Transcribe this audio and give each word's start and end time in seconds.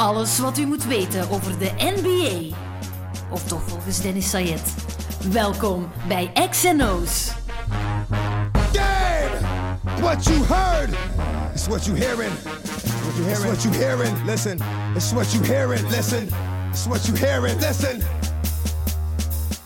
Alles 0.00 0.38
wat 0.38 0.58
u 0.58 0.66
moet 0.66 0.84
weten 0.84 1.30
over 1.30 1.58
de 1.58 1.70
NBA. 1.78 2.56
Of 3.30 3.44
toch 3.44 3.62
volgens 3.66 4.00
Dennis 4.00 4.30
Sayed. 4.30 4.74
Welkom 5.32 5.88
bij 6.08 6.32
XNO's. 6.50 7.32
Game! 8.72 9.38
What 10.00 10.24
you 10.24 10.44
heard 10.44 10.90
is 11.54 11.66
what 11.66 11.84
you 11.84 11.98
hearing. 11.98 12.32
What 13.02 13.16
you 13.16 13.26
hearing? 13.26 13.52
It's 13.52 13.62
what 13.62 13.62
you 13.62 13.74
hearing. 13.74 14.24
Listen. 14.24 14.58
It's 14.94 15.12
what 15.12 15.32
you 15.32 15.44
hearing. 15.44 15.88
Listen. 15.88 16.28
It's 16.70 16.86
what 16.86 17.06
you 17.06 17.16
hearing. 17.18 17.60
Listen. 17.60 18.02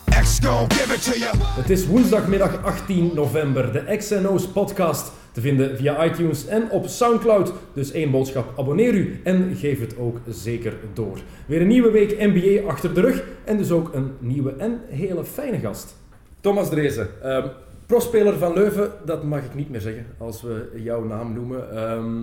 X 0.09 0.39
give 0.39 0.93
it 0.93 1.03
to 1.03 1.19
you. 1.19 1.31
Het 1.55 1.69
is 1.69 1.85
woensdagmiddag 1.85 2.63
18 2.63 3.11
november, 3.13 3.71
de 3.71 3.95
XNO's 3.97 4.47
podcast 4.47 5.11
te 5.35 5.41
vinden 5.41 5.77
via 5.77 6.05
iTunes 6.05 6.47
en 6.47 6.69
op 6.69 6.87
Soundcloud. 6.87 7.53
Dus 7.73 7.91
één 7.91 8.11
boodschap, 8.11 8.59
abonneer 8.59 8.93
u 8.93 9.19
en 9.23 9.55
geef 9.55 9.79
het 9.79 9.97
ook 9.97 10.17
zeker 10.29 10.73
door. 10.93 11.19
Weer 11.45 11.61
een 11.61 11.67
nieuwe 11.67 11.91
week 11.91 12.17
NBA 12.19 12.67
achter 12.67 12.93
de 12.93 13.01
rug 13.01 13.23
en 13.43 13.57
dus 13.57 13.71
ook 13.71 13.93
een 13.93 14.11
nieuwe 14.19 14.53
en 14.57 14.79
hele 14.89 15.25
fijne 15.25 15.59
gast. 15.59 15.95
Thomas 16.39 16.69
Drezen, 16.69 17.07
ehm 17.21 17.47
prospeler 17.85 18.37
van 18.37 18.53
Leuven, 18.53 18.91
dat 19.05 19.23
mag 19.23 19.43
ik 19.43 19.55
niet 19.55 19.69
meer 19.69 19.81
zeggen 19.81 20.05
als 20.17 20.41
we 20.41 20.71
jouw 20.75 21.03
naam 21.03 21.33
noemen. 21.33 21.71
Ehm, 21.71 22.21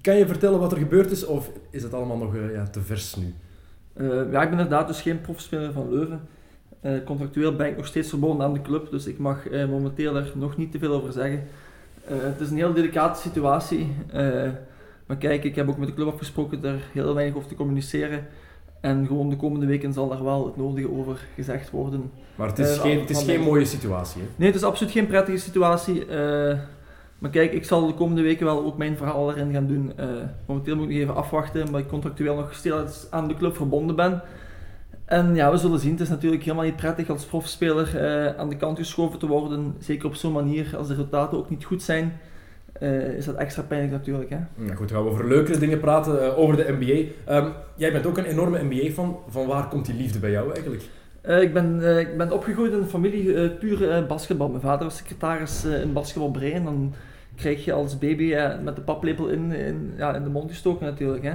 kan 0.00 0.16
je 0.16 0.26
vertellen 0.26 0.60
wat 0.60 0.72
er 0.72 0.78
gebeurd 0.78 1.10
is 1.10 1.26
of 1.26 1.50
is 1.70 1.82
het 1.82 1.94
allemaal 1.94 2.16
nog 2.16 2.34
eh, 2.34 2.54
ja, 2.54 2.66
te 2.66 2.80
vers 2.80 3.16
nu? 3.16 3.34
Eh, 3.92 4.06
ja, 4.06 4.42
ik 4.42 4.50
ben 4.50 4.58
inderdaad 4.58 4.86
dus 4.86 5.02
geen 5.02 5.20
profspeler 5.20 5.72
van 5.72 5.90
Leuven. 5.90 6.20
Eh, 6.80 6.92
contractueel 7.04 7.56
ben 7.56 7.66
ik 7.66 7.76
nog 7.76 7.86
steeds 7.86 8.08
verbonden 8.08 8.46
aan 8.46 8.52
de 8.52 8.62
club, 8.62 8.90
dus 8.90 9.06
ik 9.06 9.18
mag 9.18 9.48
eh, 9.48 9.68
momenteel 9.68 10.16
er 10.16 10.32
nog 10.34 10.56
niet 10.56 10.72
te 10.72 10.78
veel 10.78 10.92
over 10.92 11.12
zeggen. 11.12 11.42
Eh, 12.10 12.16
het 12.20 12.40
is 12.40 12.50
een 12.50 12.56
heel 12.56 12.72
delicate 12.72 13.20
situatie. 13.20 13.92
eh, 14.12 14.48
maar 15.06 15.16
kijk, 15.18 15.44
ik 15.44 15.54
heb 15.56 15.68
ook 15.68 15.78
met 15.78 15.88
de 15.88 15.94
club 15.94 16.08
afgesproken 16.08 16.64
er 16.64 16.80
heel 16.92 17.14
weinig 17.14 17.36
over 17.36 17.48
te 17.48 17.54
communiceren. 17.54 18.26
En 18.80 19.06
gewoon 19.06 19.28
de 19.30 19.36
komende 19.36 19.66
weken 19.66 19.92
zal 19.92 20.08
daar 20.08 20.24
wel 20.24 20.46
het 20.46 20.56
nodige 20.56 20.90
over 20.92 21.20
gezegd 21.34 21.70
worden. 21.70 22.10
Maar 22.34 22.48
het 22.48 22.58
is, 22.58 22.76
Eh, 22.76 22.82
geen, 22.82 23.00
het 23.00 23.10
is 23.10 23.22
geen 23.22 23.40
mooie 23.40 23.64
situatie. 23.64 24.20
Hè? 24.22 24.26
Nee, 24.36 24.46
het 24.48 24.56
is 24.56 24.62
absoluut 24.64 24.92
geen 24.92 25.06
prettige 25.06 25.38
situatie. 25.38 26.06
maar 27.18 27.30
kijk, 27.30 27.52
ik 27.52 27.64
zal 27.64 27.86
de 27.86 27.94
komende 27.94 28.22
weken 28.22 28.46
wel 28.46 28.64
ook 28.64 28.76
mijn 28.76 28.96
verhaal 28.96 29.30
erin 29.32 29.52
gaan 29.52 29.66
doen. 29.66 29.92
Momenteel 30.46 30.76
moet 30.76 30.84
ik 30.84 30.90
nog 30.90 31.00
even 31.00 31.14
afwachten, 31.14 31.66
omdat 31.66 31.80
ik 31.80 31.88
contractueel 31.88 32.34
nog 32.36 32.54
steeds 32.54 33.06
aan 33.10 33.28
de 33.28 33.34
club 33.34 33.56
verbonden 33.56 33.96
ben. 33.96 34.22
En 35.10 35.34
ja, 35.34 35.50
we 35.50 35.56
zullen 35.56 35.78
zien. 35.78 35.90
Het 35.90 36.00
is 36.00 36.08
natuurlijk 36.08 36.42
helemaal 36.42 36.64
niet 36.64 36.76
prettig 36.76 37.10
als 37.10 37.24
profspeler 37.24 37.96
eh, 37.96 38.38
aan 38.38 38.48
de 38.48 38.56
kant 38.56 38.78
geschoven 38.78 39.18
te 39.18 39.26
worden. 39.26 39.74
Zeker 39.78 40.06
op 40.06 40.14
zo'n 40.14 40.32
manier, 40.32 40.76
als 40.76 40.88
de 40.88 40.94
resultaten 40.94 41.38
ook 41.38 41.50
niet 41.50 41.64
goed 41.64 41.82
zijn, 41.82 42.20
eh, 42.72 43.16
is 43.16 43.24
dat 43.24 43.34
extra 43.34 43.62
pijnlijk 43.62 43.92
natuurlijk. 43.92 44.30
Hè? 44.30 44.36
Ja, 44.36 44.74
goed, 44.74 44.90
gaan 44.90 45.04
we 45.04 45.10
over 45.10 45.28
leukere 45.28 45.58
dingen 45.58 45.80
praten, 45.80 46.22
eh, 46.22 46.38
over 46.38 46.56
de 46.56 46.76
NBA. 46.78 47.30
Ehm, 47.32 47.48
jij 47.76 47.92
bent 47.92 48.06
ook 48.06 48.18
een 48.18 48.24
enorme 48.24 48.62
NBA-fan. 48.62 49.18
Van 49.28 49.46
waar 49.46 49.68
komt 49.68 49.86
die 49.86 49.94
liefde 49.94 50.18
bij 50.18 50.30
jou 50.30 50.52
eigenlijk? 50.52 50.82
Ik, 51.22 51.52
ben, 51.52 51.98
ik 51.98 52.16
ben 52.16 52.32
opgegroeid 52.32 52.72
in 52.72 52.78
een 52.78 52.88
familie 52.88 53.50
puur 53.50 54.06
basketbal. 54.06 54.48
Mijn 54.48 54.60
vader 54.60 54.84
was 54.84 54.96
secretaris 54.96 55.64
in 55.64 55.92
basketbal 55.92 56.42
en 56.42 56.64
dan 56.64 56.94
krijg 57.36 57.64
je 57.64 57.72
als 57.72 57.98
baby 57.98 58.34
met 58.62 58.76
de 58.76 58.82
paplepel 58.82 59.28
in, 59.28 59.52
in, 59.52 59.92
ja, 59.96 60.14
in 60.14 60.24
de 60.24 60.30
mond 60.30 60.50
gestoken 60.50 60.86
natuurlijk. 60.86 61.24
Hè. 61.24 61.34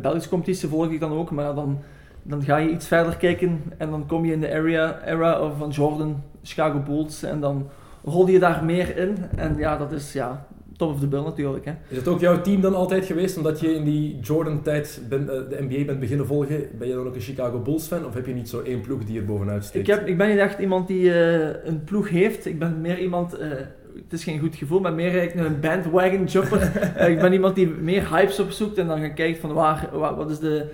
Belgische 0.00 0.28
competitie 0.28 0.68
volg 0.68 0.90
ik 0.90 1.00
dan 1.00 1.12
ook, 1.12 1.30
maar 1.30 1.54
dan, 1.54 1.82
dan 2.22 2.42
ga 2.42 2.56
je 2.56 2.70
iets 2.70 2.86
verder 2.86 3.16
kijken 3.16 3.60
en 3.78 3.90
dan 3.90 4.06
kom 4.06 4.24
je 4.24 4.32
in 4.32 4.40
de 4.40 4.52
area, 4.54 5.00
era 5.06 5.50
van 5.58 5.70
Jordan, 5.70 6.22
Chicago 6.42 6.78
Bulls 6.78 7.22
en 7.22 7.40
dan 7.40 7.68
rol 8.04 8.28
je 8.28 8.38
daar 8.38 8.64
meer 8.64 8.96
in. 8.96 9.16
En 9.36 9.56
ja, 9.56 9.76
dat 9.76 9.92
is 9.92 10.12
ja, 10.12 10.46
top 10.76 10.90
of 10.92 11.00
the 11.00 11.06
bill 11.06 11.22
natuurlijk. 11.22 11.64
Hè. 11.64 11.72
Is 11.88 11.96
het 11.96 12.08
ook 12.08 12.20
jouw 12.20 12.40
team 12.40 12.60
dan 12.60 12.74
altijd 12.74 13.04
geweest, 13.04 13.36
omdat 13.36 13.60
je 13.60 13.74
in 13.74 13.84
die 13.84 14.18
Jordan-tijd 14.20 15.00
ben- 15.08 15.28
eh, 15.28 15.36
de 15.48 15.66
NBA 15.68 15.84
bent 15.84 16.00
beginnen 16.00 16.26
volgen? 16.26 16.68
Ben 16.78 16.88
je 16.88 16.94
dan 16.94 17.06
ook 17.06 17.14
een 17.14 17.20
Chicago 17.20 17.58
Bulls-fan 17.58 18.06
of 18.06 18.14
heb 18.14 18.26
je 18.26 18.34
niet 18.34 18.48
zo 18.48 18.60
één 18.60 18.80
ploeg 18.80 19.04
die 19.04 19.18
er 19.18 19.24
bovenuit 19.24 19.64
steekt? 19.64 19.88
Ik, 19.88 19.94
heb, 19.94 20.06
ik 20.06 20.16
ben 20.16 20.28
niet 20.28 20.38
echt 20.38 20.58
iemand 20.58 20.88
die 20.88 21.12
eh, 21.12 21.48
een 21.64 21.84
ploeg 21.84 22.08
heeft. 22.08 22.46
Ik 22.46 22.58
ben 22.58 22.80
meer 22.80 22.98
iemand, 22.98 23.34
eh, 23.38 23.48
het 23.94 24.12
is 24.12 24.24
geen 24.24 24.38
goed 24.38 24.56
gevoel, 24.56 24.80
maar 24.80 24.92
meer 24.92 25.18
eigenlijk 25.18 25.48
een 25.48 25.60
bandwagon 25.60 26.24
jumper. 26.24 26.62
Ik 27.10 27.20
ben 27.20 27.32
iemand 27.32 27.54
die 27.54 27.66
meer 27.68 28.14
hypes 28.16 28.40
opzoekt 28.40 28.78
en 28.78 28.86
dan 28.86 29.00
gaat 29.00 29.14
kijken 29.14 29.40
van 29.40 29.52
waar, 29.52 29.88
waar- 29.92 30.14
wat 30.16 30.30
is 30.30 30.38
de, 30.38 30.66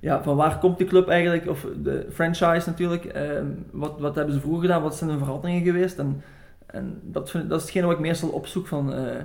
ja, 0.00 0.22
van 0.22 0.36
waar 0.36 0.58
komt 0.58 0.78
de 0.78 0.84
club 0.84 1.08
eigenlijk, 1.08 1.48
of 1.48 1.66
de 1.82 2.06
franchise 2.12 2.68
natuurlijk. 2.68 3.04
Eh, 3.04 3.30
wat, 3.70 3.94
wat 3.98 4.14
hebben 4.14 4.34
ze 4.34 4.40
vroeger 4.40 4.62
gedaan, 4.62 4.82
wat 4.82 4.96
zijn 4.96 5.10
de 5.10 5.18
veranderingen 5.18 5.64
geweest. 5.64 5.98
En, 5.98 6.22
en 6.66 7.00
dat, 7.02 7.32
dat 7.48 7.58
is 7.58 7.62
hetgene 7.62 7.86
wat 7.86 7.94
ik 7.94 8.00
meestal 8.00 8.28
opzoek 8.28 8.66
van... 8.66 8.92
eh, 8.92 9.16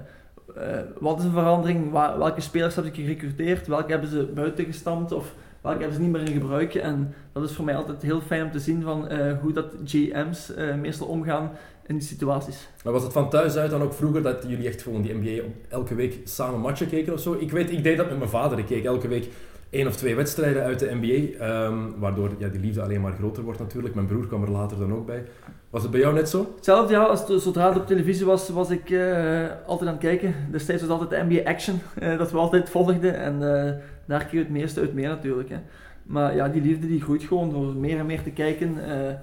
eh, 0.56 0.80
wat 1.00 1.20
is 1.20 1.26
een 1.26 1.32
verandering? 1.32 1.92
Welke 1.92 2.42
spelers 2.42 2.76
hebben 2.76 2.96
ze 2.96 3.02
gerecruiteerd? 3.02 3.68
Welke 3.68 3.92
hebben 3.92 4.10
ze 4.10 4.32
buiten 4.36 4.66
gestampt? 4.66 5.12
Of 5.12 5.34
welke 5.62 5.80
hebben 5.80 5.96
ze 5.98 6.02
niet 6.02 6.12
meer 6.12 6.22
in 6.22 6.42
gebruik? 6.42 6.76
En 6.76 7.14
dat 7.32 7.44
is 7.44 7.56
voor 7.56 7.66
mij 7.66 7.76
altijd 7.76 8.02
heel 8.02 8.22
fijn 8.22 8.44
om 8.44 8.52
te 8.52 8.60
zien 8.60 8.82
van 8.82 9.08
eh, 9.08 9.38
hoe 9.42 9.54
dat 9.54 9.66
GM's 9.86 10.52
meestal 10.82 11.08
omgaan 11.08 11.52
in 11.86 11.98
die 11.98 12.08
situaties. 12.08 12.68
Maar 12.84 12.94
was 12.94 13.04
het 13.04 13.14
van 13.14 13.30
thuis 13.30 13.56
uit 13.56 13.70
dan 13.70 13.82
ook 13.82 13.94
vroeger 13.94 14.22
dat 14.22 14.46
jullie 14.48 14.68
echt 14.68 14.82
gewoon 14.82 15.02
die 15.02 15.14
NBA 15.14 15.44
elke 15.70 15.96
week 15.96 16.20
samen 16.24 16.60
matchen 16.60 16.90
keken 16.90 17.14
of 17.14 17.20
zo? 17.20 17.36
Ik 17.40 17.52
weet, 17.52 17.72
ik 17.72 17.84
deed 17.84 17.98
dat 17.98 18.10
met 18.10 18.18
mijn 18.18 18.30
vader. 18.30 18.60
Ik 18.60 18.66
keek 18.66 18.86
elke 18.86 19.08
week 19.08 19.28
één 19.72 19.88
of 19.88 19.96
twee 19.96 20.16
wedstrijden 20.16 20.64
uit 20.64 20.80
de 20.80 20.98
NBA, 21.02 21.46
ehm, 21.46 21.78
waardoor 21.98 22.30
ja, 22.38 22.48
die 22.48 22.62
liefde 22.62 22.82
alleen 22.82 23.02
maar 23.02 23.14
groter 23.14 23.44
wordt 23.44 23.60
natuurlijk. 23.60 23.96
Mijn 23.96 24.08
broer 24.08 24.28
kwam 24.28 24.44
er 24.44 24.52
later 24.52 24.80
dan 24.80 24.94
ook 24.94 25.06
bij. 25.06 25.24
Was 25.70 25.82
het 25.82 25.92
bij 25.92 26.00
jou 26.00 26.14
net 26.14 26.30
zo? 26.30 26.52
Hetzelfde, 26.56 26.94
ja, 26.94 27.04
als 27.04 27.28
het, 27.28 27.42
zodra 27.42 27.68
het 27.68 27.78
op 27.78 27.88
televisie 27.88 28.26
was, 28.26 28.50
was 28.50 28.70
ik 28.70 28.90
eh, 28.90 29.46
altijd 29.66 29.90
aan 29.90 29.96
het 29.96 30.06
kijken. 30.06 30.36
Destijds 30.52 30.82
was 30.82 31.00
altijd 31.00 31.10
de 31.10 31.36
NBA 31.36 31.50
Action, 31.50 31.80
eh, 32.00 32.18
dat 32.18 32.32
we 32.32 32.38
altijd 32.38 32.70
volgden. 32.70 33.16
En 33.16 33.34
eh, 33.34 33.72
daar 34.06 34.20
kreeg 34.20 34.32
je 34.32 34.38
het 34.38 34.50
meeste 34.50 34.80
uit 34.80 34.94
mee 34.94 35.06
natuurlijk. 35.06 35.50
Hè. 35.50 35.58
Maar 36.04 36.36
ja, 36.36 36.48
die 36.48 36.62
liefde 36.62 36.88
die 36.88 37.02
groeit 37.02 37.24
gewoon 37.24 37.50
door 37.50 37.76
meer 37.76 38.00
en 38.00 38.06
meer 38.06 38.24
te 38.24 38.32
kijken. 38.32 38.90
Eh 38.90 39.14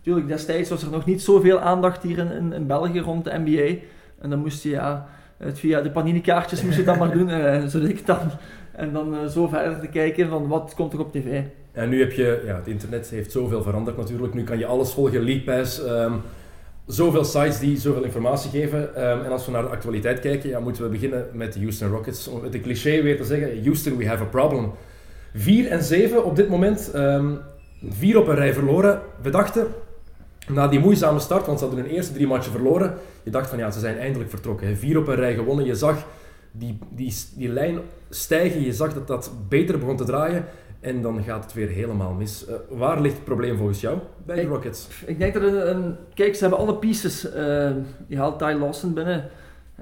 tuurlijk, 0.00 0.28
destijds 0.28 0.70
was 0.70 0.82
er 0.82 0.90
nog 0.90 1.04
niet 1.04 1.22
zoveel 1.22 1.60
aandacht 1.60 2.02
hier 2.02 2.18
in, 2.18 2.30
in, 2.30 2.52
in 2.52 2.66
België 2.66 3.00
rond 3.00 3.24
de 3.24 3.38
NBA. 3.44 3.82
En 4.18 4.30
dan 4.30 4.38
moest 4.38 4.62
je 4.62 4.70
ja, 4.70 5.06
het 5.36 5.58
via 5.58 5.80
de 5.80 5.90
panini-kaartjes 5.90 6.62
moest 6.62 6.76
je 6.76 6.84
dat 6.84 6.98
maar 6.98 7.12
doen, 7.18 7.28
zo 7.70 7.80
deed 7.80 7.88
ik 7.88 7.96
het 7.96 8.06
dan. 8.06 8.30
En 8.76 8.92
dan 8.92 9.14
eh, 9.14 9.26
zo 9.26 9.46
verder 9.46 9.80
te 9.80 9.86
kijken 9.86 10.28
van 10.28 10.48
wat 10.48 10.72
komt 10.76 10.92
er 10.92 11.00
op 11.00 11.12
tv. 11.12 11.42
En 11.72 11.88
nu 11.88 12.00
heb 12.00 12.12
je, 12.12 12.42
ja, 12.46 12.54
het 12.54 12.66
internet 12.66 13.08
heeft 13.10 13.32
zoveel 13.32 13.62
veranderd 13.62 13.96
natuurlijk. 13.96 14.34
Nu 14.34 14.44
kan 14.44 14.58
je 14.58 14.66
alles 14.66 14.92
volgen, 14.92 15.22
League 15.22 15.44
Pass, 15.44 15.84
ehm, 15.84 16.12
zoveel 16.86 17.24
sites 17.24 17.58
die 17.58 17.76
zoveel 17.78 18.04
informatie 18.04 18.50
geven. 18.50 18.94
Ehm, 18.94 19.24
en 19.24 19.30
als 19.30 19.46
we 19.46 19.52
naar 19.52 19.62
de 19.62 19.68
actualiteit 19.68 20.20
kijken, 20.20 20.48
ja, 20.48 20.60
moeten 20.60 20.82
we 20.82 20.88
beginnen 20.88 21.26
met 21.32 21.52
de 21.52 21.58
Houston 21.58 21.90
Rockets. 21.90 22.28
Om 22.28 22.44
het 22.44 22.60
cliché 22.60 23.02
weer 23.02 23.16
te 23.16 23.24
zeggen, 23.24 23.62
Houston, 23.62 23.96
we 23.96 24.08
have 24.08 24.22
a 24.22 24.26
problem. 24.26 24.72
4 25.34 25.68
en 25.68 25.82
7 25.82 26.24
op 26.24 26.36
dit 26.36 26.48
moment, 26.48 26.90
ehm, 26.90 27.26
vier 27.88 28.18
op 28.18 28.28
een 28.28 28.34
rij 28.34 28.52
verloren. 28.52 29.00
We 29.22 29.30
dachten, 29.30 29.66
na 30.48 30.68
die 30.68 30.80
moeizame 30.80 31.18
start, 31.18 31.46
want 31.46 31.58
ze 31.58 31.64
hadden 31.64 31.84
hun 31.84 31.94
eerste 31.94 32.12
drie 32.12 32.26
matchen 32.26 32.52
verloren, 32.52 32.94
je 33.22 33.30
dacht 33.30 33.48
van 33.48 33.58
ja, 33.58 33.70
ze 33.70 33.80
zijn 33.80 33.98
eindelijk 33.98 34.30
vertrokken. 34.30 34.66
hè. 34.66 34.74
Vier 34.74 34.98
op 34.98 35.08
een 35.08 35.14
rij 35.14 35.34
gewonnen, 35.34 35.64
je 35.64 35.74
zag 35.74 36.06
die, 36.58 36.78
die, 36.90 37.14
die 37.36 37.48
lijn 37.48 37.78
stijgen, 38.10 38.60
je 38.62 38.72
zag 38.72 38.94
dat 38.94 39.06
dat 39.06 39.32
beter 39.48 39.78
begon 39.78 39.96
te 39.96 40.04
draaien. 40.04 40.44
En 40.80 41.02
dan 41.02 41.22
gaat 41.22 41.44
het 41.44 41.52
weer 41.52 41.68
helemaal 41.68 42.12
mis. 42.12 42.46
Eh, 42.46 42.54
waar 42.68 43.00
ligt 43.00 43.14
het 43.14 43.24
probleem 43.24 43.56
volgens 43.56 43.80
jou 43.80 43.98
bij 44.26 44.36
de 44.36 44.42
Ik- 44.42 44.48
Rockets? 44.48 44.88
Ik 45.06 45.18
denk 45.18 45.34
dat 45.34 45.42
het 45.42 45.54
een... 45.66 45.96
Kijk, 46.14 46.34
ze 46.34 46.40
hebben 46.40 46.58
alle 46.58 46.76
pieces. 46.76 47.30
eh 47.32 47.70
je 48.06 48.16
haalt 48.16 48.38
Ty 48.38 48.56
Lawson 48.60 48.94
binnen, 48.94 49.28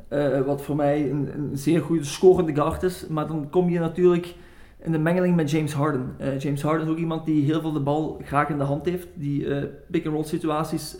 eh, 0.08 0.40
wat 0.40 0.62
voor 0.62 0.76
mij 0.76 1.10
een, 1.10 1.28
een 1.34 1.50
zeer 1.58 1.80
goede 1.80 2.04
scorende 2.04 2.54
guard 2.54 2.82
is. 2.82 3.06
Maar 3.08 3.26
dan 3.26 3.50
kom 3.50 3.68
je 3.68 3.78
natuurlijk 3.78 4.34
in 4.78 4.92
de 4.92 4.98
mengeling 4.98 5.36
met 5.36 5.50
James 5.50 5.72
Harden. 5.72 6.16
James 6.38 6.62
Harden 6.62 6.86
is 6.86 6.92
ook 6.92 6.98
iemand 6.98 7.24
die 7.26 7.44
heel 7.44 7.60
veel 7.60 7.72
de 7.72 7.80
bal 7.80 8.20
graag 8.24 8.48
in 8.48 8.58
de 8.58 8.64
hand 8.64 8.84
heeft. 8.84 9.06
Die 9.14 9.46
pick-and-roll 9.91 10.24
situaties 10.24 10.96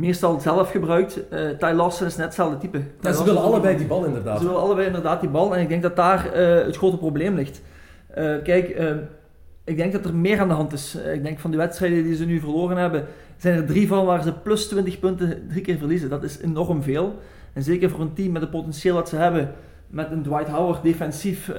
meestal 0.00 0.40
zelf 0.40 0.70
gebruikt. 0.70 1.28
Eh 1.28 1.48
Ty 1.48 1.72
Lawson 1.74 2.06
is 2.06 2.16
net 2.16 2.26
hetzelfde 2.26 2.58
type. 2.58 2.78
Ja, 2.78 2.84
ze 3.00 3.02
Lawson 3.02 3.24
willen 3.24 3.42
allebei 3.42 3.76
die 3.76 3.86
bal 3.86 4.04
inderdaad. 4.04 4.38
ze 4.38 4.44
willen 4.44 4.60
allebei 4.60 4.86
inderdaad 4.86 5.20
die 5.20 5.30
bal. 5.30 5.54
En 5.54 5.62
ik 5.62 5.68
denk 5.68 5.82
dat 5.82 5.96
daar 5.96 6.32
eh, 6.32 6.66
het 6.66 6.76
grote 6.76 6.96
probleem 6.96 7.34
ligt. 7.34 7.62
Eh, 8.06 8.34
kijk, 8.42 8.68
ik 9.64 9.76
denk 9.76 9.92
dat 9.92 10.04
er 10.04 10.14
meer 10.14 10.40
aan 10.40 10.48
de 10.48 10.54
hand 10.54 10.72
is. 10.72 10.94
Ik 10.94 11.22
denk 11.22 11.38
van 11.38 11.50
de 11.50 11.56
wedstrijden 11.56 12.02
die 12.02 12.16
ze 12.16 12.24
nu 12.24 12.40
verloren 12.40 12.76
hebben, 12.76 13.04
zijn 13.36 13.56
er 13.56 13.66
drie 13.66 13.88
van 13.88 14.04
waar 14.04 14.22
ze 14.22 14.32
plus 14.32 14.68
20 14.68 14.98
punten 14.98 15.46
drie 15.48 15.62
keer 15.62 15.78
verliezen. 15.78 16.08
Dat 16.08 16.22
is 16.22 16.40
enorm 16.40 16.82
veel. 16.82 17.18
En 17.52 17.62
zeker 17.62 17.90
voor 17.90 18.00
een 18.00 18.14
team 18.14 18.32
met 18.32 18.42
het 18.42 18.50
potentieel 18.50 18.94
dat 18.94 19.08
ze 19.08 19.16
hebben, 19.16 19.52
met 19.86 20.10
een 20.10 20.22
Dwight 20.22 20.48
Howard 20.48 20.82
defensief, 20.82 21.52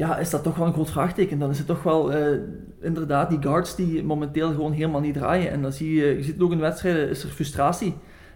ja, 0.00 0.18
is 0.18 0.30
dat 0.30 0.42
toch 0.42 0.56
wel 0.56 0.66
een 0.66 0.72
groot 0.72 0.90
vraagteken. 0.90 1.38
Dan 1.38 1.50
is 1.50 1.58
het 1.58 1.66
toch 1.66 1.82
wel 1.82 2.12
eh, 2.12 2.38
inderdaad 2.80 3.28
die 3.28 3.42
guards 3.42 3.76
die 3.76 4.04
momenteel 4.04 4.50
gewoon 4.50 4.72
helemaal 4.72 5.00
niet 5.00 5.14
draaien. 5.14 5.50
En 5.50 5.62
dan 5.62 5.72
zie 5.72 5.94
je, 5.94 6.16
je 6.16 6.22
ziet 6.22 6.32
het 6.32 6.42
ook 6.42 6.52
in 6.52 6.58
wedstrijden, 6.58 7.08
is 7.08 7.22
er 7.22 7.28
frustratie. 7.28 7.94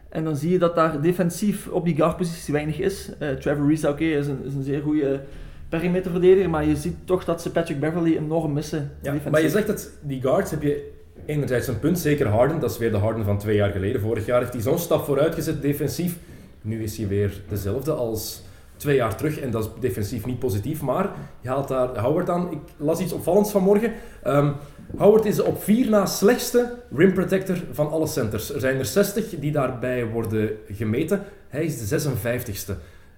En 0.09 0.25
dan 0.25 0.37
zie 0.37 0.51
je 0.51 0.59
dat 0.59 0.75
daar 0.75 1.01
defensief 1.01 1.69
op 1.69 1.85
die 1.85 1.95
guardpositie 1.95 2.53
weinig 2.53 2.81
is. 2.81 3.11
Eh, 3.19 3.29
Trevor 3.29 3.67
Reese, 3.67 3.89
oké, 3.89 4.05
is, 4.05 4.27
een, 4.27 4.45
is 4.45 4.55
een 4.55 4.63
zeer 4.63 4.83
goede 4.83 5.21
perimeterverdediger, 5.69 6.51
maar 6.51 6.65
je 6.65 6.77
ziet 6.77 6.97
toch 7.05 7.25
dat 7.25 7.43
ze 7.43 7.51
Patrick 7.51 7.81
Beverly 7.81 8.17
enorm 8.17 8.53
missen. 8.53 8.79
Ja, 8.79 8.87
defensief. 9.03 9.31
maar 9.31 9.43
je 9.43 9.49
zegt 9.49 9.67
dat 9.67 9.91
die 10.03 10.21
guards 10.21 10.51
heb 10.51 10.63
je 10.63 10.91
enerzijds 11.27 11.69
een 11.69 11.79
punt, 11.79 11.99
zeker 11.99 12.27
Harden, 12.27 12.61
dat 12.61 12.71
is 12.71 12.79
weer 12.79 12.91
de 12.91 12.97
Harden 12.97 13.25
van 13.25 13.39
twee 13.39 13.57
jaar 13.57 13.71
geleden. 13.71 14.01
Vorig 14.01 14.27
jaar 14.27 14.41
heeft 14.41 14.53
hij 14.53 14.63
zo'n 14.63 14.79
stap 14.79 15.05
vooruit 15.05 15.35
gezet 15.35 15.63
defensief. 15.63 16.17
Nu 16.61 16.83
is 16.83 16.97
hij 16.97 17.09
weer 17.09 17.43
dezelfde 17.49 17.93
als 17.93 18.43
twee 18.85 18.97
jaar 18.97 19.17
terug 19.17 19.41
en 19.41 19.51
dat 19.51 19.65
is 19.65 19.71
defensief 19.81 20.27
niet 20.27 20.39
positief. 20.39 20.83
Maar 20.83 21.11
je 21.41 21.49
haalt 21.49 21.69
daar 21.69 21.99
Howard 21.99 22.31
aan. 22.31 22.53
Ik 22.53 22.59
las 22.77 23.01
iets 23.01 23.13
opvallends 23.13 23.51
vanmorgen. 23.51 23.93
Um, 24.27 24.53
Howard 24.97 25.25
is 25.25 25.41
op 25.41 25.63
vier 25.63 25.91
na 25.91 26.07
slechtste 26.07 26.75
rim 26.95 27.13
protector 27.13 27.57
van 27.73 27.91
alle 27.91 28.07
centers. 28.07 28.55
Er 28.55 28.61
zijn 28.61 28.79
er 28.79 28.85
60 28.85 29.39
die 29.39 29.53
daarbij 29.53 30.07
worden 30.07 30.51
gemeten. 30.71 31.23
Hij 31.49 31.65
is 31.65 31.89
de 31.89 32.01
56ste. 32.01 32.73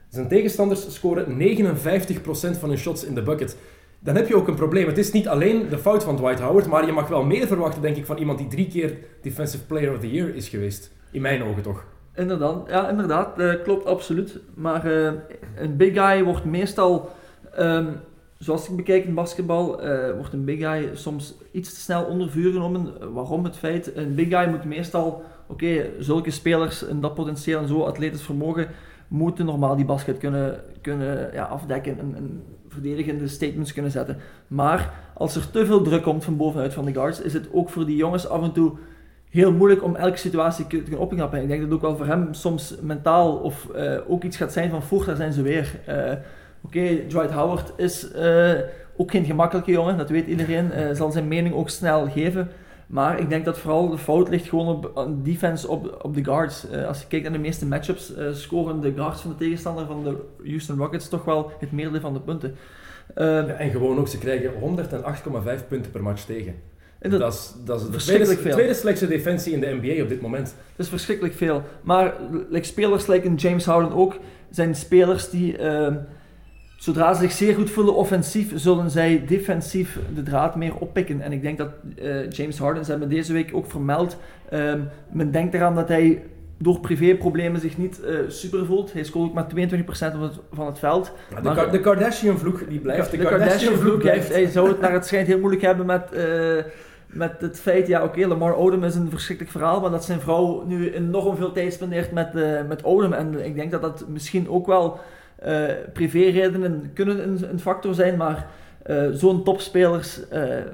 Zijn 0.08 0.28
tegenstanders 0.28 0.94
scoren 0.94 1.26
59% 1.26 2.58
van 2.58 2.68
hun 2.68 2.78
shots 2.78 3.04
in 3.04 3.14
de 3.14 3.22
bucket. 3.22 3.56
Dan 3.98 4.16
heb 4.16 4.28
je 4.28 4.36
ook 4.36 4.48
een 4.48 4.54
probleem. 4.54 4.86
Het 4.86 4.98
is 4.98 5.12
niet 5.12 5.28
alleen 5.28 5.68
de 5.68 5.78
fout 5.78 6.04
van 6.04 6.16
Dwight 6.16 6.40
Howard, 6.40 6.66
maar 6.66 6.86
je 6.86 6.92
mag 6.92 7.08
wel 7.08 7.24
meer 7.24 7.46
verwachten, 7.46 7.82
denk 7.82 7.96
ik, 7.96 8.06
van 8.06 8.18
iemand 8.18 8.38
die 8.38 8.48
drie 8.48 8.68
keer 8.68 8.98
Defensive 9.22 9.64
Player 9.64 9.92
of 9.92 10.00
the 10.00 10.10
Year 10.10 10.34
is 10.34 10.48
geweest. 10.48 10.90
In 11.10 11.20
mijn 11.20 11.42
ogen 11.42 11.62
toch. 11.62 11.84
Inderdaad, 12.16 12.68
ja, 12.68 12.88
inderdaad. 12.88 13.38
Uh, 13.38 13.54
klopt 13.62 13.86
absoluut. 13.86 14.38
Maar 14.54 14.86
uh, 14.86 15.12
een 15.56 15.76
big 15.76 15.94
guy 15.94 16.24
wordt 16.24 16.44
meestal, 16.44 17.10
um, 17.58 17.88
zoals 18.38 18.68
ik 18.68 18.76
bekijk 18.76 19.04
in 19.04 19.14
basketbal, 19.14 19.86
uh, 19.86 20.10
wordt 20.10 20.32
een 20.32 20.44
big 20.44 20.58
guy 20.58 20.90
soms 20.94 21.34
iets 21.52 21.74
te 21.74 21.80
snel 21.80 22.04
onder 22.04 22.30
vuur 22.30 22.52
genomen. 22.52 23.12
Waarom? 23.12 23.44
Het 23.44 23.56
feit, 23.56 23.96
een 23.96 24.14
big 24.14 24.28
guy 24.28 24.48
moet 24.48 24.64
meestal, 24.64 25.22
oké, 25.46 25.86
zulke 25.98 26.30
spelers 26.30 26.86
en 26.86 27.00
dat 27.00 27.14
potentieel 27.14 27.60
en 27.60 27.68
zo 27.68 27.82
atletisch 27.82 28.22
vermogen, 28.22 28.68
moeten 29.08 29.46
normaal 29.46 29.76
die 29.76 29.84
basket 29.84 30.18
kunnen, 30.18 30.60
kunnen 30.80 31.30
ja, 31.32 31.44
afdekken 31.44 31.98
en, 31.98 32.14
en 32.16 32.42
verdedigende 32.68 33.28
statements 33.28 33.72
kunnen 33.72 33.90
zetten. 33.90 34.16
Maar 34.48 34.94
als 35.14 35.36
er 35.36 35.50
te 35.50 35.66
veel 35.66 35.82
druk 35.82 36.02
komt 36.02 36.24
van 36.24 36.36
bovenuit 36.36 36.74
van 36.74 36.84
de 36.84 36.92
guards, 36.92 37.20
is 37.20 37.32
het 37.32 37.48
ook 37.52 37.70
voor 37.70 37.86
die 37.86 37.96
jongens 37.96 38.28
af 38.28 38.42
en 38.42 38.52
toe 38.52 38.72
heel 39.36 39.52
moeilijk 39.52 39.82
om 39.82 39.96
elke 39.96 40.16
situatie 40.16 40.66
te 40.66 40.76
kunnen 40.76 41.00
opknappen. 41.00 41.42
Ik 41.42 41.48
denk 41.48 41.60
dat 41.60 41.70
het 41.70 41.78
ook 41.78 41.84
wel 41.84 41.96
voor 41.96 42.06
hem 42.06 42.34
soms 42.34 42.74
mentaal 42.80 43.36
of 43.36 43.68
uh, 43.76 43.98
ook 44.08 44.22
iets 44.22 44.36
gaat 44.36 44.52
zijn 44.52 44.70
van 44.70 44.82
voeg, 44.82 45.04
daar 45.04 45.16
zijn 45.16 45.32
ze 45.32 45.42
weer. 45.42 45.80
Uh, 45.88 46.12
Oké, 46.60 47.06
Dwight 47.08 47.30
Howard 47.30 47.72
is 47.76 48.14
uh, 48.14 48.52
ook 48.96 49.10
geen 49.10 49.24
gemakkelijke 49.24 49.70
jongen, 49.70 49.96
dat 49.96 50.10
weet 50.10 50.26
iedereen. 50.26 50.96
zal 50.96 51.10
zijn 51.10 51.28
mening 51.28 51.54
ook 51.54 51.68
snel 51.68 52.08
geven. 52.10 52.50
Maar 52.86 53.20
ik 53.20 53.28
denk 53.28 53.44
dat 53.44 53.58
vooral 53.58 53.88
de 53.88 53.98
fout 53.98 54.28
ligt 54.28 54.48
gewoon 54.48 54.66
op 54.68 55.08
defense 55.22 55.68
op, 55.68 55.98
op 56.02 56.14
de 56.14 56.24
guards. 56.24 56.66
als 56.86 57.00
je 57.00 57.06
kijkt 57.06 57.24
naar 57.24 57.34
de 57.34 57.38
meeste 57.38 57.66
matchups, 57.66 58.12
scoren 58.32 58.80
de 58.80 58.92
guards 58.96 59.20
van 59.20 59.30
de 59.30 59.36
tegenstander 59.36 59.86
van 59.86 60.04
de 60.04 60.16
Houston 60.48 60.78
Rockets 60.78 61.08
toch 61.08 61.24
wel 61.24 61.50
het 61.60 61.72
meerdere 61.72 62.00
van 62.00 62.12
de 62.12 62.20
punten. 62.20 62.56
Ja, 63.14 63.46
en 63.46 63.70
gewoon 63.70 63.98
ook, 63.98 64.08
ze 64.08 64.18
krijgen 64.18 64.50
108,5 65.58 65.68
punten 65.68 65.90
per 65.90 66.02
match 66.02 66.24
tegen. 66.24 66.54
Dat, 67.00 67.20
dat, 67.20 67.32
is, 67.32 67.52
dat 67.64 67.80
is 67.80 67.86
de 67.86 67.96
tweede, 67.96 68.50
tweede 68.50 68.74
slechtste 68.74 69.06
defensie 69.06 69.52
in 69.52 69.60
de 69.60 69.78
NBA 69.80 70.02
op 70.02 70.08
dit 70.08 70.20
moment. 70.20 70.54
Dat 70.76 70.86
is 70.86 70.88
verschrikkelijk 70.88 71.34
veel. 71.34 71.62
Maar 71.82 72.14
like, 72.50 72.66
spelers 72.66 73.06
like 73.06 73.34
James 73.34 73.64
Harden 73.64 73.92
ook, 73.92 74.18
zijn 74.50 74.74
spelers 74.74 75.30
die, 75.30 75.58
uh, 75.58 75.94
zodra 76.76 77.14
ze 77.14 77.20
zich 77.20 77.32
zeer 77.32 77.54
goed 77.54 77.70
voelen 77.70 77.94
offensief, 77.94 78.52
zullen 78.54 78.90
zij 78.90 79.24
defensief 79.26 79.98
de 80.14 80.22
draad 80.22 80.56
meer 80.56 80.74
oppikken. 80.74 81.20
En 81.20 81.32
ik 81.32 81.42
denk 81.42 81.58
dat 81.58 81.70
uh, 81.98 82.30
James 82.30 82.58
Harden, 82.58 82.84
ze 82.84 82.90
hebben 82.90 83.08
deze 83.08 83.32
week 83.32 83.50
ook 83.52 83.70
vermeld, 83.70 84.16
uh, 84.52 84.74
men 85.12 85.30
denkt 85.30 85.54
eraan 85.54 85.74
dat 85.74 85.88
hij 85.88 86.22
door 86.58 86.80
privéproblemen 86.80 87.60
zich 87.60 87.78
niet 87.78 88.00
uh, 88.04 88.18
super 88.28 88.66
voelt. 88.66 88.92
Hij 88.92 89.04
scoort 89.04 89.28
ook 89.28 89.34
maar 89.34 89.46
22% 89.46 89.84
van 89.86 90.22
het, 90.22 90.38
van 90.52 90.66
het 90.66 90.78
veld. 90.78 91.12
Ja, 91.42 91.66
de, 91.66 91.80
Kardashian-vloek 91.80 92.68
die 92.68 92.80
blijft. 92.80 93.10
De, 93.10 93.16
de 93.16 93.24
Kardashian-vloek, 93.24 94.00
Kardashian 94.00 94.32
hij 94.32 94.46
zou 94.46 94.68
het 94.68 94.80
naar 94.80 94.92
het 94.92 95.06
schijnt 95.06 95.26
heel 95.26 95.38
moeilijk 95.38 95.62
hebben 95.62 95.86
met 95.86 96.10
met 97.06 97.40
het 97.40 97.60
feit, 97.60 97.86
ja 97.86 98.04
oké, 98.04 98.26
Lamar 98.26 98.54
Odom 98.54 98.84
is 98.84 98.94
een 98.94 99.10
verschrikkelijk 99.10 99.56
verhaal, 99.56 99.80
maar 99.80 99.90
dat 99.90 100.04
zijn 100.04 100.20
vrouw 100.20 100.64
nu 100.66 100.92
enorm 100.92 101.36
veel 101.36 101.52
tijd 101.52 101.72
spendeert 101.72 102.12
met, 102.12 102.34
uh, 102.34 102.62
met 102.68 102.84
Odom. 102.84 103.12
En 103.12 103.44
ik 103.44 103.54
denk 103.54 103.70
dat 103.70 103.82
dat 103.82 104.04
misschien 104.08 104.48
ook 104.48 104.66
wel 104.66 105.00
uh, 105.46 105.64
privéredenen 105.92 106.90
kunnen 106.94 107.22
een, 107.22 107.50
een, 107.50 107.60
factor 107.60 107.94
zijn, 107.94 108.16
maar 108.16 108.46
uh, 108.86 109.08
zo'n 109.12 109.44
topspelers, 109.44 110.20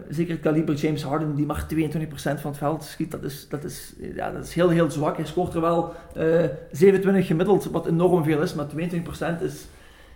zeker 0.09 0.39
kaliber 0.39 0.75
James 0.75 1.03
Harden, 1.03 1.35
die 1.35 1.47
maar 1.47 1.67
22% 1.75 1.77
van 2.17 2.51
het 2.51 2.59
veld 2.59 2.85
schiet, 2.85 3.11
dat 3.11 3.23
is, 3.23 3.47
dat 3.49 3.65
is, 3.65 3.95
ja, 4.15 4.31
dat 4.31 4.45
is 4.45 4.55
heel 4.55 4.69
heel 4.69 4.91
zwak. 4.91 5.17
Hij 5.17 5.27
scoort 5.27 5.55
er 5.55 5.61
wel 5.61 5.93
27 6.71 7.27
gemiddeld, 7.27 7.65
wat 7.65 7.87
enorm 7.87 8.25
veel 8.25 8.43
is, 8.43 8.55
maar 8.55 8.67
22% 8.67 9.43
is 9.43 9.67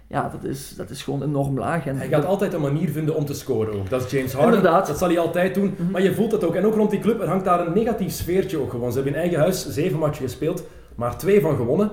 ja, 0.08 0.28
dat 0.28 0.44
is, 0.44 0.74
dat 0.76 0.90
is 0.90 1.02
gewoon 1.02 1.22
enorm 1.22 1.58
laag. 1.58 1.86
En 1.86 1.96
hij 1.96 2.08
gaat 2.08 2.24
altijd 2.24 2.52
een 2.52 2.60
manier 2.60 2.88
vinden 2.88 3.14
om 3.14 3.24
te 3.24 3.34
scoren 3.34 3.74
ook. 3.74 3.90
Dat 3.90 4.04
is 4.04 4.10
James 4.10 4.32
Harden. 4.32 4.54
Inderdaad. 4.54 4.86
Dat 4.86 4.98
zal 4.98 5.08
hij 5.08 5.18
altijd 5.18 5.54
doen. 5.54 5.74
Mhm. 5.78 5.90
Maar 5.90 6.02
je 6.02 6.14
voelt 6.14 6.32
het 6.32 6.44
ook. 6.44 6.54
En 6.54 6.66
ook 6.66 6.74
rond 6.74 6.90
die 6.90 7.00
club, 7.00 7.20
er 7.20 7.28
hangt 7.28 7.44
daar 7.44 7.66
een 7.66 7.72
negatief 7.72 8.12
sfeertje 8.12 8.58
ook 8.58 8.70
gewoon. 8.70 8.88
Ze 8.88 8.94
hebben 8.94 9.14
in 9.14 9.20
eigen 9.20 9.38
huis 9.38 9.68
zeven 9.68 9.98
matchen 9.98 10.24
gespeeld, 10.24 10.64
maar 10.94 11.18
twee 11.18 11.40
van 11.40 11.56
gewonnen. 11.56 11.90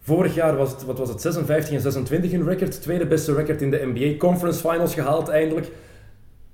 Vorig 0.00 0.34
jaar 0.34 0.56
was 0.56 0.70
het, 0.70 0.84
wat 0.84 0.98
was 0.98 1.08
het, 1.08 1.20
56 1.20 1.74
en 1.74 1.80
26 1.80 2.32
een 2.32 2.48
record. 2.48 2.82
Tweede 2.82 3.06
beste 3.06 3.34
record 3.34 3.62
in 3.62 3.70
de 3.70 3.90
NBA. 3.92 4.16
Conference 4.18 4.68
Finals 4.68 4.94
gehaald 4.94 5.28
eindelijk. 5.28 5.70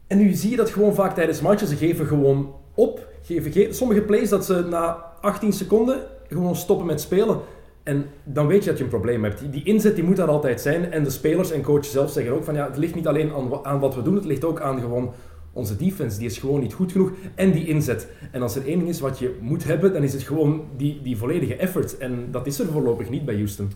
En 0.07 0.19
nu 0.19 0.33
zie 0.33 0.51
je 0.51 0.57
dat 0.57 0.71
gewoon 0.71 0.95
vaak 0.95 1.15
tijdens 1.15 1.41
matchen. 1.41 1.69
Ze 1.69 1.77
geven 1.77 2.07
gewoon 2.07 2.55
op. 2.75 3.07
Geven, 3.23 3.75
sommige 3.75 4.01
plays 4.01 4.29
dat 4.29 4.45
ze 4.45 4.67
na 4.69 5.05
18 5.21 5.53
seconden 5.53 5.99
gewoon 6.29 6.57
stoppen 6.57 6.87
met 6.87 7.01
spelen. 7.01 7.41
En 7.89 8.07
dan 8.25 8.47
weet 8.47 8.65
je 8.65 8.69
dat 8.69 8.79
je 8.79 8.85
een 8.85 8.91
probleem 8.91 9.25
hebt. 9.25 9.53
Die, 9.53 9.63
inzet 9.63 9.95
die 9.95 10.05
moet 10.05 10.17
daar 10.17 10.29
altijd 10.29 10.61
zijn. 10.61 10.93
En 10.93 11.05
de 11.05 11.11
spelers 11.11 11.51
en 11.51 11.63
coaches 11.63 11.91
zelf 11.91 12.11
zeggen 12.11 12.33
ook 12.33 12.45
van 12.45 12.55
ja, 12.55 12.67
het 12.67 12.77
ligt 12.77 12.95
niet 12.95 13.07
alleen 13.07 13.33
aan, 13.33 13.65
aan 13.65 13.81
wat 13.81 13.95
we 13.95 14.03
doen, 14.03 14.15
het 14.15 14.25
ligt 14.25 14.45
ook 14.45 14.61
aan 14.61 14.81
gewoon 14.81 15.13
onze 15.53 15.77
defense. 15.77 16.19
Die 16.19 16.27
is 16.27 16.39
gewoon 16.39 16.61
niet 16.61 16.73
goed 16.73 16.93
genoeg. 16.93 17.13
En 17.35 17.53
die 17.53 17.67
inzet. 17.67 18.09
En 18.33 18.43
als 18.43 18.57
er 18.57 18.67
één 18.67 18.79
ding 18.79 18.91
is 18.91 19.01
wat 19.01 19.19
je 19.19 19.37
moet 19.41 19.65
hebben, 19.65 19.93
dan 19.93 20.03
is 20.03 20.13
het 20.13 20.23
gewoon 20.23 20.65
die, 20.77 21.01
die 21.03 21.17
volledige 21.17 21.57
effort. 21.57 21.99
En 21.99 22.29
dat 22.31 22.47
is 22.47 22.59
er 22.59 22.67
voorlopig 22.67 23.11
niet 23.11 23.25
bij 23.25 23.35
Houston. 23.35 23.71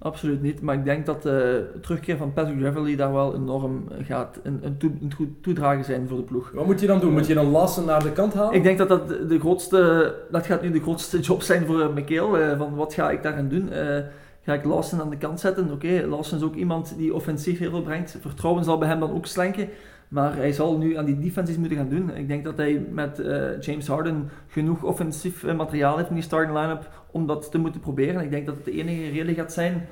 Absoluut 0.00 0.42
niet, 0.42 0.60
maar 0.60 0.74
ik 0.74 0.84
denk 0.84 1.06
dat 1.06 1.22
de 1.22 1.66
terugkeer 1.80 2.16
van 2.16 2.32
Patrick 2.32 2.58
Beverly 2.58 2.96
daar 2.96 3.12
wel 3.12 3.34
enorm 3.34 3.88
gaat 4.02 4.38
een, 4.42 4.60
een, 4.62 4.76
toe, 4.76 4.90
een 5.02 5.12
goed 5.14 5.28
toedragen 5.40 5.84
zijn 5.84 6.08
voor 6.08 6.16
de 6.16 6.22
ploeg. 6.22 6.50
Wat 6.50 6.66
moet 6.66 6.80
je 6.80 6.86
dan 6.86 7.00
doen? 7.00 7.12
Moet 7.12 7.26
je 7.26 7.34
dan 7.34 7.50
Lassen 7.50 7.84
naar 7.84 8.02
de 8.02 8.12
kant 8.12 8.34
halen? 8.34 8.54
Ik 8.54 8.62
denk 8.62 8.78
dat 8.78 8.88
dat 8.88 9.08
de 9.08 9.38
grootste, 9.38 10.14
dat 10.30 10.46
gaat 10.46 10.62
nu 10.62 10.70
de 10.70 10.80
grootste 10.80 11.20
job 11.28 11.42
zijn 11.42 11.66
voor 11.66 11.78
uh, 11.78 11.88
Michael. 11.94 12.40
Uh, 12.40 12.58
van 12.58 12.74
wat 12.74 12.94
ga 12.94 13.10
ik 13.10 13.22
daarin 13.22 13.48
doen? 13.48 13.68
Uh, 13.72 13.98
ga 14.42 14.54
ik 14.54 14.64
Lawson 14.64 15.00
aan 15.00 15.10
de 15.10 15.16
kant 15.16 15.40
zetten? 15.40 15.64
Oké, 15.64 15.72
okay, 15.72 16.02
Lawson 16.02 16.38
is 16.38 16.44
ook 16.44 16.54
iemand 16.54 16.94
die 16.96 17.14
offensief 17.14 17.58
heel 17.58 17.70
veel 17.70 17.82
brengt. 17.82 18.16
Vertrouwen 18.20 18.64
zal 18.64 18.78
bij 18.78 18.88
hem 18.88 19.00
dan 19.00 19.14
ook 19.14 19.26
slenken. 19.26 19.68
Maar 20.08 20.36
hij 20.36 20.52
zal 20.52 20.78
nu 20.78 20.96
aan 20.96 21.04
die 21.04 21.18
defensies 21.18 21.56
moeten 21.56 21.76
gaan 21.76 21.88
doen. 21.88 22.16
Ik 22.16 22.28
denk 22.28 22.44
dat 22.44 22.56
hij 22.56 22.86
met 22.90 23.18
uh, 23.18 23.60
James 23.60 23.86
Harden 23.86 24.30
genoeg 24.48 24.82
offensief 24.82 25.54
materiaal 25.54 25.96
heeft 25.96 26.08
in 26.08 26.14
die 26.14 26.24
starting 26.24 26.58
line-up 26.58 26.90
om 27.10 27.26
dat 27.26 27.50
te 27.50 27.58
moeten 27.58 27.80
proberen. 27.80 28.22
Ik 28.22 28.30
denk 28.30 28.46
dat 28.46 28.54
het 28.54 28.64
de 28.64 28.72
enige 28.72 29.10
reden 29.10 29.34
gaat 29.34 29.52
zijn 29.52 29.86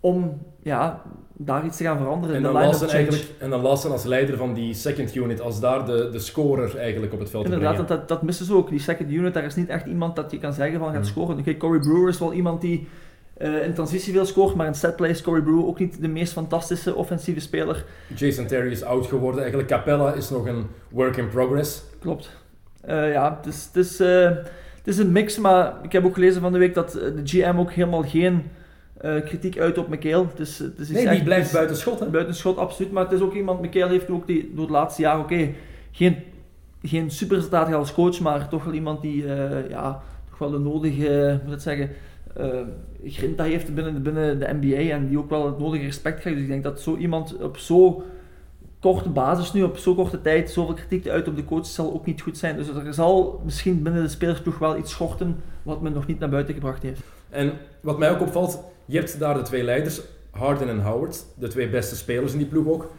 om 0.00 0.42
ja, 0.62 1.02
daar 1.32 1.64
iets 1.64 1.76
te 1.76 1.84
gaan 1.84 1.98
veranderen. 1.98 2.36
En 2.36 2.42
dan, 2.42 2.52
Lawson 2.52 2.88
eigenlijk, 2.88 3.34
en 3.38 3.50
dan 3.50 3.60
Lawson 3.60 3.92
als 3.92 4.04
leider 4.04 4.36
van 4.36 4.54
die 4.54 4.74
second 4.74 5.14
unit, 5.14 5.40
als 5.40 5.60
daar 5.60 5.86
de, 5.86 6.08
de 6.12 6.18
scorer 6.18 6.76
eigenlijk 6.76 7.12
op 7.12 7.18
het 7.18 7.30
veld 7.30 7.44
Inderdaad, 7.44 7.76
dat, 7.76 7.88
dat, 7.88 8.08
dat 8.08 8.22
missen 8.22 8.46
ze 8.46 8.54
ook. 8.54 8.68
Die 8.68 8.80
second 8.80 9.10
unit, 9.10 9.34
daar 9.34 9.44
is 9.44 9.54
niet 9.54 9.68
echt 9.68 9.86
iemand 9.86 10.16
dat 10.16 10.30
je 10.30 10.38
kan 10.38 10.52
zeggen 10.52 10.78
van 10.78 10.92
gaat 10.92 11.06
scoren. 11.06 11.38
Oké, 11.38 11.56
Corey 11.56 11.80
Brewer 11.80 12.08
is 12.08 12.18
wel 12.18 12.32
iemand 12.32 12.60
die 12.60 12.88
uh, 13.42 13.64
in 13.64 13.74
transitie 13.74 14.12
veel 14.12 14.26
scoort, 14.26 14.54
maar 14.54 14.66
in 14.66 14.74
setplay 14.74 15.10
is 15.10 15.22
Corey 15.22 15.42
Brewer 15.42 15.66
ook 15.66 15.78
niet 15.78 16.00
de 16.00 16.08
meest 16.08 16.32
fantastische 16.32 16.94
offensieve 16.94 17.40
speler. 17.40 17.84
Jason 18.14 18.46
Terry 18.46 18.70
is 18.70 18.82
oud 18.82 19.06
geworden. 19.06 19.40
Eigenlijk 19.40 19.68
Capella 19.68 20.12
is 20.12 20.30
nog 20.30 20.46
een 20.46 20.66
work 20.90 21.16
in 21.16 21.28
progress. 21.28 21.82
Klopt. 22.00 22.30
Uh, 22.88 23.12
ja, 23.12 23.36
het 23.36 23.54
is, 23.54 23.64
het, 23.72 23.76
is, 23.76 24.00
uh, 24.00 24.24
het 24.76 24.86
is 24.86 24.98
een 24.98 25.12
mix, 25.12 25.38
maar 25.38 25.74
ik 25.82 25.92
heb 25.92 26.04
ook 26.04 26.14
gelezen 26.14 26.40
van 26.40 26.52
de 26.52 26.58
week 26.58 26.74
dat 26.74 26.92
de 26.92 27.20
GM 27.24 27.54
ook 27.58 27.72
helemaal 27.72 28.02
geen 28.02 28.42
kritiek 29.24 29.58
uit 29.58 29.78
op 29.78 29.88
McHale. 29.88 30.26
Dus, 30.34 30.62
dus 30.76 30.88
nee, 30.88 31.08
die 31.08 31.22
blijft 31.22 31.52
buiten 31.52 31.76
schot. 31.76 32.00
Hè? 32.00 32.06
Buiten 32.06 32.34
schot, 32.34 32.56
absoluut. 32.56 32.92
Maar 32.92 33.04
het 33.04 33.12
is 33.12 33.20
ook 33.20 33.34
iemand, 33.34 33.62
McHale 33.62 33.90
heeft 33.90 34.10
ook 34.10 34.26
die, 34.26 34.52
door 34.54 34.64
het 34.64 34.74
laatste 34.74 35.02
jaar, 35.02 35.18
oké, 35.18 35.50
geen, 35.90 36.16
geen 36.82 37.10
superresultaat 37.10 37.72
als 37.72 37.94
coach, 37.94 38.20
maar 38.20 38.48
toch 38.48 38.64
wel 38.64 38.74
iemand 38.74 39.02
die 39.02 39.26
ja, 39.68 40.02
toch 40.28 40.38
wel 40.38 40.50
de 40.50 40.58
nodige, 40.58 41.40
moet 41.44 41.54
ik 41.54 41.60
zeggen, 41.60 41.90
uh, 42.40 42.60
grinta 43.04 43.44
heeft 43.44 43.74
binnen, 43.74 44.02
binnen 44.02 44.38
de 44.38 44.56
NBA 44.60 44.92
en 44.92 45.08
die 45.08 45.18
ook 45.18 45.30
wel 45.30 45.46
het 45.46 45.58
nodige 45.58 45.84
respect 45.84 46.20
krijgt. 46.20 46.38
Dus 46.38 46.48
ik 46.48 46.52
denk 46.52 46.64
dat 46.64 46.80
zo 46.80 46.96
iemand 46.96 47.36
op 47.42 47.56
zo 47.56 48.02
korte 48.80 49.08
basis 49.08 49.52
nu, 49.52 49.62
op 49.62 49.76
zo 49.76 49.94
korte 49.94 50.20
tijd, 50.20 50.50
zoveel 50.50 50.74
kritiek 50.74 51.08
uit 51.08 51.28
op 51.28 51.36
de 51.36 51.44
coach 51.44 51.66
zal 51.66 51.92
ook 51.92 52.06
niet 52.06 52.20
goed 52.20 52.38
zijn. 52.38 52.56
Dus 52.56 52.68
er 52.68 52.94
zal 52.94 53.40
misschien 53.44 53.82
binnen 53.82 54.02
de 54.02 54.08
spelersploeg 54.08 54.58
wel 54.58 54.78
iets 54.78 54.90
schorten 54.90 55.36
wat 55.62 55.80
men 55.80 55.92
nog 55.92 56.06
niet 56.06 56.18
naar 56.18 56.28
buiten 56.28 56.54
gebracht 56.54 56.82
heeft. 56.82 57.00
En 57.30 57.52
wat 57.80 57.98
mij 57.98 58.10
ook 58.10 58.20
opvalt, 58.20 58.62
je 58.84 58.96
hebt 58.98 59.18
daar 59.18 59.34
de 59.34 59.42
twee 59.42 59.62
leiders, 59.62 60.00
Harden 60.30 60.68
en 60.68 60.82
Howard, 60.82 61.24
de 61.34 61.48
twee 61.48 61.68
beste 61.68 61.96
spelers 61.96 62.32
in 62.32 62.38
die 62.38 62.46
ploeg 62.46 62.66
ook. 62.66 62.90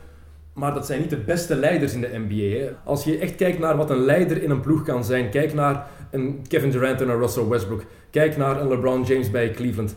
Maar 0.59 0.73
dat 0.73 0.85
zijn 0.85 0.99
niet 0.99 1.09
de 1.09 1.17
beste 1.17 1.55
leiders 1.55 1.93
in 1.93 2.01
de 2.01 2.23
NBA. 2.27 2.57
Hè. 2.57 2.69
Als 2.83 3.03
je 3.03 3.17
echt 3.17 3.35
kijkt 3.35 3.59
naar 3.59 3.77
wat 3.77 3.89
een 3.89 4.05
leider 4.05 4.43
in 4.43 4.49
een 4.49 4.59
ploeg 4.59 4.83
kan 4.83 5.03
zijn, 5.03 5.29
kijk 5.29 5.53
naar 5.53 5.87
een 6.11 6.45
Kevin 6.47 6.69
Durant 6.69 7.01
en 7.01 7.09
een 7.09 7.19
Russell 7.19 7.47
Westbrook. 7.47 7.83
Kijk 8.09 8.37
naar 8.37 8.61
een 8.61 8.67
LeBron 8.67 9.03
James 9.03 9.31
bij 9.31 9.51
Cleveland. 9.51 9.95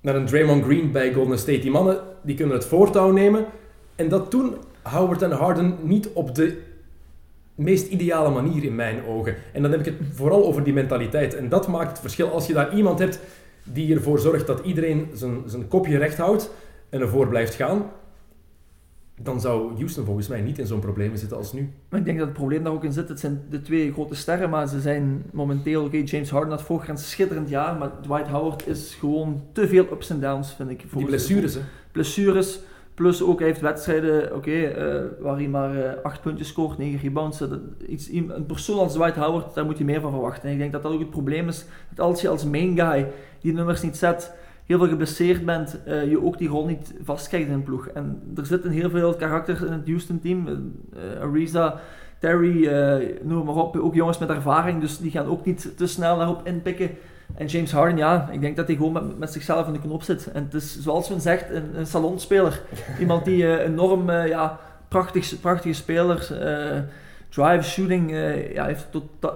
Naar 0.00 0.14
een 0.14 0.26
Draymond 0.26 0.64
Green 0.64 0.92
bij 0.92 1.12
Golden 1.12 1.38
State. 1.38 1.58
Die 1.58 1.70
mannen 1.70 1.98
die 2.22 2.36
kunnen 2.36 2.54
het 2.54 2.64
voortouw 2.64 3.10
nemen. 3.10 3.44
En 3.96 4.08
dat 4.08 4.30
doen 4.30 4.54
Howard 4.82 5.22
en 5.22 5.30
Harden 5.30 5.76
niet 5.82 6.08
op 6.12 6.34
de 6.34 6.58
meest 7.54 7.88
ideale 7.88 8.30
manier 8.30 8.64
in 8.64 8.74
mijn 8.74 9.04
ogen. 9.04 9.34
En 9.52 9.62
dan 9.62 9.70
heb 9.70 9.80
ik 9.80 9.86
het 9.86 9.94
vooral 10.12 10.44
over 10.44 10.64
die 10.64 10.72
mentaliteit. 10.72 11.34
En 11.34 11.48
dat 11.48 11.68
maakt 11.68 11.90
het 11.90 12.00
verschil 12.00 12.30
als 12.30 12.46
je 12.46 12.52
daar 12.52 12.74
iemand 12.74 12.98
hebt 12.98 13.20
die 13.62 13.94
ervoor 13.94 14.18
zorgt 14.18 14.46
dat 14.46 14.60
iedereen 14.64 15.10
zijn, 15.14 15.42
zijn 15.46 15.68
kopje 15.68 15.98
recht 15.98 16.18
houdt 16.18 16.50
en 16.88 17.00
ervoor 17.00 17.28
blijft 17.28 17.54
gaan, 17.54 17.90
dan 19.22 19.40
zou 19.40 19.74
Houston 19.74 20.04
volgens 20.04 20.28
mij 20.28 20.40
niet 20.40 20.58
in 20.58 20.66
zo'n 20.66 20.80
probleem 20.80 21.16
zitten 21.16 21.36
als 21.36 21.52
nu. 21.52 21.70
Maar 21.88 21.98
ik 21.98 22.04
denk 22.04 22.18
dat 22.18 22.26
het 22.26 22.36
probleem 22.36 22.64
daar 22.64 22.72
ook 22.72 22.84
in 22.84 22.92
zit. 22.92 23.08
Het 23.08 23.20
zijn 23.20 23.42
de 23.50 23.62
twee 23.62 23.92
grote 23.92 24.14
sterren, 24.14 24.50
maar 24.50 24.68
ze 24.68 24.80
zijn 24.80 25.22
momenteel... 25.32 25.84
Oké, 25.84 25.96
James 25.96 26.30
Harden 26.30 26.50
had 26.50 26.62
vorig 26.62 26.86
jaar 26.86 26.96
een 26.96 27.02
schitterend 27.02 27.48
jaar, 27.48 27.76
maar 27.76 27.90
Dwight 28.00 28.28
Howard 28.28 28.66
is 28.66 28.94
gewoon 28.94 29.42
te 29.52 29.68
veel 29.68 29.86
ups 29.92 30.10
en 30.10 30.20
downs, 30.20 30.54
vind 30.54 30.70
ik. 30.70 30.84
Die 30.96 31.06
blessures, 31.06 31.54
hè. 31.54 31.60
blessures. 31.92 32.60
Plus 32.94 33.22
ook, 33.22 33.38
hij 33.38 33.48
heeft 33.48 33.60
wedstrijden 33.60 34.34
oké, 34.36 34.62
eh, 34.62 35.02
waar 35.20 35.36
hij 35.36 35.48
maar 35.48 35.84
eh, 35.84 36.02
8 36.02 36.20
puntjes 36.20 36.48
scoort, 36.48 36.78
9 36.78 36.98
rebounds. 37.00 37.38
Dat, 37.38 37.58
iets, 37.86 38.08
een 38.08 38.46
persoon 38.46 38.78
als 38.78 38.92
Dwight 38.92 39.16
Howard, 39.16 39.54
daar 39.54 39.64
moet 39.64 39.78
je 39.78 39.84
meer 39.84 40.00
van 40.00 40.10
verwachten. 40.10 40.48
En 40.48 40.52
ik 40.52 40.58
denk 40.58 40.72
dat 40.72 40.82
dat 40.82 40.92
ook 40.92 40.98
het 41.00 41.10
probleem 41.10 41.48
is. 41.48 41.64
Dat 41.94 42.06
als 42.06 42.20
je 42.20 42.28
als 42.28 42.44
main 42.44 42.78
guy 42.78 43.06
die 43.40 43.52
nummers 43.52 43.82
niet 43.82 43.96
zet, 43.96 44.32
heel 44.72 44.80
veel 44.80 44.90
geblesseerd 44.90 45.44
bent, 45.44 45.78
eh, 45.84 46.10
je 46.10 46.24
ook 46.24 46.38
die 46.38 46.48
rol 46.48 46.66
niet 46.66 46.94
vastkrijgt 47.02 47.48
in 47.48 47.54
een 47.54 47.62
ploeg. 47.62 47.86
En 47.86 48.32
er 48.36 48.46
zitten 48.46 48.70
heel 48.70 48.90
veel 48.90 49.14
karakters 49.14 49.60
in 49.60 49.72
het 49.72 49.86
Houston 49.86 50.20
team. 50.20 50.46
Eh, 50.46 51.22
Ariza, 51.22 51.80
Terry, 52.18 52.66
eh, 52.66 53.08
noem 53.22 53.44
maar 53.44 53.54
op. 53.54 53.76
Ook 53.76 53.94
jongens 53.94 54.18
met 54.18 54.28
ervaring, 54.28 54.80
dus 54.80 54.98
die 54.98 55.10
gaan 55.10 55.26
ook 55.26 55.44
niet 55.44 55.76
te 55.76 55.86
snel 55.86 56.16
daarop 56.16 56.46
inpikken. 56.46 56.90
En 57.34 57.46
James 57.46 57.72
Harden, 57.72 57.96
ja, 57.96 58.28
ik 58.32 58.40
denk 58.40 58.56
dat 58.56 58.66
hij 58.66 58.76
gewoon 58.76 58.92
met, 58.92 59.18
met 59.18 59.32
zichzelf 59.32 59.66
in 59.66 59.72
de 59.72 59.78
knop 59.78 60.02
zit. 60.02 60.30
En 60.32 60.44
het 60.44 60.54
is, 60.54 60.80
zoals 60.80 61.08
men 61.08 61.20
zegt, 61.20 61.50
een, 61.50 61.78
een 61.78 61.86
salonspeler. 61.86 62.60
Iemand 63.00 63.24
die 63.24 63.46
eh, 63.46 63.66
enorm, 63.66 64.10
eh, 64.10 64.28
ja, 64.28 64.58
prachtig, 64.88 65.40
prachtige 65.40 65.74
speler, 65.74 66.40
eh, 66.40 66.80
drive, 67.32 67.62
shooting, 67.62 68.12
eh 68.12 68.52
ja, 68.54 68.66
heeft 68.66 68.88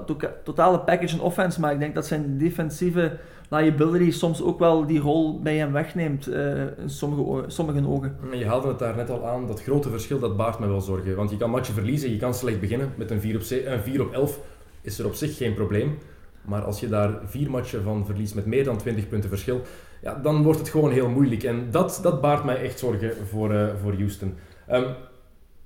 toka- 0.07 0.35
totale 0.45 0.79
package 0.81 1.15
en 1.15 1.21
offense. 1.21 1.61
Maar 1.61 1.73
ik 1.73 1.79
denk 1.79 1.95
dat 1.95 2.07
zijn 2.07 2.39
defensieve 2.39 3.19
liability 3.51 4.11
soms 4.11 4.43
ook 4.43 4.59
wel 4.59 4.87
die 4.87 5.01
rol 5.01 5.41
bij 5.43 5.57
hem 5.57 5.73
wegneemt, 5.73 6.27
eh, 6.27 6.61
in 6.79 6.91
sommige, 6.91 7.45
sommige 7.47 7.89
ogen. 7.89 8.17
Je 8.33 8.47
haalde 8.47 8.69
het 8.69 8.79
daar 8.79 8.97
net 8.97 9.11
al 9.11 9.27
aan, 9.27 9.47
dat 9.47 9.63
grote 9.63 9.91
verschil 9.91 10.19
dat 10.19 10.37
baart 10.37 10.59
me 10.59 10.67
wel 10.67 10.81
zorgen. 10.81 11.17
Want 11.17 11.31
je 11.31 11.37
kan 11.37 11.51
matchen 11.51 11.75
verliezen, 11.75 12.11
je 12.11 12.17
kan 12.17 12.35
slecht 12.35 12.61
beginnen. 12.61 12.93
Met 12.97 13.11
een 13.11 13.21
4 13.21 13.35
op, 13.37 13.43
een 13.67 13.81
4 13.81 14.01
op 14.01 14.13
11 14.13 14.41
is 14.81 14.99
er 14.99 15.07
op 15.07 15.15
zich 15.15 15.37
geen 15.37 15.55
probleem. 15.55 15.99
Maar 16.43 16.63
als 16.63 16.81
je 16.81 16.89
daar 16.89 17.19
vier 17.25 17.51
matchen 17.51 17.83
van 17.83 18.07
verliest 18.07 18.35
met 18.35 18.47
meer 18.47 18.65
dan 18.65 18.77
20 18.77 19.09
punten 19.09 19.29
verschil, 19.29 19.61
ja, 20.03 20.15
dan 20.23 20.43
wordt 20.43 20.59
het 20.59 20.69
gewoon 20.69 20.91
heel 20.91 21.09
moeilijk. 21.09 21.43
En 21.43 21.67
dat, 21.71 21.99
dat 22.03 22.21
baart 22.21 22.45
mij 22.45 22.63
echt 22.63 22.79
zorgen 22.79 23.13
voor, 23.31 23.55
eh, 23.55 23.67
voor 23.83 23.95
Houston. 23.95 24.35
Ehm, 24.67 24.85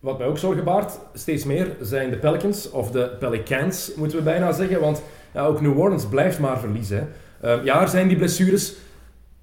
wat 0.01 0.19
mij 0.19 0.27
ook 0.27 0.39
zorgen 0.39 0.65
baart, 0.65 0.99
steeds 1.15 1.45
meer, 1.45 1.77
zijn 1.81 2.11
de 2.11 2.17
Pelicans, 2.17 2.71
of 2.71 2.91
de 2.91 3.17
Pelicans 3.19 3.93
moeten 3.97 4.19
we 4.19 4.25
bijna 4.25 4.53
zeggen. 4.53 4.81
Want 4.81 5.03
ja, 5.35 5.45
ook 5.47 5.61
New 5.61 5.79
Orleans 5.79 6.07
blijft 6.07 6.39
maar 6.39 6.59
verliezen. 6.61 7.09
Ehm, 7.41 7.65
ja, 7.65 7.83
er 7.83 7.89
zijn 7.89 8.09
die 8.09 8.17
blessures 8.17 8.75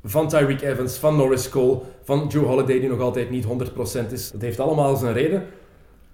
van 0.04 0.28
Tyreek 0.28 0.62
Evans, 0.62 0.98
van 0.98 1.16
Norris 1.16 1.50
Cole, 1.50 1.80
van 2.04 2.28
Joe 2.30 2.46
Holiday 2.46 2.80
die 2.80 2.90
nog 2.90 3.00
altijd 3.00 3.30
niet 3.30 3.46
100% 3.46 4.12
is. 4.12 4.32
Dat 4.32 4.42
heeft 4.42 4.60
allemaal 4.60 4.96
zijn 4.96 5.14
reden. 5.14 5.46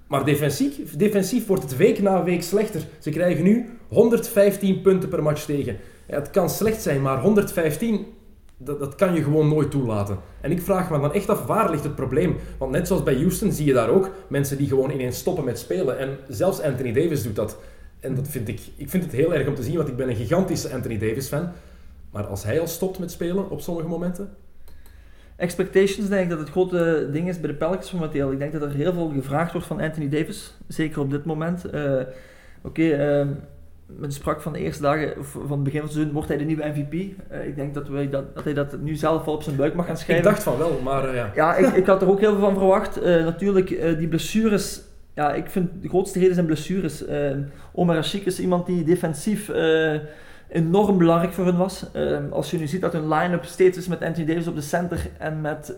Maar 0.08 0.26
defensief, 0.26 0.96
defensief 0.96 1.48
wordt 1.48 1.64
het 1.64 1.78
week 1.78 2.02
na 2.02 2.24
week 2.24 2.44
slechter. 2.44 2.82
Ze 3.00 3.10
krijgen 3.10 3.44
nu 3.44 3.70
115 3.88 4.82
punten 4.82 5.10
per 5.10 5.24
match 5.24 5.46
tegen. 5.46 5.78
Het 6.06 6.30
kan 6.30 6.50
slecht 6.50 6.82
zijn, 6.82 7.02
maar 7.02 7.22
115, 7.22 8.06
dat, 8.63 8.79
dat 8.79 8.96
kan 8.96 9.13
je 9.15 9.24
gewoon 9.24 9.48
nooit 9.48 9.72
toelaten. 9.72 10.17
En 10.41 10.51
ik 10.51 10.62
vraag 10.62 10.89
me 10.89 11.00
dan 11.00 11.13
echt 11.13 11.29
af, 11.29 11.46
waar 11.46 11.72
ligt 11.72 11.84
het 11.84 11.96
probleem? 11.96 12.36
Want 12.58 12.72
net 12.72 12.88
zoals 12.88 13.03
bij 13.03 13.15
Houston 13.15 13.51
zie 13.51 13.65
je 13.65 13.74
daar 13.74 13.89
ook 13.89 14.12
mensen 14.27 14.58
die 14.58 14.67
gewoon 14.67 14.91
ineens 14.91 15.17
stoppen 15.17 15.43
met 15.43 15.60
spelen. 15.60 16.00
En 16.00 16.17
zelfs 16.27 16.62
Anthony 16.62 16.93
Davis 16.93 17.24
doet 17.24 17.36
dat. 17.36 17.58
En 18.00 18.15
dat 18.15 18.27
vind 18.27 18.48
ik, 18.48 18.60
ik 18.75 18.89
vind 18.89 19.03
het 19.03 19.12
heel 19.12 19.34
erg 19.34 19.48
om 19.48 19.55
te 19.55 19.63
zien, 19.63 19.75
want 19.75 19.88
ik 19.88 19.96
ben 19.96 20.10
een 20.10 20.15
gigantische 20.15 20.74
Anthony 20.74 20.98
Davis 20.98 21.27
fan. 21.27 21.50
Maar 22.12 22.25
als 22.25 22.43
hij 22.43 22.60
al 22.60 22.67
stopt 22.67 23.00
met 23.00 23.12
spelen 23.12 23.50
op 23.50 23.62
sommige 23.62 23.88
momenten, 23.88 24.29
Expectations 25.36 26.10
denk 26.10 26.24
ik 26.24 26.29
dat 26.29 26.39
het 26.39 26.50
grote 26.50 27.10
ding 27.12 27.29
is 27.29 27.39
bij 27.39 27.50
de 27.50 27.55
Pelicans 27.55 27.91
momenteel. 27.91 28.32
Ik 28.32 28.39
denk 28.39 28.51
dat 28.51 28.62
er 28.62 28.72
heel 28.72 28.93
veel 28.93 29.12
gevraagd 29.15 29.51
wordt 29.51 29.67
van 29.67 29.79
Anthony 29.82 30.10
Davis, 30.10 30.58
zeker 30.67 31.01
op 31.01 31.10
dit 31.10 31.25
moment. 31.25 31.70
Eh, 31.70 32.01
Oké, 32.63 32.89
ehm, 32.89 33.27
men 33.86 34.12
sprak 34.12 34.42
van 34.42 34.54
de 34.54 34.60
eerste 34.60 34.82
dagen 34.82 35.25
van 35.25 35.52
het 35.52 35.63
begin 35.63 35.80
van 35.80 35.88
het 35.88 35.92
seizoen, 35.92 36.13
wordt 36.13 36.28
hij 36.28 36.38
de 36.38 36.44
nieuwe 36.44 36.72
MVP? 36.75 36.94
Eh, 37.30 37.48
ik 37.48 37.56
denk 37.56 37.74
dat, 37.74 37.88
wij 37.88 38.10
dat, 38.10 38.36
dat 38.36 38.44
hij 38.44 38.54
dat 38.54 38.82
nu 38.82 38.96
zelf 38.96 39.25
wel 39.25 39.34
op 39.34 39.44
zijn 39.44 39.56
buik 39.56 39.74
mag 39.74 39.86
gaan 39.86 39.96
ik 39.96 40.02
schrijven. 40.02 40.25
dacht 40.25 40.44
van 40.44 40.58
wel, 40.58 40.80
maar 40.84 41.10
eh, 41.10 41.16
ja. 41.16 41.32
Ja, 41.36 41.56
ik, 41.56 41.68
ik 41.68 41.86
had 41.86 42.02
er 42.02 42.10
ook 42.10 42.20
heel 42.20 42.32
veel 42.32 42.40
van 42.40 42.54
verwacht. 42.54 43.02
Eh, 43.02 43.24
natuurlijk, 43.24 43.98
die 43.98 44.08
blessures. 44.08 44.82
Ja, 45.16 45.34
ik 45.34 45.50
vind 45.50 45.70
de 45.82 45.90
grootste 45.90 46.20
reden 46.20 46.34
zijn 46.34 46.46
blessures. 46.46 47.04
Omar 47.72 47.98
Ashik 47.98 48.25
is 48.25 48.40
iemand 48.40 48.66
die 48.66 48.84
defensief 48.84 49.52
enorm 50.50 50.98
belangrijk 50.98 51.34
voor 51.34 51.46
hun 51.46 51.58
was. 51.58 51.86
Als 52.30 52.52
je 52.52 52.58
nu 52.58 52.68
ziet 52.68 52.82
dat 52.82 52.94
hun 52.94 53.08
line-up 53.08 53.46
steeds 53.46 53.78
is 53.78 53.88
met 53.88 54.02
Anthony 54.02 54.25
Davis 54.25 54.48
op 54.48 54.56
de 54.56 54.62
center 54.62 55.10
en 55.18 55.42
met 55.42 55.74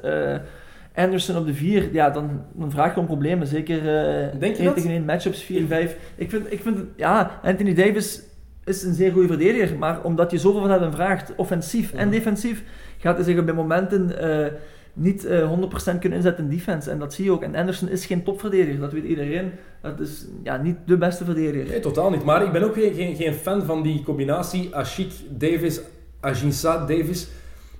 Anderson 0.95 1.37
op 1.37 1.45
de 1.45 1.53
vier, 1.53 1.89
ja, 1.93 2.09
dan, 2.09 2.41
dan 2.53 2.71
vraag 2.71 2.93
je 2.93 2.99
om 2.99 3.05
problemen. 3.05 3.47
Zeker 3.47 3.77
eh 3.77 4.39
Denk 4.39 4.51
je 4.55 4.57
1 4.57 4.65
dat? 4.65 4.75
tegen 4.75 4.89
1 4.89 5.05
matchups, 5.05 5.41
4 5.43 5.65
5. 5.67 5.95
Ik 6.15 6.29
vind, 6.29 6.51
ik 6.51 6.61
vind, 6.61 6.77
ja, 6.95 7.39
Anthony 7.43 7.73
Davis 7.73 8.21
is 8.63 8.83
een 8.83 8.93
zeer 8.93 9.11
goede 9.11 9.27
verdediger, 9.27 9.77
maar 9.77 10.03
omdat 10.03 10.31
je 10.31 10.37
zoveel 10.37 10.61
van 10.61 10.69
hem 10.81 10.91
vraagt, 10.93 11.33
offensief 11.35 11.91
en 11.93 12.07
Mhm. 12.07 12.15
defensief, 12.15 12.63
gaat 12.97 13.15
hij 13.15 13.25
zich 13.25 13.39
op 13.39 13.45
bij 13.45 13.53
momenten 13.55 14.19
eh, 14.19 14.51
niet 14.93 15.25
eh 15.25 15.47
100% 15.49 15.99
kunnen 15.99 16.17
inzetten 16.17 16.43
in 16.43 16.49
defense. 16.49 16.91
En 16.91 16.99
dat 16.99 17.13
zie 17.13 17.25
je 17.25 17.31
ook. 17.31 17.43
En 17.43 17.55
Anderson 17.55 17.89
is 17.89 18.05
geen 18.05 18.23
topverdediger, 18.23 18.79
dat 18.79 18.91
weet 18.93 19.03
iedereen. 19.03 19.51
Dat 19.81 19.99
is 19.99 20.25
ja, 20.43 20.57
niet 20.57 20.75
de 20.85 20.97
beste 20.97 21.25
verdediger. 21.25 21.67
Nee, 21.69 21.79
totaal 21.79 22.09
niet. 22.09 22.23
Maar 22.23 22.43
ik 22.43 22.51
ben 22.51 22.63
ook 22.63 22.73
geen, 22.73 22.93
geen, 22.93 23.15
geen 23.15 23.33
fan 23.33 23.63
van 23.65 23.83
die 23.83 24.03
combinatie 24.03 24.75
Ashik-Davis, 24.75 25.81
Ajinsa-Davis. 26.19 27.27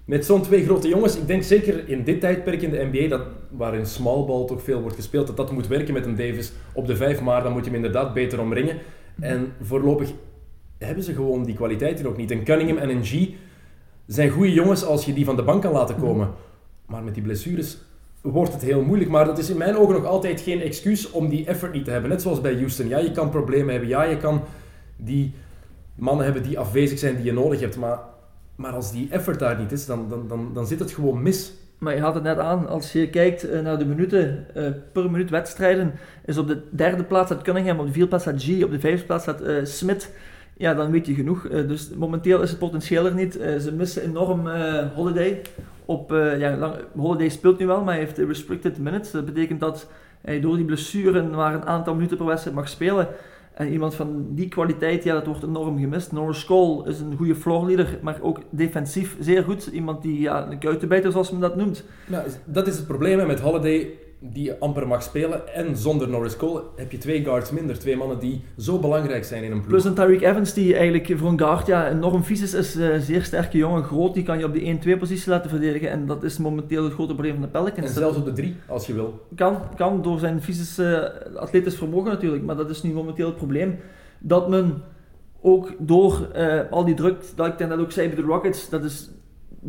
Met 0.06 0.26
zo'n 0.26 0.42
twee 0.42 0.66
grote 0.66 0.88
jongens. 0.88 1.18
Ik 1.18 1.28
denk 1.28 1.44
zeker 1.44 1.90
in 1.90 2.04
dit 2.04 2.20
tijdperk 2.20 2.62
in 2.62 2.70
de 2.70 2.88
NBA, 2.92 3.08
dat, 3.08 3.22
waarin 3.50 3.86
small 3.86 4.26
ball 4.26 4.46
toch 4.46 4.64
veel 4.64 4.82
wordt 4.82 4.96
gespeeld, 4.96 5.28
dat 5.28 5.38
dat 5.38 5.52
moet 5.52 5.68
werken 5.68 5.94
met 5.94 6.06
een 6.06 6.16
Davis 6.16 6.52
op 6.74 6.88
de 6.88 6.96
vijf. 6.96 7.22
Maar 7.22 7.44
dan 7.44 7.52
moet 7.52 7.66
je 7.66 7.72
hem 7.72 7.76
inderdaad 7.76 8.14
beter 8.14 8.40
omringen. 8.40 8.78
En 9.20 9.54
voorlopig 9.62 10.12
hebben 10.78 11.04
ze 11.04 11.14
gewoon 11.14 11.44
die 11.44 11.56
kwaliteiten 11.56 12.08
ook 12.08 12.18
niet. 12.18 12.32
En 12.32 12.44
Cunningham 12.44 12.78
en 12.78 12.90
een 12.90 13.06
G 13.06 13.30
zijn 14.06 14.30
goede 14.30 14.54
jongens 14.54 14.84
als 14.84 15.06
je 15.06 15.14
die 15.14 15.26
van 15.26 15.36
de 15.36 15.44
bank 15.44 15.62
kan 15.62 15.72
laten 15.72 15.96
komen. 16.00 16.30
Maar 16.86 17.04
met 17.04 17.14
die 17.14 17.24
blessures 17.24 17.78
wordt 18.22 18.54
het 18.54 18.62
heel 18.62 18.82
moeilijk. 18.82 19.10
Maar 19.10 19.26
dat 19.26 19.38
is 19.38 19.50
in 19.50 19.58
mijn 19.58 19.78
ogen 19.78 19.94
nog 19.94 20.06
altijd 20.06 20.42
geen 20.42 20.62
excuus 20.62 21.12
om 21.12 21.30
die 21.30 21.46
effort 21.46 21.74
niet 21.74 21.86
te 21.86 21.92
hebben. 21.92 22.10
Net 22.10 22.22
zoals 22.22 22.42
bij 22.42 22.56
Houston. 22.56 22.88
Ja, 22.88 22.98
je 22.98 23.12
kan 23.12 23.30
problemen 23.30 23.72
hebben. 23.72 23.90
Ja, 23.90 24.04
je 24.04 24.18
kan 24.18 24.42
die 24.98 25.34
mannen 25.96 26.26
hebben 26.26 26.44
die 26.44 26.60
afwezig 26.60 27.00
zijn 27.00 27.16
die 27.16 27.26
je 27.26 27.34
nodig 27.34 27.60
hebt. 27.60 27.78
Maar, 27.78 28.00
maar 28.56 28.72
als 28.72 28.92
die 28.92 29.08
effort 29.10 29.40
daar 29.40 29.60
niet 29.60 29.72
is, 29.72 29.86
dan, 29.86 30.10
dan, 30.10 30.28
dan, 30.28 30.54
dan 30.54 30.68
zit 30.68 30.80
het 30.80 30.92
gewoon 30.92 31.22
mis. 31.22 31.54
Maar 31.78 31.96
je 31.96 32.02
had 32.02 32.14
het 32.14 32.24
net 32.24 32.40
aan, 32.40 32.68
als 32.68 32.92
je 32.92 33.10
kijkt 33.10 33.50
eh, 33.50 33.62
naar 33.62 33.78
de 33.78 33.86
minuten 33.86 34.46
eh, 34.54 34.64
per 34.92 35.12
minuut 35.12 35.30
wedstrijden, 35.30 35.94
is 36.26 36.38
op 36.38 36.48
de 36.48 36.62
derde 36.70 37.04
plaats 37.04 37.32
staat 37.32 37.44
Cunningham, 37.44 37.80
op 37.80 37.86
de 37.86 37.92
vierde 37.92 38.08
plaats 38.08 38.24
staat 38.24 38.44
G, 38.44 38.64
op 38.64 38.72
de 38.72 38.80
vijfde 38.80 39.06
plaats 39.06 39.24
staat 39.24 39.42
eh, 39.42 39.56
Smith. 39.64 40.12
Ja, 40.58 40.74
dan 40.74 40.92
weet 40.92 41.06
je 41.06 41.14
genoeg. 41.14 41.48
Dus 41.48 41.90
momenteel 41.90 42.42
is 42.42 42.50
het 42.50 42.60
potentieel 42.60 43.06
er 43.06 43.14
niet. 43.14 43.34
Ze 43.34 43.74
missen 43.74 44.04
enorm 44.04 44.48
Holiday. 44.96 45.42
Op, 45.86 46.10
ja, 46.38 46.56
lang, 46.58 46.76
Holiday 46.96 47.30
speelt 47.30 47.60
nu 47.60 47.66
wel, 47.66 47.84
maar 47.84 47.94
hij 47.94 48.04
heeft 48.04 48.18
restricted 48.18 48.78
minutes. 48.78 49.12
Dat 49.12 49.26
betekent 49.26 49.60
dat 49.60 49.88
hij 50.22 50.40
door 50.40 50.56
die 50.56 50.66
blessure 50.66 51.24
maar 51.24 51.54
een 51.54 51.66
aantal 51.66 51.94
minuten 51.96 52.18
per 52.18 52.26
wedstrijd 52.26 52.56
mag 52.56 52.70
spelen. 52.70 53.08
En 53.56 53.72
iemand 53.72 53.96
van 53.96 54.26
die 54.30 54.48
kwaliteit, 54.48 55.04
ja, 55.04 55.14
dat 55.14 55.26
wordt 55.26 55.44
enorm 55.44 55.80
gemist. 55.80 56.12
Norris 56.12 56.46
Cole 56.46 56.90
is 56.90 57.00
een 57.00 57.16
goede 57.18 57.36
floorleader, 57.36 58.00
maar 58.02 58.18
ook 58.22 58.40
defensief 58.50 59.16
zeer 59.20 59.44
goed. 59.44 59.66
Iemand 59.66 60.02
die 60.02 60.20
ja, 60.20 60.52
een 60.52 60.60
kuitenbijter, 60.60 61.12
zoals 61.12 61.32
men 61.32 61.42
dat 61.42 61.56
noemt. 61.56 61.84
Ja, 62.08 62.24
dat 62.46 62.68
is 62.68 62.76
het 62.76 62.88
probleem 62.88 63.28
met 63.28 63.40
Holiday, 63.40 63.92
die 64.34 64.54
amper 64.54 64.88
mag 64.88 65.04
spelen. 65.04 65.54
En 65.54 65.78
zonder 65.78 66.10
Norris 66.10 66.36
Cole 66.36 66.64
heb 66.76 66.92
je 66.92 66.98
twee 66.98 67.24
guards 67.24 67.52
minder. 67.52 67.80
Twee 67.80 67.98
mannen 67.98 68.20
die 68.20 68.42
zo 68.58 68.80
belangrijk 68.80 69.24
zijn 69.24 69.44
in 69.44 69.52
een 69.52 69.58
ploeg. 69.58 69.70
Plus 69.70 69.86
een 69.86 69.94
Tyreek 69.94 70.22
Evans 70.22 70.54
die 70.54 70.76
eigenlijk 70.76 71.20
voor 71.20 71.30
een 71.30 71.40
guard 71.40 71.68
ja, 71.68 71.90
enorm 71.90 72.24
vies 72.24 72.42
is. 72.42 72.54
Is 72.54 72.76
een 72.76 73.02
zeer 73.02 73.24
sterke 73.24 73.58
jongen, 73.58 73.84
groot. 73.84 74.14
Die 74.14 74.24
kan 74.24 74.38
je 74.40 74.46
op 74.46 74.54
de 74.54 74.96
1-2 74.96 75.00
positie 75.00 75.30
laten 75.30 75.50
verdedigen. 75.50 75.90
En 75.90 76.06
dat 76.06 76.24
is 76.24 76.38
momenteel 76.38 76.84
het 76.84 76.94
grote 76.94 77.14
probleem 77.14 77.34
van 77.34 77.42
de 77.42 77.48
Pelicans. 77.48 77.88
en 77.88 77.94
zelfs 77.94 78.18
op 78.18 78.26
de 78.26 78.34
drie, 78.34 78.56
als 78.68 78.88
je 78.88 78.94
wil. 78.94 79.26
kan, 79.36 79.58
kan 79.76 80.02
door 80.02 80.20
zijn 80.20 80.42
fysische 80.42 81.14
uh, 81.32 81.36
atletisch 81.36 81.76
vermogen 81.76 82.12
natuurlijk. 82.12 82.44
Maar 82.44 82.56
dat 82.56 82.70
is 82.70 82.84
nu 82.84 82.94
momenteel 82.94 83.28
het 83.28 83.38
probleem. 83.38 83.80
Dat 84.20 84.50
men 84.50 84.84
ook 85.42 85.74
door 85.80 86.28
uh, 86.36 86.60
al 86.70 86.86
die 86.86 86.96
druk, 86.96 87.24
dat 87.36 87.48
ik 87.48 87.68
net 87.68 87.80
ook 87.80 87.92
zei 87.92 88.08
bij 88.08 88.16
de 88.16 88.22
Rockets, 88.22 88.70
dat 88.70 88.84
is 88.84 89.10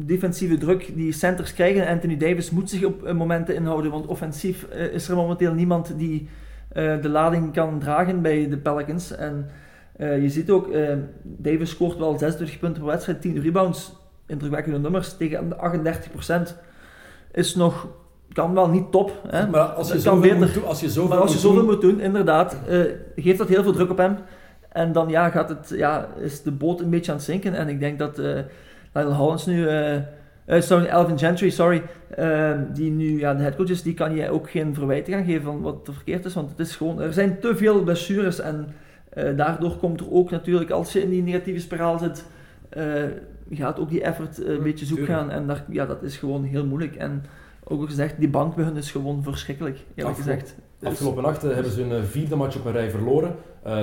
defensieve 0.05 0.59
druk 0.59 0.91
die 0.95 1.13
centers 1.13 1.55
krijgen. 1.55 1.87
Anthony 1.87 2.17
Davis 2.17 2.51
moet 2.51 2.71
zich 2.71 2.85
op 2.85 3.13
momenten 3.13 3.55
inhouden, 3.55 3.91
want 3.91 4.07
offensief 4.07 4.67
uh, 4.75 4.93
is 4.93 5.09
er 5.09 5.17
momenteel 5.17 5.53
niemand 5.53 5.99
die 5.99 6.29
uh, 6.73 7.03
de 7.03 7.09
lading 7.09 7.53
kan 7.53 7.79
dragen 7.79 8.23
bij 8.23 8.49
de 8.49 8.57
Pelicans. 8.57 9.17
En 9.17 9.51
uh, 9.97 10.23
je 10.23 10.29
ziet 10.29 10.51
ook, 10.51 10.69
Davis 11.23 11.71
scoort 11.71 11.99
wel 11.99 12.19
26 12.19 12.59
punten 12.59 12.83
per 12.83 12.91
wedstrijd, 12.91 13.21
10 13.21 13.41
rebounds, 13.41 13.97
indrukwekkende 14.27 14.79
nummers, 14.79 15.17
tegen 15.17 15.49
de 15.49 15.57
38%. 16.53 16.57
Is 17.33 17.55
nog, 17.55 17.89
kan 18.33 18.55
wel 18.55 18.69
niet 18.69 18.91
top. 18.91 19.13
Hè? 19.29 19.49
Maar 19.49 19.61
als 19.61 19.93
je 19.93 20.01
zoveel 20.01 20.37
moet 20.37 20.55
doen, 20.55 20.65
als 20.65 20.81
je 20.81 20.91
zoveel 20.91 21.09
maar 21.09 21.19
als 21.19 21.43
je 21.43 21.49
moet 21.49 21.57
doen, 21.57 21.65
moet 21.65 21.81
doen, 21.81 22.01
inderdaad, 22.01 22.57
geeft 23.17 23.39
dat 23.39 23.49
heel 23.49 23.63
veel 23.63 23.73
druk 23.73 23.91
op 23.91 23.99
hem. 23.99 24.17
En 24.69 24.93
dan 24.93 25.09
ja, 25.09 25.29
gaat 25.31 25.49
het, 25.49 25.73
ja, 25.75 26.09
is 26.19 26.43
de 26.43 26.53
boot 26.53 26.81
een 26.81 26.91
beetje 26.91 27.11
aan 27.11 27.17
het 27.17 27.27
zinken. 27.27 27.55
En 27.55 27.69
ik 27.69 27.81
denk 27.81 27.99
dat, 27.99 28.21
Lionel 28.97 29.15
Hollins 29.15 29.47
nu, 29.47 29.67
eh, 29.69 30.61
sorry, 30.61 30.89
Alvin 30.89 31.19
Gentry, 31.19 31.51
sorry, 31.51 31.83
eh, 32.09 32.53
die 32.73 32.91
nu 32.91 33.19
ja, 33.19 33.35
de 33.35 33.43
headcoach 33.43 33.69
is, 33.69 33.83
die 33.83 33.95
kan 33.95 34.15
je 34.15 34.31
ook 34.31 34.51
geen 34.51 34.75
verwijten 34.75 35.13
gaan 35.13 35.25
geven 35.25 35.43
van 35.43 35.61
wat 35.61 35.87
er 35.89 35.95
verkeerd 35.95 36.25
is, 36.25 36.35
want 36.35 36.51
het 36.51 36.59
is 36.59 36.77
gewoon, 36.77 37.01
er 37.01 37.13
zijn 37.13 37.41
te 37.41 37.57
veel 37.57 37.83
blessures 37.83 38.41
en 38.41 38.67
eh, 39.09 39.37
daardoor 39.37 39.77
komt 39.77 40.01
er 40.01 40.13
ook 40.13 40.31
natuurlijk, 40.31 40.71
als 40.71 40.93
je 40.93 41.03
in 41.03 41.11
die 41.11 41.23
negatieve 41.23 41.61
spiraal 41.61 41.99
zit, 41.99 42.25
gaat 43.51 43.79
ook 43.79 43.89
die 43.91 44.03
effort 44.03 44.45
een 44.45 44.53
Ja, 44.55 44.61
beetje 44.63 44.87
zoek 44.87 44.99
tuurlijk. 44.99 45.19
gaan 45.19 45.31
en 45.31 45.47
daar, 45.47 45.65
ja, 45.69 45.87
dat 45.87 46.03
is 46.03 46.17
gewoon 46.17 46.45
heel 46.45 46.67
moeilijk. 46.67 46.95
En 46.97 47.25
ook 47.65 47.87
gezegd, 47.87 48.19
die 48.19 48.29
bank 48.29 48.55
bij 48.55 48.65
hun 48.65 48.77
is 48.77 48.91
gewoon 48.91 49.23
verschrikkelijk, 49.23 49.77
eerlijk 49.95 50.17
Afgelopen- 50.19 50.41
gezegd. 50.41 50.57
Dus- 50.79 50.89
Afgelopen 50.89 51.23
nacht 51.23 51.43
hebben 51.43 51.73
ze 51.73 51.83
hun 51.83 52.05
vierde 52.05 52.37
match 52.37 52.57
op 52.59 52.65
een 52.65 52.73
rij 52.73 52.91
verloren 52.91 53.35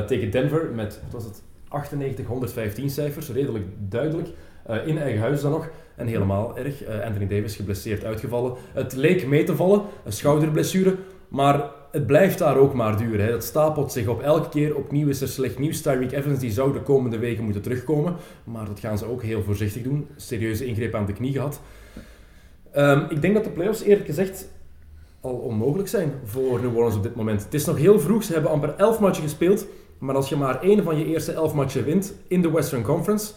tegen 0.08 0.32
Denver 0.32 0.70
met, 0.76 1.00
wat 1.04 1.14
was 1.14 1.24
het, 1.24 1.44
98, 1.68 2.26
115 2.26 2.90
cijfers, 2.90 3.30
redelijk 3.32 3.66
duidelijk. 3.90 4.28
Eh, 4.66 4.88
in 4.88 4.98
eigen 4.98 5.22
huis 5.22 5.42
dan 5.42 5.52
nog. 5.52 5.70
En 5.96 6.08
helemaal 6.08 6.58
erg. 6.58 6.84
Eh, 6.84 7.06
Anthony 7.06 7.28
Davis 7.28 7.56
geblesseerd 7.56 8.04
uitgevallen. 8.04 8.54
Het 8.74 8.94
leek 8.94 9.28
mee 9.28 9.44
te 9.44 9.56
vallen, 9.56 9.82
een 10.06 10.12
schouderblessure. 10.12 10.96
Maar 11.28 11.70
het 11.92 12.08
blijft 12.08 12.38
daar 12.38 12.58
ook 12.58 12.74
maar 12.74 12.98
duren. 12.98 13.26
Hè. 13.26 13.32
Het 13.32 13.44
stapelt 13.44 13.92
zich 13.92 14.08
op. 14.08 14.22
Elke 14.22 14.50
keer 14.50 14.76
opnieuw 14.76 15.08
is 15.08 15.22
er 15.22 15.28
slecht 15.28 15.60
nieuws. 15.60 15.82
Tyreek 15.82 16.12
Evans 16.12 16.40
die 16.40 16.52
zou 16.52 16.74
de 16.74 16.82
komende 16.82 17.18
weken 17.18 17.44
moeten 17.44 17.62
terugkomen. 17.62 18.16
Maar 18.44 18.66
dat 18.66 18.80
gaan 18.80 18.98
ze 18.98 19.06
ook 19.06 19.22
heel 19.22 19.44
voorzichtig 19.44 19.82
doen. 19.82 20.08
Serieuze 20.16 20.66
ingreep 20.66 20.96
aan 20.96 21.06
de 21.06 21.14
knie 21.14 21.32
gehad. 21.32 21.62
Ehm, 22.72 23.06
ik 23.10 23.22
denk 23.22 23.34
dat 23.34 23.44
de 23.44 23.50
playoffs 23.50 23.84
eerlijk 23.84 24.06
gezegd 24.06 24.48
al 25.22 25.34
onmogelijk 25.34 25.90
zijn 25.90 26.14
voor 26.24 26.62
New 26.62 26.76
Orleans 26.76 26.96
op 26.96 27.04
dit 27.04 27.16
moment. 27.16 27.44
Het 27.44 27.54
is 27.54 27.66
nog 27.66 27.78
heel 27.78 28.00
vroeg. 28.00 28.24
Ze 28.24 28.34
hebben 28.34 28.52
amper 28.52 28.74
11 28.78 29.00
matchen 29.00 29.24
gespeeld. 29.24 29.66
Maar 29.98 30.16
als 30.16 30.30
je 30.30 30.36
maar 30.36 30.62
één 30.62 30.84
van 30.84 30.98
je 30.98 31.06
eerste 31.06 31.32
11 31.32 31.54
matchen 31.54 31.84
wint 31.84 32.14
in 32.28 32.42
de 32.42 32.52
Western 32.52 32.84
Conference, 32.84 33.34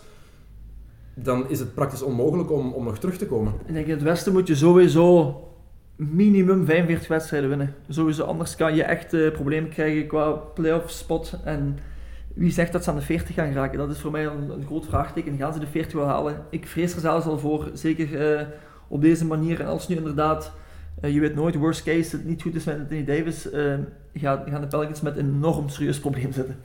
dan 1.18 1.48
is 1.48 1.58
het 1.58 1.74
praktisch 1.74 2.02
onmogelijk 2.02 2.50
om, 2.52 2.72
om 2.72 2.84
nog 2.84 2.98
terug 2.98 3.16
te 3.16 3.26
komen. 3.26 3.52
Ik 3.66 3.74
denk 3.74 3.86
in 3.86 3.92
het 3.92 4.02
Westen 4.02 4.32
moet 4.32 4.46
je 4.46 4.54
sowieso 4.54 5.40
minimum 5.96 6.64
45 6.64 7.08
wedstrijden 7.08 7.48
winnen. 7.48 7.74
Sowieso, 7.88 8.24
anders 8.24 8.56
kan 8.56 8.74
je 8.74 8.82
echt 8.82 9.14
eh, 9.14 9.30
problemen 9.30 9.70
krijgen 9.70 10.06
qua 10.06 10.30
playoff 10.30 10.90
spot. 10.90 11.38
En 11.44 11.78
wie 12.34 12.52
zegt 12.52 12.72
dat 12.72 12.84
ze 12.84 12.90
aan 12.90 12.96
de 12.96 13.02
40 13.02 13.34
gaan 13.34 13.52
geraken? 13.52 13.78
Dat 13.78 13.90
is 13.90 14.00
voor 14.00 14.10
mij 14.10 14.26
een, 14.26 14.64
groot 14.66 14.86
vraagteken. 14.86 15.36
Gaan 15.36 15.52
ze 15.52 15.58
de 15.58 15.66
40 15.66 15.92
wel 15.92 16.06
halen? 16.06 16.44
Ik 16.50 16.66
vrees 16.66 16.94
er 16.94 17.00
zelfs 17.00 17.26
al 17.26 17.38
voor, 17.38 17.70
zeker 17.72 18.36
eh, 18.36 18.46
op 18.88 19.00
deze 19.00 19.24
manier. 19.24 19.60
En 19.60 19.66
als 19.66 19.88
nu 19.88 19.96
inderdaad, 19.96 20.52
eh, 21.00 21.14
je 21.14 21.20
weet 21.20 21.34
nooit, 21.34 21.54
worst 21.54 21.82
case, 21.82 22.16
het 22.16 22.24
niet 22.24 22.42
goed 22.42 22.54
is 22.54 22.64
met 22.64 22.78
Anthony 22.78 23.04
Davis, 23.04 23.48
gaan, 24.14 24.42
gaan 24.46 24.60
de 24.60 24.66
Pelicans 24.66 25.00
met 25.00 25.16
een 25.16 25.34
enorm 25.34 25.68
serieus 25.68 26.00
probleem 26.00 26.32
zitten. 26.32 26.56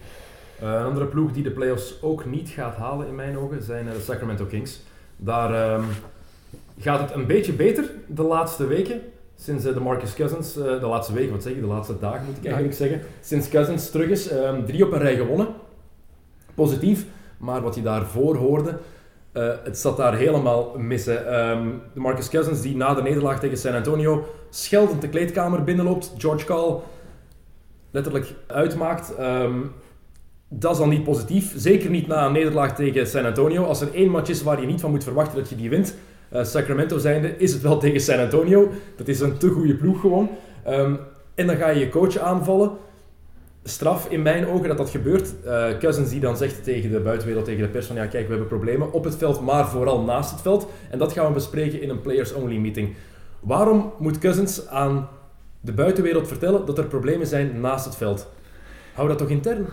Eh, 0.61 0.67
een 0.67 0.85
andere 0.85 1.05
ploeg 1.05 1.31
die 1.31 1.43
de 1.43 1.51
playoffs 1.51 2.01
ook 2.01 2.25
niet 2.25 2.49
gaat 2.49 2.75
halen 2.75 3.07
in 3.07 3.15
mijn 3.15 3.37
ogen 3.37 3.63
zijn 3.63 3.87
eh, 3.87 3.93
de 3.93 4.01
Sacramento 4.01 4.45
Kings. 4.45 4.81
Daar 5.17 5.53
ehm, 5.53 5.83
gaat 6.79 6.99
het 6.99 7.13
een 7.13 7.25
beetje 7.25 7.53
beter 7.53 7.91
de 8.07 8.23
laatste 8.23 8.67
weken. 8.67 9.01
Sinds 9.35 9.65
eh, 9.65 9.73
de 9.73 9.79
Marcus 9.79 10.13
Cousins, 10.13 10.53
de 10.53 10.79
laatste 10.81 11.13
weken, 11.13 11.31
wat 11.31 11.43
zeg 11.43 11.53
je, 11.53 11.61
de 11.61 11.67
laatste 11.67 11.99
dagen 11.99 12.25
moet 12.25 12.37
ik 12.37 12.45
eigenlijk 12.45 12.75
zeggen. 12.75 13.01
Sinds 13.21 13.49
Cousins 13.49 13.89
terug 13.89 14.09
is, 14.09 14.29
ehm, 14.29 14.65
drie 14.65 14.85
op 14.85 14.91
een 14.91 14.99
rij 14.99 15.15
gewonnen. 15.15 15.47
Positief, 16.53 17.05
maar 17.37 17.61
wat 17.61 17.75
je 17.75 17.81
daarvoor 17.81 18.35
hoorde, 18.35 18.77
het 19.63 19.77
zat 19.77 19.97
daar 19.97 20.15
helemaal 20.15 20.73
mis. 20.77 21.05
hè. 21.05 21.15
Ehm, 21.15 21.69
de 21.93 21.99
Marcus 21.99 22.29
Cousins 22.29 22.61
die 22.61 22.75
na 22.75 22.93
de 22.93 23.01
nederlaag 23.01 23.39
tegen 23.39 23.57
San 23.57 23.73
Antonio 23.73 24.25
scheldend 24.49 25.01
de 25.01 25.09
kleedkamer 25.09 25.63
binnenloopt. 25.63 26.13
George 26.17 26.45
Call 26.45 26.79
letterlijk 27.91 28.33
uitmaakt. 28.47 29.13
Dat 30.53 30.71
is 30.71 30.77
dan 30.77 30.89
niet 30.89 31.03
positief. 31.03 31.53
Zeker 31.55 31.89
niet 31.89 32.07
na 32.07 32.25
een 32.25 32.31
nederlaag 32.31 32.75
tegen 32.75 33.07
San 33.07 33.25
Antonio. 33.25 33.63
Als 33.63 33.81
er 33.81 33.93
één 33.93 34.09
match 34.09 34.29
is 34.29 34.43
waar 34.43 34.61
je 34.61 34.67
niet 34.67 34.81
van 34.81 34.91
moet 34.91 35.03
verwachten 35.03 35.37
dat 35.37 35.49
je 35.49 35.55
die 35.55 35.69
wint, 35.69 35.95
eh, 36.29 36.43
Sacramento 36.43 36.97
zijnde, 36.97 37.37
is 37.37 37.53
het 37.53 37.61
wel 37.61 37.77
tegen 37.85 37.99
San 37.99 38.19
Antonio. 38.19 38.71
Dat 38.95 39.07
is 39.07 39.19
een 39.19 39.37
te 39.37 39.49
goede 39.49 39.75
ploeg 39.75 40.01
gewoon. 40.01 40.29
Ehm, 40.63 40.95
en 41.35 41.47
dan 41.47 41.55
ga 41.55 41.69
je 41.69 41.79
je 41.79 41.89
coach 41.89 42.17
aanvallen. 42.17 42.71
Straf 43.63 44.09
in 44.09 44.21
mijn 44.21 44.47
ogen 44.47 44.67
dat 44.67 44.77
dat 44.77 44.89
gebeurt. 44.89 45.33
Eh 45.45 45.77
Cousins 45.79 46.09
die 46.09 46.19
dan 46.19 46.37
zegt 46.37 46.63
tegen 46.63 46.91
de 46.91 46.99
buitenwereld, 46.99 47.45
tegen 47.45 47.61
de 47.61 47.69
pers 47.69 47.85
van 47.85 47.95
ja 47.95 48.05
kijk, 48.05 48.23
we 48.23 48.29
hebben 48.29 48.47
problemen 48.47 48.93
op 48.93 49.03
het 49.03 49.15
veld, 49.15 49.41
maar 49.41 49.67
vooral 49.67 50.01
naast 50.03 50.31
het 50.31 50.41
veld. 50.41 50.67
En 50.89 50.97
dat 50.97 51.13
gaan 51.13 51.27
we 51.27 51.33
bespreken 51.33 51.81
in 51.81 51.89
een 51.89 52.01
players-only 52.01 52.57
meeting. 52.57 52.95
Waarom 53.39 53.93
moet 53.99 54.17
Cousins 54.17 54.67
aan 54.67 55.09
de 55.61 55.71
buitenwereld 55.71 56.27
vertellen 56.27 56.65
dat 56.65 56.77
er 56.77 56.85
problemen 56.85 57.27
zijn 57.27 57.59
naast 57.59 57.85
het 57.85 57.95
veld? 57.95 58.29
Hou 58.93 59.07
dat 59.07 59.17
toch 59.17 59.29
intern? 59.29 59.67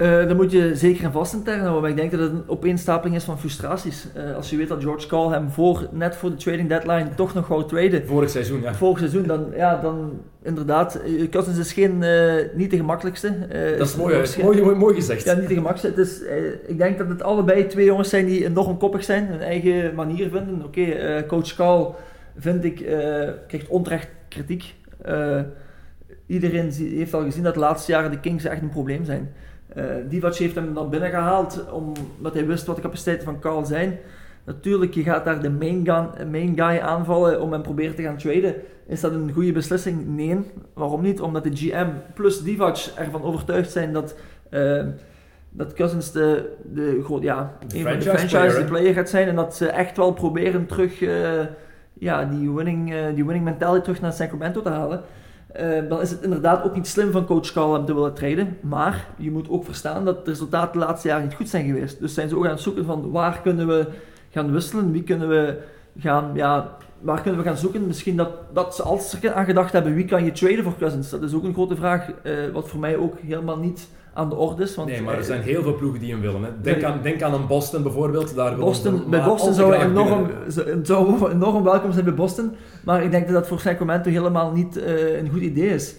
Eh 0.00 0.26
dan 0.26 0.36
moet 0.36 0.52
je 0.52 0.76
zeker 0.76 1.04
en 1.04 1.12
vast 1.12 1.34
intern 1.34 1.60
houden, 1.60 1.80
maar 1.80 1.90
ik 1.90 1.96
denk 1.96 2.10
dat 2.10 2.20
het 2.20 2.32
een 2.32 2.42
opeenstapeling 2.46 3.16
is 3.16 3.24
van 3.24 3.38
frustraties. 3.38 4.06
Eh, 4.14 4.34
als 4.34 4.50
je 4.50 4.56
weet 4.56 4.68
dat 4.68 4.82
George 4.82 5.06
Call 5.06 5.30
hem 5.30 5.50
voor, 5.50 5.88
net 5.92 6.16
voor 6.16 6.30
de 6.30 6.36
trading 6.36 6.68
deadline 6.68 7.08
toch 7.14 7.34
nog 7.34 7.48
wou 7.48 7.68
traden, 7.68 8.06
Vorig 8.06 8.30
seizoen, 8.30 8.60
ja. 8.60 8.74
vorig 8.74 8.98
seizoen, 8.98 9.26
dan, 9.26 9.46
ja, 9.56 9.80
dan 9.80 10.20
inderdaad, 10.42 10.94
eh, 10.94 11.28
Cousins 11.30 11.58
is 11.58 11.72
geen, 11.72 12.04
niet 12.54 12.70
de 12.70 12.76
gemakkelijkste. 12.76 13.34
Dat 13.78 13.88
is 13.88 13.96
mooi, 13.96 14.24
mooi, 14.42 14.62
mooi, 14.62 14.76
mooi 14.76 14.94
gezegd. 14.94 15.24
Ja, 15.24 15.34
niet 15.34 15.48
de 15.48 15.54
gemakkelijkste. 15.54 16.00
Het 16.00 16.08
is, 16.08 16.20
ik 16.66 16.78
denk 16.78 16.98
dat 16.98 17.08
het 17.08 17.22
allebei 17.22 17.66
twee 17.66 17.84
jongens 17.84 18.08
zijn 18.08 18.26
die 18.26 18.44
enorm 18.44 18.78
koppig 18.78 19.04
zijn, 19.04 19.26
hun 19.26 19.40
eigen 19.40 19.94
manier 19.94 20.30
vinden. 20.30 20.64
Oké, 20.64 21.24
coach 21.26 21.54
Call, 21.54 21.86
vind 22.38 22.64
ik, 22.64 22.76
krijgt 23.46 23.68
onterecht 23.68 24.08
kritiek. 24.28 24.74
Iedereen 26.26 26.70
heeft 26.72 27.14
al 27.14 27.22
gezien 27.22 27.42
dat 27.42 27.54
de 27.54 27.60
laatste 27.60 27.92
jaren 27.92 28.10
de 28.10 28.20
Kings 28.20 28.44
echt 28.44 28.62
een 28.62 28.68
probleem 28.68 29.04
zijn. 29.04 29.32
Eh 29.74 29.84
Divac 30.08 30.36
heeft 30.36 30.54
hem 30.54 30.74
dan 30.74 30.90
binnengehaald 30.90 31.64
omdat 31.72 32.34
hij 32.34 32.46
wist 32.46 32.66
wat 32.66 32.76
de 32.76 32.82
capaciteiten 32.82 33.24
van 33.24 33.40
Carl 33.40 33.64
zijn. 33.64 33.98
Natuurlijk, 34.44 34.94
je 34.94 35.02
gaat 35.02 35.24
daar 35.24 35.42
de 35.42 35.50
main, 35.50 35.86
gun, 35.86 36.30
main 36.30 36.52
guy 36.56 36.78
aanvallen 36.78 37.40
om 37.40 37.52
hem 37.52 37.62
proberen 37.62 37.94
te 37.94 38.02
gaan 38.02 38.16
traden. 38.16 38.54
Is 38.86 39.00
dat 39.00 39.12
een 39.12 39.32
goede 39.32 39.52
beslissing? 39.52 40.06
Nee. 40.06 40.38
Waarom 40.74 41.02
niet? 41.02 41.20
Omdat 41.20 41.44
de 41.44 41.56
GM 41.56 41.88
plus 42.14 42.42
Divac 42.42 42.78
ervan 42.96 43.22
overtuigd 43.22 43.70
zijn 43.70 43.92
dat, 43.92 44.14
eh, 44.50 44.84
dat 45.50 45.72
Cousins 45.72 46.12
de, 46.12 46.52
de, 46.72 47.00
groot, 47.04 47.22
ja, 47.22 47.56
De 47.66 47.78
een 47.78 47.82
van 47.82 47.92
de 47.92 48.02
franchise 48.02 48.36
player, 48.36 48.58
hè? 48.58 48.64
player 48.64 48.94
gaat 48.94 49.08
zijn. 49.08 49.28
En 49.28 49.34
dat 49.34 49.56
ze 49.56 49.68
echt 49.68 49.96
wel 49.96 50.12
proberen 50.12 50.66
terug 50.66 51.02
eh, 51.02 51.40
ja, 51.92 52.24
die, 52.24 52.50
winning, 52.50 52.92
eh, 52.92 53.06
die 53.14 53.24
winning 53.24 53.44
mentality 53.44 53.82
terug 53.82 54.00
naar 54.00 54.12
Sacramento 54.12 54.62
te 54.62 54.68
halen. 54.68 55.02
Eh, 55.52 55.88
dan 55.88 56.00
is 56.00 56.10
het 56.10 56.22
inderdaad 56.22 56.64
ook 56.64 56.74
niet 56.74 56.86
slim 56.86 57.10
van 57.10 57.26
coach 57.26 57.52
Carl 57.52 57.72
hem 57.72 57.84
te 57.84 57.94
willen 57.94 58.14
traden. 58.14 58.56
Maar 58.60 59.06
je 59.16 59.30
moet 59.30 59.48
ook 59.48 59.64
verstaan 59.64 60.04
dat 60.04 60.24
de 60.24 60.30
resultaten 60.30 60.80
de 60.80 60.86
laatste 60.86 61.08
jaren 61.08 61.24
niet 61.24 61.34
goed 61.34 61.48
zijn 61.48 61.66
geweest. 61.66 62.00
Dus 62.00 62.14
zijn 62.14 62.28
ze 62.28 62.36
ook 62.36 62.44
aan 62.44 62.50
het 62.50 62.60
zoeken 62.60 62.84
van 62.84 63.10
waar 63.10 63.40
kunnen 63.40 63.66
we 63.66 63.86
gaan 64.30 64.52
wisselen, 64.52 64.92
wie 64.92 65.02
kunnen 65.02 65.28
we 65.28 65.58
gaan, 65.98 66.30
ja, 66.34 66.76
waar 67.00 67.20
kunnen 67.20 67.40
we 67.40 67.46
gaan 67.46 67.56
zoeken. 67.56 67.86
Misschien 67.86 68.16
dat, 68.16 68.30
dat 68.52 68.74
ze 68.74 69.18
ze 69.20 69.32
aan 69.32 69.44
gedacht 69.44 69.72
hebben, 69.72 69.94
wie 69.94 70.04
kan 70.04 70.24
je 70.24 70.32
traden 70.32 70.64
voor 70.64 70.76
Cousins? 70.78 71.10
Dat 71.10 71.22
is 71.22 71.34
ook 71.34 71.44
een 71.44 71.54
grote 71.54 71.76
vraag, 71.76 72.10
eh, 72.22 72.32
wat 72.52 72.68
voor 72.68 72.80
mij 72.80 72.96
ook 72.96 73.18
helemaal 73.20 73.58
niet 73.58 73.88
aan 74.14 74.28
de 74.28 74.34
orde 74.34 74.62
is. 74.62 74.74
Want, 74.74 74.88
Nee, 74.88 75.02
maar 75.02 75.14
er 75.14 75.20
eh, 75.20 75.26
zijn 75.26 75.42
heel 75.42 75.62
veel 75.62 75.74
ploegen 75.74 76.00
die 76.00 76.10
hem 76.12 76.20
willen. 76.20 76.42
Hè. 76.42 76.50
Denk, 76.62 76.82
aan, 76.82 76.98
denk 77.02 77.22
aan 77.22 77.34
een 77.34 77.46
Boston 77.46 77.82
bijvoorbeeld. 77.82 78.34
Daar 78.34 78.56
Boston, 78.56 78.94
hem 78.94 79.10
bij 79.10 79.22
Boston 79.22 79.54
zou 79.54 79.74
enorm, 79.74 80.30
zou- 80.82 81.30
enorm 81.32 81.62
welkom 81.64 81.92
zijn 81.92 82.04
bij 82.04 82.14
Boston. 82.14 82.52
Maar 82.84 83.02
ik 83.02 83.10
denk 83.10 83.24
dat 83.24 83.34
dat 83.34 83.48
voor 83.48 83.60
Sacramento 83.60 84.10
helemaal 84.10 84.52
niet 84.52 84.76
eh, 84.82 85.18
een 85.18 85.30
goed 85.30 85.40
idee 85.40 85.68
is. 85.68 85.94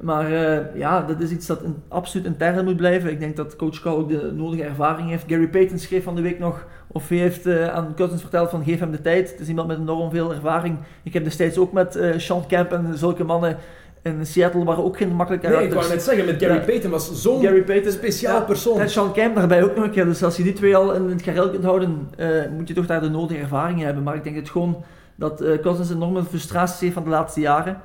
Maar 0.00 0.32
eh, 0.32 0.78
ja, 0.78 1.02
dat 1.02 1.20
is 1.20 1.30
iets 1.30 1.46
dat 1.46 1.60
absoluut 1.88 2.26
intern 2.26 2.64
moet 2.64 2.76
blijven. 2.76 3.10
Ik 3.10 3.20
denk 3.20 3.36
dat 3.36 3.56
coach 3.56 3.80
Call 3.80 3.92
ook 3.94 4.08
de 4.08 4.32
nodige 4.34 4.62
ervaring 4.64 5.08
heeft. 5.08 5.24
Gary 5.28 5.48
Payton 5.48 5.78
schreef 5.78 6.04
van 6.04 6.14
de 6.14 6.22
week 6.22 6.38
nog, 6.38 6.66
of 6.86 7.08
hij 7.08 7.18
heeft 7.18 7.48
aan 7.48 7.92
Cousins 7.96 8.20
verteld 8.20 8.50
van 8.50 8.64
geef 8.64 8.78
hem 8.80 8.90
de 8.90 9.00
tijd. 9.00 9.30
Het 9.30 9.40
is 9.40 9.48
iemand 9.48 9.68
met 9.68 9.78
enorm 9.78 10.10
veel 10.10 10.34
ervaring. 10.34 10.78
Ik 11.02 11.12
heb 11.12 11.24
destijds 11.24 11.58
ook 11.58 11.72
met 11.72 11.98
Sean 12.16 12.46
Camp 12.48 12.72
en 12.72 12.98
zulke 12.98 13.24
mannen 13.24 13.56
in 14.06 14.26
Seattle 14.26 14.64
waren 14.64 14.84
ook 14.84 14.96
geen 14.96 15.14
makkelijke 15.14 15.46
Nee, 15.48 15.54
ik 15.56 15.60
karakters. 15.70 15.86
wou 15.86 15.96
net 15.96 16.04
zeggen, 16.06 16.24
met 16.24 16.42
Gary 16.42 16.54
Ja. 16.58 16.64
Payton 16.64 16.90
was 16.90 17.22
zo'n 17.22 17.42
Gary 17.42 17.62
Payton, 17.62 17.92
speciaal 17.92 18.38
ja, 18.38 18.44
persoon. 18.44 18.80
en 18.80 18.90
Sean 18.90 19.12
Camp 19.12 19.34
daarbij 19.34 19.62
ook 19.64 19.74
nog 19.76 19.84
een 19.84 19.90
keer. 19.90 20.04
Dus 20.04 20.22
als 20.22 20.36
je 20.36 20.42
die 20.42 20.52
twee 20.52 20.76
al 20.76 20.92
in 20.94 21.08
het 21.10 21.22
gareel 21.22 21.50
kunt 21.50 21.64
houden, 21.64 22.08
eh, 22.16 22.28
moet 22.56 22.68
je 22.68 22.74
toch 22.74 22.86
daar 22.86 23.00
de 23.00 23.08
nodige 23.08 23.40
ervaring 23.40 23.80
hebben. 23.82 24.02
Maar 24.02 24.14
ik 24.14 24.24
denk 24.24 24.36
het 24.36 24.50
gewoon 24.50 24.84
dat 25.14 25.40
eh 25.40 25.58
Cousins 25.60 25.90
enorme 25.90 26.24
frustraties 26.24 26.80
heeft 26.80 26.94
van 26.94 27.04
de 27.04 27.10
laatste 27.10 27.40
jaren. 27.40 27.80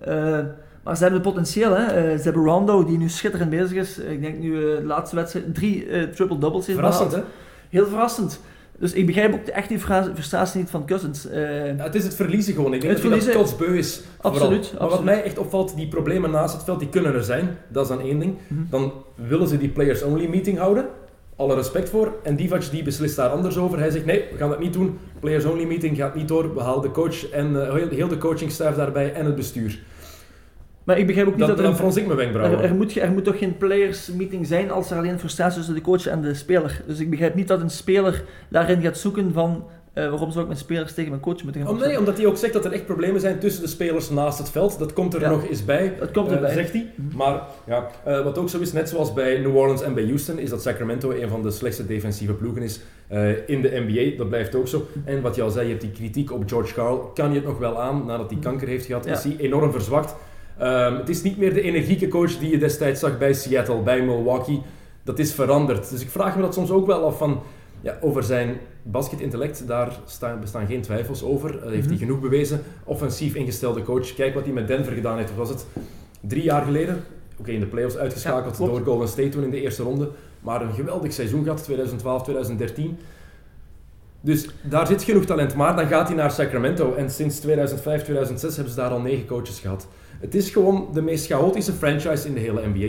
Eh, 0.00 0.38
maar 0.82 0.96
ze 0.96 1.02
hebben 1.02 1.20
het 1.20 1.28
potentieel. 1.30 1.76
Hè? 1.76 2.16
Ze 2.16 2.22
hebben 2.22 2.44
Rondo, 2.44 2.84
die 2.84 2.98
nu 2.98 3.08
schitterend 3.08 3.50
bezig 3.50 3.72
is. 3.72 3.98
Ik 3.98 4.20
denk 4.20 4.38
nu 4.38 4.60
de 4.60 4.82
laatste 4.84 5.16
wedstrijd 5.16 5.54
drie 5.54 5.86
triple-doubles 6.10 6.66
heeft 6.66 6.78
Verrassend, 6.78 7.12
hè? 7.12 7.20
Heel 7.68 7.86
verrassend. 7.86 8.40
Dus 8.82 8.92
ik 8.92 9.06
begrijp 9.06 9.34
ook 9.34 9.46
echt 9.46 9.68
die 9.68 9.78
fra- 9.78 10.10
frustratie 10.14 10.60
niet 10.60 10.70
van 10.70 10.86
Cousins. 10.86 11.28
Eh, 11.28 11.66
Ja, 11.76 11.82
het 11.84 11.94
is 11.94 12.04
het 12.04 12.14
verliezen 12.14 12.54
gewoon. 12.54 12.74
Ik 12.74 12.80
denk 12.80 12.92
Het 12.92 13.02
dat 13.02 13.10
hij 13.10 13.20
dat 13.20 13.28
verliezen- 13.28 13.56
kotsbeu 13.56 13.78
is. 13.78 14.02
Absoluut, 14.20 14.74
Maar 14.78 14.88
wat 14.88 15.04
mij 15.04 15.22
echt 15.22 15.38
opvalt, 15.38 15.76
die 15.76 15.88
problemen 15.88 16.30
naast 16.30 16.54
het 16.54 16.64
veld, 16.64 16.78
die 16.78 16.88
kunnen 16.88 17.14
er 17.14 17.24
zijn. 17.24 17.56
Dat 17.68 17.82
is 17.82 17.88
dan 17.88 18.00
één 18.00 18.18
ding. 18.18 18.34
Mhm. 18.46 18.60
Dan 18.70 18.92
willen 19.14 19.48
ze 19.48 19.58
die 19.58 19.68
players-only 19.68 20.26
meeting 20.26 20.58
houden. 20.58 20.86
Alle 21.36 21.54
respect 21.54 21.88
voor. 21.90 22.12
En 22.22 22.36
Divac 22.36 22.70
die 22.70 22.82
beslist 22.82 23.16
daar 23.16 23.28
anders 23.28 23.56
over. 23.58 23.78
Hij 23.78 23.90
zegt 23.90 24.04
nee, 24.04 24.24
we 24.32 24.36
gaan 24.38 24.48
dat 24.48 24.60
niet 24.60 24.72
doen. 24.72 24.98
Players-only 25.20 25.64
meeting 25.64 25.96
gaat 25.96 26.14
niet 26.14 26.28
door. 26.28 26.54
We 26.54 26.60
halen 26.60 26.82
de 26.82 26.90
coach 26.90 27.30
en 27.30 27.66
eh, 27.66 27.74
heel, 27.74 27.88
heel 27.88 28.08
de 28.08 28.18
coachingstaf 28.18 28.74
daarbij 28.74 29.12
en 29.12 29.24
het 29.26 29.36
bestuur. 29.36 29.78
Maar 30.84 30.98
ik 30.98 31.06
begrijp 31.06 31.26
ook 31.26 31.36
niet 31.36 31.46
Dan, 31.46 31.54
dat 31.56 31.64
dan 31.64 31.72
er... 31.72 31.78
frons 31.78 31.96
ik 31.96 32.06
mijn 32.06 32.18
wenkbrauwen. 32.18 32.58
Er, 32.58 32.64
er, 32.64 32.74
moet, 32.74 32.96
er 32.98 33.12
moet 33.12 33.24
toch 33.24 33.38
geen 33.38 33.56
players 33.56 34.10
meeting 34.12 34.46
zijn 34.46 34.70
als 34.70 34.90
er 34.90 34.96
alleen 34.96 35.18
frustratie 35.18 35.56
tussen 35.56 35.74
de 35.74 35.80
coach 35.80 36.06
en 36.06 36.20
de 36.22 36.34
speler. 36.34 36.82
Dus 36.86 36.98
ik 36.98 37.10
begrijp 37.10 37.34
niet 37.34 37.48
dat 37.48 37.60
een 37.60 37.70
speler 37.70 38.24
daarin 38.48 38.80
gaat 38.82 38.98
zoeken 38.98 39.32
van 39.32 39.64
Eh, 39.92 40.08
waarom 40.10 40.30
zou 40.30 40.40
ik 40.40 40.46
mijn 40.46 40.58
spelers 40.58 40.94
tegen 40.94 41.10
mijn 41.10 41.22
coach 41.22 41.42
moeten 41.42 41.62
gaan 41.62 41.70
Oh, 41.70 41.80
nee, 41.80 41.98
omdat 41.98 42.16
hij 42.16 42.26
ook 42.26 42.36
zegt 42.36 42.52
dat 42.52 42.64
er 42.64 42.72
echt 42.72 42.86
problemen 42.86 43.20
zijn 43.20 43.38
tussen 43.38 43.62
de 43.62 43.68
spelers 43.68 44.10
naast 44.10 44.38
het 44.38 44.50
veld. 44.50 44.78
Dat 44.78 44.92
komt 44.92 45.14
er 45.14 45.20
Ja. 45.20 45.30
nog 45.30 45.48
eens 45.48 45.64
bij. 45.64 45.94
Dat 45.98 46.10
komt 46.10 46.30
eh, 46.30 46.48
zegt 46.52 46.72
hij. 46.72 46.86
Mhm. 46.94 47.16
Maar 47.16 47.40
ja, 47.66 47.88
eh, 48.04 48.24
wat 48.24 48.38
ook 48.38 48.48
zo 48.48 48.60
is, 48.60 48.72
net 48.72 48.88
zoals 48.88 49.12
bij 49.12 49.38
New 49.38 49.56
Orleans 49.56 49.82
en 49.82 49.94
bij 49.94 50.04
Houston, 50.04 50.38
is 50.38 50.50
dat 50.50 50.62
Sacramento 50.62 51.10
een 51.10 51.28
van 51.28 51.42
de 51.42 51.50
slechtste 51.50 51.86
defensieve 51.86 52.32
ploegen 52.32 52.62
is 52.62 52.80
in 53.46 53.62
de 53.62 53.84
NBA. 53.86 54.16
Dat 54.16 54.28
blijft 54.28 54.54
ook 54.54 54.68
zo. 54.68 54.86
En 55.04 55.20
wat 55.22 55.34
je 55.34 55.42
al 55.42 55.50
zei, 55.50 55.64
je 55.64 55.70
hebt 55.70 55.82
die 55.82 55.92
kritiek 55.92 56.32
op 56.32 56.42
George 56.48 56.74
Karl. 56.74 56.98
Kan 57.14 57.28
je 57.28 57.34
het 57.34 57.44
nog 57.46 57.58
wel 57.58 57.80
aan, 57.80 58.06
nadat 58.06 58.30
hij 58.30 58.38
kanker 58.40 58.68
heeft 58.68 58.86
gehad, 58.86 59.04
Ja. 59.04 59.12
is 59.12 59.24
hij 59.24 59.36
enorm 59.38 59.72
verzwakt. 59.72 60.14
Ehm, 60.58 60.96
het 60.96 61.08
is 61.08 61.22
niet 61.22 61.38
meer 61.38 61.54
de 61.54 61.60
energieke 61.62 62.08
coach 62.08 62.38
die 62.38 62.50
je 62.50 62.58
destijds 62.58 63.00
zag 63.00 63.18
bij 63.18 63.32
Seattle, 63.32 63.80
bij 63.82 64.02
Milwaukee. 64.02 64.62
Dat 65.04 65.18
is 65.18 65.32
veranderd. 65.32 65.90
Dus 65.90 66.00
ik 66.02 66.10
vraag 66.10 66.36
me 66.36 66.42
dat 66.42 66.54
soms 66.54 66.70
ook 66.70 66.86
wel 66.86 67.04
af 67.04 67.18
van... 67.18 67.40
Ja, 67.80 67.98
over 68.00 68.22
zijn 68.22 68.56
basketintellect, 68.82 69.66
daar 69.66 69.98
staan, 70.06 70.40
bestaan 70.40 70.66
geen 70.66 70.80
twijfels 70.82 71.22
over. 71.22 71.52
Dat 71.52 71.70
heeft 71.70 71.86
hij 71.86 71.94
Mhm. 71.94 72.04
genoeg 72.04 72.20
bewezen. 72.20 72.62
Offensief 72.84 73.34
ingestelde 73.34 73.82
coach. 73.82 74.14
Kijk 74.14 74.34
wat 74.34 74.44
hij 74.44 74.52
met 74.52 74.66
Denver 74.66 74.92
gedaan 74.92 75.16
heeft. 75.18 75.34
Was 75.36 75.48
het 75.48 75.66
drie 76.20 76.42
jaar 76.42 76.62
geleden? 76.64 77.04
Oké, 77.38 77.50
in 77.50 77.60
de 77.60 77.66
playoffs 77.66 77.96
uitgeschakeld 77.96 78.58
Ja, 78.58 78.66
door 78.66 78.80
Golden 78.80 79.08
State 79.08 79.28
toen 79.28 79.42
in 79.44 79.50
de 79.50 79.60
eerste 79.60 79.82
ronde. 79.82 80.08
Maar 80.40 80.62
een 80.62 80.72
geweldig 80.74 81.12
seizoen 81.12 81.42
gehad, 81.42 81.64
2012, 81.64 82.22
2013. 82.22 82.98
Dus 84.20 84.48
daar 84.62 84.86
zit 84.86 85.02
genoeg 85.02 85.24
talent. 85.24 85.54
Maar 85.54 85.76
dan 85.76 85.86
gaat 85.86 86.06
hij 86.08 86.16
naar 86.16 86.30
Sacramento. 86.30 86.94
En 86.94 87.10
sinds 87.10 87.38
2005, 87.40 88.02
2006 88.02 88.54
hebben 88.56 88.74
ze 88.74 88.80
daar 88.80 88.90
al 88.90 89.00
negen 89.00 89.26
coaches 89.26 89.58
gehad. 89.60 89.86
Het 90.22 90.34
is 90.34 90.50
gewoon 90.50 90.88
de 90.92 91.02
meest 91.02 91.26
chaotische 91.26 91.72
franchise 91.72 92.28
in 92.28 92.34
de 92.34 92.40
hele 92.40 92.66
NBA. 92.66 92.88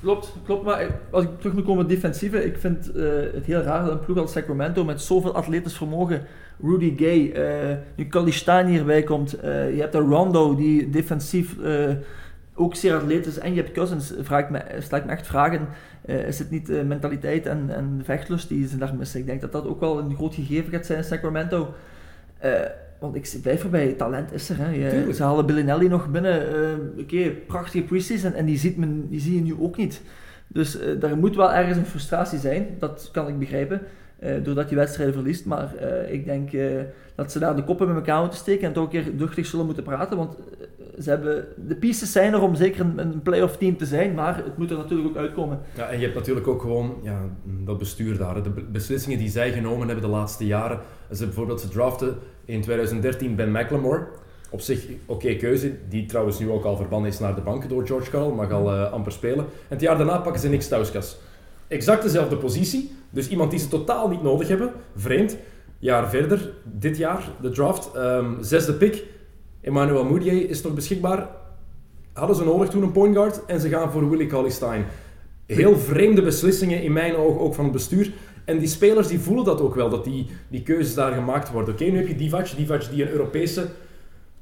Klopt, 0.00 0.32
klopt. 0.44 0.64
Maar 0.64 0.86
als 1.10 1.24
ik 1.24 1.30
terug 1.38 1.54
moet 1.54 1.64
komen 1.64 1.82
op 1.82 1.88
defensieve, 1.88 2.44
ik 2.44 2.58
vind 2.58 2.92
eh, 2.92 3.04
het 3.32 3.44
heel 3.44 3.60
raar 3.60 3.84
dat 3.84 3.92
een 3.92 4.00
ploeg 4.00 4.18
als 4.18 4.32
Sacramento 4.32 4.84
met 4.84 5.00
zoveel 5.00 5.34
atletisch 5.34 5.76
vermogen, 5.76 6.22
Rudy 6.62 6.96
Gay, 6.96 7.32
eh 7.32 7.76
nu 8.24 8.32
Stein 8.32 8.66
hierbij 8.66 9.02
komt, 9.02 9.34
eh, 9.34 9.74
je 9.74 9.80
hebt 9.80 9.94
een 9.94 10.08
Rondo 10.08 10.56
die 10.56 10.90
defensief 10.90 11.56
ook 12.54 12.74
zeer 12.74 12.94
atletisch 12.94 13.38
en 13.38 13.54
je 13.54 13.60
hebt 13.60 13.72
Cousins, 13.72 14.12
vraag 14.20 14.42
ik 14.42 14.50
me, 14.50 14.62
stel 14.78 14.98
ik 14.98 15.04
me 15.04 15.10
echt 15.10 15.26
vragen, 15.26 15.68
is 16.04 16.38
het 16.38 16.50
niet 16.50 16.86
mentaliteit 16.86 17.46
en, 17.46 17.66
en 17.68 18.00
vechtlust 18.04 18.48
die 18.48 18.68
ze 18.68 18.78
daar 18.78 18.94
missen? 18.94 19.20
Ik 19.20 19.26
denk 19.26 19.40
dat 19.40 19.52
dat 19.52 19.66
ook 19.66 19.80
wel 19.80 19.98
een 19.98 20.14
groot 20.14 20.34
gegeven 20.34 20.72
gaat 20.72 20.86
zijn 20.86 20.98
in 20.98 21.04
Sacramento. 21.04 21.74
Want 23.00 23.14
ik 23.14 23.34
blijf 23.42 23.62
erbij, 23.64 23.92
talent 23.92 24.32
is 24.32 24.48
er. 24.50 24.56
Hè. 24.58 24.68
Je- 24.70 25.14
ze 25.14 25.22
halen 25.22 25.46
Bellinelli 25.46 25.88
nog 25.88 26.10
binnen. 26.10 26.54
eh, 26.54 27.00
Oké, 27.00 27.30
prachtige 27.46 27.84
preseason 27.84 28.32
en 28.32 28.44
die, 28.46 28.58
ziet 28.58 28.76
men, 28.76 29.08
die 29.08 29.20
zie 29.20 29.34
je 29.34 29.40
nu 29.42 29.54
ook 29.60 29.76
niet. 29.76 30.02
Dus 30.48 30.78
eh 30.78 31.00
daar 31.00 31.16
moet 31.16 31.36
wel 31.36 31.52
ergens 31.52 31.76
een 31.76 31.86
frustratie 31.86 32.38
zijn, 32.38 32.66
dat 32.78 33.08
kan 33.12 33.28
ik 33.28 33.38
begrijpen, 33.38 33.80
eh, 34.18 34.34
doordat 34.42 34.70
je 34.70 34.76
wedstrijden 34.76 35.14
verliest. 35.14 35.44
Maar 35.44 35.74
eh, 35.74 36.12
ik 36.12 36.24
denk 36.24 36.52
eh, 36.52 36.66
dat 37.14 37.32
ze 37.32 37.38
daar 37.38 37.56
de 37.56 37.64
koppen 37.64 37.86
met 37.86 37.96
elkaar 37.96 38.20
moeten 38.20 38.38
steken 38.38 38.66
en 38.66 38.72
toch 38.72 38.84
een 38.84 38.90
keer 38.90 39.16
duchtig 39.16 39.46
zullen 39.46 39.66
moeten 39.66 39.84
praten. 39.84 40.16
Want 40.16 40.36
ze 41.00 41.10
hebben, 41.10 41.44
de 41.66 41.76
pieces 41.76 42.12
zijn 42.12 42.32
er 42.32 42.42
om 42.42 42.54
zeker 42.54 42.80
een, 42.80 42.98
een 42.98 43.22
playoff 43.22 43.56
team 43.56 43.76
te 43.76 43.86
zijn, 43.86 44.14
maar 44.14 44.36
het 44.36 44.56
moet 44.58 44.70
er 44.70 44.76
natuurlijk 44.76 45.08
ook 45.08 45.16
uitkomen. 45.16 45.60
Ja, 45.76 45.88
en 45.88 45.98
je 45.98 46.04
hebt 46.04 46.14
natuurlijk 46.14 46.46
ook 46.46 46.60
gewoon 46.60 46.94
ja, 47.02 47.20
dat 47.64 47.78
bestuur 47.78 48.18
daar. 48.18 48.42
De 48.42 48.50
be- 48.50 48.62
beslissingen 48.62 49.18
die 49.18 49.28
zij 49.28 49.52
genomen 49.52 49.86
hebben 49.86 50.04
de 50.04 50.10
laatste 50.10 50.46
jaren. 50.46 50.80
Ze 51.12 51.24
bijvoorbeeld 51.24 51.60
ze 51.60 51.68
draften 51.68 52.16
in 52.44 52.60
2013 52.60 53.34
Ben 53.34 53.52
McLemore. 53.52 54.06
Op 54.50 54.60
zich 54.60 54.86
oké 55.06 55.34
keuze, 55.34 55.72
die 55.88 56.06
trouwens 56.06 56.38
nu 56.38 56.50
ook 56.50 56.64
al 56.64 56.76
verbannen 56.76 57.10
is 57.10 57.18
naar 57.18 57.34
de 57.34 57.40
bank 57.40 57.68
door 57.68 57.86
George 57.86 58.10
Karl, 58.10 58.34
mag 58.34 58.50
al 58.50 58.72
amper 58.72 59.12
spelen. 59.12 59.44
En 59.44 59.48
het 59.68 59.80
jaar 59.80 59.96
daarna 59.96 60.18
pakken 60.18 60.40
ze 60.40 60.48
Nick 60.48 60.62
Stauskas. 60.62 61.18
Exact 61.68 62.02
dezelfde 62.02 62.36
positie, 62.36 62.90
dus 63.10 63.28
iemand 63.28 63.50
die 63.50 63.60
ze 63.60 63.68
totaal 63.68 64.08
niet 64.08 64.22
nodig 64.22 64.48
hebben. 64.48 64.72
Vreemd. 64.96 65.36
Jaar 65.78 66.10
verder, 66.10 66.52
dit 66.64 66.96
jaar, 66.96 67.30
de 67.40 67.50
draft, 67.50 67.90
ehm, 67.94 68.42
zesde 68.42 68.72
pick. 68.72 69.04
Emmanuel 69.60 70.04
Moutier 70.04 70.50
is 70.50 70.62
nog 70.62 70.74
beschikbaar. 70.74 71.28
Hadden 72.12 72.36
ze 72.36 72.44
nodig 72.44 72.68
toen 72.68 72.82
een 72.82 72.92
point 72.92 73.16
guard 73.16 73.44
en 73.44 73.60
ze 73.60 73.68
gaan 73.68 73.90
voor 73.90 74.10
Willie 74.10 74.26
Cauley-Stein. 74.26 74.84
Heel 75.46 75.76
vreemde 75.78 76.22
beslissingen 76.22 76.82
in 76.82 76.92
mijn 76.92 77.16
ogen 77.16 77.40
ook 77.40 77.54
van 77.54 77.64
het 77.64 77.72
bestuur. 77.72 78.12
En 78.44 78.58
die 78.58 78.68
spelers 78.68 79.08
die 79.08 79.18
voelen 79.18 79.44
dat 79.44 79.60
ook 79.60 79.74
wel, 79.74 79.88
dat 79.88 80.04
die, 80.04 80.26
die 80.48 80.62
keuzes 80.62 80.94
daar 80.94 81.12
gemaakt 81.12 81.50
worden. 81.50 81.74
Oké, 81.74 81.84
nu 81.84 81.96
heb 81.96 82.08
je 82.08 82.14
Divac, 82.14 82.56
Divac 82.56 82.90
die 82.90 83.02
een 83.02 83.10
Europese 83.10 83.66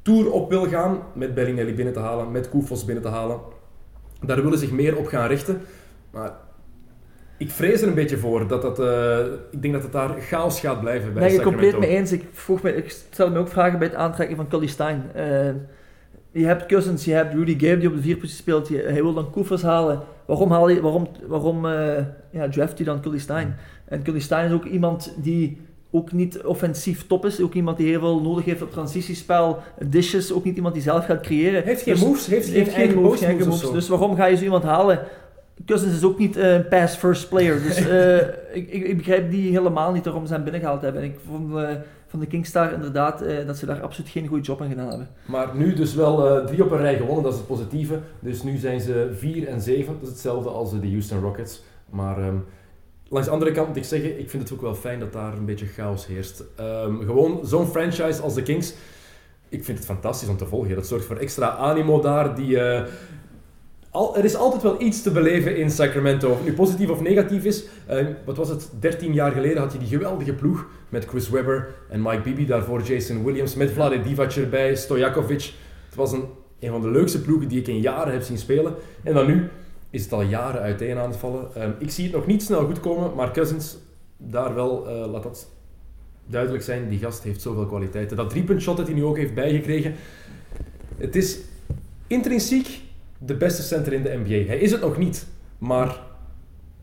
tour 0.03 0.31
op 0.31 0.51
wil 0.51 0.67
gaan, 0.67 0.99
met 1.15 1.35
Bellinelli 1.35 1.75
binnen 1.75 1.95
te 1.95 2.01
halen, 2.01 2.31
met 2.31 2.49
Koufos 2.49 2.85
binnen 2.85 3.05
te 3.05 3.11
halen. 3.11 3.41
Daar 4.21 4.43
willen 4.43 4.59
zich 4.59 4.71
meer 4.71 4.97
op 4.97 5.07
gaan 5.07 5.29
richten. 5.29 5.61
Maar 6.11 6.33
ik 7.37 7.51
vrees 7.51 7.83
er 7.83 7.89
een 7.89 7.95
beetje 7.95 8.17
voor 8.17 8.49
dat 8.49 8.63
dat, 8.63 8.79
eh, 8.81 9.19
ik 9.51 9.63
denk 9.63 9.75
dat 9.75 9.83
het 9.83 9.93
daar 9.93 10.11
chaos 10.21 10.61
gaat 10.61 10.81
blijven 10.81 11.13
bij 11.13 11.23
ben 11.23 11.31
je 11.33 11.37
Sacramento. 11.39 11.69
compleet 11.71 11.89
mee 11.91 11.99
eens. 11.99 12.13
Ik, 12.13 12.25
vroeg 12.33 12.63
me, 12.63 12.77
ik 12.77 12.91
stel 12.91 13.31
me 13.31 13.39
ook 13.39 13.49
vragen 13.49 13.79
bij 13.79 13.89
het 13.89 13.97
aantrekken 13.97 14.37
van 14.37 14.49
Cully 14.49 14.67
Stein. 14.67 15.03
Eh, 15.15 15.27
je 16.33 16.45
hebt 16.47 16.67
Cousins, 16.67 17.05
je 17.05 17.13
hebt 17.13 17.35
Rudy 17.35 17.59
Gay 17.59 17.79
die 17.79 17.89
op 17.89 17.95
de 17.95 18.03
vier 18.03 18.17
positie 18.17 18.37
speelt. 18.39 18.69
Je- 18.69 18.85
hij 18.89 19.03
wil 19.03 19.15
dan 19.15 19.31
Koefers 19.31 19.63
halen. 19.63 20.01
Waarom, 20.27 20.51
haal 20.51 20.69
je, 20.69 20.81
waarom, 20.81 21.09
waarom 21.27 21.67
eh, 21.67 22.05
ja, 22.31 22.49
draft 22.49 22.79
je 22.79 22.85
dan 22.85 23.01
Cully 23.01 23.19
Stein? 23.19 23.57
En 23.85 24.03
Cully 24.03 24.21
Stein 24.21 24.47
is 24.47 24.53
ook 24.53 24.65
iemand 24.65 25.15
die 25.17 25.61
ook 25.91 26.13
niet 26.13 26.43
offensief 26.43 27.07
top 27.07 27.27
is. 27.27 27.41
Ook 27.41 27.55
iemand 27.55 27.77
die 27.77 27.87
heel 27.89 28.01
veel 28.01 28.21
nodig 28.21 28.45
heeft 28.45 28.63
op 28.63 28.71
transitiespel, 28.71 29.59
dishes. 29.87 30.33
Ook 30.33 30.45
niet 30.45 30.57
iemand 30.57 30.75
die 30.75 30.83
zelf 30.83 31.05
gaat 31.05 31.21
creëren. 31.21 31.63
Heeft 31.63 31.83
geen 31.83 31.95
Dus- 31.95 32.05
moves, 32.05 32.27
heeft, 32.27 32.49
heeft 32.49 32.71
geen 32.71 32.79
eigen 32.79 33.03
moves, 33.03 33.21
geen 33.21 33.39
moves. 33.39 33.71
Dus 33.71 33.89
waarom 33.89 34.17
ga 34.17 34.27
je 34.27 34.37
zo 34.37 34.43
iemand 34.45 34.63
halen? 34.65 34.99
Cousins 35.67 35.97
is 35.97 36.05
ook 36.05 36.19
niet 36.19 36.37
eh, 36.37 36.55
een 36.55 36.69
pass 36.69 36.97
first 36.97 37.29
player. 37.29 37.63
Dus 37.63 37.77
eh, 37.89 38.19
ik, 38.53 38.71
ik, 38.71 38.87
ik 38.87 38.97
begrijp 38.97 39.31
die 39.31 39.51
helemaal 39.51 39.93
niet 39.93 40.05
waarom 40.05 40.27
ze 40.27 40.33
hem 40.33 40.43
binnengehaald 40.43 40.83
hebben. 40.83 41.03
En 41.03 41.09
ik 41.09 41.19
vond 41.27 41.57
eh, 41.57 41.69
van 42.15 42.23
de 42.23 42.29
Kingstar 42.29 42.73
inderdaad 42.73 43.23
eh, 43.23 43.47
dat 43.47 43.57
ze 43.57 43.67
daar 43.67 43.83
absoluut 43.83 44.11
geen 44.11 44.27
goede 44.27 44.43
job 44.43 44.61
aan 44.61 44.69
gedaan 44.69 44.89
hebben. 44.89 45.09
Maar 45.25 45.57
nu 45.57 45.75
dus 45.75 45.95
wel 45.95 46.29
eh, 46.29 46.47
drie 46.47 46.65
op 46.65 46.71
een 46.71 46.79
rij 46.79 46.97
gewonnen, 46.97 47.23
dat 47.23 47.33
is 47.33 47.39
het 47.39 47.49
positieve. 47.49 48.01
Dus 48.21 48.43
nu 48.43 48.57
zijn 48.57 48.81
ze 48.81 49.11
4 49.19 49.49
en 49.49 49.61
7, 49.61 49.93
dat 49.93 50.03
is 50.03 50.09
hetzelfde 50.09 50.49
als 50.49 50.71
de 50.71 50.89
Houston 50.89 51.21
Rockets. 51.21 51.63
Maar 51.91 52.19
ehm, 52.19 52.37
langs 53.09 53.27
de 53.27 53.33
andere 53.33 53.53
kant 53.53 53.69
moet 53.69 53.77
ik 53.77 53.85
zeggen, 53.85 54.19
ik 54.19 54.31
vind 54.31 54.43
het 54.43 54.53
ook 54.53 54.61
wel 54.61 54.75
fijn 54.75 54.99
dat 54.99 55.13
daar 55.13 55.33
een 55.33 55.45
beetje 55.45 55.67
chaos 55.67 56.07
heerst. 56.07 56.45
Ehm, 56.57 56.99
gewoon 56.99 57.47
zo'n 57.47 57.67
franchise 57.67 58.23
als 58.23 58.35
de 58.35 58.43
Kings, 58.43 58.75
ik 59.49 59.65
vind 59.65 59.79
het 59.79 59.87
fantastisch 59.87 60.29
om 60.29 60.37
te 60.37 60.47
volgen. 60.47 60.75
Dat 60.75 60.87
zorgt 60.87 61.05
voor 61.05 61.17
extra 61.17 61.49
animo 61.49 62.01
daar. 62.01 62.35
Die, 62.35 62.61
eh, 62.61 62.85
al, 63.95 64.17
er 64.17 64.25
is 64.25 64.37
altijd 64.37 64.63
wel 64.63 64.83
iets 64.83 65.03
te 65.03 65.11
beleven 65.11 65.57
in 65.57 65.71
Sacramento. 65.71 66.31
Of 66.31 66.45
nu 66.45 66.53
positief 66.53 66.89
of 66.89 67.01
negatief 67.01 67.45
is. 67.45 67.65
Eh, 67.87 68.07
wat 68.25 68.37
was 68.37 68.49
het? 68.49 68.71
13 68.81 69.13
jaar 69.13 69.33
geleden 69.33 69.59
had 69.63 69.73
je 69.73 69.79
die 69.79 69.89
geweldige 69.89 70.33
ploeg 70.33 70.67
met 70.89 71.05
Chris 71.05 71.29
Webber 71.29 71.75
en 71.89 72.03
Mike 72.03 72.21
Bibby. 72.21 72.47
Daarvoor 72.47 72.83
Jason 72.83 73.25
Williams 73.25 73.55
met 73.55 73.71
Vlade 73.71 74.01
Divac 74.01 74.33
erbij, 74.33 74.75
Stojakovic. 74.75 75.53
Het 75.87 75.95
was 75.95 76.13
een, 76.13 76.25
een 76.61 76.71
van 76.71 76.81
de 76.81 76.91
leukste 76.91 77.21
ploegen 77.21 77.49
die 77.49 77.61
ik 77.61 77.67
in 77.67 77.81
jaren 77.81 78.13
heb 78.13 78.23
zien 78.23 78.39
spelen. 78.39 78.75
En 79.03 79.15
dan 79.15 79.27
nu 79.27 79.49
is 79.91 80.03
het 80.03 80.13
al 80.13 80.23
jaren 80.23 80.61
uiteen 80.61 80.99
aan 80.99 81.11
het 81.11 81.19
vallen. 81.19 81.55
Ehm, 81.55 81.71
ik 81.79 81.91
zie 81.91 82.05
het 82.05 82.15
nog 82.15 82.27
niet 82.27 82.43
snel 82.43 82.65
goed 82.65 82.81
komen, 82.81 83.15
maar 83.15 83.33
Cousins, 83.33 83.77
daar 84.17 84.55
wel, 84.55 84.89
eh, 84.89 85.11
laat 85.11 85.23
dat 85.23 85.49
duidelijk 86.27 86.65
zijn. 86.65 86.89
Die 86.89 86.99
gast 86.99 87.23
heeft 87.23 87.43
zoveel 87.43 87.67
kwaliteiten. 87.67 88.17
Dat 88.17 88.31
driepuntshot 88.31 88.77
dat 88.77 88.87
hij 88.87 88.95
nu 88.95 89.05
ook 89.05 89.17
heeft 89.17 89.35
bijgekregen. 89.35 89.95
Het 90.97 91.17
is 91.17 91.39
intrinsiek 92.07 92.83
de 93.27 93.35
beste 93.35 93.63
center 93.63 93.93
in 93.93 94.03
de 94.03 94.21
NBA. 94.25 94.47
Hij 94.47 94.59
is 94.59 94.71
het 94.71 94.81
nog 94.81 94.99
niet, 94.99 95.27
maar 95.59 96.01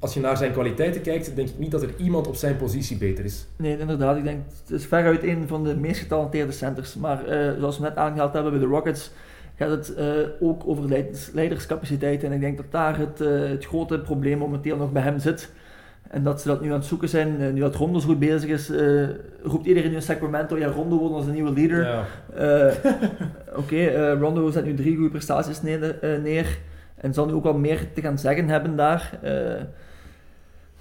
als 0.01 0.13
je 0.13 0.19
naar 0.19 0.38
zijn 0.38 0.51
kwaliteiten 0.51 1.01
kijkt, 1.01 1.36
denk 1.36 1.49
ik 1.49 1.60
niet 1.60 1.71
dat 1.71 1.82
er 1.82 1.93
iemand 1.97 2.27
op 2.27 2.36
zijn 2.36 2.58
positie 2.58 2.97
beter 2.97 3.25
is. 3.25 3.47
Nee, 3.56 3.80
inderdaad. 3.80 4.17
Ik 4.17 4.23
denk, 4.23 4.39
het 4.62 4.80
is 4.80 4.86
veruit 4.86 5.23
een 5.23 5.47
van 5.47 5.63
de 5.63 5.75
meest 5.75 5.99
getalenteerde 5.99 6.51
centers. 6.51 6.95
Maar 6.95 7.25
eh, 7.25 7.60
zoals 7.60 7.77
we 7.77 7.84
net 7.84 7.95
aangehaald 7.95 8.34
hebben 8.34 8.51
bij 8.51 8.62
de 8.62 8.67
Rockets, 8.67 9.12
gaat 9.56 9.69
het 9.69 9.93
eh, 9.93 10.08
ook 10.39 10.62
over 10.65 10.88
leiders, 10.88 11.32
leiderscapaciteit. 11.34 12.23
En 12.23 12.32
ik 12.32 12.39
denk 12.39 12.58
dat 12.58 12.71
daar 12.71 12.97
het, 12.97 13.21
eh, 13.21 13.49
het 13.49 13.65
grote 13.65 13.99
probleem 13.99 14.38
momenteel 14.38 14.77
nog 14.77 14.91
bij 14.91 15.01
hem 15.01 15.19
zit. 15.19 15.51
En 16.12 16.24
dat 16.24 16.41
ze 16.41 16.47
dat 16.47 16.62
nu 16.62 16.67
aan 16.67 16.74
het 16.74 16.86
zoeken 16.86 17.10
zijn. 17.10 17.41
Eh, 17.41 17.52
nu 17.52 17.60
dat 17.60 17.76
Rondo 17.76 18.00
zo 18.00 18.08
goed 18.08 18.19
bezig 18.19 18.50
is, 18.50 18.69
eh, 18.69 19.04
roept 19.43 19.65
iedereen 19.65 19.89
nu 19.89 19.95
in 19.95 20.02
Sacramento, 20.02 20.58
ja, 20.58 20.67
Rondo 20.67 20.97
wordt 20.97 21.15
onze 21.15 21.32
nieuwe 21.32 21.54
leader. 21.54 21.84
Ja. 21.84 22.06
Eh, 22.36 22.76
Oké, 23.62 23.86
eh, 23.86 24.19
Rondo 24.19 24.52
zet 24.52 24.65
nu 24.65 24.74
drie 24.74 24.95
goede 24.95 25.10
prestaties 25.10 25.62
neer, 25.62 25.97
neer 26.24 26.58
en 26.95 27.13
zal 27.13 27.26
nu 27.26 27.34
ook 27.34 27.43
wel 27.43 27.58
meer 27.58 27.88
te 27.93 28.02
gaan 28.02 28.17
zeggen 28.17 28.47
hebben 28.47 28.76
daar. 28.76 29.19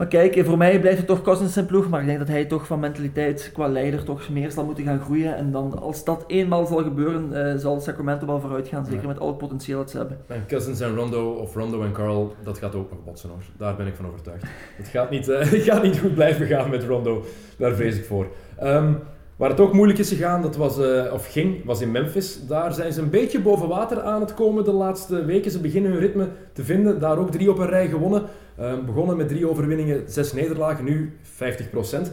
Maar 0.01 0.09
kijk, 0.09 0.45
voor 0.45 0.57
mij 0.57 0.81
blijft 0.81 0.99
het 0.99 1.07
toch 1.07 1.23
Cousins 1.23 1.53
zijn 1.53 1.67
ploeg, 1.67 1.89
maar 1.89 2.01
ik 2.01 2.07
denk 2.07 2.19
dat 2.19 2.29
hij 2.29 2.45
toch 2.45 2.67
van 2.67 2.81
mentaliteit 2.81 3.51
qua 3.53 3.69
leider 3.69 4.05
toch 4.05 4.29
meer 4.29 4.51
zal 4.51 4.65
moeten 4.65 4.85
gaan 4.85 5.01
groeien. 5.01 5.37
En 5.37 5.51
dan, 5.53 5.79
als 5.81 6.05
dat 6.05 6.25
eenmaal 6.27 6.67
zal 6.67 6.83
gebeuren, 6.83 7.53
eh, 7.53 7.57
zal 7.57 7.81
Sacramento 7.81 8.27
wel 8.27 8.41
vooruit 8.41 8.69
gaan, 8.69 8.85
zeker 8.85 9.03
Ja. 9.03 9.09
met 9.09 9.19
al 9.19 9.27
het 9.27 9.39
potentieel 9.39 9.79
dat 9.79 9.91
ze 9.91 9.97
hebben. 9.97 10.19
En 10.27 10.45
Cousins 10.47 10.81
en 10.81 10.95
Rondo, 10.97 11.31
of 11.31 11.55
Rondo 11.55 11.83
en 11.83 11.93
Carl, 11.93 12.35
dat 12.45 12.59
gaat 12.59 12.75
ook 12.75 12.91
nog 12.91 13.05
botsen 13.05 13.29
hoor. 13.29 13.43
Daar 13.57 13.77
ben 13.77 13.87
ik 13.87 13.95
van 13.95 14.07
overtuigd. 14.07 14.45
Het 14.77 14.89
gaat 14.89 15.11
niet, 15.11 15.29
eh, 15.29 15.39
het 15.51 15.63
gaat 15.63 15.83
niet 15.83 15.99
goed 15.99 16.15
blijven 16.15 16.47
gaan 16.47 16.71
met 16.71 16.85
Rondo. 16.85 17.25
Daar 17.59 17.75
vrees 17.75 17.97
ik 17.97 18.05
voor. 18.05 18.27
Ehm, 18.59 18.93
waar 19.37 19.51
het 19.51 19.61
ook 19.61 19.73
moeilijk 19.73 19.99
is 19.99 20.09
gegaan, 20.09 20.43
dat 20.43 20.57
was, 20.57 20.79
eh, 20.79 21.13
of 21.13 21.27
ging, 21.33 21.65
was 21.65 21.81
in 21.81 21.91
Memphis. 21.91 22.47
Daar 22.47 22.73
zijn 22.73 22.93
ze 22.93 23.01
een 23.01 23.11
beetje 23.11 23.41
boven 23.41 23.69
water 23.69 24.01
aan 24.03 24.21
het 24.21 24.35
komen 24.35 24.65
de 24.65 24.73
laatste 24.73 25.25
weken. 25.25 25.51
Ze 25.51 25.61
beginnen 25.61 25.91
hun 25.91 26.01
ritme 26.01 26.29
te 26.53 26.65
vinden. 26.65 27.01
Daar 27.01 27.19
ook 27.19 27.31
drie 27.31 27.51
op 27.51 27.59
een 27.59 27.69
rij 27.69 27.89
gewonnen. 27.89 28.23
Ehm, 28.61 28.85
begonnen 28.85 29.17
met 29.17 29.29
drie 29.29 29.49
overwinningen, 29.49 30.03
zes 30.07 30.33
nederlagen. 30.33 30.85
Nu 30.85 31.13
50%. 31.23 32.13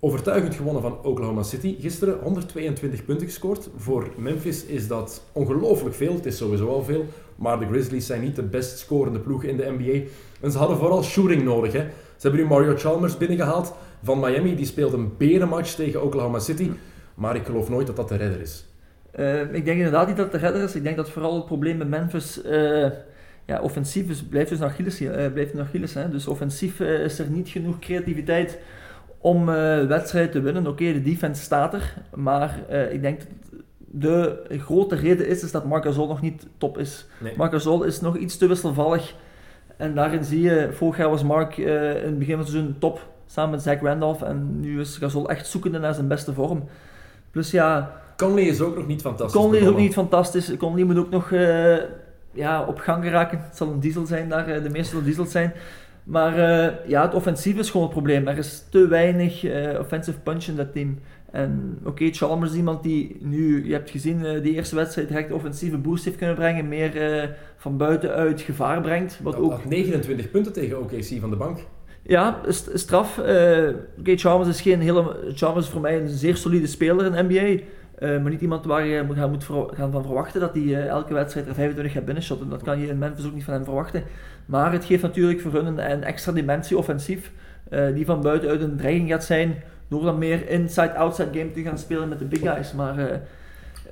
overtuigend 0.00 0.54
gewonnen 0.54 0.82
van 0.82 0.98
Oklahoma 1.02 1.42
City. 1.42 1.76
Gisteren 1.80 2.18
122 2.22 3.04
punten 3.04 3.26
gescoord. 3.26 3.68
Voor 3.76 4.08
Memphis 4.16 4.64
is 4.64 4.88
dat 4.88 5.22
ongelooflijk 5.32 5.94
veel. 5.94 6.14
Het 6.14 6.26
is 6.26 6.36
sowieso 6.36 6.68
al 6.68 6.82
veel. 6.82 7.06
Maar 7.36 7.58
de 7.58 7.66
Grizzlies 7.66 8.06
zijn 8.06 8.20
niet 8.20 8.36
de 8.36 8.42
best 8.42 8.78
scorende 8.78 9.18
ploeg 9.18 9.44
in 9.44 9.56
de 9.56 9.74
NBA. 9.78 10.08
En 10.40 10.52
ze 10.52 10.58
hadden 10.58 10.76
vooral 10.76 11.02
shooting 11.02 11.42
nodig. 11.42 11.72
Hè. 11.72 11.78
Ze 12.16 12.28
hebben 12.28 12.40
nu 12.40 12.46
Mario 12.46 12.76
Chalmers 12.76 13.16
binnengehaald 13.16 13.74
van 14.02 14.20
Miami. 14.20 14.54
Die 14.56 14.66
speelt 14.66 14.92
een 14.92 15.12
berenmatch 15.16 15.74
tegen 15.74 16.02
Oklahoma 16.02 16.38
City. 16.38 16.70
Maar 17.14 17.36
ik 17.36 17.44
geloof 17.44 17.68
nooit 17.68 17.86
dat 17.86 17.96
dat 17.96 18.08
de 18.08 18.16
redder 18.16 18.40
is. 18.40 18.66
Uh, 19.18 19.40
ik 19.40 19.64
denk 19.64 19.76
inderdaad 19.76 20.06
niet 20.06 20.16
dat 20.16 20.32
het 20.32 20.40
de 20.40 20.46
redder 20.46 20.62
is. 20.62 20.74
Ik 20.74 20.82
denk 20.82 20.96
dat 20.96 21.10
vooral 21.10 21.34
het 21.34 21.46
probleem 21.46 21.76
met 21.76 21.88
Memphis... 21.88 22.44
Uh, 22.44 22.86
ja, 23.48 23.60
offensief 23.60 24.10
is, 24.10 24.22
blijft 24.22 24.50
dus 24.50 24.62
Achilles. 24.62 25.00
Uh, 25.00 25.26
blijft 25.32 25.54
naar 25.54 25.64
Achilles 25.64 25.94
hè. 25.94 26.10
Dus 26.10 26.26
offensief 26.26 26.80
is 26.80 27.18
er 27.18 27.30
niet 27.30 27.48
genoeg 27.48 27.78
creativiteit 27.78 28.58
om 29.18 29.48
uh, 29.48 29.86
wedstrijden 29.86 30.30
te 30.30 30.40
winnen. 30.40 30.66
Oké, 30.66 30.92
de 30.92 31.02
defense 31.02 31.42
staat 31.42 31.74
er, 31.74 31.94
maar 32.14 32.58
ik 32.90 33.02
denk 33.02 33.20
dat 33.76 34.48
de 34.48 34.58
grote 34.58 34.94
reden 34.94 35.28
is, 35.28 35.42
is 35.42 35.52
dat 35.52 35.64
Marc 35.64 35.84
Gasol 35.84 36.06
nog 36.06 36.20
niet 36.20 36.46
top 36.58 36.78
is. 36.78 37.06
Nee. 37.20 37.32
Marc 37.36 37.52
Gasol 37.52 37.82
is 37.82 38.00
nog 38.00 38.16
iets 38.16 38.36
te 38.36 38.46
wisselvallig. 38.46 39.14
En 39.76 39.94
daarin 39.94 40.24
zie 40.24 40.40
je, 40.40 40.68
vorig 40.72 40.96
jaar 40.96 41.10
was 41.10 41.22
Mark 41.22 41.56
in 41.56 41.68
het 41.68 42.18
begin 42.18 42.34
van 42.34 42.44
het 42.44 42.52
seizoen 42.52 42.76
top, 42.78 43.08
samen 43.26 43.50
met 43.50 43.62
Zach 43.62 43.80
Randolph. 43.80 44.22
En 44.22 44.60
nu 44.60 44.80
is 44.80 44.96
Gasol 44.96 45.28
echt 45.28 45.46
zoekende 45.46 45.78
naar 45.78 45.94
zijn 45.94 46.08
beste 46.08 46.32
vorm. 46.32 46.64
Plus 47.30 47.50
ja... 47.50 48.00
Conley 48.16 48.44
is 48.44 48.60
ook 48.60 48.76
nog 48.76 48.86
niet 48.86 49.00
fantastisch. 49.00 49.40
Conley 49.40 49.60
is 49.60 49.66
ook 49.66 49.76
niet 49.76 49.92
fantastisch. 49.92 50.56
Conley 50.56 50.84
moet 50.84 50.98
ook 50.98 51.10
nog 51.10 51.32
ja, 52.38 52.64
op 52.64 52.78
gang 52.78 53.04
geraken. 53.04 53.38
Het 53.38 53.56
zal 53.56 53.70
een 53.70 53.80
diesel 53.80 54.06
zijn 54.06 54.28
daar, 54.28 54.62
de 54.62 54.70
meeste 54.70 54.90
zullen 54.90 55.04
diesel 55.04 55.26
zijn. 55.26 55.52
Maar 56.08 56.38
uh, 56.38 56.88
ja, 56.88 57.02
het 57.02 57.14
offensief 57.14 57.58
is 57.58 57.70
gewoon 57.70 57.86
het 57.86 57.94
probleem. 57.94 58.28
Er 58.28 58.38
is 58.38 58.64
te 58.70 58.86
weinig 58.86 59.44
uh, 59.44 59.78
offensive 59.78 60.18
punch 60.18 60.44
in 60.44 60.56
dat 60.56 60.72
team. 60.72 60.98
En 61.30 61.78
oké, 61.80 61.88
okay, 61.88 62.12
Chalmers 62.12 62.50
is 62.50 62.56
iemand 62.56 62.82
die 62.82 63.16
nu, 63.20 63.66
je 63.66 63.72
hebt 63.72 63.90
gezien, 63.90 64.20
uh, 64.20 64.42
die 64.42 64.54
eerste 64.54 64.74
wedstrijd 64.74 65.08
direct 65.08 65.32
offensieve 65.32 65.78
boost 65.78 66.04
heeft 66.04 66.16
kunnen 66.16 66.36
brengen. 66.36 66.68
Meer 66.68 67.36
van 67.56 67.76
buitenuit 67.76 68.40
gevaar 68.40 68.80
brengt. 68.80 69.18
Wat 69.22 69.36
ook... 69.36 69.64
29 69.64 70.30
punten 70.30 70.52
tegen 70.52 70.80
OKC 70.80 71.20
van 71.20 71.30
de 71.30 71.36
bank. 71.36 71.58
Ja, 72.02 72.40
straf. 72.74 73.18
oké, 73.18 73.74
okay, 73.98 74.16
Chalmers 74.16 74.48
is 74.48 74.60
geen 74.60 74.80
hele... 74.80 75.16
Chalmers 75.34 75.66
is 75.66 75.72
voor 75.72 75.80
mij 75.80 76.00
een 76.00 76.08
zeer 76.08 76.36
solide 76.36 76.66
speler 76.66 77.06
in 77.06 77.12
de 77.12 77.22
NBA. 77.22 77.62
Uh, 78.00 78.20
maar 78.20 78.30
niet 78.30 78.40
iemand 78.40 78.64
waar 78.64 78.86
je 78.86 79.02
moet 79.02 79.44
gaan, 79.74 79.92
van 79.92 80.02
verwachten 80.02 80.40
dat 80.40 80.54
hij 80.54 80.62
uh, 80.62 80.86
elke 80.86 81.14
wedstrijd 81.14 81.46
er 81.48 81.54
25 81.54 81.94
gaat 81.94 82.04
binnenshotten. 82.04 82.48
Dat 82.48 82.62
kan 82.62 82.80
je 82.80 82.86
in 82.86 82.98
Memphis 82.98 83.26
ook 83.26 83.34
niet 83.34 83.44
van 83.44 83.54
hem 83.54 83.64
verwachten. 83.64 84.02
Maar 84.46 84.72
het 84.72 84.84
geeft 84.84 85.02
natuurlijk 85.02 85.40
voor 85.40 85.52
hun 85.52 85.90
een, 85.90 86.04
extra 86.04 86.32
dimensie 86.32 86.78
offensief, 86.78 87.32
uh, 87.70 87.94
die 87.94 88.04
van 88.04 88.22
buitenuit 88.22 88.60
een 88.60 88.76
dreiging 88.76 89.08
gaat 89.08 89.24
zijn, 89.24 89.62
door 89.88 90.02
dan 90.02 90.18
meer 90.18 90.48
inside-outside 90.48 91.38
game 91.38 91.50
te 91.50 91.62
gaan 91.62 91.78
spelen 91.78 92.08
met 92.08 92.18
de 92.18 92.24
big 92.24 92.40
guys. 92.40 92.72
Maar 92.72 93.20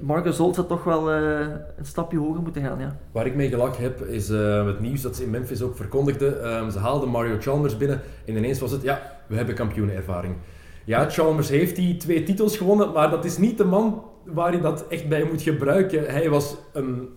Marcus 0.01 0.37
Zolt 0.37 0.55
zou 0.55 0.67
toch 0.67 0.85
wel 0.85 1.13
een 1.13 1.61
stapje 1.83 2.19
hoger 2.19 2.43
moeten 2.43 2.63
gaan. 2.63 2.79
Ja. 2.79 2.97
Waar 3.13 3.27
ik 3.27 3.35
mee 3.35 3.49
gelachen 3.49 3.83
heb, 3.83 4.01
is 4.01 4.29
het 4.29 4.81
nieuws 4.81 5.03
dat 5.03 5.17
ze 5.17 5.23
in 5.23 5.31
Memphis 5.31 5.63
ook 5.63 5.77
verkondigden. 5.77 6.57
Um, 6.57 6.71
ze 6.71 6.79
haalden 6.79 7.09
Mario 7.09 7.37
Chalmers 7.41 7.77
binnen 7.77 8.01
en 8.25 8.37
ineens 8.37 8.61
was 8.61 8.71
het, 8.71 8.83
ja, 8.83 9.03
we 9.27 9.37
hebben 9.37 9.55
kampioenervaring. 9.55 10.35
Ja, 10.87 11.11
Chalmers 11.11 11.49
heeft 11.49 11.77
die 11.77 11.97
twee 11.97 12.23
titels 12.23 12.57
gewonnen, 12.57 12.93
maar 12.93 13.11
dat 13.11 13.25
is 13.25 13.39
niet 13.39 13.59
de 13.59 13.65
man 13.65 14.03
waar 14.25 14.53
je 14.53 14.61
dat 14.61 14.85
echt 14.89 15.09
bij 15.09 15.25
moet 15.25 15.43
gebruiken. 15.43 16.05
Hij 16.05 16.29
was 16.29 16.57
een 16.73 17.09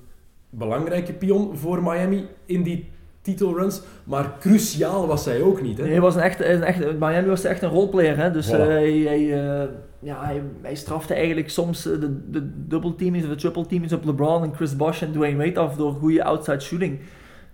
belangrijke 0.49 1.13
pion 1.13 1.57
voor 1.57 1.83
Miami 1.83 2.27
in 2.45 2.63
die 2.63 2.89
titelruns, 3.21 3.81
maar 4.03 4.33
cruciaal 4.39 5.07
was 5.07 5.25
hij 5.25 5.41
ook 5.41 5.61
niet. 5.61 5.77
Hè? 5.77 5.83
Nee, 5.83 5.91
hij 5.91 6.01
was 6.01 6.15
een 6.15 6.21
echt, 6.21 6.39
een 6.39 6.63
echt, 6.63 6.99
Miami 6.99 7.27
was 7.27 7.43
echt 7.43 7.61
een 7.61 7.69
roleplayer. 7.69 8.17
Hè? 8.17 8.31
Dus 8.31 8.47
voilà. 8.47 8.59
uh, 8.59 8.65
hij, 8.65 8.91
hij, 8.91 9.19
uh, 9.19 9.69
ja, 9.99 10.23
hij, 10.25 10.41
hij, 10.61 10.75
strafte 10.75 11.13
eigenlijk 11.13 11.49
soms 11.49 11.83
de, 11.83 12.29
de 12.29 12.67
double 12.67 12.95
teamings 12.95 13.25
of 13.25 13.31
de 13.31 13.37
triple 13.37 13.65
teamings 13.65 13.93
op 13.93 14.05
LeBron 14.05 14.43
en 14.43 14.55
Chris 14.55 14.75
Bosh 14.75 15.01
en 15.01 15.11
Dwayne 15.11 15.37
Wade 15.37 15.59
af 15.59 15.75
door 15.75 15.93
goede 15.93 16.23
outside 16.23 16.59
shooting. 16.59 16.99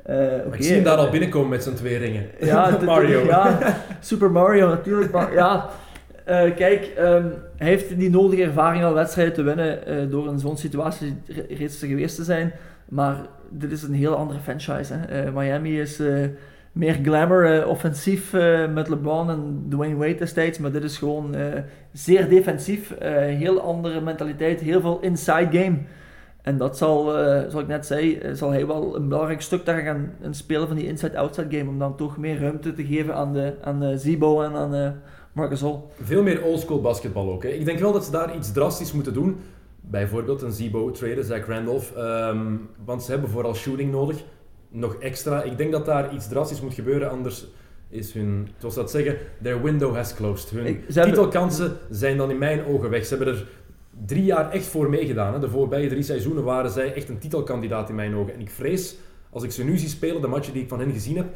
Uh, 0.10 0.16
okay, 0.16 0.58
ik 0.58 0.64
zie 0.64 0.74
hem 0.74 0.84
daar 0.84 0.98
al 0.98 1.10
binnenkomen 1.10 1.50
met 1.50 1.64
zijn 1.64 1.76
twee 1.76 1.98
ringen. 1.98 2.26
Ja, 2.40 2.78
Mario. 2.86 3.26
ja, 3.26 3.76
Super 4.00 4.32
Mario 4.32 4.70
natuurlijk. 4.70 5.12
Maar 5.12 5.34
ja, 5.34 5.70
uh, 6.28 6.56
kijk, 6.56 6.92
um, 7.00 7.34
hij 7.58 7.68
heeft 7.68 8.00
die 8.00 8.10
nodige 8.10 8.44
ervaring 8.44 8.84
al 8.84 8.94
wedstrijden 8.94 9.34
te 9.34 9.44
winnen 9.44 9.80
uh, 9.88 10.12
door 10.12 10.28
in 10.28 10.40
zo'n 10.40 10.58
situatie 10.58 11.18
reeds 11.50 11.80
te 11.80 11.88
geweest 11.88 12.16
te 12.16 12.24
zijn. 12.24 12.54
Maar 12.90 13.18
dit 13.50 13.72
is 13.72 13.84
een 13.84 13.94
heel 13.94 14.16
andere 14.16 14.40
franchise. 14.40 14.94
Hè. 14.94 15.26
Uh, 15.26 15.34
Miami 15.34 15.80
is 15.80 16.02
meer 16.72 17.00
glamour 17.04 17.68
offensief 17.68 18.34
met 18.74 18.90
LeBron 18.90 19.30
en 19.30 19.66
Dwayne 19.70 19.96
Wade 19.96 20.16
destijds. 20.16 20.58
Maar 20.58 20.72
dit 20.72 20.84
is 20.84 20.98
gewoon 20.98 21.36
zeer 21.92 22.30
defensief. 22.30 22.94
heel 23.00 23.62
andere 23.62 24.02
mentaliteit, 24.02 24.62
heel 24.62 24.82
veel 24.82 25.00
inside 25.02 25.60
game. 25.60 25.78
En 26.42 26.58
dat 26.58 26.78
zal, 26.78 27.04
zoals 27.04 27.56
ik 27.56 27.68
net 27.68 27.86
zei, 27.86 28.20
zal 28.34 28.52
hij 28.52 28.68
wel 28.68 28.96
een 28.96 29.08
belangrijk 29.08 29.42
stuk 29.42 29.66
daar 29.66 29.82
gaan 29.82 30.12
spelen 30.32 30.68
van 30.68 30.78
die 30.78 30.88
inside-outside 30.88 31.58
game. 31.58 31.70
Om 31.70 31.80
dan 31.80 31.96
toch 31.96 32.18
meer 32.18 32.40
ruimte 32.40 32.74
te 32.74 32.86
geven 32.86 33.16
aan 33.16 33.34
de, 33.34 33.54
aan 33.62 33.80
de 33.80 33.98
Zibo 33.98 34.42
en 34.42 34.56
aan 34.56 34.72
Marcus. 35.36 35.64
Veel 36.02 36.24
meer 36.24 36.44
oldschool 36.44 36.82
basketbal 36.82 37.32
ook. 37.32 37.44
Hè. 37.44 37.50
Ik 37.50 37.66
denk 37.66 37.80
wel 37.80 37.92
dat 37.92 38.06
ze 38.06 38.12
daar 38.12 38.36
iets 38.36 38.52
drastisch 38.52 38.92
moeten 38.92 39.14
doen. 39.14 39.38
Bijvoorbeeld 39.82 40.42
een 40.42 40.52
Zibo 40.52 40.92
traden, 40.92 41.26
Zach 41.26 41.48
Randolph. 41.48 41.94
Um, 41.98 42.70
want 42.86 43.04
ze 43.04 43.12
hebben 43.12 43.30
vooral 43.30 43.56
shooting 43.56 43.92
nodig. 43.92 44.24
Nog 44.70 44.96
extra. 44.96 45.44
Ik 45.44 45.58
denk 45.58 45.72
dat 45.72 45.86
daar 45.86 46.14
iets 46.14 46.28
drastisch 46.28 46.62
moet 46.62 46.74
gebeuren, 46.74 47.10
anders 47.10 47.48
is 47.90 48.14
hun, 48.14 48.48
zoals 48.58 48.76
dat 48.76 48.92
zeggen, 48.92 49.18
their 49.42 49.62
window 49.62 49.96
has 49.96 50.16
closed. 50.16 50.50
Hun 50.50 50.66
Ik, 50.66 50.90
titelkansen 50.90 51.66
hebben... 51.66 51.98
zijn 51.98 52.18
dan 52.18 52.32
in 52.32 52.38
mijn 52.38 52.66
ogen 52.66 52.90
weg. 52.90 53.06
Ze 53.06 53.16
hebben 53.16 53.34
er 53.34 53.48
drie 54.06 54.24
jaar 54.24 54.52
echt 54.52 54.66
voor 54.66 54.90
meegedaan. 54.90 55.34
Hè. 55.34 55.40
De 55.40 55.50
voorbije 55.50 55.90
drie 55.90 56.04
seizoenen 56.04 56.44
waren 56.44 56.72
zij 56.72 56.94
echt 56.94 57.10
een 57.10 57.20
titelkandidaat 57.20 57.90
in 57.90 57.96
mijn 57.96 58.16
ogen. 58.16 58.34
En 58.34 58.42
ik 58.42 58.50
vrees, 58.50 58.96
als 59.30 59.44
ik 59.44 59.52
ze 59.52 59.64
nu 59.64 59.78
zie 59.78 59.90
spelen, 59.90 60.22
de 60.22 60.28
matchen 60.28 60.54
die 60.54 60.62
ik 60.62 60.70
van 60.70 60.80
hen 60.80 60.92
gezien 60.92 61.16
heb, 61.16 61.28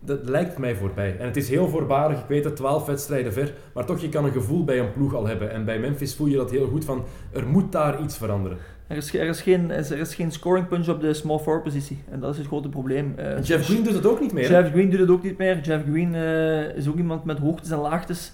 dat 0.00 0.28
lijkt 0.28 0.58
mij 0.58 0.74
voorbij. 0.74 1.16
En 1.18 1.26
het 1.26 1.36
is 1.36 1.48
heel 1.48 1.68
voorbarig, 1.68 2.20
ik 2.20 2.28
weet 2.28 2.44
het, 2.44 2.56
12 2.56 2.86
wedstrijden 2.86 3.32
ver, 3.32 3.52
maar 3.74 3.84
toch, 3.84 4.00
je 4.00 4.08
kan 4.08 4.24
een 4.24 4.32
gevoel 4.32 4.64
bij 4.64 4.78
een 4.78 4.92
ploeg 4.92 5.14
al 5.14 5.26
hebben. 5.26 5.50
En 5.50 5.64
bij 5.64 5.78
Memphis 5.78 6.14
voel 6.14 6.26
je 6.26 6.36
dat 6.36 6.50
heel 6.50 6.66
goed 6.66 6.84
van, 6.84 7.04
er 7.32 7.46
moet 7.46 7.72
daar 7.72 8.02
iets 8.02 8.16
veranderen. 8.16 8.58
Er 8.86 8.96
is, 8.96 9.14
er 9.14 9.28
is, 9.28 9.40
geen, 9.42 9.70
er 9.70 9.98
is 9.98 10.14
geen 10.14 10.32
scoring 10.32 10.68
punch 10.68 10.88
op 10.88 11.00
de 11.00 11.14
small 11.14 11.38
forward 11.38 11.62
positie. 11.62 12.02
En 12.10 12.20
dat 12.20 12.32
is 12.32 12.38
het 12.38 12.46
grote 12.46 12.68
probleem. 12.68 13.14
Uh, 13.18 13.42
Jeff 13.42 13.64
Green 13.64 13.82
doet 13.82 13.94
het 13.94 14.06
ook 14.06 14.20
niet 14.20 14.32
meer. 14.32 14.50
Jeff 14.50 14.70
Green 14.70 14.90
doet 14.90 15.00
het 15.00 15.10
ook 15.10 15.22
niet 15.22 15.38
meer. 15.38 15.60
Jeff 15.60 15.84
Green 15.84 16.14
uh, 16.14 16.76
is 16.76 16.88
ook 16.88 16.96
iemand 16.96 17.24
met 17.24 17.38
hoogtes 17.38 17.70
en 17.70 17.78
laagtes. 17.78 18.32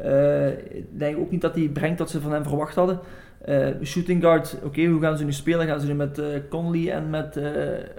Uh, 0.00 0.48
ik 0.48 0.98
denk 0.98 1.18
ook 1.18 1.30
niet 1.30 1.40
dat 1.40 1.54
hij 1.54 1.68
brengt 1.68 1.98
wat 1.98 2.10
ze 2.10 2.20
van 2.20 2.32
hem 2.32 2.42
verwacht 2.42 2.74
hadden. 2.74 3.00
Uh, 3.48 3.68
shooting 3.82 4.22
guard, 4.22 4.56
oké, 4.64 4.84
hoe 4.84 5.00
gaan 5.00 5.16
ze 5.18 5.24
nu 5.24 5.32
spelen? 5.32 5.66
Gaan 5.66 5.80
ze 5.80 5.86
nu 5.86 5.94
met 5.94 6.18
uh, 6.18 6.26
Conley 6.48 6.92
en 6.92 7.10
met 7.10 7.36
uh, 7.36 7.44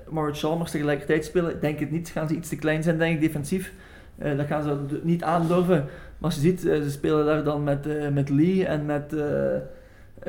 Maurice 0.10 0.46
Chalmers 0.46 0.72
tegelijkertijd 0.72 1.26
spelen? 1.26 1.52
Ik 1.52 1.62
denk 1.62 1.80
het 1.80 1.92
niet. 1.92 2.10
Gaan 2.10 2.28
ze 2.28 2.36
iets 2.36 2.50
te 2.50 2.56
klein 2.56 2.84
zijn, 2.84 2.98
denk 2.98 3.16
ik, 3.16 3.22
defensief. 3.22 3.74
dat 4.18 4.46
gaan 4.46 4.64
ze 4.64 5.00
niet 5.04 5.24
aandurven. 5.24 5.86
Maar 6.18 6.30
als 6.30 6.36
je 6.36 6.42
ziet, 6.42 6.60
ze 6.60 6.92
spelen 6.92 7.26
daar 7.26 7.44
dan 7.44 7.64
met, 7.64 8.12
met 8.14 8.30
Lee 8.30 8.66
en 8.66 8.86
met 8.86 9.16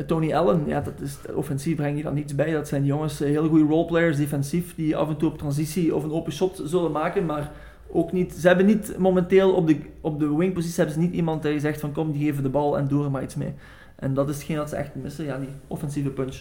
Tony 0.07 0.35
Allen. 0.35 0.63
Ja, 0.67 0.81
dat 0.81 1.01
is, 1.01 1.19
offensief 1.35 1.77
breng 1.77 1.97
je 1.97 2.03
dan 2.03 2.15
niets 2.15 2.35
bij. 2.35 2.53
Dat 2.53 2.69
zijn 2.69 2.85
jongens, 2.85 3.19
heel 3.19 3.49
goede 3.49 3.65
roleplayers, 3.65 4.17
defensief, 4.17 4.75
die 4.75 4.97
af 4.97 5.09
en 5.09 5.17
toe 5.17 5.31
op 5.31 5.39
transitie 5.39 5.95
of 5.95 6.05
een 6.05 6.13
open 6.13 6.33
shot 6.33 6.63
zullen 6.65 6.93
maken, 6.93 7.27
maar 7.27 7.51
ook 7.91 8.13
niet, 8.13 8.33
ze 8.33 8.47
hebben 8.47 8.67
niet 8.67 8.95
momenteel 8.99 9.53
op 9.53 9.67
de, 9.67 9.77
op 10.01 10.19
de 10.19 10.37
wingpositie 10.37 10.77
hebben 10.77 10.95
ze 10.95 11.01
niet 11.01 11.15
iemand 11.15 11.43
die 11.43 11.61
zegt 11.61 11.81
van 11.81 11.93
kom, 11.93 12.13
die 12.13 12.25
geven 12.25 12.43
de 12.43 12.49
bal 12.49 12.79
en 12.79 12.89
doe 12.89 13.05
er 13.05 13.11
maar 13.11 13.23
iets 13.23 13.35
mee. 13.35 13.55
En 14.03 14.15
dat 14.15 14.29
is 14.29 14.37
hetgeen 14.37 14.57
wat 14.57 14.69
ze 14.69 14.77
echt 14.77 14.95
missen, 14.95 15.25
ja, 15.25 15.39
die 15.39 15.49
offensieve 15.67 16.11
punch. 16.11 16.41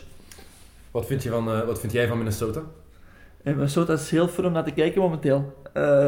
Wat 0.92 1.06
vind, 1.06 1.24
je 1.24 1.30
van, 1.30 1.48
uh, 1.48 1.66
wat 1.66 1.80
vind 1.80 1.92
jij 1.92 2.08
van 2.08 2.18
Minnesota? 2.18 2.62
En 3.44 3.56
Minnesota 3.56 3.94
is 3.94 4.10
heel 4.10 4.28
fun 4.28 4.46
om 4.46 4.52
naar 4.52 4.64
te 4.64 4.72
kijken 4.72 5.02
momenteel. 5.02 5.54
Uh, 5.78 6.08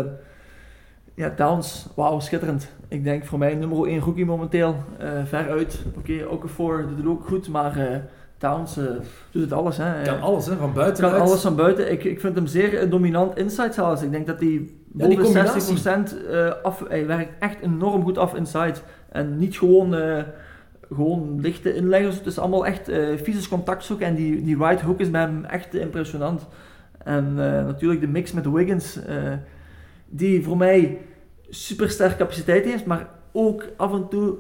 ja, 1.14 1.34
Downs, 1.36 1.88
wauw, 1.96 2.20
schitterend. 2.20 2.70
Ik 2.88 3.04
denk 3.04 3.26
voor 3.26 3.40
mij 3.40 3.56
nummer 3.56 3.88
1 3.88 4.00
rookie 4.00 4.26
momenteel. 4.26 4.76
Uh, 5.02 5.26
ver 5.26 5.50
uit. 5.50 5.84
Oké, 5.88 6.12
okay, 6.12 6.24
Okafor 6.24 6.86
doet 6.88 6.98
het 6.98 7.06
ook 7.06 7.26
goed, 7.28 7.50
maar 7.50 8.02
Downs 8.38 8.76
doet 9.32 9.44
het 9.44 9.54
alles. 9.54 9.78
Hè. 9.78 10.02
Kan 10.04 10.22
alles, 10.22 10.46
hè? 10.46 10.56
van 10.56 10.74
buiten 10.74 11.10
Kan 11.10 11.22
alles 11.22 11.42
van 11.42 11.56
buiten. 11.56 11.92
Ik, 11.92 12.04
ik 12.04 12.20
vind 12.20 12.36
hem 12.36 12.48
zeer 12.48 12.90
dominant 12.90 13.38
inside 13.38 13.74
zelfs. 13.74 14.02
Ik 14.02 14.12
denk 14.12 14.28
dat 14.28 14.40
hij 14.40 14.70
boven 14.86 15.32
ja, 15.32 15.56
60% 16.54 16.62
af... 16.64 16.84
Hij 16.88 17.08
werkt 17.08 17.34
echt 17.40 17.60
enorm 17.62 18.04
goed 18.04 18.18
af 18.18 18.36
inside. 18.36 18.76
En 19.10 19.38
niet 19.38 19.58
gewoon 19.58 19.96
gewoon 20.94 21.42
lichte 21.42 21.76
inleggers. 21.76 22.16
Het 22.16 22.26
is 22.26 22.40
allemaal 22.40 22.66
echt 22.66 22.90
uh, 22.90 23.18
fysisch 23.18 23.48
contact 23.48 23.84
zoeken. 23.84 24.08
En 24.08 24.16
die, 24.16 24.44
die 24.44 24.58
right 24.58 24.82
hook 24.82 25.00
is 25.00 25.12
bij 25.12 25.22
hem 25.22 25.46
echt 25.46 25.76
impressionant. 25.76 26.48
En 27.04 27.26
uh, 27.30 27.36
natuurlijk 27.36 28.02
de 28.02 28.08
mix 28.08 28.32
met 28.32 28.52
Wiggins, 28.52 28.98
uh, 28.98 29.34
die 30.06 30.44
voor 30.44 30.58
mij 30.58 30.98
super 31.50 31.90
sterke 31.90 32.16
capaciteit 32.16 32.66
heeft, 32.66 32.86
maar 32.86 33.10
ook 33.32 33.66
af 33.78 33.94
en 33.94 34.08
toe 34.10 34.36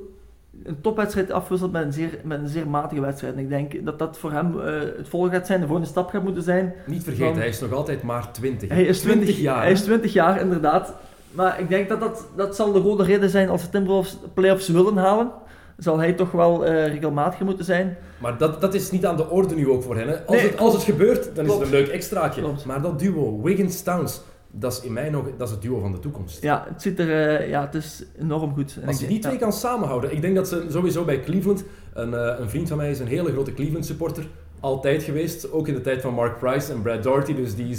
een 0.63 0.81
topwedstrijd 0.81 1.31
afwisselt 1.31 1.71
met 1.71 1.83
een 1.83 1.93
zeer, 1.93 2.19
met 2.23 2.39
een 2.39 2.47
zeer 2.47 2.67
matige 2.67 3.01
wedstrijd. 3.01 3.33
En 3.33 3.39
ik 3.39 3.49
denk 3.49 3.85
dat 3.85 3.99
dat 3.99 4.17
voor 4.17 4.31
hem 4.31 4.57
het 4.97 5.09
volgende 5.09 5.35
gaat 5.35 5.47
zijn, 5.47 5.59
de 5.59 5.65
volgende 5.65 5.89
stap 5.89 6.09
gaat 6.09 6.23
moeten 6.23 6.43
zijn. 6.43 6.73
Niet 6.85 7.03
vergeten, 7.03 7.35
hij 7.35 7.47
is 7.47 7.59
nog 7.59 7.73
altijd 7.73 8.03
maar 8.03 8.31
20. 8.31 8.69
Hij 8.69 8.83
is 8.83 8.99
20, 8.99 9.23
20 9.23 9.43
jaar. 9.43 9.61
Hij 9.61 9.71
is 9.71 9.81
20 9.81 10.13
jaar, 10.13 10.41
inderdaad. 10.41 10.93
Maar 11.31 11.59
ik 11.59 11.69
denk 11.69 11.89
dat, 11.89 11.99
dat 11.99 12.27
dat 12.35 12.55
zal 12.55 12.71
de 12.71 12.79
rode 12.79 13.03
reden 13.03 13.29
zijn 13.29 13.49
als 13.49 13.61
de 13.61 13.69
Timberwolves 13.69 14.17
playoffs 14.33 14.67
willen 14.67 14.97
halen. 14.97 15.31
Zal 15.77 15.97
hij 15.99 16.13
toch 16.13 16.31
wel 16.31 16.65
eh 16.65 16.87
regelmatiger 16.87 17.45
moeten 17.45 17.65
zijn. 17.65 17.97
Maar 18.17 18.37
dat, 18.37 18.61
dat 18.61 18.73
is 18.73 18.91
niet 18.91 19.05
aan 19.05 19.17
de 19.17 19.29
orde 19.29 19.55
nu 19.55 19.69
ook 19.69 19.83
voor 19.83 19.95
hen. 19.95 20.07
Hè. 20.07 20.25
Als, 20.25 20.37
Nee, 20.37 20.49
het, 20.49 20.59
als 20.59 20.73
het 20.73 20.83
gebeurt, 20.83 21.35
dan 21.35 21.45
is 21.45 21.53
het 21.53 21.61
een 21.61 21.69
leuk 21.69 21.87
extraatje. 21.87 22.41
Klopt. 22.41 22.65
Maar 22.65 22.81
dat 22.81 22.99
duo, 22.99 23.41
Wiggins-Towns, 23.41 24.21
dat 24.51 24.71
is 24.71 24.81
in 24.81 24.93
mijn 24.93 25.15
ogen 25.17 25.31
dat 25.37 25.47
is 25.47 25.53
het 25.53 25.63
duo 25.63 25.79
van 25.79 25.91
de 25.91 25.99
toekomst. 25.99 26.41
Ja, 26.41 26.65
het 26.69 26.81
ziet 26.81 26.99
er, 26.99 27.39
eh, 27.39 27.49
ja, 27.49 27.61
het 27.65 27.73
is 27.75 28.03
enorm 28.19 28.53
goed. 28.53 28.77
En 28.81 28.87
Als 28.87 28.99
je 28.99 29.07
die 29.07 29.19
twee 29.19 29.33
ja. 29.33 29.39
kan 29.39 29.53
samenhouden. 29.53 30.11
Ik 30.11 30.21
denk 30.21 30.35
dat 30.35 30.47
ze 30.47 30.65
sowieso 30.69 31.03
bij 31.03 31.19
Cleveland, 31.19 31.63
een, 31.93 32.13
eh, 32.13 32.39
een 32.39 32.49
vriend 32.49 32.67
van 32.67 32.77
mij 32.77 32.89
is 32.89 32.99
een 32.99 33.07
hele 33.07 33.31
grote 33.31 33.53
Cleveland 33.53 33.85
supporter. 33.85 34.27
Altijd 34.59 35.03
geweest, 35.03 35.51
ook 35.51 35.67
in 35.67 35.73
de 35.73 35.81
tijd 35.81 36.01
van 36.01 36.13
Mark 36.13 36.39
Price 36.39 36.71
en 36.71 36.81
Brad 36.81 37.03
Doherty, 37.03 37.35
dus 37.35 37.55
die 37.55 37.69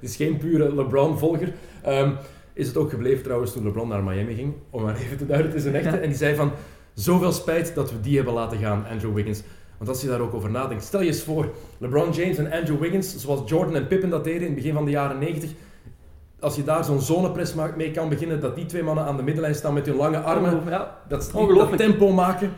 is, 0.00 0.16
geen 0.16 0.36
pure 0.36 0.74
LeBron-volger. 0.74 1.52
Ehm, 1.82 2.10
is 2.52 2.66
het 2.66 2.76
ook 2.76 2.90
gebleven 2.90 3.22
trouwens 3.22 3.52
toen 3.52 3.64
LeBron 3.64 3.88
naar 3.88 4.02
Miami 4.02 4.34
ging, 4.34 4.54
om 4.70 4.82
maar 4.82 4.96
even 4.96 5.16
te 5.16 5.26
duiden, 5.26 5.50
het 5.50 5.60
is 5.60 5.66
een 5.66 5.74
echte. 5.74 5.96
Ja. 5.96 5.98
En 5.98 6.08
die 6.08 6.16
zei 6.16 6.34
van, 6.34 6.52
zoveel 6.94 7.32
spijt 7.32 7.74
dat 7.74 7.90
we 7.92 8.00
die 8.00 8.16
hebben 8.16 8.34
laten 8.34 8.58
gaan, 8.58 8.84
Andrew 8.90 9.14
Wiggins. 9.14 9.42
Want 9.76 9.90
als 9.90 10.00
je 10.02 10.08
daar 10.08 10.20
ook 10.20 10.34
over 10.34 10.50
nadenkt, 10.50 10.84
stel 10.84 11.00
je 11.00 11.06
eens 11.06 11.22
voor, 11.22 11.48
LeBron 11.78 12.10
James 12.12 12.36
en 12.38 12.52
Andrew 12.52 12.78
Wiggins, 12.80 13.16
zoals 13.16 13.40
Jordan 13.50 13.76
en 13.76 13.86
Pippen 13.86 14.10
dat 14.10 14.24
deden 14.24 14.40
in 14.40 14.46
het 14.46 14.54
begin 14.54 14.72
van 14.74 14.84
de 14.84 14.90
jaren 14.90 15.18
90, 15.18 15.50
als 16.40 16.56
je 16.56 16.64
daar 16.64 16.84
zo'n 16.84 17.00
zonepress 17.00 17.54
mee 17.76 17.90
kan 17.90 18.08
beginnen, 18.08 18.40
dat 18.40 18.56
die 18.56 18.66
twee 18.66 18.82
mannen 18.82 19.04
aan 19.04 19.16
de 19.16 19.22
middenlijn 19.22 19.54
staan 19.54 19.74
met 19.74 19.86
hun 19.86 19.96
lange 19.96 20.18
armen, 20.18 20.60
Ja. 20.68 20.96
dat, 21.08 21.30
dat 21.32 21.76
tempo 21.76 22.12
maken. 22.12 22.50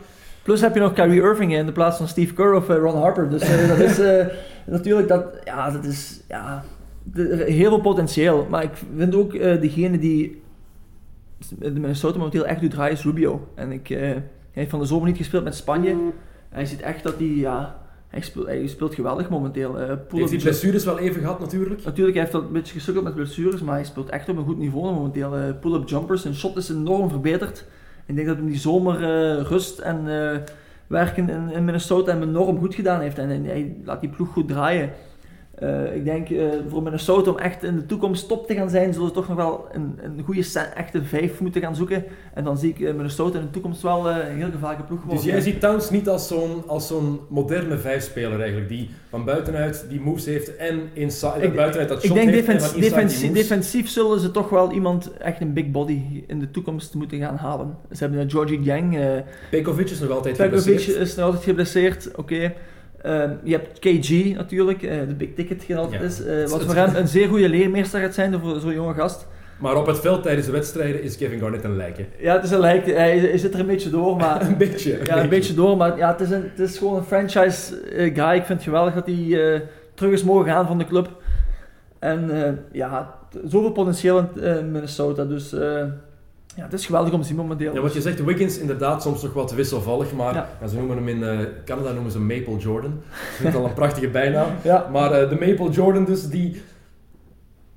Plus 0.43 0.61
heb 0.61 0.73
je 0.73 0.79
nog 0.79 0.93
Kyrie 0.93 1.21
Irving 1.21 1.53
in 1.55 1.65
de 1.65 1.71
plaats 1.71 1.97
van 1.97 2.07
Steve 2.07 2.33
Kerr 2.33 2.53
of 2.53 2.69
eh, 2.69 2.77
Ron 2.77 3.01
Harper. 3.01 3.29
Dus 3.29 3.41
eh, 3.41 3.67
dat 3.67 3.77
is 3.79 3.99
eh, 3.99 4.25
natuurlijk 4.65 5.07
dat, 5.07 5.25
ja, 5.43 5.71
dat 5.71 5.83
is 5.85 6.21
ja, 6.27 6.63
de- 7.03 7.45
heel 7.47 7.69
veel 7.69 7.81
potentieel. 7.81 8.47
Maar 8.49 8.63
ik 8.63 8.71
vind 8.97 9.15
ook 9.15 9.33
eh, 9.33 9.61
degene 9.61 9.99
die 9.99 10.41
de 11.59 11.79
Minnesota 11.79 12.17
momenteel 12.17 12.45
echt 12.45 12.61
doet 12.61 12.71
draaien 12.71 12.93
is 12.93 13.03
Rubio. 13.03 13.47
En 13.55 13.71
ik, 13.71 13.89
eh, 13.89 13.99
hij 13.99 14.23
heeft 14.51 14.69
van 14.69 14.79
de 14.79 14.85
zomer 14.85 15.07
niet 15.07 15.17
gespeeld 15.17 15.43
met 15.43 15.55
Spanje. 15.55 15.89
En 16.49 16.59
je 16.59 16.65
ziet 16.65 16.81
echt 16.81 17.03
dat 17.03 17.17
hij, 17.17 17.27
ja, 17.27 17.81
hij 18.07 18.21
speelt, 18.21 18.45
hij 18.45 18.67
speelt 18.67 18.95
geweldig 18.95 19.29
momenteel. 19.29 19.71
Pull-up 19.71 20.11
Heeft 20.11 20.29
die 20.29 20.41
blessures 20.41 20.85
wel 20.85 20.99
even 20.99 21.21
gehad 21.21 21.39
natuurlijk. 21.39 21.83
Natuurlijk, 21.83 22.15
hij 22.15 22.25
heeft 22.25 22.35
dat 22.35 22.45
een 22.45 22.53
beetje 22.53 22.73
gesukkeld 22.73 23.05
met 23.05 23.15
blessures, 23.15 23.61
maar 23.61 23.75
hij 23.75 23.85
speelt 23.85 24.09
echt 24.09 24.29
op 24.29 24.37
een 24.37 24.45
goed 24.45 24.57
niveau 24.57 24.93
momenteel. 24.93 25.35
Eh, 25.35 25.49
pull-up 25.61 25.89
jumpers, 25.89 26.21
zijn 26.21 26.35
shot 26.35 26.57
is 26.57 26.69
enorm 26.69 27.09
verbeterd. 27.09 27.65
Ik 28.05 28.15
denk 28.15 28.27
dat 28.27 28.37
hij 28.37 28.45
die 28.45 28.57
zomer 28.57 28.97
rust 29.41 29.79
en 29.79 30.05
werken 30.87 31.29
in, 31.29 31.51
in 31.51 31.65
Minnesota 31.65 32.11
hem 32.11 32.21
enorm 32.21 32.59
goed 32.59 32.75
gedaan 32.75 33.01
heeft. 33.01 33.17
En, 33.17 33.29
en 33.29 33.45
hij 33.45 33.75
laat 33.85 34.01
die 34.01 34.09
ploeg 34.09 34.29
goed 34.29 34.47
draaien. 34.47 34.89
Eh, 35.55 35.95
ik 35.95 36.05
denk 36.05 36.29
eh, 36.29 36.45
voor 36.69 36.83
Minnesota 36.83 37.31
om 37.31 37.37
echt 37.37 37.63
in 37.63 37.75
de 37.75 37.85
toekomst 37.85 38.27
top 38.27 38.47
te 38.47 38.53
gaan 38.55 38.69
zijn, 38.69 38.93
zullen 38.93 39.07
ze 39.07 39.13
toch 39.13 39.27
nog 39.27 39.37
wel 39.37 39.67
een, 39.71 39.99
een 40.03 40.21
goede 40.25 40.45
echte 40.75 41.03
vijf 41.03 41.39
moeten 41.39 41.61
gaan 41.61 41.75
zoeken. 41.75 42.03
En 42.33 42.43
dan 42.43 42.57
zie 42.57 42.69
ik 42.69 42.79
eh, 42.79 42.93
Minnesota 42.93 43.39
in 43.39 43.45
de 43.45 43.51
toekomst 43.51 43.81
wel 43.81 44.09
een 44.09 44.35
heel 44.37 44.51
gevaarlijke 44.51 44.83
ploeg 44.87 44.99
Dus 44.99 45.07
worden. 45.13 45.25
jij 45.31 45.41
ziet 45.41 45.59
Towns 45.59 45.89
niet 45.89 46.07
als 46.09 46.27
zo'n, 46.27 46.63
als 46.67 46.87
zo'n 46.87 47.19
moderne 47.29 47.77
vijfspeler 47.77 48.39
eigenlijk, 48.39 48.69
die 48.69 48.89
van 49.09 49.25
buitenuit 49.25 49.85
die 49.89 49.99
moves 49.99 50.25
heeft 50.25 50.55
en 50.55 50.79
inside, 50.93 51.41
Ik- 51.41 51.55
buitenuit 51.55 51.89
dat 51.89 51.97
Ik 52.03 52.05
shot 52.05 52.15
denk 52.15 52.29
heeft 52.29 52.47
en 52.47 52.53
defens- 52.53 52.65
van 52.71 52.75
inside 52.77 52.95
die 52.95 53.05
defensie- 53.05 53.29
moves. 53.29 53.41
defensief 53.47 53.89
zullen 53.89 54.19
ze 54.19 54.31
toch 54.31 54.49
wel 54.49 54.71
iemand, 54.71 55.11
echt 55.17 55.41
een 55.41 55.53
big 55.53 55.71
body, 55.71 56.01
in 56.27 56.39
de 56.39 56.51
toekomst 56.51 56.93
moeten 56.93 57.19
gaan 57.19 57.35
halen. 57.37 57.77
Ze 57.91 58.03
hebben 58.03 58.29
Georgie 58.29 58.63
Gang, 58.63 58.97
Pekovic 59.49 59.89
is 59.89 59.99
nog 59.99 60.09
altijd 60.09 60.37
Pekovic 60.37 60.61
geblesseerd. 60.63 60.97
is 60.97 61.15
nog 61.15 61.25
altijd 61.25 61.43
geblesseerd, 61.43 62.11
oké. 62.15 62.53
Ehm, 63.05 63.29
je 63.43 63.51
hebt 63.51 63.79
KG 63.79 64.35
natuurlijk, 64.35 64.83
eh, 64.83 64.97
de 65.07 65.13
big 65.15 65.29
ticket 65.35 65.63
Ja. 65.67 65.87
is. 66.01 66.23
eh, 66.25 66.47
wat 66.47 66.63
voor 66.63 66.75
hem 66.75 66.95
een 66.95 67.07
zeer 67.07 67.27
goede 67.27 67.49
leermeester 67.49 67.99
gaat 67.99 68.13
zijn 68.13 68.39
voor 68.39 68.59
zo'n 68.59 68.73
jonge 68.73 68.93
gast. 68.93 69.27
Maar 69.59 69.75
op 69.77 69.85
het 69.85 69.99
veld 69.99 70.23
tijdens 70.23 70.45
de 70.45 70.51
wedstrijden 70.51 71.01
is 71.03 71.17
Kevin 71.17 71.39
Garnett 71.39 71.63
een 71.63 71.75
lijken. 71.75 72.05
Ja, 72.19 72.33
het 72.35 72.43
is 72.43 72.51
een 72.51 72.59
lijk, 72.59 72.85
hij, 72.85 73.17
hij 73.19 73.37
zit 73.37 73.53
er 73.53 73.59
een 73.59 73.65
beetje 73.65 73.89
door, 73.89 74.15
maar... 74.21 74.41
Een 74.41 74.57
beetje. 74.57 74.99
Ja, 75.03 75.23
een 75.23 75.29
beetje 75.29 75.53
door, 75.53 75.77
maar 75.77 75.97
ja, 75.97 76.11
het, 76.11 76.19
is 76.21 76.29
een, 76.29 76.43
het 76.55 76.69
is 76.69 76.77
gewoon 76.77 76.97
een 76.97 77.03
franchise 77.03 77.79
eh, 77.79 78.15
guy. 78.15 78.33
Ik 78.35 78.45
vind 78.45 78.47
het 78.47 78.63
geweldig 78.63 78.93
dat 78.93 79.05
hij 79.05 79.61
terug 79.93 80.11
is 80.11 80.23
mogen 80.23 80.45
gaan 80.51 80.67
van 80.67 80.77
de 80.77 80.85
club. 80.85 81.09
En 81.99 82.29
ja, 82.71 83.13
zoveel 83.45 83.71
potentieel 83.71 84.29
in 84.41 84.71
Minnesota. 84.71 85.23
Dus 85.23 85.55
ja, 86.55 86.63
het 86.63 86.73
is 86.73 86.85
geweldig 86.85 87.13
om 87.13 87.21
te 87.21 87.27
zien 87.27 87.35
momenteel. 87.35 87.73
Ja, 87.73 87.81
wat 87.81 87.93
je 87.93 88.01
zegt, 88.01 88.23
Wiggins 88.23 88.57
inderdaad 88.57 89.01
soms 89.01 89.21
nog 89.23 89.33
wat 89.33 89.51
wisselvallig, 89.53 90.13
maar 90.13 90.33
Ja. 90.33 90.49
ja, 90.61 90.67
ze 90.67 90.75
noemen 90.75 90.95
hem 90.97 91.07
in 91.07 91.23
eh, 91.23 91.39
Canada 91.65 91.91
noemen 91.91 92.11
ze 92.11 92.19
Maple 92.19 92.57
Jordan. 92.57 92.91
Ik 92.91 93.35
vind 93.35 93.53
het 93.53 93.61
al 93.61 93.67
een 93.67 93.73
prachtige 93.73 94.07
bijnaam. 94.07 94.47
Ja, 94.63 94.89
Maar 94.91 95.11
eh, 95.11 95.29
de 95.29 95.35
Maple 95.47 95.69
Jordan 95.69 96.05
dus, 96.05 96.27
die 96.29 96.61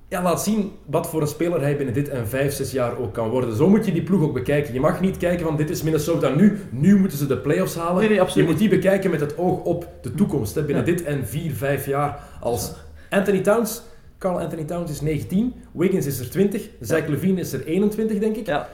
ja, 0.09 0.23
laat 0.23 0.43
zien 0.43 0.73
wat 0.87 1.09
voor 1.09 1.21
een 1.21 1.27
speler 1.27 1.61
hij 1.61 1.77
binnen 1.77 1.95
dit 1.95 2.09
en 2.09 2.29
vijf, 2.29 2.53
zes 2.53 2.73
jaar 2.73 2.99
ook 2.99 3.15
kan 3.15 3.29
worden. 3.29 3.57
Zo 3.57 3.69
moet 3.69 3.87
je 3.87 3.93
die 3.93 4.03
ploeg 4.03 4.23
ook 4.23 4.33
bekijken. 4.33 4.75
Je 4.75 4.81
mag 4.81 5.01
niet 5.01 5.17
kijken 5.17 5.47
van 5.47 5.57
dit 5.57 5.71
is 5.71 5.83
Minnesota 5.83 6.29
nu, 6.29 6.59
nu 6.71 6.99
moeten 6.99 7.19
ze 7.19 7.27
de 7.27 7.39
playoffs 7.39 7.75
halen. 7.75 8.09
Nee, 8.09 8.21
Je 8.35 8.43
moet 8.43 8.59
die 8.59 8.69
bekijken 8.69 9.11
met 9.11 9.21
het 9.21 9.39
oog 9.39 9.63
op 9.65 9.89
de 10.03 10.15
toekomst. 10.15 10.55
Hè. 10.55 10.63
Binnen 10.63 10.85
dit 10.85 11.05
en 11.05 11.27
vier, 11.27 11.53
vijf 11.53 11.87
jaar 11.87 12.19
als 12.41 12.75
Anthony 13.11 13.41
Towns. 13.41 13.83
Carl 14.19 14.39
Anthony 14.41 14.65
Towns 14.65 14.91
is 14.91 15.01
19, 15.01 15.55
Wiggins 15.73 16.07
is 16.07 16.19
er 16.21 16.31
20, 16.31 16.69
Zach 16.81 17.07
Levine 17.07 17.41
is 17.41 17.53
er 17.53 17.65
21 17.65 18.19
denk 18.19 18.37
ik. 18.37 18.47
ja. 18.47 18.69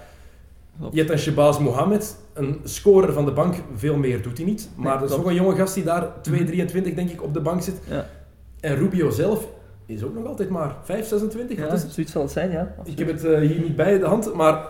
Je 0.90 0.98
hebt 0.98 1.11
een 1.11 1.18
Shabazz 1.18 1.59
Mohammed, 1.59 2.16
een 2.33 2.61
scorer 2.64 3.12
van 3.12 3.24
de 3.24 3.33
bank, 3.33 3.54
veel 3.76 3.96
meer 3.96 4.22
doet 4.22 4.37
hij 4.37 4.46
niet. 4.46 4.68
Maar 4.76 4.90
Nee, 4.90 5.00
dat 5.00 5.11
is 5.11 5.16
ook 5.16 5.26
een 5.26 5.35
jonge 5.35 5.54
gast 5.54 5.74
die 5.74 5.85
daar 5.85 6.09
2,23 6.30 6.94
denk 6.94 7.11
ik 7.11 7.22
op 7.22 7.35
de 7.35 7.40
bank 7.40 7.62
zit. 7.62 7.74
Ja. 7.88 8.07
En 8.61 8.76
Rubio 8.76 9.11
zelf 9.11 9.48
is 9.87 10.02
ook 10.02 10.14
nog 10.14 10.26
altijd 10.26 10.48
maar 10.48 10.76
5, 10.83 11.07
26. 11.07 11.57
ja 11.59 11.64
Wat 11.64 11.72
is 11.72 11.83
het? 11.83 11.92
zoiets 11.92 12.12
zal 12.12 12.22
het 12.22 12.30
zijn, 12.30 12.50
ja. 12.50 12.74
Ik 12.85 12.98
heb 12.98 13.09
het 13.09 13.24
eh, 13.24 13.38
hier 13.38 13.61
niet 13.61 13.76
bij 13.76 13.98
de 13.98 14.04
hand, 14.07 14.35
maar 14.35 14.68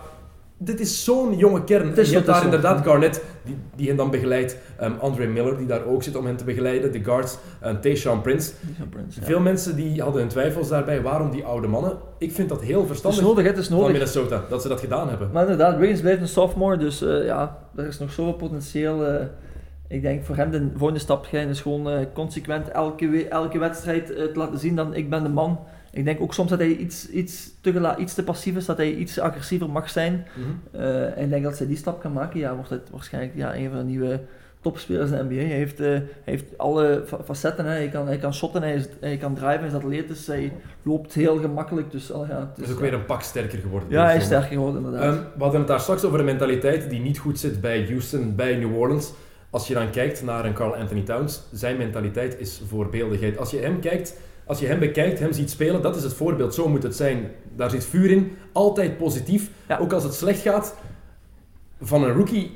dit 0.57 0.79
is 0.79 1.03
zo'n 1.03 1.37
jonge 1.37 1.63
kern. 1.63 1.87
Het 1.87 1.97
is 1.97 2.09
je 2.09 2.15
hebt 2.15 2.27
daar 2.27 2.43
inderdaad 2.43 2.85
Garnett, 2.85 3.23
die, 3.43 3.57
die 3.75 3.87
hen 3.87 3.95
dan 3.97 4.11
begeleidt. 4.11 4.57
Ehm 4.79 4.91
Andre 4.99 5.27
Miller, 5.27 5.57
die 5.57 5.67
daar 5.67 5.85
ook 5.85 6.03
zit 6.03 6.15
om 6.15 6.25
hen 6.25 6.35
te 6.35 6.43
begeleiden. 6.43 6.91
De 6.91 7.03
guards, 7.03 7.37
Tayshaun 7.81 8.21
Prince. 8.21 8.51
Van 8.77 8.89
Prince, 8.89 9.19
ja. 9.19 9.25
Veel 9.25 9.39
mensen 9.39 9.75
die 9.75 10.01
hadden 10.01 10.19
hun 10.21 10.29
twijfels 10.29 10.69
daarbij. 10.69 11.01
Waarom 11.01 11.31
die 11.31 11.43
oude 11.43 11.67
mannen? 11.67 11.97
Ik 12.17 12.31
vind 12.31 12.49
dat 12.49 12.61
heel 12.61 12.73
Het 12.73 12.83
is 12.83 12.87
verstandig 12.87 13.21
nodig, 13.21 13.45
het 13.45 13.57
is 13.57 13.67
van 13.67 13.77
nodig. 13.77 13.91
Minnesota, 13.91 14.43
dat 14.49 14.61
ze 14.61 14.67
dat 14.67 14.79
gedaan 14.79 15.09
hebben. 15.09 15.29
Maar 15.33 15.41
inderdaad, 15.41 15.77
Wiggins 15.77 16.01
blijft 16.01 16.21
een 16.21 16.27
sophomore, 16.27 16.77
dus 16.77 17.01
eh, 17.01 17.25
ja, 17.25 17.57
er 17.75 17.87
is 17.87 17.99
nog 17.99 18.11
zoveel 18.11 18.33
potentieel. 18.33 19.05
eh. 19.05 19.25
ik 19.87 20.01
denk 20.01 20.23
voor 20.23 20.35
hem 20.35 20.51
de 20.51 20.69
volgende 20.75 20.99
stap 21.01 21.27
is 21.27 21.61
gewoon 21.61 21.89
eh, 21.89 22.05
consequent 22.13 22.69
elke, 22.69 23.27
elke 23.27 23.59
wedstrijd 23.59 24.05
te 24.05 24.31
laten 24.33 24.59
zien 24.59 24.75
dat 24.75 24.87
ik 24.91 25.09
ben 25.09 25.23
de 25.23 25.29
man. 25.29 25.59
Ik 25.95 26.05
denk 26.05 26.21
ook 26.21 26.33
soms 26.33 26.49
dat 26.49 26.59
hij 26.59 26.67
iets, 26.67 27.09
iets, 27.09 27.51
te, 27.61 27.95
iets 27.97 28.13
te 28.13 28.23
passief 28.23 28.55
is, 28.55 28.65
dat 28.65 28.77
hij 28.77 28.93
iets 28.93 29.19
agressiever 29.19 29.69
mag 29.69 29.89
zijn. 29.89 30.27
Mhm. 30.33 30.81
Eh, 30.81 31.17
en 31.17 31.23
ik 31.23 31.29
denk 31.29 31.43
dat 31.43 31.57
zij 31.57 31.67
die 31.67 31.77
stap 31.77 32.01
kan 32.01 32.13
maken, 32.13 32.39
ja, 32.39 32.55
wordt 32.55 32.69
het 32.69 32.89
waarschijnlijk 32.91 33.33
ja, 33.35 33.55
een 33.55 33.69
van 33.69 33.77
de 33.77 33.83
nieuwe 33.83 34.19
topspelers 34.61 35.11
in 35.11 35.17
de 35.17 35.23
NBA. 35.23 35.35
Hij 35.35 35.57
heeft, 35.57 35.79
eh, 35.79 35.87
hij 35.87 36.03
heeft 36.23 36.57
alle 36.57 37.03
fa- 37.07 37.23
facetten, 37.23 37.65
hè. 37.65 37.71
Hij, 37.71 37.89
kan, 37.89 38.07
hij 38.07 38.17
kan 38.17 38.33
shotten, 38.33 38.61
hij, 38.61 38.73
is, 38.73 38.85
hij 38.99 39.17
kan 39.17 39.33
driven, 39.35 39.59
hij 39.59 39.67
is 39.67 39.73
atletisch, 39.73 40.27
hij 40.27 40.51
loopt 40.81 41.13
heel 41.13 41.37
gemakkelijk. 41.39 41.91
Dus, 41.91 42.11
al 42.11 42.25
ja, 42.25 42.39
het 42.39 42.49
Hij 42.55 42.65
is 42.65 42.71
ook 42.71 42.79
weer 42.79 42.93
een 42.93 43.05
pak 43.05 43.21
sterker 43.21 43.59
geworden. 43.59 43.89
Ja, 43.89 44.05
hij 44.05 44.17
is 44.17 44.23
sterker 44.25 44.49
geworden 44.49 44.83
inderdaad. 44.83 45.13
Ehm, 45.13 45.23
we 45.35 45.41
hadden 45.43 45.59
het 45.59 45.69
daar 45.69 45.79
straks 45.79 46.03
over 46.03 46.19
een 46.19 46.25
mentaliteit 46.25 46.89
die 46.89 46.99
niet 46.99 47.17
goed 47.17 47.39
zit 47.39 47.61
bij 47.61 47.85
Houston, 47.85 48.35
bij 48.35 48.55
New 48.55 48.77
Orleans. 48.77 49.13
Als 49.49 49.67
je 49.67 49.73
dan 49.73 49.89
kijkt 49.89 50.23
naar 50.23 50.45
een 50.45 50.53
Carl 50.53 50.75
Anthony 50.75 51.01
Towns, 51.01 51.41
zijn 51.51 51.77
mentaliteit 51.77 52.39
is 52.39 52.61
voorbeeldigheid. 52.67 53.37
Als 53.37 53.51
je 53.51 53.57
hem 53.59 53.79
kijkt, 53.79 54.17
als 54.45 54.59
je 54.59 54.65
hem 54.67 54.79
bekijkt, 54.79 55.19
hem 55.19 55.33
ziet 55.33 55.49
spelen, 55.49 55.81
dat 55.81 55.95
is 55.95 56.03
het 56.03 56.13
voorbeeld. 56.13 56.53
Zo 56.53 56.69
moet 56.69 56.83
het 56.83 56.95
zijn. 56.95 57.27
Daar 57.55 57.69
zit 57.69 57.85
vuur 57.85 58.11
in, 58.11 58.31
altijd 58.51 58.97
positief. 58.97 59.49
Ja. 59.67 59.77
Ook 59.77 59.93
als 59.93 60.03
het 60.03 60.13
slecht 60.13 60.39
gaat. 60.41 60.75
Van 61.81 62.03
een 62.03 62.13
rookie 62.13 62.51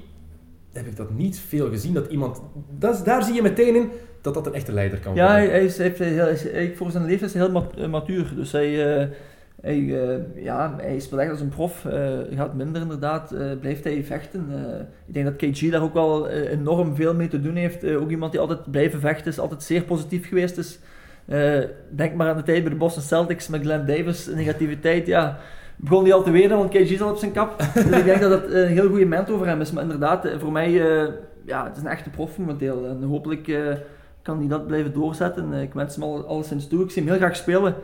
heb 0.72 0.86
ik 0.88 0.96
dat 0.96 1.10
niet 1.12 1.40
veel 1.40 1.70
gezien. 1.70 1.94
Dat 1.94 2.08
iemand, 2.12 2.42
dat, 2.78 2.94
is- 2.96 3.04
daar 3.04 3.24
zie 3.24 3.34
je 3.34 3.42
meteen 3.42 3.76
in 3.76 3.90
dat 4.22 4.34
dat 4.34 4.48
een 4.48 4.54
echte 4.54 4.72
leider 4.72 5.00
kan 5.00 5.16
Ja, 5.16 5.26
worden. 5.26 5.42
hij, 5.42 5.50
hij 5.60 5.66
is, 5.66 5.78
hij 5.78 5.92
is- 6.32 6.78
voor 6.78 6.92
zijn 6.92 7.06
leeftijd 7.06 7.34
is 7.36 7.38
hij 7.42 7.48
heel 7.50 7.66
eh, 7.78 7.88
matuur. 7.90 8.32
Dus 8.36 8.52
hij, 8.52 8.70
hij, 9.62 10.08
eh, 10.08 10.44
ja, 10.44 10.76
hij 10.78 11.00
speelt 11.00 11.22
echt 11.22 11.32
als 11.32 11.40
een 11.42 11.50
prof. 11.50 11.86
eh, 11.86 12.18
gaat 12.32 12.54
minder 12.54 12.82
inderdaad. 12.82 13.34
blijft 13.60 13.84
hij 13.84 14.04
vechten. 14.04 14.50
Ik 15.08 15.14
denk 15.14 15.26
dat 15.26 15.36
KG 15.52 15.70
daar 15.72 15.82
ook 15.84 15.94
wel 15.94 16.28
enorm 16.30 16.96
veel 16.96 17.14
mee 17.16 17.28
te 17.28 17.42
doen 17.42 17.56
heeft. 17.56 17.86
Ook 17.86 18.10
iemand 18.10 18.32
die 18.32 18.42
altijd 18.42 18.72
blijven 18.72 19.00
vechten 19.00 19.32
is. 19.32 19.40
Altijd 19.40 19.64
zeer 19.64 19.84
positief 19.84 20.28
geweest 20.28 20.58
is. 20.58 20.80
Eh, 21.30 21.60
denk 21.90 22.16
maar 22.16 22.30
aan 22.30 22.38
de 22.38 22.44
tijd 22.44 22.62
bij 22.62 22.72
de 22.72 22.78
Boston 22.78 23.04
Celtics 23.04 23.48
met 23.48 23.62
Glenn 23.62 23.86
Davis. 23.86 24.26
Negativiteit, 24.26 25.08
ja. 25.08 25.40
Begon 25.76 26.04
hij 26.04 26.14
al 26.14 26.24
te 26.24 26.32
weten, 26.32 26.58
want 26.58 26.70
KG 26.70 26.98
zat 26.98 27.12
op 27.12 27.18
zijn 27.18 27.32
kap. 27.32 27.58
dus 27.74 27.84
ik 27.84 28.04
denk 28.04 28.22
dat 28.22 28.32
het 28.32 28.54
een 28.54 28.68
heel 28.68 28.88
goede 28.90 29.06
mentor 29.06 29.38
voor 29.38 29.48
hem 29.48 29.62
is. 29.62 29.72
Maar 29.72 29.84
inderdaad, 29.84 30.26
eh, 30.26 30.40
voor 30.40 30.52
mij, 30.52 30.68
eh, 30.68 31.14
ja, 31.46 31.64
het 31.64 31.76
is 31.76 31.82
een 31.82 31.90
echte 31.90 32.10
prof 32.10 32.38
momenteel. 32.38 32.86
En 32.86 33.04
hopelijk... 33.04 33.58
kan 34.22 34.40
hij 34.40 34.48
dat 34.48 34.68
blijven 34.68 34.94
doorzetten. 34.94 35.54
Ik 35.54 35.74
wens 35.74 35.96
hem 35.96 36.04
al, 36.04 36.26
alleszins 36.26 36.68
toe. 36.68 36.84
Ik 36.84 36.92
zie 36.92 37.02
hem 37.02 37.12
heel 37.12 37.20
graag 37.20 37.36
spelen. 37.36 37.76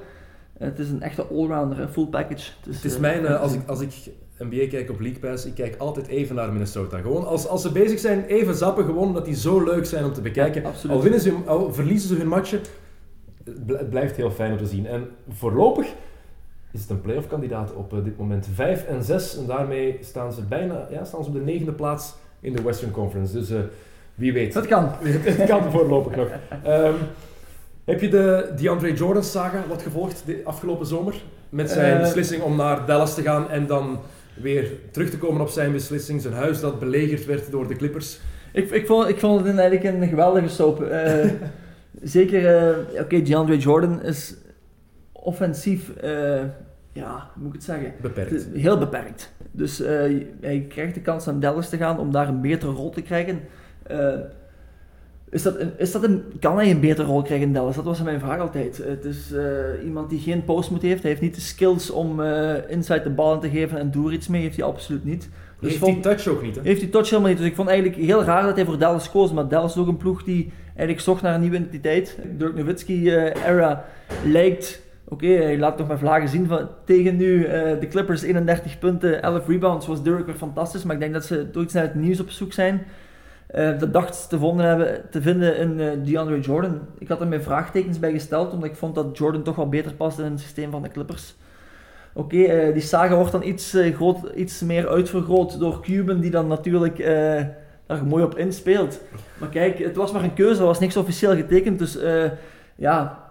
Het 0.57 0.79
is 0.79 0.89
een 0.89 1.01
echte 1.01 1.25
allrounder, 1.25 1.79
een 1.79 1.89
full 1.89 2.07
package. 2.07 2.51
Dus, 2.63 2.75
Het 2.75 2.85
is 2.85 2.97
mijn, 2.97 3.27
als, 3.45 3.53
ik, 3.53 3.67
als 3.67 3.81
ik 3.81 3.91
NBA 4.37 4.67
kijk 4.69 4.89
op 4.89 4.99
League 4.99 5.19
Pass, 5.19 5.45
ik 5.45 5.53
kijk 5.53 5.75
altijd 5.77 6.07
even 6.07 6.35
naar 6.35 6.51
Minnesota. 6.51 6.97
Gewoon 6.97 7.25
als, 7.25 7.47
als 7.47 7.61
ze 7.61 7.71
bezig 7.71 7.99
zijn, 7.99 8.25
even 8.25 8.55
zappen, 8.55 8.85
gewoon 8.85 9.07
omdat 9.07 9.25
die 9.25 9.35
zo 9.35 9.63
leuk 9.63 9.85
zijn 9.85 10.05
om 10.05 10.13
te 10.13 10.21
bekijken. 10.21 10.61
Ja, 10.61 10.67
absoluut. 10.67 10.95
al, 10.95 11.01
winnen 11.01 11.19
ze, 11.19 11.33
al 11.45 11.73
verliezen 11.73 12.09
ze 12.09 12.15
hun 12.15 12.27
matchen, 12.27 12.59
het 13.45 13.65
bl- 13.65 13.73
het 13.77 13.89
blijft 13.89 14.15
heel 14.15 14.31
fijn 14.31 14.51
om 14.51 14.57
te 14.57 14.65
zien. 14.65 14.87
En 14.87 15.07
voorlopig 15.29 15.87
is 16.71 16.81
het 16.81 16.89
een 16.89 17.01
playoff 17.01 17.27
kandidaat 17.27 17.73
op 17.73 17.93
eh, 17.93 18.03
dit 18.03 18.17
moment. 18.17 18.47
5 18.53 18.85
en 18.85 19.03
6 19.03 19.37
en 19.37 19.45
daarmee 19.45 19.97
staan 20.01 20.33
ze 20.33 20.41
bijna 20.41 20.87
ja, 20.91 21.03
staan 21.03 21.23
ze 21.23 21.29
op 21.29 21.35
de 21.35 21.41
negende 21.41 21.71
plaats 21.71 22.13
in 22.39 22.53
de 22.53 22.61
Western 22.61 22.91
Conference. 22.91 23.33
Dus 23.33 23.49
eh, 23.49 23.59
wie 24.15 24.33
weet. 24.33 24.53
Dat 24.53 24.67
kan. 24.67 24.89
het 25.03 25.47
kan 25.47 25.71
voorlopig 25.71 26.15
nog. 26.15 26.27
Ehm, 26.63 26.93
heb 27.85 28.01
je 28.01 28.09
de 28.09 28.53
DeAndre 28.57 28.93
Jordan 28.93 29.23
saga 29.23 29.63
wat 29.69 29.81
gevolgd 29.81 30.23
de 30.25 30.41
afgelopen 30.43 30.85
zomer? 30.85 31.15
Met 31.49 31.69
zijn 31.69 31.95
Eh. 31.95 32.01
beslissing 32.01 32.41
om 32.43 32.55
naar 32.55 32.85
Dallas 32.85 33.15
te 33.15 33.21
gaan 33.21 33.49
en 33.49 33.67
dan 33.67 33.99
weer 34.41 34.71
terug 34.91 35.09
te 35.09 35.17
komen 35.17 35.41
op 35.41 35.49
zijn 35.49 35.71
beslissing. 35.71 36.21
Zijn 36.21 36.33
huis 36.33 36.59
dat 36.59 36.79
belegerd 36.79 37.25
werd 37.25 37.51
door 37.51 37.67
de 37.67 37.75
Clippers. 37.75 38.19
Ik, 38.53 38.69
ik, 38.71 38.85
vond, 38.85 39.07
ik 39.09 39.19
vond 39.19 39.45
het 39.45 39.57
eigenlijk 39.57 40.01
een 40.01 40.07
geweldige 40.09 40.47
soap. 40.47 40.79
Zeker, 42.05 42.55
eh, 42.57 43.01
oké, 43.01 43.21
DeAndre 43.21 43.57
Jordan 43.57 44.03
is 44.03 44.35
offensief, 45.11 45.89
eh, 45.95 46.11
ja, 46.91 47.29
hoe 47.33 47.43
moet 47.43 47.47
ik 47.47 47.53
het 47.53 47.63
zeggen? 47.63 47.93
Beperkt. 48.01 48.47
Heel 48.53 48.77
beperkt. 48.77 49.33
Dus 49.51 49.81
eh, 49.81 50.11
hij 50.41 50.65
krijgt 50.69 50.93
de 50.93 51.01
kans 51.01 51.25
naar 51.25 51.39
Dallas 51.39 51.69
te 51.69 51.77
gaan 51.77 51.99
om 51.99 52.11
daar 52.11 52.27
een 52.27 52.41
betere 52.41 52.71
rol 52.71 52.89
te 52.89 53.01
krijgen. 53.01 53.39
Is 55.29 55.41
dat 55.41 55.59
een, 55.59 55.71
is 55.77 55.91
dat 55.91 56.03
een, 56.03 56.23
kan 56.39 56.55
hij 56.55 56.71
een 56.71 56.79
betere 56.79 57.07
rol 57.07 57.21
krijgen 57.21 57.47
in 57.47 57.53
Dallas? 57.53 57.75
Dat 57.75 57.85
was 57.85 58.01
mijn 58.01 58.19
vraag 58.19 58.39
altijd. 58.39 58.77
Het 58.77 59.05
is 59.05 59.33
iemand 59.83 60.09
die 60.09 60.19
geen 60.19 60.43
post 60.43 60.71
moet 60.71 60.81
heeft. 60.81 61.01
Hij 61.01 61.09
heeft 61.11 61.23
niet 61.23 61.35
de 61.35 61.41
skills 61.41 61.89
om 61.89 62.21
inside 62.67 63.03
de 63.03 63.09
bal 63.09 63.39
te 63.39 63.49
geven 63.49 63.79
en 63.79 63.91
doe 63.91 64.07
er 64.07 64.13
iets 64.13 64.27
mee. 64.27 64.41
Heeft 64.41 64.55
hij 64.57 64.65
absoluut 64.65 65.03
niet. 65.03 65.29
Dus 65.59 65.69
Heeft 65.69 65.83
vond- 65.83 65.93
die 65.93 66.01
touch 66.03 66.27
ook 66.27 66.41
niet, 66.41 66.55
hè? 66.55 66.61
heeft 66.63 66.81
hij 66.81 66.89
touch 66.89 67.09
helemaal 67.09 67.29
niet. 67.29 67.39
Dus 67.39 67.47
ik 67.47 67.55
vond 67.55 67.67
eigenlijk 67.69 68.01
heel 68.01 68.23
raar 68.23 68.43
dat 68.43 68.55
hij 68.55 68.65
voor 68.65 68.77
Dallas 68.77 69.11
koos. 69.11 69.31
Maar 69.33 69.47
Dallas 69.47 69.75
is 69.75 69.81
ook 69.81 69.87
een 69.87 69.97
ploeg 69.97 70.23
die 70.23 70.51
eigenlijk 70.75 70.99
zocht 70.99 71.21
naar 71.21 71.33
een 71.33 71.41
nieuwe 71.41 71.55
identiteit. 71.55 72.17
Dirk 72.37 72.55
Nowitzki-era 72.55 73.85
lijkt... 74.25 74.83
Oké, 75.07 75.27
hij 75.27 75.57
laat 75.57 75.77
nog 75.77 75.87
maar 75.87 75.97
vlagen 75.97 76.29
zien 76.29 76.47
van, 76.47 76.69
tegen 76.85 77.15
nu 77.15 77.43
eh, 77.43 77.79
de 77.79 77.87
Clippers 77.87 78.21
31 78.21 78.79
punten, 78.79 79.21
11 79.21 79.47
rebounds, 79.47 79.87
was 79.87 80.03
Dirk 80.03 80.25
weer 80.25 80.35
fantastisch. 80.35 80.83
Maar 80.83 80.95
ik 80.95 81.01
denk 81.01 81.13
dat 81.13 81.25
ze 81.25 81.49
toch 81.49 81.63
iets 81.63 81.73
naar 81.73 81.83
het 81.83 81.95
nieuws 81.95 82.19
op 82.19 82.29
zoek 82.29 82.53
zijn. 82.53 82.83
Eh 83.47 83.79
de 83.79 83.91
dacht 83.91 84.29
te, 84.29 84.39
vonden 84.39 84.65
hebben, 84.65 85.01
te 85.11 85.21
vinden 85.21 85.57
in 85.57 85.79
eh, 85.79 85.87
DeAndre 86.03 86.39
Jordan. 86.39 86.79
Ik 86.97 87.07
had 87.07 87.21
er 87.21 87.27
mijn 87.27 87.43
vraagtekens 87.43 87.99
bij 87.99 88.11
gesteld, 88.11 88.53
omdat 88.53 88.69
ik 88.69 88.75
vond 88.75 88.95
dat 88.95 89.17
Jordan 89.17 89.43
toch 89.43 89.55
wel 89.55 89.69
beter 89.69 89.93
past 89.93 90.19
in 90.19 90.25
het 90.25 90.39
systeem 90.39 90.71
van 90.71 90.81
de 90.81 90.89
Clippers. 90.89 91.35
Oké, 92.17 92.43
eh, 92.43 92.73
die 92.73 92.81
saga 92.81 93.15
wordt 93.15 93.31
dan 93.31 93.43
iets, 93.43 93.73
eh, 93.73 93.95
groot, 93.95 94.17
iets 94.35 94.61
meer 94.61 94.87
uitvergroot 94.87 95.59
door 95.59 95.81
Cuban, 95.81 96.19
die 96.19 96.31
dan 96.31 96.47
natuurlijk 96.47 96.99
eh, 96.99 97.41
daar 97.85 98.05
mooi 98.05 98.23
op 98.23 98.37
inspeelt. 98.37 98.99
Maar 99.39 99.49
kijk, 99.49 99.79
het 99.79 99.95
was 99.95 100.11
maar 100.11 100.23
een 100.23 100.33
keuze, 100.33 100.59
er 100.59 100.65
was 100.65 100.79
niks 100.79 100.97
officieel 100.97 101.35
getekend, 101.35 101.79
dus 101.79 101.97
eh, 101.97 102.23
ja... 102.75 103.23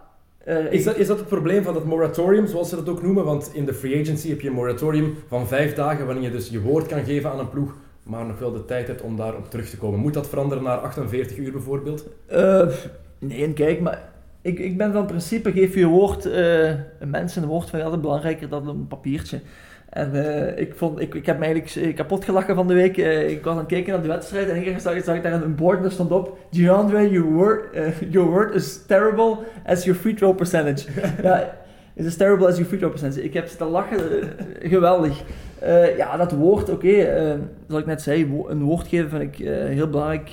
eh, 0.45 0.73
Is 0.73 0.85
dat, 0.85 0.97
is 0.97 1.07
dat 1.07 1.19
het 1.19 1.29
probleem 1.29 1.63
van 1.63 1.75
het 1.75 1.85
moratorium, 1.85 2.47
zoals 2.47 2.69
ze 2.69 2.77
dat 2.77 2.89
ook 2.89 3.03
noemen? 3.03 3.25
Want 3.25 3.51
in 3.55 3.65
de 3.65 3.75
free 3.75 4.01
agency 4.03 4.29
heb 4.29 4.41
je 4.41 4.49
een 4.49 4.55
moratorium 4.55 5.15
van 5.29 5.47
vijf 5.49 5.75
dagen, 5.75 6.05
waarin 6.07 6.23
je 6.25 6.31
dus 6.31 6.49
je 6.49 6.61
woord 6.61 6.87
kan 6.87 7.05
geven 7.05 7.31
aan 7.31 7.39
een 7.39 7.49
ploeg, 7.51 7.75
maar 8.03 8.27
nog 8.27 8.39
wel 8.39 8.53
de 8.53 8.65
tijd 8.65 8.87
hebt 8.87 9.03
om 9.03 9.17
daarop 9.17 9.51
terug 9.51 9.69
te 9.71 9.77
komen. 9.79 10.01
Moet 10.01 10.15
dat 10.15 10.29
veranderen 10.29 10.65
naar 10.65 10.77
48 10.79 11.37
uur 11.37 11.53
bijvoorbeeld? 11.53 12.07
Eh, 12.27 12.67
nee, 13.19 13.53
kijk, 13.53 13.81
maar 13.81 14.13
ik, 14.43 14.59
ik 14.59 14.77
ben 14.77 14.93
van 14.93 15.07
principe, 15.07 15.53
geef 15.53 15.75
je 15.75 15.87
woord, 15.87 16.27
eh, 16.27 16.69
een 16.69 17.11
mens 17.11 17.37
een 17.37 17.47
woord 17.47 17.73
ik 17.73 17.83
altijd 17.83 18.01
belangrijker 18.01 18.49
dan 18.49 18.69
een 18.69 18.87
papiertje. 18.87 19.41
En 19.95 20.12
eh, 20.14 20.59
ik, 20.61 20.74
vond, 20.76 21.01
ik, 21.01 21.14
ik 21.14 21.26
heb 21.26 21.38
me 21.38 21.45
eigenlijk 21.45 21.97
kapot 21.97 22.24
gelachen 22.24 22.55
van 22.55 22.66
de 22.68 22.74
week. 22.74 22.99
Eh, 22.99 23.30
ik 23.30 23.45
was 23.45 23.53
aan 23.53 23.59
het 23.59 23.68
kijken 23.68 23.92
naar 23.92 24.03
de 24.03 24.09
wedstrijd 24.09 24.49
en 24.49 24.57
ik 24.66 24.78
zag, 24.78 25.03
zag 25.05 25.16
ik 25.16 25.22
daar 25.22 25.42
een 25.42 25.55
bord 25.55 25.76
en 25.76 25.82
daar 25.82 25.92
stond 25.92 26.11
op 26.11 26.38
DeAndre, 26.51 27.11
your 27.11 27.30
word, 27.32 27.72
eh, 27.74 28.01
your 28.11 28.30
word 28.30 28.55
is 28.55 28.84
terrible 28.86 29.36
as 29.66 29.84
your 29.84 30.01
free 30.01 30.14
throw 30.14 30.36
percentage. 30.36 30.88
ja, 31.22 31.55
is 31.95 32.07
as 32.07 32.16
terrible 32.16 32.47
as 32.47 32.53
your 32.53 32.66
free 32.66 32.78
throw 32.78 32.90
percentage. 32.90 33.22
Ik 33.24 33.34
heb 33.34 33.47
zitten 33.49 33.66
lachen, 33.66 33.99
geweldig. 34.62 35.22
Ja, 35.97 36.16
dat 36.16 36.32
woord, 36.32 36.70
oké, 36.70 37.05
zoals 37.68 37.80
ik 37.82 37.86
net 37.88 38.03
zei, 38.03 38.26
wo- 38.28 38.49
een 38.49 38.62
woord 38.62 38.86
geven 38.88 39.09
vind 39.11 39.22
ik 39.22 39.47
heel 39.49 39.88
belangrijk 39.90 40.30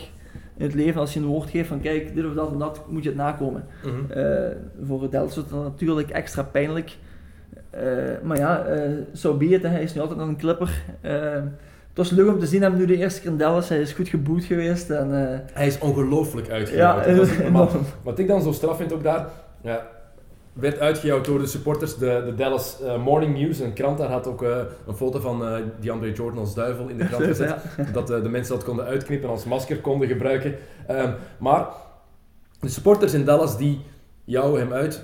in 0.57 0.65
het 0.65 0.73
leven. 0.75 1.01
Als 1.01 1.13
je 1.13 1.19
een 1.19 1.25
woord 1.25 1.49
geeft 1.49 1.67
van 1.67 1.81
kijk, 1.81 2.15
dit 2.15 2.25
of 2.25 2.33
dat 2.33 2.51
en 2.51 2.57
dat, 2.57 2.81
moet 2.89 3.03
je 3.03 3.09
het 3.09 3.17
nakomen. 3.17 3.65
Eh, 4.09 4.33
voor 4.87 5.09
Delft 5.09 5.29
is 5.29 5.35
het 5.35 5.49
dan 5.49 5.63
natuurlijk 5.63 6.09
extra 6.09 6.43
pijnlijk. 6.43 6.97
Eh, 7.71 7.83
maar 8.23 8.37
ja, 8.37 8.65
eh 8.65 8.91
zo 9.13 9.33
be 9.33 9.45
it, 9.45 9.63
hij 9.63 9.83
is 9.83 9.93
nu 9.93 10.01
altijd 10.01 10.19
nog 10.19 10.27
een 10.27 10.37
clipper. 10.37 10.83
Eh, 11.01 11.11
het 11.89 11.99
was 11.99 12.09
leuk 12.09 12.27
om 12.27 12.39
te 12.39 12.45
zien 12.45 12.61
hem 12.61 12.75
nu 12.75 12.85
de 12.85 12.97
eerste 12.97 13.21
keer 13.21 13.31
in 13.31 13.37
Dallas. 13.37 13.69
Hij 13.69 13.81
is 13.81 13.93
goed 13.93 14.07
geboet 14.07 14.43
geweest. 14.43 14.89
En, 14.89 15.09
Hij 15.53 15.67
is 15.67 15.79
ongelooflijk 15.79 16.47
ja, 16.47 16.53
uitgejouwd. 16.53 17.05
Enorm. 17.39 17.85
Wat 18.03 18.19
ik 18.19 18.27
dan 18.27 18.41
zo 18.41 18.51
straf 18.51 18.77
vind 18.77 18.93
ook 18.93 19.03
daar, 19.03 19.27
ja, 19.61 19.87
werd 20.53 20.79
uitgejouwd 20.79 21.25
door 21.25 21.39
de 21.39 21.45
supporters. 21.47 21.97
De, 21.97 22.23
de 22.25 22.35
Dallas 22.35 22.77
Morning 23.03 23.37
News, 23.37 23.59
een 23.59 23.73
krant, 23.73 23.97
daar 23.97 24.09
had 24.09 24.27
ook 24.27 24.41
een 24.41 24.95
foto 24.95 25.19
van 25.19 25.43
DeAndre 25.79 26.11
Jordan 26.11 26.39
als 26.39 26.53
duivel 26.53 26.87
in 26.87 26.97
de 26.97 27.05
krant 27.05 27.23
gezet. 27.33 27.55
Ja. 27.77 27.83
dat 27.93 28.07
de 28.07 28.29
mensen 28.29 28.55
dat 28.55 28.63
konden 28.63 28.85
uitknippen 28.85 29.27
en 29.27 29.35
als 29.35 29.45
masker 29.45 29.77
konden 29.77 30.07
gebruiken. 30.07 30.55
Ehm, 30.87 31.11
maar 31.39 31.65
de 32.59 32.69
supporters 32.69 33.13
in 33.13 33.25
Dallas 33.25 33.57
die 33.57 33.81
jouwen 34.23 34.61
hem 34.61 34.73
uit, 34.73 35.03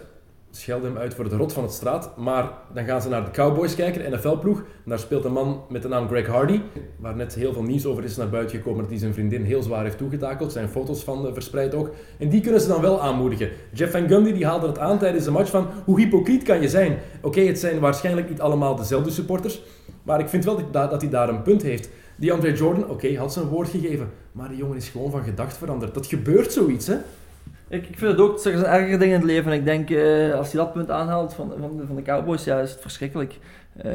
schelden 0.57 0.89
hem 0.91 0.99
uit 0.99 1.13
voor 1.13 1.29
de 1.29 1.35
rot 1.35 1.53
van 1.53 1.63
het 1.63 1.71
straat. 1.71 2.17
Maar 2.17 2.51
dan 2.73 2.85
gaan 2.85 3.01
ze 3.01 3.09
naar 3.09 3.25
de 3.25 3.31
Cowboys 3.31 3.75
kijken, 3.75 4.11
NFL-ploeg. 4.11 4.63
Daar 4.85 4.99
speelt 4.99 5.25
een 5.25 5.31
man 5.31 5.61
met 5.69 5.81
de 5.81 5.87
naam 5.87 6.07
Greg 6.07 6.27
Hardy, 6.27 6.61
waar 6.99 7.15
net 7.15 7.35
heel 7.35 7.53
veel 7.53 7.63
nieuws 7.63 7.85
over 7.85 8.03
is 8.03 8.17
naar 8.17 8.29
buiten 8.29 8.57
gekomen 8.57 8.81
dat 8.81 8.89
hij 8.89 8.99
zijn 8.99 9.13
vriendin 9.13 9.43
heel 9.43 9.63
zwaar 9.63 9.83
heeft 9.83 9.97
toegetakeld. 9.97 10.51
Zijn 10.51 10.69
foto's 10.69 11.03
van 11.03 11.33
verspreid 11.33 11.75
ook. 11.75 11.89
En 12.19 12.29
die 12.29 12.41
kunnen 12.41 12.61
ze 12.61 12.67
dan 12.67 12.81
wel 12.81 13.01
aanmoedigen. 13.01 13.49
Jeff 13.73 13.91
Van 13.91 14.07
Gundy 14.07 14.33
die 14.33 14.45
haalde 14.45 14.67
het 14.67 14.79
aan 14.79 14.99
tijdens 14.99 15.25
de 15.25 15.31
match 15.31 15.49
van 15.49 15.67
hoe 15.85 15.99
hypocriet 15.99 16.43
kan 16.43 16.61
je 16.61 16.69
zijn? 16.69 16.97
Oké, 17.21 17.41
het 17.41 17.59
zijn 17.59 17.79
waarschijnlijk 17.79 18.29
niet 18.29 18.41
allemaal 18.41 18.75
dezelfde 18.75 19.11
supporters, 19.11 19.61
maar 20.03 20.19
ik 20.19 20.27
vind 20.27 20.45
wel 20.45 20.61
dat, 20.71 20.89
dat 20.91 21.01
hij 21.01 21.09
daar 21.09 21.29
een 21.29 21.41
punt 21.41 21.61
heeft. 21.61 21.89
Die 22.15 22.33
Andre 22.33 22.53
Jordan, 22.53 22.89
oké, 22.89 23.17
had 23.17 23.33
zijn 23.33 23.45
woord 23.45 23.69
gegeven, 23.69 24.09
maar 24.31 24.49
die 24.49 24.57
jongen 24.57 24.77
is 24.77 24.89
gewoon 24.89 25.11
van 25.11 25.23
gedacht 25.23 25.57
veranderd. 25.57 25.93
Dat 25.93 26.05
gebeurt 26.05 26.51
zoiets, 26.51 26.87
hè? 26.87 26.95
Ik, 27.69 27.87
ik 27.87 27.97
vind 27.97 28.11
het 28.11 28.21
ook, 28.21 28.33
er 28.33 28.39
zijn 28.57 28.63
ergere 28.65 28.97
dingen 28.97 29.13
in 29.13 29.19
het 29.21 29.29
leven. 29.29 29.51
En 29.51 29.57
ik 29.57 29.65
denk, 29.65 29.89
eh, 29.89 30.33
als 30.33 30.51
je 30.51 30.57
dat 30.57 30.73
punt 30.73 30.91
aanhaalt 30.91 31.33
van, 31.33 31.51
van, 31.59 31.77
de, 31.77 31.85
van 31.85 31.95
de 31.95 32.01
Cowboys, 32.01 32.43
ja, 32.43 32.59
is 32.59 32.71
het 32.71 32.81
verschrikkelijk. 32.81 33.37
Eh, 33.77 33.91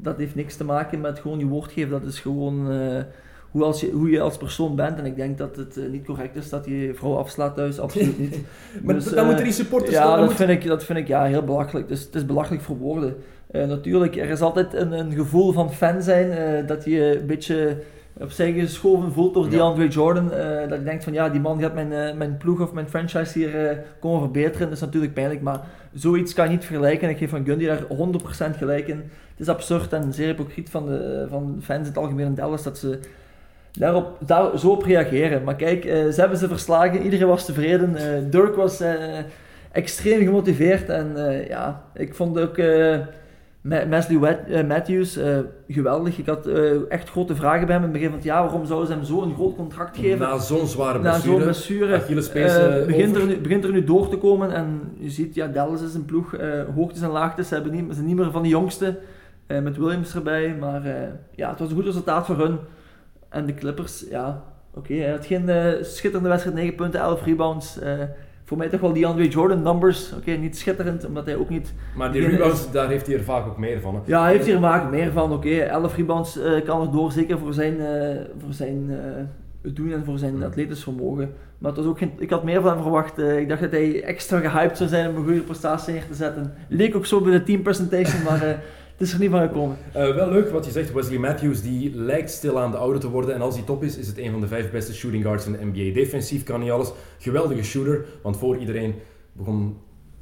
dat 0.00 0.16
heeft 0.16 0.34
niks 0.34 0.56
te 0.56 0.64
maken 0.64 1.00
met 1.00 1.18
gewoon 1.18 1.38
je 1.38 1.46
woord 1.46 1.72
geven. 1.72 1.90
Dat 1.90 2.04
is 2.04 2.20
gewoon 2.20 2.70
eh, 2.70 3.02
hoe, 3.50 3.64
als 3.64 3.80
je, 3.80 3.90
hoe 3.90 4.10
je 4.10 4.20
als 4.20 4.36
persoon 4.36 4.76
bent. 4.76 4.98
En 4.98 5.06
ik 5.06 5.16
denk 5.16 5.38
dat 5.38 5.56
het 5.56 5.78
niet 5.90 6.04
correct 6.04 6.36
is 6.36 6.48
dat 6.48 6.64
je 6.66 6.92
vrouw 6.94 7.16
afslaat 7.16 7.54
thuis. 7.54 7.78
Absoluut 7.78 8.18
niet. 8.18 8.38
Maar 8.84 8.94
Dus, 8.94 9.04
dan 9.04 9.16
eh, 9.18 9.26
moeten 9.26 9.44
die 9.44 9.52
supporters... 9.52 9.94
Ja, 9.94 10.06
dan 10.06 10.16
dat 10.18 10.24
moet- 10.26 10.34
vind, 10.36 10.50
ik, 10.50 10.66
dat 10.66 10.84
vind 10.84 10.98
ik 10.98 11.08
ja, 11.08 11.24
heel 11.24 11.44
belachelijk. 11.44 11.88
Dus 11.88 12.02
het 12.02 12.14
is 12.14 12.26
belachelijk 12.26 12.62
voor 12.62 12.76
woorden. 12.76 13.16
Natuurlijk, 13.52 14.16
er 14.16 14.28
is 14.30 14.40
altijd 14.40 14.74
een, 14.74 14.92
een 14.92 15.12
gevoel 15.12 15.52
van 15.52 15.72
fan 15.72 16.02
zijn, 16.02 16.66
dat 16.66 16.84
je 16.84 16.90
je 16.90 17.18
een 17.20 17.26
beetje 17.26 17.76
opzij 18.20 18.52
geschoven 18.52 19.12
voelt 19.12 19.34
door 19.34 19.44
Ja. 19.44 19.50
DeAndre 19.50 19.88
Jordan. 19.88 20.32
eh, 20.32 20.68
dat 20.68 20.78
je 20.78 20.84
denkt 20.84 21.04
van 21.04 21.12
ja, 21.12 21.28
die 21.28 21.40
man 21.40 21.60
gaat 21.60 21.74
mijn, 21.74 21.92
eh, 21.92 22.14
mijn 22.14 22.36
ploeg 22.36 22.60
of 22.60 22.72
mijn 22.72 22.88
franchise 22.88 23.38
hier 23.38 23.68
eh, 23.68 23.76
komen 24.00 24.20
verbeteren. 24.20 24.66
Dat 24.66 24.76
is 24.76 24.80
natuurlijk 24.82 25.14
pijnlijk, 25.14 25.40
maar 25.40 25.60
zoiets 25.94 26.34
kan 26.34 26.44
je 26.44 26.50
niet 26.50 26.64
vergelijken. 26.64 27.08
Ik 27.08 27.18
geef 27.18 27.30
van 27.30 27.44
Gundy 27.44 27.66
daar 27.66 27.82
100% 27.88 28.56
gelijk 28.56 28.88
in. 28.88 28.96
Het 29.30 29.40
is 29.40 29.48
absurd 29.48 29.92
en 29.92 30.12
zeer 30.12 30.26
hypocriet 30.26 30.70
van 30.70 30.86
de 30.86 31.26
van 31.30 31.58
fans 31.62 31.80
in 31.80 31.86
het 31.86 31.98
algemeen 31.98 32.26
in 32.26 32.34
Dallas 32.34 32.62
dat 32.62 32.78
ze 32.78 32.98
daarop, 33.72 34.16
daar 34.20 34.58
zo 34.58 34.70
op 34.70 34.82
reageren. 34.82 35.44
Maar 35.44 35.56
kijk, 35.56 35.82
ze 35.82 36.14
hebben 36.16 36.38
ze 36.38 36.48
verslagen, 36.48 37.02
iedereen 37.02 37.26
was 37.26 37.44
tevreden. 37.44 37.96
Dirk 38.30 38.54
was 38.54 38.82
extreem 39.72 40.24
gemotiveerd 40.24 40.88
en 40.88 41.16
ja, 41.48 41.82
ik 41.94 42.14
vond 42.14 42.40
ook 42.40 42.56
Wet- 43.68 44.48
eh, 44.48 44.66
Matthews 44.66 45.16
eh, 45.16 45.38
geweldig. 45.68 46.18
Ik 46.18 46.26
had 46.26 46.46
eh, 46.46 46.90
echt 46.90 47.10
grote 47.10 47.34
vragen 47.34 47.66
bij 47.66 47.74
hem 47.76 47.84
in 47.84 47.90
het 47.90 47.92
begin 47.92 48.08
van 48.08 48.16
het 48.18 48.26
jaar. 48.26 48.42
Waarom 48.42 48.66
zouden 48.66 48.88
ze 48.88 48.94
hem 48.94 49.04
zo'n 49.04 49.34
groot 49.34 49.56
contract 49.56 49.96
geven? 49.96 50.18
Na 50.18 50.38
zo'n 50.38 50.66
zware 50.66 50.98
Na 50.98 51.18
zo'n 51.18 51.34
blessure, 51.42 52.00
blessure. 52.00 52.44
Eh, 52.80 52.86
begint, 52.86 53.16
er 53.16 53.26
nu, 53.26 53.36
begint 53.40 53.64
er 53.64 53.72
nu 53.72 53.84
door 53.84 54.08
te 54.08 54.16
komen 54.16 54.52
en 54.54 54.80
je 54.98 55.10
ziet, 55.10 55.34
ja, 55.34 55.46
Dallas 55.46 55.82
is 55.82 55.94
een 55.94 56.04
ploeg, 56.04 56.34
hoogtes 56.74 57.02
en 57.02 57.10
laagtes, 57.10 57.48
ze, 57.48 57.54
hebben 57.54 57.72
niet, 57.72 57.84
ze 57.88 57.94
zijn 57.94 58.06
niet 58.06 58.16
meer 58.16 58.30
van 58.30 58.42
de 58.42 58.48
jongste, 58.48 58.98
met 59.46 59.76
Williams 59.76 60.14
erbij, 60.14 60.56
maar 60.60 60.82
ja, 61.34 61.50
het 61.50 61.58
was 61.58 61.68
een 61.68 61.74
goed 61.76 61.84
resultaat 61.84 62.26
voor 62.26 62.38
hun. 62.38 62.58
En 63.28 63.46
de 63.46 63.54
Clippers, 63.54 64.04
ja, 64.10 64.42
oké, 64.74 64.94
hij 64.94 65.10
had 65.10 65.26
geen 65.26 65.50
schitterende 65.84 66.28
wedstrijd, 66.28 66.56
9 66.56 66.74
punten, 66.74 67.00
11 67.00 67.24
rebounds, 67.24 67.78
voor 68.46 68.56
mij 68.56 68.68
toch 68.68 68.80
wel 68.80 68.92
die 68.92 69.06
Andre 69.06 69.28
Jordan 69.28 69.62
numbers, 69.62 70.12
oké, 70.12 70.30
niet 70.30 70.58
schitterend, 70.58 71.06
omdat 71.06 71.26
hij 71.26 71.36
ook 71.36 71.48
niet, 71.48 71.74
Maar 71.96 72.12
die 72.12 72.28
rebounds, 72.28 72.70
daar 72.70 72.88
heeft 72.88 73.06
hij 73.06 73.16
er 73.16 73.24
vaak 73.24 73.46
ook 73.46 73.58
meer 73.58 73.80
van. 73.80 73.94
Hè. 73.94 74.00
ja, 74.04 74.22
hij 74.22 74.32
heeft 74.32 74.46
hier 74.46 74.58
vaak 74.58 74.90
meer 74.90 75.12
van, 75.12 75.32
oké, 75.32 75.58
11 75.58 75.96
rebounds 75.96 76.38
eh, 76.38 76.64
kan 76.64 76.80
er 76.80 76.92
door, 76.92 77.12
zeker 77.12 77.38
voor 77.38 77.52
zijn, 77.52 77.80
eh, 77.80 78.16
voor 78.38 78.52
zijn 78.52 78.86
eh, 78.90 79.72
doen 79.74 79.92
en 79.92 80.04
voor 80.04 80.18
zijn 80.18 80.42
atletisch 80.42 80.82
vermogen. 80.82 81.32
Maar 81.58 81.70
het 81.70 81.80
was 81.80 81.90
ook 81.90 81.98
geen, 81.98 82.12
ik 82.18 82.30
had 82.30 82.44
meer 82.44 82.60
van 82.60 82.70
hem 82.72 82.82
verwacht. 82.82 83.18
ik 83.18 83.48
dacht 83.48 83.60
dat 83.60 83.70
hij 83.70 84.02
extra 84.02 84.40
gehyped 84.40 84.76
zou 84.76 84.88
zijn 84.88 85.10
om 85.10 85.16
een 85.16 85.24
goede 85.24 85.40
prestatie 85.40 85.92
neer 85.92 86.06
te 86.06 86.14
zetten. 86.14 86.52
Leek 86.68 86.96
ook 86.96 87.06
zo 87.06 87.20
bij 87.20 87.32
de 87.32 87.42
team 87.42 87.62
presentation, 87.62 88.22
maar 88.22 88.62
het 88.96 89.06
is 89.06 89.12
er 89.12 89.20
niet 89.20 89.30
van 89.30 89.40
gekomen. 89.40 89.76
Eh, 89.92 90.14
wel 90.14 90.30
leuk 90.30 90.50
wat 90.50 90.64
je 90.64 90.70
zegt, 90.70 90.92
Wesley 90.92 91.18
Matthews 91.18 91.62
die 91.62 91.94
lijkt 91.94 92.30
stilaan 92.30 92.70
de 92.70 92.76
oude 92.76 92.98
te 92.98 93.10
worden 93.10 93.34
en 93.34 93.40
als 93.40 93.54
hij 93.54 93.64
top 93.64 93.82
is, 93.82 93.96
is 93.96 94.06
het 94.06 94.18
een 94.18 94.30
van 94.30 94.40
de 94.40 94.46
vijf 94.46 94.70
beste 94.70 94.94
shooting 94.94 95.24
guards 95.24 95.46
in 95.46 95.52
de 95.52 95.64
NBA. 95.64 95.94
Defensief 95.94 96.42
kan 96.42 96.60
hij 96.60 96.72
alles, 96.72 96.92
geweldige 97.18 97.62
shooter, 97.62 98.04
want 98.22 98.36
voor 98.36 98.56
iedereen 98.56 98.94
begon 99.32 99.76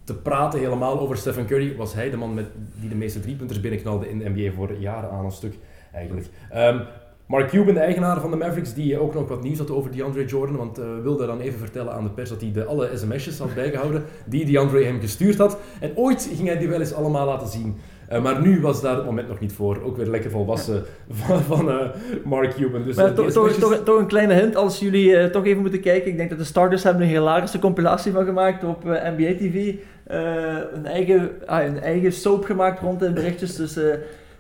te 0.05 0.15
praten 0.15 0.59
helemaal 0.59 1.01
over 1.01 1.17
Stephen 1.17 1.47
Curry, 1.47 1.77
was 1.77 1.95
hij 1.95 2.11
de 2.11 2.17
man 2.17 2.35
met, 2.35 2.47
die 2.81 2.89
de 2.89 2.95
meeste 2.95 3.21
driepunters 3.21 3.61
binnenknalde 3.61 4.09
in 4.09 4.19
de 4.19 4.31
NBA 4.35 4.55
voor 4.57 4.73
jaren 4.73 5.11
aan 5.11 5.25
een 5.25 5.31
stuk 5.31 5.55
eigenlijk. 5.93 6.27
Ehm, 6.51 6.79
Mark 7.27 7.49
Cuban, 7.49 7.75
de 7.75 7.81
eigenaar 7.81 8.21
van 8.21 8.31
de 8.31 8.37
Mavericks, 8.37 8.75
die 8.75 8.99
ook 8.99 9.15
nog 9.15 9.29
wat 9.29 9.43
nieuws 9.43 9.59
had 9.59 9.71
over 9.71 9.93
DeAndre 9.93 10.25
Jordan, 10.25 10.57
want 10.57 10.79
uh, 10.79 10.85
wilde 11.03 11.27
dan 11.27 11.41
even 11.41 11.59
vertellen 11.59 11.93
aan 11.93 12.05
de 12.05 12.11
pers 12.11 12.29
dat 12.29 12.41
hij 12.41 12.53
de 12.53 12.65
alle 12.65 12.91
sms'jes 12.97 13.39
had 13.39 13.55
bijgehouden 13.55 14.05
die 14.27 14.45
DeAndre 14.45 14.85
hem 14.85 15.01
gestuurd 15.01 15.39
had. 15.39 15.59
En 15.81 15.97
ooit 15.97 16.31
ging 16.35 16.49
hij 16.49 16.59
die 16.59 16.69
wel 16.69 16.81
eens 16.81 16.93
allemaal 16.93 17.27
laten 17.27 17.49
zien. 17.49 17.77
Uh, 18.13 18.23
maar 18.23 18.41
nu 18.41 18.61
was 18.61 18.81
daar 18.81 18.97
het 18.97 19.05
moment 19.05 19.29
nog 19.29 19.41
niet 19.41 19.53
voor. 19.53 19.83
Ook 19.83 19.97
weer 19.97 20.07
lekker 20.07 20.31
volwassen 20.31 20.85
van, 21.11 21.41
van 21.41 21.69
uh, 21.69 21.85
Mark 22.25 22.55
Cuban. 22.55 22.83
Dus, 22.83 22.97
maar 22.97 23.15
toch, 23.15 23.31
sms'jes... 23.31 23.59
toch, 23.59 23.83
toch, 23.85 23.99
een 23.99 24.07
kleine 24.07 24.35
hint 24.35 24.57
als 24.57 24.79
jullie 24.79 25.31
toch 25.31 25.45
even 25.47 25.61
moeten 25.61 25.81
kijken. 25.81 26.11
Ik 26.11 26.17
denk 26.17 26.31
dat 26.31 26.39
de 26.39 26.45
starters 26.45 26.83
hebben 26.83 27.03
een 27.03 27.09
hilarische 27.09 27.59
compilatie 27.59 28.13
van 28.13 28.25
gemaakt 28.25 28.65
op 28.65 28.85
NBA 28.85 29.33
TV. 29.39 29.75
een, 30.07 30.87
eigen, 30.87 31.31
ah, 31.47 31.65
een 31.65 31.81
eigen 31.81 32.13
soap 32.13 32.45
gemaakt 32.45 32.81
rond 32.81 33.01
de 33.01 33.13
berichtjes. 33.13 33.57
Dus 33.57 33.79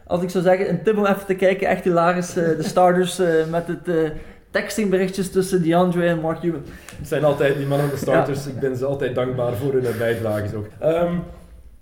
als 0.06 0.22
ik 0.22 0.30
zou 0.30 0.44
zeggen, 0.44 0.68
een 0.68 0.82
tip 0.82 0.98
om 0.98 1.06
even 1.06 1.26
te 1.26 1.34
kijken, 1.34 1.68
echt 1.68 1.84
hilarisch. 1.84 2.32
De 2.32 2.56
starters 2.58 3.20
met 3.50 3.66
het 3.66 4.12
textingberichtjes 4.50 5.30
tussen 5.30 5.62
DeAndre 5.62 6.06
en 6.06 6.20
Mark 6.20 6.40
Cuban. 6.40 6.62
Het 6.98 7.08
zijn 7.08 7.24
altijd 7.24 7.56
die 7.56 7.66
mannen, 7.66 7.90
de 7.90 7.96
starters. 7.96 8.44
Ja. 8.44 8.50
Ik 8.50 8.58
ben 8.58 8.76
ze 8.76 8.84
altijd 8.84 9.14
dankbaar 9.14 9.52
voor 9.52 9.72
hun 9.72 9.98
bijdrages 9.98 10.54
ook. 10.54 10.66
Um, 10.82 11.22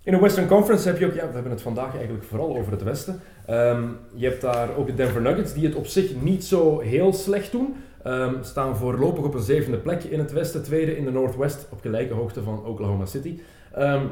in 0.04 0.12
de 0.12 0.18
Western 0.18 0.46
Conference 0.46 0.88
heb 0.88 0.98
je 0.98 1.06
ook, 1.06 1.14
ja, 1.14 1.26
we 1.26 1.32
hebben 1.32 1.52
het 1.52 1.62
vandaag 1.62 1.94
eigenlijk 1.96 2.24
vooral 2.24 2.56
over 2.56 2.72
het 2.72 2.82
Westen. 2.82 3.20
Um, 3.50 3.96
je 4.14 4.26
hebt 4.26 4.40
daar 4.40 4.76
ook 4.76 4.86
de 4.86 4.94
Denver 4.94 5.20
Nuggets, 5.20 5.54
die 5.54 5.64
het 5.64 5.74
op 5.74 5.86
zich 5.86 6.20
niet 6.20 6.44
zo 6.44 6.80
heel 6.80 7.12
slecht 7.12 7.52
doen. 7.52 7.74
Um, 8.06 8.36
staan 8.40 8.76
voorlopig 8.76 9.24
op 9.24 9.34
een 9.34 9.42
zevende 9.42 9.78
plek 9.78 10.02
in 10.02 10.18
het 10.18 10.32
Westen, 10.32 10.62
tweede 10.62 10.96
in 10.96 11.04
de 11.04 11.10
Northwest, 11.10 11.66
op 11.70 11.80
gelijke 11.80 12.14
hoogte 12.14 12.42
van 12.42 12.64
Oklahoma 12.64 13.06
City. 13.06 13.38
Um, 13.78 14.10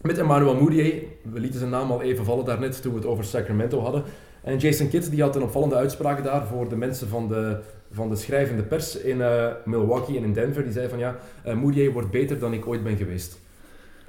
met 0.00 0.18
Emmanuel 0.18 0.54
Moutier, 0.54 1.02
we 1.32 1.40
lieten 1.40 1.58
zijn 1.58 1.70
naam 1.70 1.90
al 1.90 2.02
even 2.02 2.24
vallen 2.24 2.44
daarnet 2.44 2.82
toen 2.82 2.92
we 2.92 2.98
het 2.98 3.08
over 3.08 3.24
Sacramento 3.24 3.80
hadden. 3.80 4.02
En 4.42 4.56
Jason 4.56 4.88
Kidd 4.88 5.10
die 5.10 5.22
had 5.22 5.36
een 5.36 5.42
opvallende 5.42 5.74
uitspraak 5.74 6.24
daar 6.24 6.46
voor 6.46 6.68
de 6.68 6.76
mensen 6.76 7.08
van 7.08 7.28
de, 7.28 7.58
van 7.90 8.08
de 8.08 8.16
schrijvende 8.16 8.62
pers 8.62 8.96
in 8.96 9.18
uh, 9.18 9.46
Milwaukee 9.64 10.16
en 10.16 10.24
in 10.24 10.32
Denver. 10.32 10.62
Die 10.62 10.72
zei 10.72 10.88
van 10.88 10.98
ja, 10.98 11.16
uh, 11.46 11.92
wordt 11.92 12.10
beter 12.10 12.38
dan 12.38 12.52
ik 12.52 12.66
ooit 12.66 12.82
ben 12.82 12.96
geweest. 12.96 13.40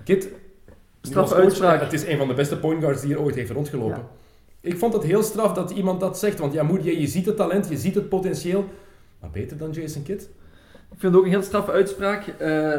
Kidd, 0.04 0.28
uitspraak. 1.12 1.82
het 1.82 1.93
is 1.93 2.06
een 2.06 2.18
van 2.18 2.28
de 2.28 2.34
beste 2.34 2.58
point 2.58 2.82
guards 2.82 3.01
die 3.01 3.14
er 3.14 3.22
ooit 3.22 3.36
heeft 3.36 3.51
rondgelopen. 3.51 3.97
Ja. 3.97 4.08
Ik 4.62 4.78
vond 4.78 4.93
het 4.93 5.04
heel 5.04 5.24
straf 5.24 5.54
dat 5.54 5.72
iemand 5.72 5.99
dat 5.99 6.20
zegt, 6.20 6.39
want 6.39 6.54
ja, 6.54 6.64
Moutier, 6.64 6.99
je 6.99 7.08
ziet 7.08 7.26
het 7.26 7.36
talent, 7.36 7.70
je 7.70 7.78
ziet 7.78 7.95
het 7.95 8.10
potentieel, 8.10 8.66
maar 9.20 9.30
beter 9.30 9.58
dan 9.58 9.72
Jason 9.72 10.04
Kidd? 10.04 10.30
Ik 10.93 10.99
vind 10.99 11.14
het 11.14 11.16
ook 11.16 11.24
een 11.24 11.34
heel 11.34 11.43
straffe 11.43 11.72
uitspraak. 11.72 12.28
Uh, 12.28 12.28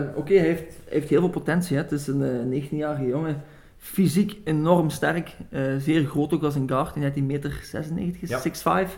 Oké, 0.08 0.18
okay, 0.18 0.36
hij 0.36 0.46
heeft, 0.46 0.76
heeft, 0.84 1.08
heel 1.08 1.20
veel 1.20 1.28
potentie. 1.28 1.76
Hè. 1.76 1.82
Het 1.82 1.92
is 1.92 2.06
een 2.06 2.50
uh, 2.50 2.62
19-jarige 2.62 3.06
jongen. 3.06 3.42
Fysiek 3.76 4.36
enorm 4.44 4.90
sterk. 4.90 5.36
Uh, 5.50 5.76
zeer 5.78 6.04
groot 6.04 6.32
ook 6.32 6.42
als 6.42 6.54
een 6.54 6.68
guard. 6.68 6.94
Hij 6.94 7.04
heeft 7.04 7.26
meter 7.26 7.60
96, 7.62 8.28
ja. 8.28 8.86
6'5. 8.86 8.90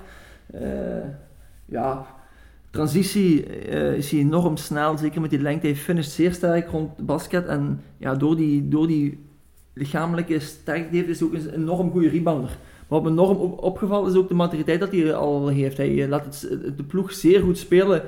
ja, 1.65 2.07
transitie 2.77 3.45
is 3.97 4.11
hij 4.11 4.21
enorm 4.21 4.57
snel. 4.57 4.99
Zeker 4.99 5.21
met 5.21 5.31
die 5.31 5.41
lengte. 5.41 5.67
Hij 5.67 5.77
finisht 5.77 6.11
zeer 6.11 6.33
sterk 6.33 6.69
rond 6.69 7.07
basket. 7.07 7.47
En 7.47 7.81
ja, 7.97 8.15
door 8.15 8.37
die, 8.37 8.69
door 8.69 8.87
die 8.87 9.27
lichamelijke 9.73 10.39
sterkte 10.39 10.97
heeft, 10.97 11.21
hij 11.21 11.29
ook 11.29 11.35
een 11.35 11.55
enorm 11.55 11.91
goede 11.91 12.09
rebounder. 12.09 12.59
Maar 12.89 13.01
wat 13.01 13.03
me 13.03 13.11
enorm 13.11 13.37
op, 13.37 13.63
opgevallen 13.63 14.11
is 14.11 14.17
ook 14.17 14.29
de 14.29 14.35
maturiteit 14.35 14.81
dat 14.81 14.93
hij 14.93 15.15
al 15.15 15.49
heeft. 15.49 15.77
Hij 15.77 16.09
laat 16.09 16.25
het, 16.25 16.77
de 16.77 16.85
ploeg 16.85 17.13
zeer 17.13 17.41
goed 17.41 17.59
spelen. 17.59 18.03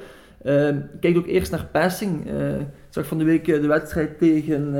Uh, 0.44 0.76
kijk 1.00 1.16
ook 1.16 1.26
eerst 1.26 1.50
naar 1.50 1.68
passing. 1.72 2.30
Uh, 2.30 2.60
ik 2.60 2.66
zag 2.90 3.06
van 3.06 3.18
de 3.18 3.24
week 3.24 3.44
de 3.44 3.66
wedstrijd 3.66 4.18
tegen, 4.18 4.72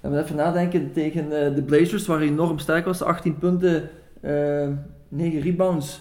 laten 0.00 0.18
we 0.18 0.22
even 0.22 0.36
nadenken, 0.36 0.92
tegen 0.92 1.54
de 1.54 1.62
Blazers, 1.66 2.06
waar 2.06 2.18
hij 2.18 2.26
enorm 2.26 2.58
sterk 2.58 2.84
was. 2.84 3.02
18 3.02 3.38
punten, 3.38 3.88
9 5.08 5.40
rebounds, 5.40 6.00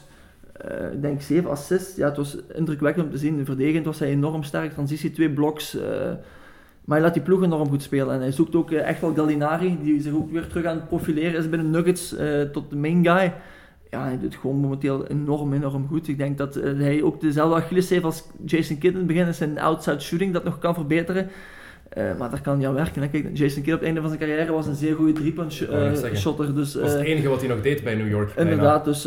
ik 0.93 1.01
denk 1.01 1.21
7 1.21 1.49
assists. 1.49 1.95
Ja, 1.95 2.07
het 2.07 2.17
was 2.17 2.37
indrukwekkend 2.53 3.05
om 3.05 3.11
te 3.11 3.17
zien. 3.17 3.45
Verdedigend 3.45 3.85
was 3.85 3.99
hij 3.99 4.09
enorm 4.09 4.43
sterk, 4.43 4.71
transitie, 4.71 5.11
2 5.11 5.29
bloks. 5.29 5.73
maar 6.85 6.97
hij 6.97 7.01
laat 7.01 7.13
die 7.13 7.23
ploeg 7.23 7.43
enorm 7.43 7.69
goed 7.69 7.83
spelen. 7.83 8.13
En 8.13 8.19
hij 8.19 8.31
zoekt 8.31 8.55
ook 8.55 8.71
echt 8.71 9.01
wel 9.01 9.13
Gallinari, 9.13 9.77
die 9.83 10.01
zich 10.01 10.13
ook 10.13 10.31
weer 10.31 10.47
terug 10.47 10.65
aan 10.65 10.75
het 10.75 10.87
profileren 10.87 11.39
is 11.39 11.49
binnen 11.49 11.69
Nuggets, 11.69 12.15
tot 12.51 12.69
de 12.69 12.75
main 12.75 13.05
guy 13.05 13.33
ja, 13.89 14.03
hij 14.03 14.19
doet 14.19 14.35
gewoon 14.35 14.55
momenteel 14.55 15.07
enorm, 15.07 15.53
enorm 15.53 15.87
goed. 15.87 16.07
Ik 16.07 16.17
denk 16.17 16.37
dat 16.37 16.57
uh, 16.57 16.79
hij 16.79 17.03
ook 17.03 17.21
dezelfde 17.21 17.55
Achilles 17.55 17.89
heeft 17.89 18.03
als 18.03 18.23
Jason 18.45 18.77
Kidd 18.77 18.93
in 18.93 18.97
het 18.97 19.07
begin. 19.07 19.33
Zijn 19.33 19.59
outside 19.59 19.99
shooting 19.99 20.33
dat 20.33 20.43
nog 20.43 20.59
kan 20.59 20.73
verbeteren. 20.73 21.29
Uh, 21.97 22.17
maar 22.17 22.29
daar 22.29 22.41
kan 22.41 22.57
hij 22.57 22.67
aan 22.67 22.73
werken. 22.73 23.09
Kijk, 23.09 23.29
Jason 23.33 23.61
Kidd 23.61 23.73
op 23.73 23.79
het 23.79 23.83
einde 23.83 23.99
van 24.01 24.09
zijn 24.09 24.21
carrière 24.21 24.51
was 24.51 24.67
een 24.67 24.75
zeer 24.75 24.95
goede 24.95 25.11
driepunt 25.11 25.53
sh 25.53 25.61
uh, 25.61 26.13
shotter. 26.15 26.55
Dus, 26.55 26.71
dat 26.71 26.81
was 26.81 26.93
het 26.93 27.01
enige 27.01 27.29
wat 27.29 27.39
hij 27.39 27.49
nog 27.49 27.61
deed 27.61 27.83
bij 27.83 27.95
New 27.95 28.09
York. 28.09 28.31
Inderdaad, 28.35 28.85
dus 28.85 29.03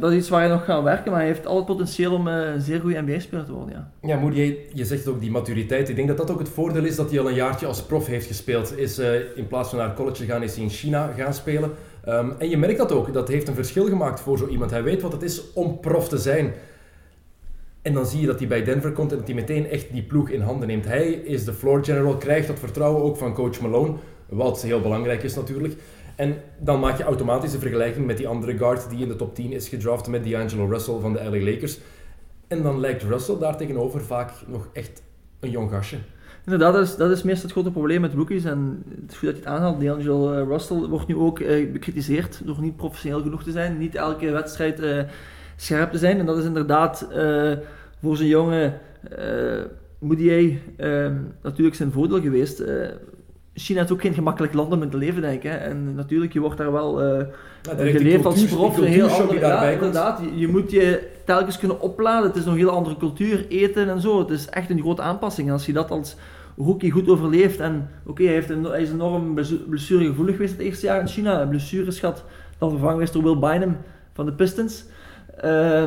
dat 0.00 0.10
is 0.10 0.16
iets 0.16 0.28
waar 0.28 0.40
hij 0.40 0.48
nog 0.48 0.64
gaat 0.64 0.82
werken. 0.82 1.10
Maar 1.10 1.20
hij 1.20 1.28
heeft 1.28 1.46
al 1.46 1.56
het 1.56 1.66
potentieel 1.66 2.12
om 2.12 2.26
een 2.26 2.60
zeer 2.60 2.80
goede 2.80 3.00
NBA-speler 3.00 3.44
te 3.44 3.52
worden. 3.52 3.90
Ja, 4.02 4.08
ja 4.08 4.30
je, 4.32 4.66
je 4.72 4.84
zegt 4.84 5.08
ook 5.08 5.20
die 5.20 5.30
maturiteit. 5.30 5.88
Ik 5.88 5.96
denk 5.96 6.08
dat 6.08 6.16
dat 6.16 6.30
ook 6.30 6.38
het 6.38 6.48
voordeel 6.48 6.84
is 6.84 6.96
dat 6.96 7.10
hij 7.10 7.20
al 7.20 7.28
een 7.28 7.34
jaartje 7.34 7.66
als 7.66 7.82
prof 7.82 8.06
heeft 8.06 8.26
gespeeld. 8.26 8.78
Is, 8.78 8.98
in 9.34 9.46
plaats 9.48 9.68
van 9.68 9.78
naar 9.78 9.94
college 9.94 10.16
te 10.16 10.24
gaan, 10.24 10.42
is 10.42 10.54
hij 10.54 10.64
in 10.64 10.70
China 10.70 11.12
gaan 11.16 11.34
spelen. 11.34 11.70
Um, 12.08 12.34
en 12.38 12.48
je 12.48 12.56
merkt 12.56 12.78
dat 12.78 12.92
ook, 12.92 13.12
dat 13.12 13.28
heeft 13.28 13.48
een 13.48 13.54
verschil 13.54 13.86
gemaakt 13.86 14.20
voor 14.20 14.38
zo 14.38 14.46
iemand. 14.46 14.70
Hij 14.70 14.82
weet 14.82 15.02
wat 15.02 15.12
het 15.12 15.22
is 15.22 15.52
om 15.52 15.80
prof 15.80 16.08
te 16.08 16.18
zijn. 16.18 16.52
En 17.88 17.94
dan 17.94 18.06
zie 18.06 18.20
je 18.20 18.26
dat 18.26 18.38
hij 18.38 18.48
bij 18.48 18.64
Denver 18.64 18.92
komt 18.92 19.10
en 19.12 19.18
dat 19.18 19.26
hij 19.26 19.34
meteen 19.34 19.70
echt 19.70 19.92
die 19.92 20.02
ploeg 20.02 20.28
in 20.28 20.40
handen 20.40 20.68
neemt. 20.68 20.84
Hij 20.84 21.10
is 21.10 21.44
de 21.44 21.52
floor 21.52 21.84
general, 21.84 22.16
krijgt 22.16 22.46
dat 22.46 22.58
vertrouwen 22.58 23.02
ook 23.02 23.16
van 23.16 23.34
coach 23.34 23.60
Malone, 23.60 23.94
wat 24.28 24.62
heel 24.62 24.80
belangrijk 24.80 25.22
is 25.22 25.34
natuurlijk. 25.34 25.74
En 26.16 26.36
dan 26.58 26.80
maak 26.80 26.98
je 26.98 27.04
automatisch 27.04 27.52
een 27.52 27.60
vergelijking 27.60 28.06
met 28.06 28.16
die 28.16 28.28
andere 28.28 28.56
guard 28.56 28.90
die 28.90 29.02
in 29.02 29.08
de 29.08 29.16
top 29.16 29.34
10 29.34 29.52
is 29.52 29.68
gedraft 29.68 30.08
met 30.08 30.24
D'Angelo 30.24 30.66
Russell 30.66 30.98
van 31.00 31.12
de 31.12 31.24
LA 31.24 31.50
Lakers. 31.50 31.78
En 32.46 32.62
dan 32.62 32.80
lijkt 32.80 33.02
Russell 33.02 33.38
daar 33.38 33.56
tegenover 33.56 34.00
vaak 34.00 34.30
nog 34.46 34.68
echt 34.72 35.02
een 35.40 35.50
jong 35.50 35.70
gastje. 35.70 35.96
Inderdaad, 36.44 36.72
dat 36.72 36.82
is, 36.82 36.96
dat 36.96 37.10
is 37.10 37.22
meestal 37.22 37.44
het 37.44 37.52
grote 37.52 37.70
probleem 37.70 38.00
met 38.00 38.14
rookies. 38.14 38.44
En 38.44 38.82
het 39.00 39.10
is 39.12 39.16
goed 39.16 39.28
dat 39.28 39.36
je 39.36 39.42
het 39.42 39.52
aanhaalt. 39.52 39.80
D'Angelo 39.80 40.32
uh, 40.32 40.46
Russell 40.46 40.76
wordt 40.76 41.06
nu 41.06 41.16
ook 41.16 41.38
uh, 41.38 41.72
bekritiseerd 41.72 42.40
door 42.44 42.60
niet 42.60 42.76
professioneel 42.76 43.22
genoeg 43.22 43.42
te 43.42 43.50
zijn. 43.50 43.78
Niet 43.78 43.94
elke 43.94 44.30
wedstrijd 44.30 44.80
uh, 44.80 45.02
scherp 45.56 45.90
te 45.90 45.98
zijn. 45.98 46.18
En 46.18 46.26
dat 46.26 46.38
is 46.38 46.44
inderdaad 46.44 47.08
voor 48.02 48.16
zo'n 48.16 48.26
jonge 48.26 48.72
Moutier 49.98 50.58
natuurlijk 51.42 51.76
zijn 51.76 51.92
voordeel 51.92 52.20
geweest. 52.20 52.62
China 53.58 53.82
is 53.82 53.90
ook 53.90 54.00
geen 54.00 54.14
gemakkelijk 54.14 54.54
land 54.54 54.72
om 54.72 54.82
in 54.82 54.90
te 54.90 54.96
leven, 54.96 55.22
denk 55.22 55.34
ik. 55.34 55.50
Hè. 55.50 55.56
En 55.56 55.94
natuurlijk, 55.94 56.32
je 56.32 56.40
wordt 56.40 56.56
daar 56.56 56.72
wel 56.72 57.18
uh, 57.18 57.26
ja, 57.62 57.74
geleefd 57.76 58.24
als 58.24 58.44
prof. 58.44 58.78
Een 58.78 58.84
heel 58.84 59.08
andere, 59.08 59.38
ja, 59.38 59.68
inderdaad. 59.68 60.20
Je, 60.20 60.38
je, 60.38 60.48
moet 60.48 60.70
je 60.70 61.08
telkens 61.24 61.58
kunnen 61.58 61.80
opladen. 61.80 62.28
Het 62.28 62.36
is 62.36 62.44
nog 62.44 62.52
een 62.52 62.60
heel 62.60 62.70
andere 62.70 62.96
cultuur, 62.96 63.46
eten 63.48 63.88
en 63.88 64.00
zo. 64.00 64.18
Het 64.18 64.30
is 64.30 64.48
echt 64.48 64.70
een 64.70 64.80
grote 64.80 65.02
aanpassing. 65.02 65.46
En 65.46 65.52
als 65.52 65.66
je 65.66 65.72
dat 65.72 65.90
als 65.90 66.16
rookie 66.56 66.90
goed 66.90 67.08
overleeft 67.08 67.60
en 67.60 67.90
oké, 68.06 68.22
okay, 68.22 68.26
hij, 68.26 68.56
hij 68.62 68.82
is 68.82 68.90
enorm 68.90 69.34
blessuregevoelig 69.68 70.34
geweest 70.34 70.52
het 70.52 70.62
eerste 70.62 70.86
jaar 70.86 71.00
in 71.00 71.08
China. 71.08 71.46
Blessures 71.46 71.98
gehad, 71.98 72.24
dan 72.58 72.70
vervangen 72.70 73.02
is 73.02 73.12
door 73.12 73.22
Will 73.22 73.38
Bynum 73.38 73.76
van 74.12 74.26
de 74.26 74.32
Pistons. 74.32 74.84
Uh, 75.44 75.82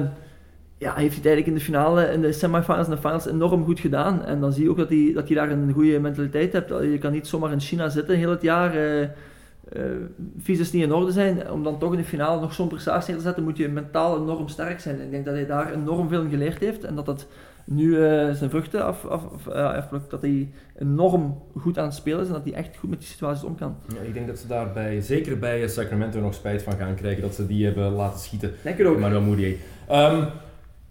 ja, 0.81 0.93
heeft 0.95 1.23
hij 1.23 1.25
eigenlijk 1.25 1.47
in 1.47 1.53
de 1.53 1.59
finale, 1.59 2.05
in 2.05 2.21
de 2.21 2.31
semifinals 2.31 2.87
en 2.87 2.91
de 2.91 3.01
finals 3.01 3.27
enorm 3.27 3.63
goed 3.63 3.79
gedaan. 3.79 4.25
En 4.25 4.39
dan 4.39 4.53
zie 4.53 4.63
je 4.63 4.69
ook 4.69 4.77
dat 4.77 4.89
hij, 4.89 5.11
dat 5.13 5.27
hij 5.27 5.35
daar 5.35 5.51
een 5.51 5.73
goede 5.73 5.99
mentaliteit 5.99 6.53
hebt. 6.53 6.69
Je 6.69 6.97
kan 6.97 7.11
niet 7.11 7.27
zomaar 7.27 7.51
in 7.51 7.59
China 7.59 7.89
zitten 7.89 8.17
heel 8.17 8.29
het 8.29 8.41
jaar. 8.41 8.75
Uh, 8.75 9.01
uh, 9.01 9.07
niet 10.45 10.73
in 10.73 10.93
orde 10.93 11.11
zijn. 11.11 11.51
Om 11.51 11.63
dan 11.63 11.79
toch 11.79 11.91
in 11.91 11.97
de 11.97 12.03
finale 12.03 12.41
nog 12.41 12.53
zo'n 12.53 12.67
prestatie 12.67 13.09
neer 13.09 13.17
te 13.17 13.25
zetten, 13.27 13.43
moet 13.43 13.57
je 13.57 13.67
mentaal 13.67 14.21
enorm 14.21 14.47
sterk 14.47 14.79
zijn. 14.79 15.01
Ik 15.01 15.11
denk 15.11 15.25
dat 15.25 15.33
hij 15.33 15.45
daar 15.45 15.73
enorm 15.73 16.09
veel 16.09 16.21
in 16.21 16.29
geleerd 16.29 16.59
heeft. 16.59 16.83
En 16.83 16.95
dat 16.95 17.05
dat 17.05 17.27
nu 17.65 17.85
uh, 17.85 17.99
zijn 18.31 18.49
vruchten 18.49 18.85
af, 18.85 19.05
af, 19.05 19.47
af, 19.47 20.07
dat 20.07 20.21
hij 20.21 20.49
enorm 20.77 21.41
goed 21.57 21.77
aan 21.77 21.85
het 21.85 21.93
spelen 21.93 22.21
is 22.21 22.27
en 22.27 22.33
dat 22.33 22.43
hij 22.43 22.53
echt 22.53 22.77
goed 22.77 22.89
met 22.89 22.99
die 22.99 23.07
situaties 23.07 23.43
om 23.43 23.55
kan. 23.55 23.75
Ja, 23.87 24.01
ik 24.01 24.13
denk 24.13 24.27
dat 24.27 24.37
ze 24.39 24.47
daarbij, 24.47 25.01
zeker 25.01 25.39
bij 25.39 25.67
Sacramento, 25.67 26.19
nog 26.19 26.33
spijt 26.33 26.63
van 26.63 26.73
gaan 26.73 26.95
krijgen 26.95 27.21
dat 27.21 27.35
ze 27.35 27.47
die 27.47 27.65
hebben 27.65 27.91
laten 27.91 28.19
schieten. 28.19 28.51
Denk 28.61 28.85
ook. 28.85 28.99
Manuel 28.99 29.21
Mourier. 29.21 29.55
Um, 29.91 30.25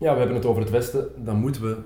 ja, 0.01 0.13
we 0.13 0.19
hebben 0.19 0.37
het 0.37 0.47
over 0.47 0.63
het 0.63 0.71
Westen. 0.71 1.09
Dan 1.17 1.37
moeten 1.37 1.63
we 1.63 1.77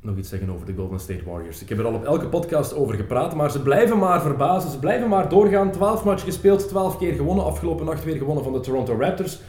nog 0.00 0.16
iets 0.16 0.28
zeggen 0.28 0.50
over 0.50 0.66
de 0.66 0.74
Golden 0.74 1.00
State 1.00 1.24
Warriors. 1.24 1.62
Ik 1.62 1.68
heb 1.68 1.78
er 1.78 1.86
al 1.86 1.94
op 1.94 2.04
elke 2.04 2.28
podcast 2.28 2.74
over 2.74 2.94
gepraat, 2.94 3.34
maar 3.34 3.50
ze 3.50 3.62
blijven 3.62 3.98
maar 3.98 4.22
verbazen. 4.22 4.70
Ze 4.70 4.78
blijven 4.78 5.08
maar 5.08 5.28
doorgaan. 5.28 5.72
12 5.72 6.04
matchen 6.04 6.26
gespeeld, 6.26 6.68
12 6.68 6.98
keer 6.98 7.14
gewonnen. 7.14 7.44
Afgelopen 7.44 7.86
nacht 7.86 8.04
weer 8.04 8.16
gewonnen 8.16 8.44
van 8.44 8.52
de 8.52 8.60
Toronto 8.60 8.96
Raptors. 8.98 9.40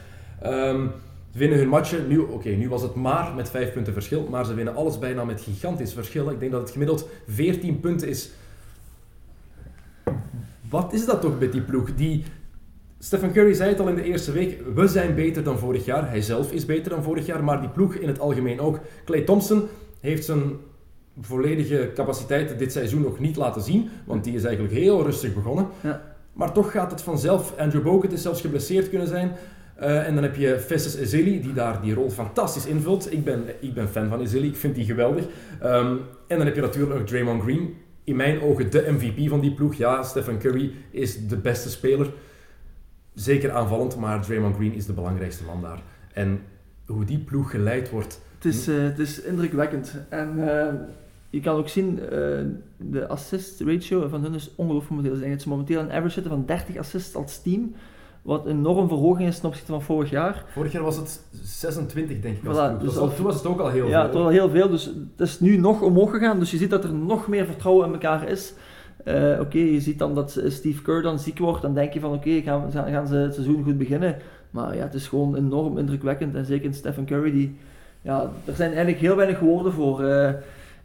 Um, 0.45 0.91
ze 1.31 1.37
winnen 1.37 1.57
hun 1.57 1.67
matchen. 1.67 2.07
Nu, 2.07 2.19
oké, 2.19 2.49
nu 2.49 2.69
was 2.69 2.81
het 2.81 2.95
maar 2.95 3.33
met 3.35 3.49
5 3.49 3.73
punten 3.73 3.93
verschil, 3.93 4.27
maar 4.29 4.45
ze 4.45 4.53
winnen 4.53 4.75
alles 4.75 4.99
bijna 4.99 5.23
met 5.23 5.41
gigantisch 5.41 5.93
verschil. 5.93 6.29
Ik 6.29 6.39
denk 6.39 6.51
dat 6.51 6.61
het 6.61 6.71
gemiddeld 6.71 7.07
14 7.27 7.79
punten 7.79 8.07
is. 8.07 8.31
Wat 10.69 10.93
is 10.93 11.05
dat 11.05 11.21
toch 11.21 11.39
met 11.39 11.51
die 11.51 11.61
ploeg? 11.61 11.95
Die 11.95 12.23
Stephen 13.03 13.31
Curry 13.31 13.53
zei 13.53 13.69
het 13.69 13.79
al 13.79 13.87
in 13.87 13.95
de 13.95 14.03
eerste 14.03 14.31
week, 14.31 14.61
we 14.75 14.87
zijn 14.87 15.15
beter 15.15 15.43
dan 15.43 15.57
vorig 15.59 15.85
jaar. 15.85 16.09
Hij 16.09 16.21
zelf 16.21 16.51
is 16.51 16.65
beter 16.65 16.89
dan 16.89 17.03
vorig 17.03 17.25
jaar, 17.25 17.43
maar 17.43 17.59
die 17.59 17.69
ploeg 17.69 17.95
in 17.95 18.07
het 18.07 18.19
algemeen 18.19 18.59
ook. 18.59 18.79
Clay 19.05 19.21
Thompson 19.21 19.67
heeft 19.99 20.25
zijn 20.25 20.41
volledige 21.21 21.91
capaciteiten 21.95 22.57
dit 22.57 22.71
seizoen 22.71 23.01
nog 23.01 23.19
niet 23.19 23.35
laten 23.35 23.61
zien, 23.61 23.89
want 24.05 24.23
die 24.23 24.35
is 24.35 24.43
eigenlijk 24.43 24.73
heel 24.73 25.03
rustig 25.03 25.33
begonnen. 25.33 25.67
Ja. 25.83 26.01
Maar 26.33 26.53
toch 26.53 26.71
gaat 26.71 26.91
het 26.91 27.01
vanzelf. 27.01 27.53
Andrew 27.57 27.83
Bogut 27.83 28.11
is 28.11 28.21
zelfs 28.21 28.41
geblesseerd 28.41 28.89
kunnen 28.89 29.07
zijn. 29.07 29.31
Eh, 29.75 30.07
en 30.07 30.13
dan 30.13 30.23
heb 30.23 30.35
je 30.35 30.59
Festus 30.59 30.95
Ezeli, 30.95 31.41
die 31.41 31.53
daar 31.53 31.81
die 31.81 31.93
rol 31.93 32.09
fantastisch 32.09 32.65
invult. 32.65 33.13
Ik 33.13 33.23
ben, 33.23 33.43
ik 33.59 33.73
ben 33.73 33.87
fan 33.87 34.09
van 34.09 34.21
Ezeli, 34.21 34.47
ik 34.47 34.55
vind 34.55 34.75
die 34.75 34.85
geweldig. 34.85 35.23
Ehm, 35.61 35.95
en 36.27 36.37
dan 36.37 36.45
heb 36.45 36.55
je 36.55 36.61
natuurlijk 36.61 36.93
nog 36.93 37.07
Draymond 37.07 37.41
Green. 37.41 37.75
In 38.03 38.15
mijn 38.15 38.41
ogen 38.41 38.71
de 38.71 38.85
MVP 38.91 39.29
van 39.29 39.39
die 39.39 39.53
ploeg. 39.53 39.75
Ja, 39.75 40.03
Stephen 40.03 40.37
Curry 40.39 40.71
is 40.91 41.27
de 41.27 41.37
beste 41.37 41.69
speler. 41.69 42.07
Zeker 43.13 43.51
aanvallend, 43.51 43.95
maar 43.97 44.21
Draymond 44.21 44.55
Green 44.55 44.73
is 44.73 44.85
de 44.85 44.93
belangrijkste 44.93 45.43
man 45.43 45.61
daar. 45.61 45.81
En 46.13 46.41
hoe 46.85 47.05
die 47.05 47.17
ploeg 47.19 47.51
geleid 47.51 47.89
wordt... 47.89 48.21
Het 48.35 48.45
is, 48.53 48.67
eh, 48.67 48.75
het 48.83 48.99
is 48.99 49.21
indrukwekkend. 49.21 49.95
En 50.09 50.57
eh, 50.59 50.73
je 51.29 51.39
kan 51.39 51.55
ook 51.55 51.67
zien, 51.69 51.99
eh, 51.99 52.09
de 52.77 53.07
assist 53.07 53.61
ratio 53.61 54.07
van 54.07 54.21
hun 54.23 54.33
is 54.33 54.51
ongelooflijk 54.55 55.01
momenteel. 55.03 55.39
Ze 55.39 55.49
momenteel 55.49 55.79
een 55.79 55.91
average 55.91 56.09
zitten 56.09 56.31
van 56.31 56.45
30 56.45 56.77
assists 56.77 57.15
als 57.15 57.41
team. 57.41 57.73
Wat 58.21 58.45
een 58.45 58.57
enorm 58.57 58.87
verhoging 58.87 59.27
is 59.27 59.39
ten 59.39 59.47
opzichte 59.47 59.71
van 59.71 59.81
vorig 59.81 60.09
jaar. 60.09 60.45
Vorig 60.53 60.71
jaar 60.71 60.83
was 60.83 60.95
het 60.95 61.21
26, 61.43 62.19
denk 62.21 62.37
ik. 62.37 62.45
Als 62.47 62.57
Voilà, 62.57 62.81
dus 62.81 62.97
al- 62.97 63.15
toen 63.15 63.25
was 63.25 63.35
het 63.35 63.45
ook 63.45 63.59
al 63.59 63.69
heel 63.69 63.87
ja, 63.87 63.91
veel. 63.91 64.01
het 64.03 64.13
was 64.13 64.23
al 64.23 64.29
heel 64.29 64.49
veel. 64.49 64.69
Dus 64.69 64.85
het 64.85 65.27
is 65.27 65.39
nu 65.39 65.57
nog 65.57 65.81
omhoog 65.81 66.11
gegaan. 66.11 66.39
Dus 66.39 66.51
je 66.51 66.57
ziet 66.57 66.69
dat 66.69 66.83
er 66.83 66.93
nog 66.93 67.27
meer 67.27 67.45
vertrouwen 67.45 67.85
in 67.87 67.93
elkaar 67.93 68.27
is. 68.29 68.53
Eh, 69.03 69.39
oké, 69.39 69.57
je 69.57 69.81
ziet 69.81 69.99
dan 69.99 70.15
dat 70.15 70.41
Steve 70.47 70.81
Kerr 70.81 71.01
dan 71.01 71.19
ziek 71.19 71.37
wordt. 71.39 71.61
Dan 71.61 71.73
denk 71.73 71.93
je 71.93 71.99
van 71.99 72.13
oké, 72.13 72.41
gaan, 72.41 72.71
gaan 72.71 73.07
ze 73.07 73.15
het 73.15 73.33
seizoen 73.33 73.63
goed 73.63 73.77
beginnen. 73.77 74.15
Maar 74.51 74.75
ja, 74.75 74.83
het 74.83 74.93
is 74.93 75.07
gewoon 75.07 75.35
enorm 75.35 75.77
indrukwekkend. 75.77 76.35
En 76.35 76.45
zeker 76.45 76.65
in 76.65 76.73
Stephen 76.73 77.05
Curry, 77.05 77.31
die... 77.31 77.55
Ja, 78.01 78.29
er 78.45 78.55
zijn 78.55 78.69
eigenlijk 78.69 78.99
heel 78.99 79.15
weinig 79.15 79.39
woorden 79.39 79.73
voor. 79.73 80.03
Eh, 80.03 80.29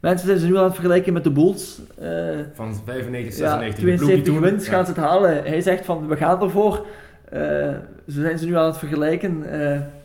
mensen 0.01 0.27
zijn 0.27 0.39
ze 0.39 0.47
nu 0.47 0.57
aan 0.57 0.65
het 0.65 0.75
vergelijken 0.75 1.13
met 1.13 1.25
de 1.25 1.31
Bulls. 1.31 1.81
Eh, 1.99 2.09
Van 2.55 2.75
95, 2.85 3.39
ja, 3.39 3.49
96. 3.59 3.75
de 3.77 3.83
ploeg 3.85 3.99
die 3.99 4.23
72 4.23 4.33
toen- 4.35 4.43
wins 4.43 4.65
ja. 4.67 4.73
gaan 4.73 4.85
ze 4.85 4.91
het 4.91 5.01
halen. 5.01 5.43
Hij 5.45 5.61
zegt 5.61 5.85
van, 5.85 6.07
we 6.09 6.17
gaan 6.17 6.43
ervoor. 6.43 6.87
Zo 8.09 8.21
zijn 8.21 8.39
ze 8.39 8.47
nu 8.47 8.57
aan 8.57 8.67
het 8.67 8.79
vergelijken. 8.79 9.43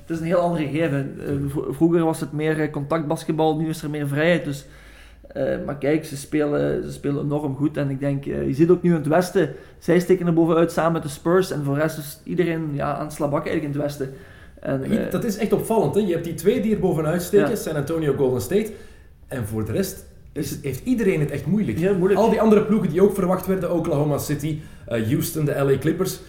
Het 0.01 0.09
is 0.09 0.19
een 0.19 0.25
heel 0.25 0.37
ander 0.39 0.59
gegeven. 0.59 1.15
Vro- 1.47 1.73
vroeger 1.73 2.03
was 2.03 2.19
het 2.19 2.31
meer 2.31 2.69
contactbasketbal, 2.69 3.57
nu 3.57 3.69
is 3.69 3.83
er 3.83 3.89
meer 3.89 4.07
vrijheid. 4.07 4.43
Dus, 4.43 4.65
eh, 5.33 5.65
maar 5.65 5.77
kijk, 5.77 6.05
ze 6.05 6.17
spelen, 6.17 6.83
ze 6.83 6.91
spelen 6.91 7.23
enorm 7.23 7.55
goed. 7.55 7.77
En 7.77 7.89
ik 7.89 7.99
denk, 7.99 8.25
eh, 8.25 8.47
je 8.47 8.53
ziet 8.53 8.69
ook 8.69 8.81
nu 8.81 8.89
in 8.89 8.95
het 8.95 9.07
Westen, 9.07 9.49
zij 9.79 9.99
steken 9.99 10.27
er 10.27 10.33
bovenuit 10.33 10.71
samen 10.71 10.91
met 10.91 11.03
de 11.03 11.09
Spurs. 11.09 11.51
En 11.51 11.63
voor 11.63 11.73
de 11.75 11.81
rest 11.81 11.97
is 11.97 12.19
iedereen 12.23 12.69
ja, 12.73 12.95
aan 12.95 13.03
het 13.05 13.13
slabakken 13.13 13.51
eigenlijk 13.51 13.75
in 13.75 13.81
het 13.81 13.89
Westen. 13.97 14.13
En, 14.59 14.83
eh, 14.83 15.11
Dat 15.11 15.23
is 15.23 15.37
echt 15.37 15.53
opvallend. 15.53 15.95
Hè? 15.95 16.01
Je 16.01 16.11
hebt 16.11 16.23
die 16.25 16.33
twee 16.33 16.61
die 16.61 16.73
er 16.73 16.79
bovenuit 16.79 17.21
steken, 17.21 17.49
Ja. 17.49 17.55
San 17.55 17.75
Antonio, 17.75 18.13
Golden 18.13 18.41
State. 18.41 18.71
En 19.27 19.45
voor 19.47 19.65
de 19.65 19.71
rest 19.71 20.05
is, 20.31 20.57
heeft 20.61 20.85
iedereen 20.85 21.19
het 21.19 21.31
echt 21.31 21.45
moeilijk. 21.45 21.77
Al 22.15 22.29
die 22.29 22.41
andere 22.41 22.63
ploegen 22.65 22.89
die 22.89 23.01
ook 23.03 23.13
verwacht 23.15 23.47
werden, 23.47 23.73
Oklahoma 23.73 24.17
City, 24.17 24.59
Houston, 24.87 25.45
de 25.45 25.63
LA 25.63 25.77
Clippers, 25.77 26.19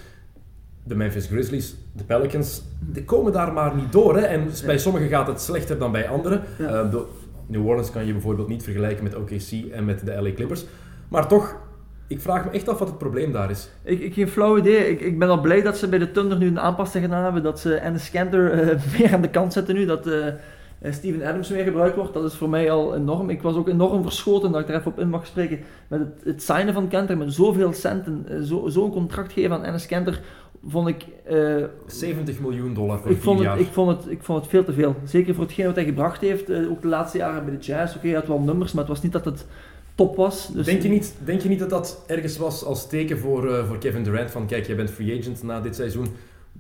de 0.85 0.95
Memphis 0.95 1.27
Grizzlies, 1.27 1.75
de 1.93 2.05
Pelicans, 2.05 2.63
die 2.81 3.05
komen 3.05 3.33
daar 3.33 3.53
maar 3.53 3.75
niet 3.77 3.93
door. 3.93 4.17
Hè? 4.17 4.23
En 4.23 4.47
bij 4.67 4.79
sommigen 4.79 5.09
gaat 5.09 5.27
het 5.27 5.41
slechter 5.41 5.79
dan 5.79 5.93
bij 5.93 6.09
anderen. 6.09 6.43
Ja. 6.59 6.83
De- 6.85 7.05
New 7.53 7.67
Orleans 7.67 7.91
kan 7.91 8.07
je 8.07 8.13
bijvoorbeeld 8.13 8.49
niet 8.49 8.63
vergelijken 8.63 9.05
met 9.05 9.15
OKC 9.17 9.71
en 9.73 9.85
met 9.85 10.07
de 10.07 10.23
LA 10.23 10.33
Clippers. 10.33 10.65
Maar 11.09 11.29
toch, 11.29 11.57
ik 12.07 12.21
vraag 12.21 12.45
me 12.45 12.51
echt 12.51 12.69
af 12.69 12.79
wat 12.79 12.89
het 12.89 12.99
probleem 12.99 13.33
daar 13.33 13.51
is. 13.51 13.69
Ik, 13.83 14.01
ik 14.01 14.15
geen 14.15 14.29
flauw 14.29 14.59
idee. 14.59 14.91
Ik, 14.91 15.01
ik 15.01 15.19
ben 15.19 15.29
al 15.29 15.41
blij 15.41 15.63
dat 15.63 15.77
ze 15.79 15.89
bij 15.89 15.99
de 15.99 16.11
Thunder 16.13 16.39
nu 16.39 16.47
een 16.47 16.61
aanpassing 16.61 17.05
gedaan 17.05 17.25
hebben. 17.25 17.43
Dat 17.43 17.61
ze 17.61 17.75
Ennis 17.75 18.11
Kanter 18.11 18.53
eh 18.53 18.79
meer 18.99 19.13
aan 19.15 19.23
de 19.23 19.31
kant 19.31 19.53
zetten 19.53 19.75
nu. 19.75 19.85
Dat 19.87 20.07
eh, 20.07 20.27
Steven 20.91 21.23
Adams 21.27 21.49
meer 21.51 21.65
gebruikt 21.65 21.97
wordt. 21.97 22.15
Dat 22.15 22.25
is 22.25 22.35
voor 22.35 22.49
mij 22.49 22.71
al 22.71 22.95
enorm. 22.97 23.31
Ik 23.31 23.43
was 23.43 23.55
ook 23.57 23.69
enorm 23.69 24.03
verschoten 24.03 24.53
dat 24.53 24.61
ik 24.61 24.69
er 24.69 24.75
even 24.75 24.91
op 24.93 24.99
in 24.99 25.09
mag 25.09 25.27
spreken. 25.27 25.59
Met 25.89 26.01
het, 26.01 26.21
het 26.25 26.43
signen 26.43 26.75
van 26.75 26.89
Kanter. 26.89 27.17
Met 27.17 27.33
zoveel 27.33 27.73
centen. 27.73 28.27
zo- 28.47 28.69
Zo'n 28.69 28.91
contract 28.93 29.33
geven 29.33 29.53
aan 29.53 29.65
Ennis 29.65 29.87
Kanter. 29.87 30.21
Vond 30.69 30.89
ik... 30.89 31.05
eh, 31.25 31.65
70 31.87 32.41
miljoen 32.41 32.75
dollar 32.75 32.99
voor 33.01 33.11
ik, 33.11 33.21
vond 33.23 33.39
het, 33.39 33.49
jaar. 33.49 33.61
ik, 33.61 33.67
vond 33.73 33.91
het, 34.03 34.11
ik 34.13 34.23
vond 34.23 34.41
het 34.41 34.51
veel 34.51 34.65
te 34.65 34.73
veel. 34.73 34.97
Zeker 35.05 35.35
voor 35.35 35.45
hetgeen 35.45 35.67
wat 35.67 35.75
hij 35.75 35.85
gebracht 35.85 36.21
heeft. 36.21 36.51
eh, 36.51 36.71
ook 36.71 36.83
de 36.83 36.89
laatste 36.89 37.19
jaren 37.19 37.45
bij 37.45 37.55
de 37.57 37.61
Jazz. 37.65 37.97
Oké, 37.97 38.07
hij 38.07 38.17
had 38.17 38.27
wel 38.27 38.41
nummers. 38.41 38.73
Maar 38.73 38.85
het 38.85 38.93
was 38.93 39.03
niet 39.03 39.13
dat 39.13 39.25
het 39.25 39.47
top 39.95 40.17
was. 40.17 40.49
Dus, 40.53 40.67
Denk, 40.67 40.83
je 40.83 40.89
niet, 40.89 41.15
denk 41.25 41.41
je 41.41 41.49
niet 41.49 41.59
dat 41.59 41.71
dat 41.71 42.05
ergens 42.07 42.37
was 42.37 42.65
als 42.65 42.89
teken 42.89 43.19
voor, 43.19 43.55
eh, 43.55 43.67
voor 43.69 43.79
Kevin 43.79 44.03
Durant? 44.05 44.31
Van 44.31 44.47
kijk, 44.47 44.67
jij 44.67 44.77
bent 44.77 44.91
free 44.91 45.19
agent 45.21 45.43
na 45.43 45.61
dit 45.61 45.77
seizoen. 45.77 46.07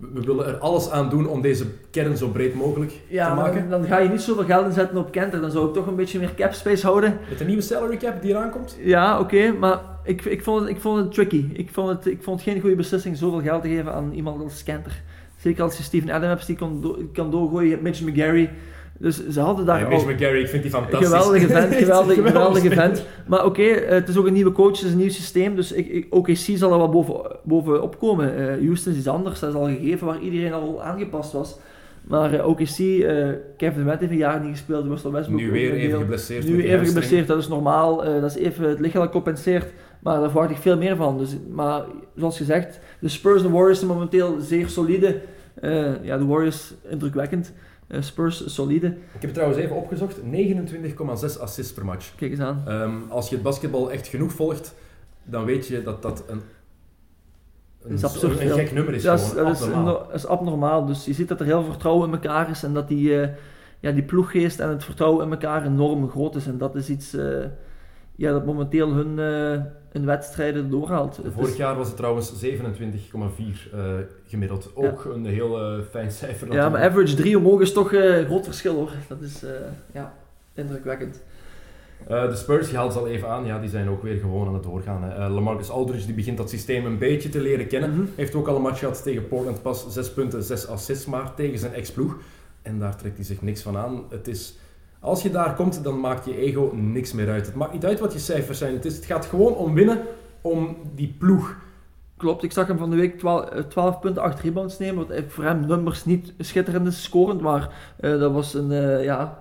We, 0.00 0.20
willen 0.20 0.46
er 0.46 0.56
alles 0.58 0.90
aan 0.90 1.08
doen 1.08 1.26
om 1.28 1.40
deze 1.40 1.64
kern 1.90 2.16
zo 2.16 2.28
breed 2.28 2.54
mogelijk 2.54 2.92
Ja, 3.08 3.28
te 3.28 3.34
maken. 3.34 3.68
dan 3.70 3.84
ga 3.84 3.98
je 3.98 4.08
niet 4.08 4.20
zoveel 4.20 4.44
geld 4.44 4.66
inzetten 4.66 4.96
op 4.98 5.10
Kenter. 5.12 5.40
Dan 5.40 5.50
zou 5.50 5.68
ik 5.68 5.74
toch 5.74 5.86
een 5.86 5.96
beetje 5.96 6.18
meer 6.18 6.34
cap 6.34 6.52
space 6.52 6.86
houden. 6.86 7.18
Met 7.28 7.38
de 7.38 7.44
nieuwe 7.44 7.62
salary 7.62 7.96
cap 7.96 8.22
die 8.22 8.30
eraan 8.30 8.50
komt? 8.50 8.76
Ja, 8.80 9.20
oké, 9.20 9.52
maar 9.52 9.80
ik, 10.04 10.24
ik, 10.24 10.42
vond 10.42 10.60
het, 10.60 10.68
ik 10.68 10.80
vond 10.80 10.98
het 10.98 11.12
tricky. 11.14 11.44
Ik 11.52 11.70
vond 11.70 11.88
het, 11.88 12.06
ik 12.06 12.22
vond 12.22 12.40
het 12.40 12.48
geen 12.50 12.60
goede 12.60 12.76
beslissing 12.76 13.16
zoveel 13.16 13.40
geld 13.40 13.62
te 13.62 13.68
geven 13.68 13.92
aan 13.94 14.12
iemand 14.12 14.42
als 14.42 14.62
Kenter. 14.62 15.02
Zeker 15.36 15.62
als 15.62 15.76
je 15.76 15.82
Steven 15.82 16.10
Adams 16.10 16.46
die 16.46 16.56
kan, 16.56 16.80
do- 16.80 16.98
kan 17.12 17.30
doorgooien. 17.30 17.64
Je 17.64 17.70
hebt 17.70 17.82
Mitch 17.82 18.02
McGarry. 18.02 18.50
Dus 18.98 19.28
ze 19.28 19.40
hadden 19.40 19.66
daar 19.66 19.88
McGarry, 19.88 20.40
ik 20.40 20.48
vind 20.48 20.62
die 20.62 20.70
fantastisch. 20.70 21.08
Geweldige 21.08 21.46
vent, 21.46 21.74
geweldige, 22.24 22.70
vent. 22.70 23.04
Maar 23.26 23.44
oké, 23.44 23.62
eh, 23.62 23.90
het 23.90 24.08
is 24.08 24.16
ook 24.16 24.26
een 24.26 24.32
nieuwe 24.32 24.52
coach, 24.52 24.76
het 24.76 24.86
is 24.86 24.92
een 24.92 24.98
nieuw 24.98 25.10
systeem, 25.10 25.56
dus 25.56 25.72
ik, 25.72 25.88
ik, 25.88 26.06
OKC 26.10 26.36
zal 26.36 26.72
er 26.72 26.78
wel 26.78 26.88
boven, 26.88 27.36
bovenop 27.42 27.98
komen. 27.98 28.36
Eh, 28.36 28.66
Houston 28.66 28.92
is 28.92 28.98
iets 28.98 29.08
anders, 29.08 29.40
dat 29.40 29.48
is 29.50 29.56
al 29.56 29.64
gegeven 29.64 30.06
waar 30.06 30.20
iedereen 30.20 30.52
al 30.52 30.82
aangepast 30.82 31.32
was. 31.32 31.58
Maar 32.02 32.34
eh, 32.34 32.48
OKC, 32.48 32.78
eh 32.78 33.28
Kevin 33.56 33.82
Durant 33.82 34.00
heeft 34.00 34.12
een 34.12 34.18
jaar 34.18 34.40
niet 34.40 34.50
gespeeld, 34.50 34.86
Russell 34.86 35.10
Westbrook 35.10 35.40
Nu 35.40 35.50
weer 35.50 35.72
even 35.72 35.98
geblesseerd. 35.98 36.48
Nu 36.48 36.62
even 36.62 36.86
geblesseerd, 36.86 37.26
dat 37.26 37.38
is 37.38 37.48
normaal. 37.48 37.96
dat 37.96 38.36
is 38.36 38.36
even 38.36 38.68
het 38.68 38.80
lichaam 38.80 39.02
dat 39.02 39.10
compenseert. 39.10 39.72
Maar 40.00 40.20
daar 40.20 40.30
verwacht 40.30 40.50
ik 40.50 40.56
veel 40.56 40.76
meer 40.76 40.96
van. 40.96 41.18
Dus, 41.18 41.36
maar 41.50 41.82
zoals 42.16 42.36
gezegd, 42.36 42.80
de 43.00 43.08
Spurs 43.08 43.44
en 43.44 43.50
Warriors 43.50 43.78
zijn 43.78 43.90
momenteel 43.90 44.36
zeer 44.40 44.68
solide. 44.68 45.20
Ja, 46.02 46.18
de 46.18 46.26
Warriors 46.26 46.74
indrukwekkend. 46.88 47.52
Eh, 47.92 48.02
Spurs 48.02 48.54
solide. 48.54 48.86
Ik 48.86 48.94
heb 49.12 49.22
het 49.22 49.34
trouwens 49.34 49.60
even 49.60 49.76
opgezocht. 49.76 50.16
29,6 50.22 51.38
assists 51.40 51.72
per 51.72 51.84
match. 51.84 52.14
Kijk 52.14 52.30
eens 52.30 52.40
aan. 52.40 52.62
Ehm, 52.66 52.92
als 53.08 53.28
je 53.28 53.34
het 53.34 53.44
basketbal 53.44 53.92
echt 53.92 54.06
genoeg 54.06 54.32
volgt, 54.32 54.74
dan 55.24 55.44
weet 55.44 55.66
je 55.66 55.82
dat 55.82 56.02
dat 56.02 56.24
een, 56.28 56.42
een, 57.82 57.94
is 57.94 58.04
absurd 58.04 58.32
een 58.32 58.38
veel. 58.38 58.56
gek 58.56 58.72
nummer 58.72 58.94
is. 58.94 59.02
dat, 59.02 59.20
is, 59.20 59.28
gewoon, 59.60 59.84
dat, 59.84 60.14
is, 60.14 60.26
abnormaal. 60.26 60.82
is. 60.82 60.96
Dus 60.96 61.04
je 61.04 61.12
ziet 61.12 61.28
dat 61.28 61.40
er 61.40 61.46
heel 61.46 61.60
veel 61.60 61.70
vertrouwen 61.70 62.08
in 62.08 62.14
elkaar 62.14 62.50
is. 62.50 62.62
En 62.62 62.74
dat 62.74 62.88
die, 62.88 63.20
eh, 63.20 63.28
ja, 63.80 63.90
die 63.90 64.02
ploeggeest 64.02 64.60
en 64.60 64.68
het 64.68 64.84
vertrouwen 64.84 65.24
in 65.24 65.32
elkaar 65.32 65.66
enorm 65.66 66.10
groot 66.10 66.34
is. 66.34 66.46
En 66.46 66.58
dat 66.58 66.74
is 66.74 66.88
iets 66.88 67.14
eh, 67.14 67.44
ja, 68.22 68.32
dat 68.32 68.44
momenteel 68.44 68.92
hun, 68.92 69.18
eh, 69.18 69.62
hun 69.92 70.06
wedstrijden 70.06 70.70
doorhaalt. 70.70 71.20
Vorig 71.34 71.50
is- 71.50 71.56
jaar 71.56 71.76
was 71.76 71.86
het 71.86 71.96
trouwens 71.96 72.38
27,4 72.38 73.70
eh, 73.72 73.80
gemiddeld. 74.26 74.70
Ook 74.74 75.04
een 75.04 75.26
heel 75.26 75.60
eh, 75.60 75.78
fijn 75.90 76.10
cijfer 76.10 76.46
Ja, 76.46 76.52
natuurlijk. 76.54 76.72
maar 76.82 76.90
average 76.90 77.14
3 77.14 77.38
omhoog 77.38 77.60
is 77.60 77.72
toch 77.72 77.92
een 77.92 78.24
groot 78.24 78.44
verschil 78.44 78.74
hoor. 78.74 78.90
Dat 79.08 79.20
is 79.20 79.44
ja, 79.92 80.12
indrukwekkend. 80.54 81.22
De 82.08 82.34
Spurs, 82.34 82.70
je 82.70 82.76
haalt 82.76 82.92
ze 82.92 82.98
al 82.98 83.08
even 83.08 83.28
aan, 83.28 83.46
ja, 83.46 83.58
die 83.58 83.70
zijn 83.70 83.88
ook 83.88 84.02
weer 84.02 84.18
gewoon 84.18 84.46
aan 84.46 84.54
het 84.54 84.62
doorgaan. 84.62 85.02
Hè. 85.02 85.28
Lamarcus 85.28 85.70
Aldridge 85.70 86.06
die 86.06 86.14
begint 86.14 86.36
dat 86.36 86.50
systeem 86.50 86.86
een 86.86 86.98
beetje 86.98 87.28
te 87.28 87.40
leren 87.40 87.66
kennen. 87.66 87.90
Mhm. 87.90 88.02
Heeft 88.14 88.34
ook 88.34 88.48
al 88.48 88.56
een 88.56 88.62
match 88.62 88.78
gehad 88.78 89.02
tegen 89.02 89.28
Portland, 89.28 89.62
pas 89.62 89.86
6 89.88 90.12
punten, 90.12 90.42
6 90.42 90.66
assists 90.68 91.06
maar 91.06 91.34
tegen 91.34 91.58
zijn 91.58 91.74
ex-ploeg. 91.74 92.16
En 92.62 92.78
daar 92.78 92.96
trekt 92.96 93.16
hij 93.16 93.24
zich 93.24 93.42
niks 93.42 93.62
van 93.62 93.76
aan. 93.76 94.02
Het 94.10 94.28
is, 94.28 94.56
als 95.02 95.22
je 95.22 95.30
daar 95.30 95.54
komt, 95.54 95.84
dan 95.84 96.00
maakt 96.00 96.24
je 96.24 96.36
ego 96.36 96.72
niks 96.74 97.12
meer 97.12 97.30
uit. 97.30 97.46
Het 97.46 97.54
maakt 97.54 97.72
niet 97.72 97.84
uit 97.84 98.00
wat 98.00 98.12
je 98.12 98.18
cijfers 98.18 98.58
zijn. 98.58 98.74
Het, 98.74 98.84
is, 98.84 98.96
het 98.96 99.04
gaat 99.04 99.26
gewoon 99.26 99.54
om 99.54 99.74
winnen, 99.74 99.98
om 100.40 100.76
die 100.94 101.14
ploeg. 101.18 101.56
Klopt, 102.16 102.42
ik 102.42 102.52
zag 102.52 102.66
hem 102.66 102.78
van 102.78 102.90
de 102.90 102.96
week 102.96 103.18
12, 103.18 103.48
eh, 103.48 103.62
12 103.62 104.00
punten, 104.00 104.22
8 104.22 104.40
rebounds 104.40 104.78
nemen. 104.78 104.96
Wat 104.96 105.10
eh, 105.10 105.22
voor 105.28 105.44
hem 105.44 105.66
nummers 105.66 106.04
niet 106.04 106.32
schitterend 106.38 106.86
is 106.86 107.02
scorend, 107.02 107.40
maar 107.40 107.68
eh, 107.96 108.18
dat 108.18 108.32
was 108.32 108.54
een 108.54 109.02
ja, 109.02 109.38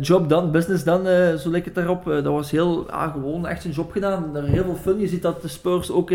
job 0.00 0.28
done, 0.28 0.50
business 0.50 0.84
done, 0.84 1.10
eh, 1.10 1.34
zo 1.34 1.50
leek 1.50 1.64
het 1.64 1.74
daarop. 1.74 2.04
Dat 2.04 2.24
was 2.24 2.50
heel 2.50 2.86
gewoon 2.88 3.46
echt 3.46 3.62
zijn 3.62 3.74
job 3.74 3.92
gedaan. 3.92 4.36
Er 4.36 4.44
heel 4.44 4.64
veel 4.64 4.74
fun. 4.74 4.98
Je 4.98 5.08
ziet 5.08 5.22
dat 5.22 5.42
de 5.42 5.48
Spurs 5.48 5.90
ook, 5.90 6.10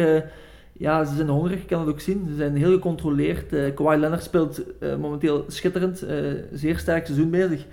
ja, 0.73 1.03
ze 1.03 1.15
zijn 1.15 1.29
hongerig, 1.29 1.61
ik 1.61 1.67
kan 1.67 1.79
het 1.79 1.89
ook 1.89 1.99
zien. 1.99 2.25
Ze 2.29 2.35
zijn 2.35 2.55
heel 2.55 2.71
gecontroleerd. 2.71 3.73
Kawhi 3.75 3.97
Leonard 3.97 4.23
speelt 4.23 4.61
momenteel 4.99 5.45
schitterend, 5.47 6.05
zeer 6.53 6.77
sterk 6.77 7.05
seizoen 7.05 7.29
bezig. 7.29 7.65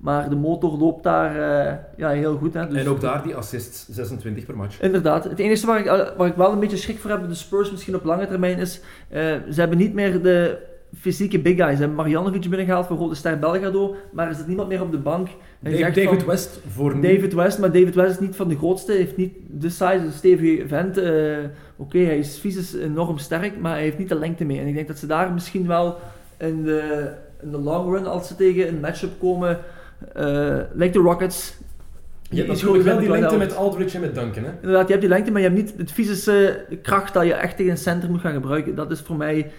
Maar 0.00 0.28
de 0.28 0.36
motor 0.36 0.78
loopt 0.78 1.02
daar 1.02 1.30
eh, 1.66 1.74
ja, 1.96 2.08
heel 2.08 2.36
goed. 2.36 2.54
Hè. 2.54 2.66
Dus- 2.68 2.78
En 2.82 2.88
ook 2.88 3.00
daar 3.00 3.22
die 3.22 3.34
assists, 3.34 3.86
26 3.88 4.44
per 4.46 4.56
match. 4.56 4.80
Inderdaad. 4.80 5.24
Het 5.24 5.38
enige 5.38 5.66
waar 5.66 5.78
ik, 5.80 5.86
eh, 5.86 6.08
waar 6.16 6.26
ik 6.28 6.34
wel 6.36 6.52
een 6.52 6.58
beetje 6.60 6.76
schrik 6.76 6.98
voor 6.98 7.10
heb, 7.10 7.28
de 7.28 7.34
Spurs 7.34 7.70
misschien 7.70 7.94
op 7.94 8.04
lange 8.04 8.26
termijn, 8.26 8.58
is 8.58 8.80
eh, 9.08 9.20
ze 9.50 9.60
hebben 9.60 9.78
niet 9.78 9.94
meer 9.94 10.22
de 10.22 10.58
fysieke 10.98 11.38
big 11.38 11.56
guys. 11.56 11.72
Ze 11.72 11.78
hebben 11.78 11.94
Marjanovic 11.96 12.40
binnengehaald 12.40 12.86
voor 12.86 12.96
Rode 12.96 13.14
Ster 13.14 13.38
Belgrado, 13.38 13.96
maar 14.12 14.28
er 14.28 14.34
zit 14.34 14.46
niemand 14.46 14.68
meer 14.68 14.82
op 14.82 14.90
de 14.90 14.98
bank. 14.98 15.28
Hij 15.62 15.72
Dave- 15.72 15.84
David 16.02 16.18
van- 16.18 16.26
West 16.28 16.60
voor 16.68 16.94
nu. 16.96 17.00
David 17.14 17.32
West, 17.34 17.58
maar 17.58 17.72
David 17.72 17.94
West 17.94 18.10
is 18.10 18.18
niet 18.20 18.36
van 18.36 18.48
de 18.48 18.56
grootste, 18.56 18.92
heeft 18.92 19.16
niet 19.16 19.32
de 19.48 19.68
size, 19.68 19.94
een 20.04 20.12
stevige 20.12 20.68
vent. 20.68 20.98
Oké, 21.76 21.98
hij 21.98 22.18
is 22.18 22.36
fysisch 22.38 22.74
enorm 22.74 23.18
sterk, 23.18 23.60
maar 23.60 23.72
hij 23.72 23.82
heeft 23.82 23.98
niet 23.98 24.08
de 24.08 24.18
lengte 24.18 24.44
mee. 24.44 24.60
En 24.60 24.66
ik 24.66 24.74
denk 24.74 24.88
dat 24.88 24.98
ze 24.98 25.06
daar 25.06 25.32
misschien 25.32 25.66
wel 25.66 25.96
in 26.38 26.62
de, 26.64 27.10
in 27.42 27.50
de 27.50 27.58
long 27.58 27.92
run, 27.94 28.06
als 28.06 28.28
ze 28.28 28.36
tegen 28.36 28.68
een 28.68 28.80
matchup 28.80 29.10
komen, 29.20 29.58
lijkt 30.72 30.94
de 30.94 31.00
Rockets, 31.00 31.58
Je 32.30 32.36
hebt 32.36 32.48
natuurlijk 32.48 32.84
wel 32.84 32.98
die 32.98 33.10
lengte 33.10 33.36
met 33.36 33.56
Aldridge 33.56 33.94
en 33.94 34.00
met 34.00 34.14
Duncan. 34.14 34.44
Hè? 34.44 34.50
Inderdaad, 34.50 34.86
je 34.86 34.88
hebt 34.88 35.00
die 35.00 35.08
lengte, 35.08 35.30
maar 35.30 35.40
je 35.40 35.48
hebt 35.48 35.60
niet 35.60 35.74
het 35.76 35.92
fysische 35.92 36.64
kracht 36.82 37.14
dat 37.14 37.24
je 37.24 37.34
echt 37.34 37.56
tegen 37.56 37.72
een 37.72 37.78
center 37.78 38.10
moet 38.10 38.20
gaan 38.20 38.32
gebruiken. 38.32 38.74
Dat 38.74 38.90
is 38.90 39.00
voor 39.00 39.16
mij 39.16 39.50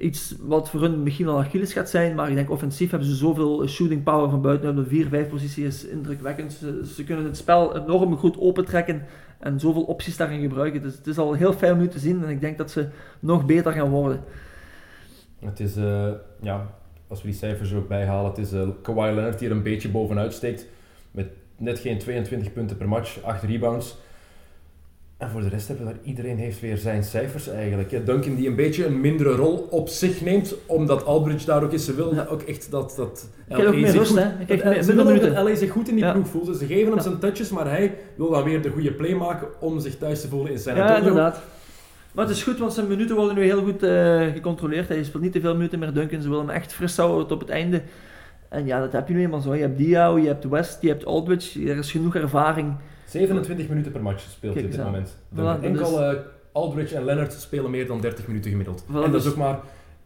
iets 0.00 0.34
wat 0.40 0.70
voor 0.70 0.80
hun 0.80 1.02
misschien 1.02 1.26
wel 1.26 1.38
Achilles 1.38 1.72
gaat 1.72 1.90
zijn, 1.90 2.14
maar 2.14 2.28
ik 2.28 2.34
denk 2.34 2.50
offensief 2.50 2.90
hebben 2.90 3.08
ze 3.08 3.14
zoveel 3.14 3.68
shooting 3.68 4.02
power 4.02 4.30
van 4.30 4.42
buiten. 4.42 4.76
De 4.76 5.26
4-5 5.26 5.28
positie 5.28 5.66
is 5.66 5.86
indrukwekkend. 5.86 6.52
Ze, 6.52 6.86
ze 6.94 7.04
kunnen 7.04 7.24
het 7.24 7.36
spel 7.36 7.76
enorm 7.76 8.16
goed 8.16 8.38
opentrekken 8.38 9.06
en 9.38 9.60
zoveel 9.60 9.82
opties 9.82 10.16
daarin 10.16 10.40
gebruiken. 10.40 10.82
Dus 10.82 10.96
het 10.96 11.06
is 11.06 11.18
al 11.18 11.32
heel 11.32 11.52
fijn 11.52 11.72
om 11.72 11.78
nu 11.78 11.88
te 11.88 11.98
zien 11.98 12.24
en 12.24 12.30
ik 12.30 12.40
denk 12.40 12.58
dat 12.58 12.70
ze 12.70 12.88
nog 13.20 13.46
beter 13.46 13.72
gaan 13.72 13.90
worden. 13.90 14.20
Het 15.38 15.60
is, 15.60 15.76
eh, 15.76 16.10
ja, 16.40 16.74
als 17.12 17.22
we 17.22 17.28
die 17.28 17.36
cijfers 17.38 17.70
er 17.70 17.76
ook 17.76 17.88
bijhalen, 17.88 18.30
het 18.30 18.38
is 18.38 18.52
uh, 18.52 18.62
Kawhi 18.82 19.14
Leonard 19.14 19.38
die 19.38 19.48
er 19.48 19.54
een 19.56 19.62
beetje 19.62 19.88
bovenuit 19.88 20.32
steekt. 20.32 20.66
Met 21.10 21.26
net 21.56 21.78
geen 21.78 21.98
22 21.98 22.52
punten 22.52 22.76
per 22.76 22.88
match, 22.88 23.22
8 23.22 23.42
rebounds. 23.42 23.96
En 25.16 25.30
voor 25.30 25.40
de 25.40 25.48
rest 25.48 25.68
hebben 25.68 25.86
we 25.86 25.92
daar, 25.92 26.00
iedereen 26.04 26.38
heeft 26.38 26.60
weer 26.60 26.76
zijn 26.76 27.04
cijfers 27.04 27.48
eigenlijk. 27.48 27.90
Hè. 27.90 28.04
Duncan 28.04 28.34
die 28.34 28.48
een 28.48 28.56
beetje 28.56 28.86
een 28.86 29.00
mindere 29.00 29.30
rol 29.34 29.66
op 29.70 29.88
zich 29.88 30.20
neemt, 30.20 30.54
omdat 30.66 31.04
Aldridge 31.04 31.46
daar 31.46 31.62
ook 31.64 31.72
is. 31.72 31.84
Ze 31.84 31.94
willen 31.94 32.14
Ja. 32.14 32.26
ook 32.30 32.42
echt 32.42 32.70
dat, 32.70 32.94
dat 32.96 33.28
meer 33.48 33.86
zich 33.88 33.94
rust, 33.94 34.10
goed- 34.10 34.18
hè. 34.18 34.28
Ik 34.38 34.46
krijg 34.46 34.62
dat- 34.62 34.72
meer- 34.72 34.82
ze 34.82 34.94
willen 34.94 35.20
dat 35.34 35.44
LA 35.44 35.54
zich 35.54 35.70
goed 35.70 35.88
in 35.88 35.94
die 35.94 36.04
Ja. 36.04 36.12
ploeg 36.12 36.28
voelt. 36.28 36.46
Dus 36.46 36.58
ze 36.58 36.66
geven 36.66 36.86
hem 36.86 36.94
Ja. 36.94 37.02
zijn 37.02 37.18
touches, 37.18 37.50
maar 37.50 37.68
hij 37.68 37.94
wil 38.16 38.30
dan 38.30 38.44
weer 38.44 38.62
de 38.62 38.70
goede 38.70 38.92
play 38.92 39.14
maken 39.14 39.48
om 39.60 39.80
zich 39.80 39.96
thuis 39.98 40.20
te 40.20 40.28
voelen 40.28 40.52
in 40.52 40.58
San 40.58 40.76
Ja, 40.76 40.96
inderdaad. 40.96 41.40
Maar 42.12 42.26
het 42.26 42.36
is 42.36 42.42
goed, 42.42 42.58
want 42.58 42.72
zijn 42.72 42.86
minuten 42.86 43.16
worden 43.16 43.34
nu 43.34 43.42
heel 43.42 43.62
goed 43.62 43.82
eh, 43.82 44.26
gecontroleerd. 44.32 44.88
Hij 44.88 45.04
speelt 45.04 45.22
niet 45.22 45.32
te 45.32 45.40
veel 45.40 45.54
minuten 45.54 45.78
meer 45.78 45.92
Duncan. 45.92 46.22
Ze 46.22 46.28
willen 46.28 46.46
hem 46.46 46.54
echt 46.54 46.72
fris 46.72 46.96
houden 46.96 47.26
tot 47.26 47.32
op 47.32 47.40
het 47.40 47.48
einde. 47.48 47.82
En 48.48 48.66
ja, 48.66 48.80
dat 48.80 48.92
heb 48.92 49.08
je 49.08 49.14
nu 49.14 49.20
eenmaal 49.20 49.40
zo. 49.40 49.54
Je 49.54 49.60
hebt 49.60 49.78
Diao, 49.78 50.18
je 50.18 50.26
hebt 50.26 50.48
West, 50.48 50.82
je 50.82 50.88
hebt 50.88 51.04
Aldridge. 51.04 51.70
Er 51.70 51.76
is 51.78 51.90
genoeg 51.90 52.14
ervaring. 52.14 52.74
27 53.06 53.68
minuten 53.68 53.92
per 53.92 54.02
match 54.02 54.22
speelt 54.30 54.54
hij 54.54 54.64
op 54.64 54.70
dit 54.70 54.80
aan. 54.80 54.86
moment. 54.86 55.16
Voilà, 55.34 55.36
dat 55.36 55.60
Enkel 55.60 56.02
eh, 56.02 56.18
Aldridge 56.52 56.96
en 56.96 57.04
Leonard 57.04 57.32
spelen 57.32 57.70
meer 57.70 57.86
dan 57.86 58.00
30 58.00 58.26
minuten 58.26 58.50
gemiddeld. 58.50 58.82
Voilà, 58.82 58.86
en 59.04 59.10
dat 59.10 59.14
is 59.14 59.22
dus- 59.22 59.32
ook 59.32 59.38
maar 59.38 59.58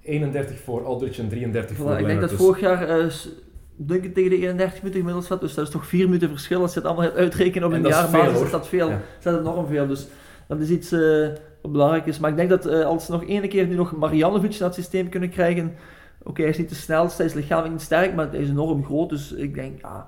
31 0.03 0.59
voor 0.61 0.85
Aldridge 0.85 1.23
en 1.23 1.29
33 1.29 1.77
Voilà, 1.77 1.81
voor 1.81 1.91
ik 1.91 1.97
denk 1.97 2.07
Leonard. 2.09 2.21
dat 2.31 2.39
dus- 2.39 2.47
vorig 2.47 2.61
jaar 2.61 2.89
eh, 2.89 3.07
Duncan 3.77 4.13
tegen 4.13 4.31
de 4.31 4.37
31 4.37 4.77
minuten 4.79 5.01
gemiddeld 5.01 5.25
zat. 5.25 5.41
Dus 5.41 5.55
dat 5.55 5.65
is 5.67 5.73
toch 5.73 5.87
4 5.87 6.05
minuten 6.05 6.29
verschil. 6.29 6.61
Als 6.61 6.73
je 6.75 6.79
het 6.79 6.89
allemaal 6.89 7.07
gaat 7.07 7.17
uitrekenen 7.17 7.69
op 7.69 7.75
En 7.75 7.85
een 7.85 7.91
jaar, 7.91 8.43
is 8.43 8.51
dat 8.51 8.69
veel. 8.69 8.89
Ja. 8.89 9.01
Is 9.19 9.25
dat 9.25 9.39
enorm 9.41 9.67
veel. 9.67 9.87
Dus 9.87 10.07
dat 10.49 10.61
is 10.61 10.69
iets 10.69 10.93
wat 11.67 11.73
belangrijk 11.75 12.07
is. 12.07 12.19
Maar 12.19 12.31
ik 12.31 12.37
denk 12.37 12.49
dat 12.49 12.67
eh, 12.67 12.85
als 12.85 13.05
ze 13.07 13.13
nog 13.13 13.25
ene 13.27 13.49
keer 13.49 13.67
nu 13.67 13.75
nog 13.75 13.97
Marjanovic 13.97 14.51
naar 14.51 14.69
het 14.69 14.75
systeem 14.75 15.09
kunnen 15.09 15.29
krijgen. 15.31 15.75
Oké, 16.23 16.41
hij 16.41 16.51
is 16.51 16.59
niet 16.59 16.69
de 16.69 16.75
snelste, 16.75 17.17
hij 17.17 17.27
is 17.31 17.35
lichamelijk 17.37 17.73
niet 17.73 17.83
sterk, 17.83 18.15
maar 18.15 18.31
hij 18.31 18.41
is 18.41 18.49
enorm 18.49 18.85
groot. 18.85 19.09
Dus 19.09 19.33
ik 19.33 19.55
denk, 19.55 19.81
ja, 19.81 20.07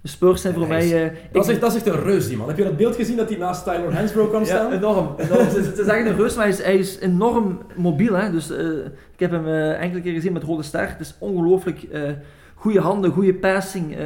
de 0.00 0.08
Spurs 0.08 0.40
zijn 0.42 0.54
voor 0.54 0.62
is- 0.62 0.68
mij... 0.68 1.04
eh, 1.04 1.10
Dat 1.32 1.42
ik- 1.42 1.42
is, 1.42 1.48
echt, 1.48 1.60
dat 1.60 1.70
is 1.70 1.76
echt 1.76 1.86
een 1.86 2.02
reus, 2.02 2.28
die 2.28 2.36
man. 2.36 2.48
Heb 2.48 2.56
je 2.58 2.64
dat 2.64 2.76
beeld 2.76 2.96
gezien 2.96 3.16
dat 3.16 3.28
hij 3.28 3.38
naast 3.38 3.64
Tyler 3.64 3.94
Hansbrough 3.94 4.30
kwam 4.30 4.44
staan? 4.44 4.70
Ja, 4.70 4.76
enorm. 4.76 5.14
enorm. 5.16 5.44
het, 5.46 5.56
is, 5.56 5.66
het 5.66 5.78
is 5.78 5.86
echt 5.86 6.06
een 6.06 6.16
rust, 6.16 6.36
maar 6.36 6.44
hij 6.44 6.54
is, 6.54 6.62
hij 6.62 6.76
is 6.76 6.98
enorm 6.98 7.58
mobiel. 7.76 8.14
Hè? 8.14 8.30
Dus, 8.30 8.50
eh, 8.50 8.66
ik 9.12 9.20
heb 9.20 9.30
hem 9.30 9.46
enkele 9.72 10.00
keer 10.02 10.12
gezien 10.12 10.32
met 10.32 10.42
Rode 10.42 10.62
Ster. 10.62 10.88
Het 10.88 11.00
is 11.00 11.14
ongelooflijk 11.18 11.86
goede 12.54 12.80
handen, 12.80 13.10
goede 13.10 13.34
passing. 13.34 13.96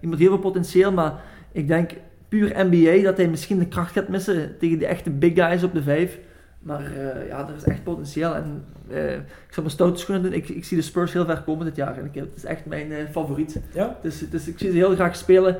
iemand 0.00 0.20
heel 0.20 0.28
veel 0.30 0.38
potentieel, 0.38 0.92
maar 0.92 1.20
ik 1.52 1.68
denk 1.68 1.90
puur 2.28 2.52
NBA 2.70 3.02
dat 3.02 3.16
hij 3.16 3.28
misschien 3.28 3.58
de 3.58 3.66
kracht 3.66 3.92
gaat 3.92 4.08
missen 4.08 4.58
tegen 4.58 4.78
de 4.78 4.86
echte 4.86 5.10
big 5.10 5.34
guys 5.34 5.62
op 5.62 5.74
de 5.74 5.82
vijf. 5.82 6.18
Maar 6.62 6.84
eh, 6.84 7.28
ja, 7.28 7.48
er 7.48 7.54
is 7.56 7.64
echt 7.64 7.82
potentieel. 7.82 8.34
En 8.34 8.64
eh, 8.88 9.14
ik 9.14 9.50
zal 9.50 9.62
mijn 9.62 9.74
stoute 9.74 10.00
schoenen 10.00 10.24
doen. 10.24 10.32
Ik, 10.32 10.48
ik 10.48 10.64
zie 10.64 10.76
de 10.76 10.82
Spurs 10.82 11.12
heel 11.12 11.24
ver 11.24 11.42
komen 11.42 11.64
dit 11.64 11.76
jaar. 11.76 11.98
En 11.98 12.04
ik, 12.04 12.14
het 12.14 12.36
is 12.36 12.44
echt 12.44 12.66
mijn 12.66 12.92
eh, 12.92 12.98
favoriet. 13.10 13.60
Ja? 13.74 13.98
Dus, 14.02 14.30
dus 14.30 14.48
ik 14.48 14.58
zie 14.58 14.70
ze 14.70 14.76
heel 14.76 14.94
graag 14.94 15.16
spelen. 15.16 15.56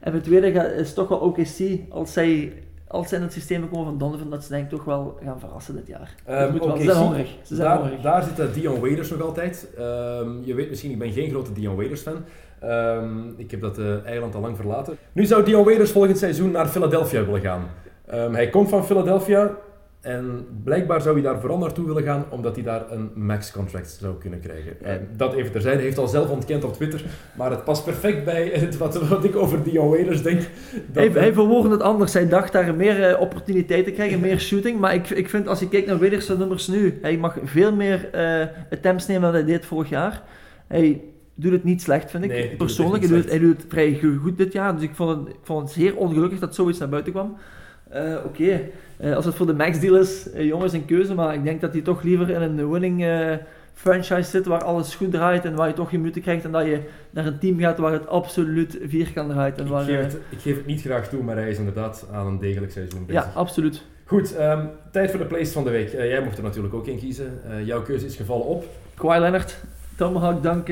En 0.00 0.12
het 0.12 0.24
tweede 0.24 0.48
is 0.74 0.94
toch 0.94 1.08
wel 1.08 1.18
OKC. 1.18 1.80
Als 1.88 2.12
zij, 2.12 2.52
als 2.86 3.08
zij 3.08 3.18
in 3.18 3.24
het 3.24 3.32
systeem 3.32 3.70
komen 3.70 3.84
van 3.84 3.98
Donovan, 3.98 4.30
dat 4.30 4.44
ze 4.44 4.48
denk 4.48 4.64
ik 4.64 4.70
toch 4.70 4.84
wel 4.84 5.18
gaan 5.24 5.40
verrassen 5.40 5.74
dit 5.74 5.86
jaar. 5.86 6.14
Moet 6.50 6.64
wel. 6.64 6.76
Ze 6.76 6.84
zijn 6.84 6.96
hongerig. 6.96 7.36
Ze 7.42 7.54
zijn 7.54 7.68
daar, 7.68 7.78
hongerig. 7.78 8.00
daar 8.00 8.22
zit 8.22 8.54
Dion 8.54 8.80
Waiters 8.80 9.10
nog 9.10 9.22
altijd. 9.22 9.68
Ehm, 9.76 10.30
je 10.44 10.54
weet 10.54 10.68
misschien, 10.68 10.90
ik 10.90 10.98
ben 10.98 11.12
geen 11.12 11.30
grote 11.30 11.52
Dion 11.52 11.76
Waiters 11.76 12.00
fan. 12.00 12.24
Ehm, 12.60 13.28
ik 13.36 13.50
heb 13.50 13.60
dat 13.60 13.78
eiland 14.04 14.34
al 14.34 14.40
lang 14.40 14.56
verlaten. 14.56 14.96
Nu 15.12 15.24
zou 15.24 15.44
Dion 15.44 15.64
Waiters 15.64 15.90
volgend 15.90 16.18
seizoen 16.18 16.50
naar 16.50 16.66
Philadelphia 16.66 17.24
willen 17.24 17.40
gaan. 17.40 17.70
Ehm, 18.06 18.32
hij 18.32 18.48
komt 18.48 18.68
van 18.68 18.86
Philadelphia 18.86 19.56
en 20.06 20.46
blijkbaar 20.64 21.00
zou 21.00 21.14
hij 21.14 21.22
daar 21.22 21.40
vooral 21.40 21.58
naartoe 21.58 21.86
willen 21.86 22.02
gaan 22.02 22.24
omdat 22.30 22.54
hij 22.54 22.64
daar 22.64 22.90
een 22.90 23.10
max-contract 23.14 23.90
zou 24.00 24.14
kunnen 24.18 24.40
krijgen. 24.40 24.72
Ehm, 24.82 25.00
dat 25.16 25.34
even 25.34 25.52
terzijde, 25.52 25.76
hij 25.76 25.86
heeft 25.86 25.98
al 25.98 26.08
zelf 26.08 26.30
ontkend 26.30 26.64
op 26.64 26.72
Twitter, 26.72 27.04
maar 27.36 27.50
het 27.50 27.64
past 27.64 27.84
perfect 27.84 28.24
bij 28.24 28.48
het, 28.52 28.76
wat, 28.76 29.08
wat 29.08 29.24
ik 29.24 29.36
over 29.36 29.62
Dion 29.62 29.88
Waiters 29.88 30.22
denk. 30.22 30.40
Dat, 30.40 30.48
Hij, 30.94 31.08
hij 31.08 31.32
het 31.70 31.80
anders. 31.82 32.12
Hij 32.12 32.28
dacht 32.28 32.52
daar 32.52 32.74
meer 32.74 33.02
eh, 33.04 33.20
opportuniteit 33.20 33.84
te 33.84 33.90
krijgen, 33.90 34.20
meer 34.20 34.40
shooting. 34.40 34.80
Maar 34.80 34.94
ik, 34.94 35.10
ik 35.10 35.28
vind 35.28 35.48
als 35.48 35.60
je 35.60 35.68
kijkt 35.68 35.86
naar 35.86 35.98
Widders 35.98 36.28
nummers 36.28 36.68
nu, 36.68 36.98
hij 37.02 37.16
mag 37.16 37.36
veel 37.44 37.74
meer 37.74 38.08
eh 38.12 38.46
attempts 38.70 39.06
nemen 39.06 39.22
dan 39.22 39.32
hij 39.32 39.44
deed 39.44 39.66
vorig 39.66 39.88
jaar. 39.88 40.22
Hij 40.66 41.02
doet 41.34 41.52
het 41.52 41.64
niet 41.64 41.82
slecht, 41.82 42.10
vind 42.10 42.24
ik. 42.24 42.30
Nee, 42.30 42.48
doet 42.48 42.56
Persoonlijk, 42.58 43.02
hij 43.02 43.12
doet, 43.12 43.22
het, 43.22 43.30
hij 43.30 43.38
doet 43.40 43.56
het 43.56 43.66
vrij 43.68 43.98
go- 44.02 44.16
goed 44.22 44.38
dit 44.38 44.52
jaar. 44.52 44.74
Dus 44.74 44.82
ik 44.82 44.94
vond 44.94 45.18
het, 45.18 45.28
ik 45.34 45.40
vond 45.42 45.60
het 45.60 45.70
zeer 45.70 45.96
ongelukkig 45.96 46.38
dat 46.38 46.54
zoiets 46.54 46.78
naar 46.78 46.88
buiten 46.88 47.12
kwam. 47.12 47.36
Eh, 47.90 48.14
Oké, 48.24 48.60
Eh, 48.96 49.14
als 49.14 49.24
het 49.24 49.34
voor 49.34 49.46
de 49.46 49.54
max 49.54 49.80
deal 49.80 49.96
is, 49.96 50.30
eh, 50.30 50.46
jongens, 50.46 50.72
een 50.72 50.84
keuze. 50.84 51.14
Maar 51.14 51.34
ik 51.34 51.44
denk 51.44 51.60
dat 51.60 51.72
hij 51.72 51.82
toch 51.82 52.02
liever 52.02 52.30
in 52.30 52.42
een 52.42 52.70
winning 52.70 53.06
franchise 53.74 54.30
zit 54.30 54.46
waar 54.46 54.64
alles 54.64 54.94
goed 54.94 55.10
draait 55.12 55.44
en 55.44 55.54
waar 55.54 55.68
je 55.68 55.74
toch 55.74 55.90
je 55.90 55.98
minuten 55.98 56.22
krijgt. 56.22 56.44
En 56.44 56.52
dat 56.52 56.64
je 56.66 56.80
naar 57.10 57.26
een 57.26 57.38
team 57.38 57.58
gaat 57.58 57.78
waar 57.78 57.92
het 57.92 58.06
absoluut 58.06 58.78
vierkant 58.86 59.30
draait. 59.30 59.58
En 59.58 59.64
ik, 59.64 59.70
waar, 59.70 59.84
geef 59.84 60.00
het, 60.00 60.18
ik 60.28 60.38
geef 60.38 60.56
het 60.56 60.66
niet 60.66 60.80
graag 60.80 61.08
toe, 61.08 61.22
maar 61.22 61.36
hij 61.36 61.50
is 61.50 61.58
inderdaad 61.58 62.06
aan 62.12 62.26
een 62.26 62.38
degelijk 62.38 62.72
seizoen 62.72 63.06
bezig. 63.06 63.22
ja, 63.24 63.30
absoluut. 63.34 63.82
Goed, 64.04 64.36
ehm, 64.36 64.66
tijd 64.92 65.10
voor 65.10 65.18
de 65.18 65.26
plays 65.26 65.52
van 65.52 65.64
de 65.64 65.70
week. 65.70 65.92
Jij 65.92 66.22
mocht 66.22 66.36
er 66.36 66.42
natuurlijk 66.42 66.74
ook 66.74 66.86
in 66.86 66.98
kiezen. 66.98 67.40
Jouw 67.64 67.82
keuze 67.82 68.06
is 68.06 68.16
gevallen 68.16 68.46
op. 68.46 68.64
Kawhi 68.94 69.18
Leonard, 69.20 69.56
Tomahawk 69.96 70.42
dank 70.42 70.68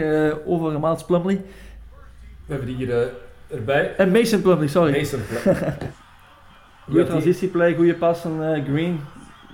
over 0.47 0.81
Miles 0.81 1.05
Plumley. 1.05 1.35
We 2.47 2.55
hebben 2.55 2.67
die 2.67 2.77
hier 2.77 3.11
erbij. 3.51 3.95
En 3.97 4.11
Mason 4.11 4.43
Plumley, 4.43 4.69
sorry. 4.69 4.93
Mason 4.97 5.21
Goede 6.85 7.07
transitieplay, 7.07 7.75
goede 7.75 7.95
pas 7.95 8.19
van 8.19 8.43
eh, 8.43 8.65
Green. 8.65 9.01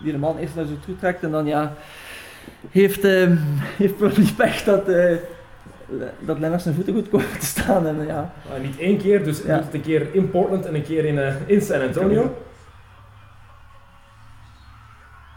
Die 0.03 0.13
de 0.13 0.19
man 0.19 0.39
eerst 0.39 0.55
naar 0.55 0.65
zich 0.65 0.81
toe 0.85 0.97
trekt. 0.97 1.23
En 1.23 1.31
dan 1.31 1.47
ja, 1.47 1.75
heeft, 2.71 3.05
eh, 3.05 3.31
heeft 3.77 4.37
pech 4.37 4.63
dat, 4.65 4.89
eh 4.89 5.17
dat 6.21 6.39
Lennart 6.39 6.63
zijn 6.63 6.75
voeten 6.75 6.95
goed 6.95 7.09
komen 7.09 7.39
te 7.39 7.47
staan. 7.47 7.87
En, 7.87 8.07
ja. 8.07 8.33
Maar 8.49 8.61
niet 8.61 8.79
één 8.79 8.99
keer, 8.99 9.25
dus 9.25 9.43
Ja. 9.43 9.63
een 9.73 9.81
keer 9.83 10.15
in 10.15 10.31
Portland 10.31 10.67
en 10.67 10.75
een 10.75 10.83
keer 10.83 11.05
in, 11.05 11.19
eh, 11.19 11.35
in 11.47 11.61
San 11.61 11.81
Antonio. 11.81 12.37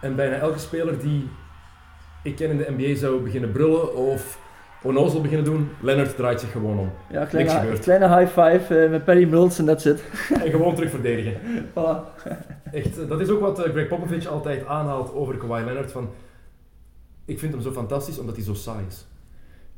En 0.01 0.15
bijna 0.15 0.35
elke 0.35 0.59
speler 0.59 0.99
die 0.99 1.29
ik 2.23 2.35
ken 2.35 2.49
in 2.49 2.57
de 2.57 2.73
NBA 2.77 2.95
zou 2.99 3.21
beginnen 3.23 3.51
brullen 3.51 3.95
of 3.95 4.37
onnozel 4.83 5.21
beginnen 5.21 5.45
doen, 5.45 5.69
Leonard 5.81 6.15
draait 6.15 6.39
zich 6.39 6.51
gewoon 6.51 6.79
om. 6.79 6.89
Ja, 7.09 7.19
Niks 7.19 7.29
kleine, 7.31 7.51
gebeurd. 7.51 7.79
kleine 7.79 8.17
high 8.17 8.27
five 8.39 8.77
eh, 8.83 8.89
met 8.89 9.03
Paddy 9.05 9.25
Mills 9.25 9.59
en 9.59 9.65
that's 9.65 9.85
it. 9.85 10.03
En 10.43 10.51
gewoon 10.51 10.75
terug 10.75 10.89
verdedigen. 10.89 11.33
Voilà. 11.77 12.23
Echt, 12.71 12.99
eh, 12.99 13.07
dat 13.09 13.19
is 13.21 13.29
ook 13.29 13.39
wat 13.39 13.63
eh, 13.63 13.71
Greg 13.71 13.87
Popovich 13.87 14.27
altijd 14.27 14.65
aanhaalt 14.65 15.13
over 15.13 15.37
Kawhi 15.37 15.63
Leonard. 15.65 15.91
Van, 15.91 16.09
ik 17.25 17.39
vind 17.39 17.53
hem 17.53 17.61
zo 17.61 17.71
fantastisch 17.71 18.19
omdat 18.19 18.35
hij 18.35 18.43
zo 18.45 18.53
saai 18.53 18.83
is. 18.87 19.05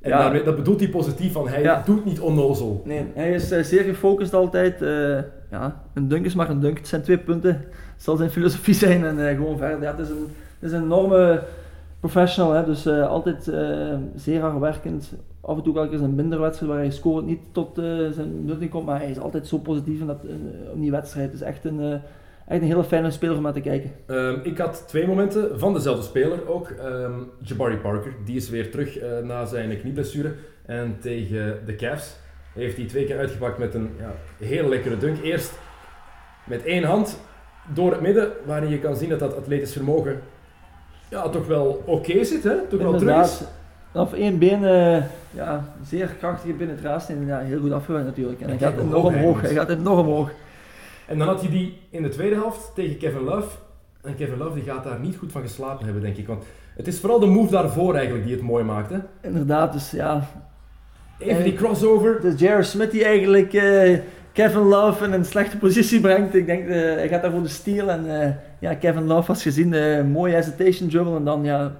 En 0.01 0.09
Ja. 0.09 0.17
daarmee, 0.17 0.43
dat 0.43 0.55
bedoelt 0.55 0.79
hij 0.79 0.89
positief, 0.89 1.31
van 1.33 1.47
hij 1.47 1.61
Ja. 1.61 1.81
doet 1.85 2.05
niet 2.05 2.19
onnozel. 2.19 2.81
Nee, 2.85 3.05
hij 3.15 3.31
is 3.33 3.47
zeer 3.47 3.83
gefocust 3.83 4.33
altijd. 4.33 4.79
ja, 5.51 5.81
een 5.93 6.07
dunk 6.07 6.25
is 6.25 6.35
maar 6.35 6.49
een 6.49 6.59
dunk. 6.59 6.77
Het 6.77 6.87
zijn 6.87 7.01
twee 7.01 7.17
punten. 7.17 7.51
Het 7.95 8.03
zal 8.03 8.15
zijn 8.15 8.29
filosofie 8.29 8.73
zijn 8.73 9.05
en 9.05 9.35
gewoon 9.35 9.57
verder. 9.57 9.81
Ja, 9.81 9.91
het, 9.91 9.99
is 9.99 10.09
een, 10.09 10.27
het 10.59 10.69
is 10.69 10.77
een 10.77 10.83
enorme 10.83 11.43
professional. 12.09 12.51
Hè, 12.51 12.65
dus 12.65 12.85
eh, 12.85 13.07
altijd 13.07 13.47
eh, 13.47 13.97
zeer 14.15 14.41
hard 14.41 14.59
werkend. 14.59 15.13
Af 15.41 15.57
en 15.57 15.63
toe 15.63 15.73
wel 15.73 15.91
eens 15.91 16.01
een 16.01 16.15
minder 16.15 16.39
wedstrijd 16.39 16.71
waar 16.71 16.81
hij 16.81 16.91
scoort 16.91 17.25
niet 17.25 17.39
tot 17.51 17.77
eh, 17.77 17.85
zijn 18.11 18.45
nutting 18.45 18.71
komt. 18.71 18.85
Maar 18.85 18.99
hij 18.99 19.09
is 19.09 19.19
altijd 19.19 19.47
zo 19.47 19.57
positief 19.57 19.99
in, 19.99 20.07
dat, 20.07 20.23
in 20.73 20.81
die 20.81 20.91
wedstrijd. 20.91 21.25
Het 21.25 21.35
is 21.35 21.47
echt 21.47 21.65
een, 21.65 22.01
echt 22.47 22.61
een 22.61 22.67
hele 22.67 22.83
fijne 22.83 23.11
speler 23.11 23.35
om 23.35 23.43
naar 23.43 23.53
te 23.53 23.61
kijken. 23.61 23.91
Ehm, 24.05 24.39
ik 24.43 24.57
had 24.57 24.83
twee 24.87 25.07
momenten 25.07 25.59
van 25.59 25.73
dezelfde 25.73 26.03
speler 26.03 26.47
ook. 26.49 26.69
Ehm, 26.69 27.13
Jabari 27.41 27.77
Parker, 27.77 28.13
die 28.25 28.35
is 28.35 28.49
weer 28.49 28.71
terug 28.71 28.99
na 29.23 29.45
zijn 29.45 29.79
knieblessure. 29.79 30.33
En 30.65 30.97
tegen 30.99 31.59
de 31.65 31.75
Cavs 31.75 32.15
heeft 32.53 32.77
hij 32.77 32.85
twee 32.85 33.05
keer 33.05 33.17
uitgepakt 33.17 33.57
met 33.57 33.73
een 33.73 33.89
ja, 33.99 34.13
heel 34.45 34.69
lekkere 34.69 34.97
dunk. 34.97 35.23
Eerst 35.23 35.53
met 36.45 36.63
één 36.63 36.83
hand 36.83 37.19
door 37.73 37.91
het 37.91 38.01
midden, 38.01 38.31
waarin 38.45 38.69
je 38.69 38.79
kan 38.79 38.95
zien 38.95 39.09
dat 39.09 39.19
dat 39.19 39.37
atletisch 39.37 39.73
vermogen 39.73 40.21
ja, 41.09 41.29
toch 41.29 41.47
wel 41.47 41.83
oké 41.85 42.23
zit, 42.23 42.43
hè? 42.43 42.55
toch 42.69 42.81
wel 42.81 42.97
terug 42.97 43.23
is. 43.23 43.41
Of 43.91 44.13
één 44.13 44.37
been, 44.37 44.63
eh, 44.63 45.03
ja, 45.31 45.65
zeer 45.83 46.07
krachtige 46.07 46.53
penetratie. 46.53 47.15
En 47.15 47.25
ja, 47.25 47.39
heel 47.39 47.59
goed 47.59 47.71
afgewerkt 47.71 48.05
natuurlijk. 48.05 48.41
En 48.41 48.47
hij 48.47 48.57
gaat 48.57 48.73
kijk 48.73 48.81
hoe 48.81 48.95
enorm 48.95 49.15
hoog 49.15 49.41
hij 49.41 49.53
gaat 49.53 49.69
enorm 49.69 50.07
hoog. 50.07 50.29
En 51.07 51.17
dan 51.17 51.27
had 51.27 51.41
hij 51.41 51.49
die 51.49 51.77
in 51.89 52.03
de 52.03 52.09
tweede 52.09 52.35
helft 52.35 52.71
tegen 52.75 52.97
Kevin 52.97 53.23
Love. 53.23 53.47
En 54.01 54.15
Kevin 54.15 54.37
Love 54.37 54.53
die 54.53 54.63
gaat 54.63 54.83
daar 54.83 54.99
niet 54.99 55.15
goed 55.15 55.31
van 55.31 55.41
geslapen 55.41 55.85
hebben, 55.85 56.03
denk 56.03 56.17
ik. 56.17 56.27
Want 56.27 56.43
het 56.75 56.87
is 56.87 56.99
vooral 56.99 57.19
de 57.19 57.25
move 57.25 57.51
daarvoor 57.51 57.95
eigenlijk 57.95 58.25
die 58.25 58.35
het 58.35 58.43
mooi 58.43 58.63
maakte. 58.63 59.01
Inderdaad, 59.21 59.73
dus 59.73 59.91
ja. 59.91 60.27
Even 61.17 61.43
die 61.43 61.53
crossover. 61.53 62.25
Is 62.25 62.39
Jared 62.39 62.65
Smith 62.65 62.91
die 62.91 63.03
eigenlijk 63.03 63.53
eh, 63.53 63.99
Kevin 64.35 64.61
Love 64.61 65.05
in 65.05 65.13
een 65.13 65.25
slechte 65.25 65.57
positie 65.57 65.99
brengt. 65.99 66.35
Ik 66.35 66.45
denk, 66.45 66.67
uh, 66.67 66.73
hij 66.73 67.07
gaat 67.07 67.21
daar 67.21 67.31
voor 67.31 67.41
de 67.41 67.47
steal. 67.47 67.89
En 67.89 68.05
uh, 68.05 68.27
ja, 68.59 68.73
Kevin 68.73 69.05
Love 69.05 69.27
was 69.27 69.41
gezien, 69.41 69.73
uh, 69.73 70.03
mooie 70.03 70.33
hesitation 70.33 70.89
dribble. 70.89 71.15
En 71.15 71.23
dan 71.23 71.43
ja, 71.43 71.71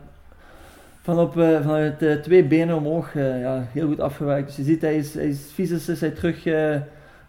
van 1.01 1.20
op, 1.20 1.34
vanuit 1.34 2.24
twee 2.24 2.43
benen 2.43 2.76
omhoog, 2.76 3.14
ja, 3.14 3.68
heel 3.72 3.88
goed 3.88 3.99
afgewerkt. 3.99 4.47
Dus 4.47 4.56
je 4.56 4.64
ziet, 4.64 4.82
hij 4.82 4.95
is, 4.97 5.14
hij 5.14 5.28
is 5.28 5.39
fysisch 5.53 5.89
is 5.89 6.01
hij 6.01 6.10
terug 6.10 6.43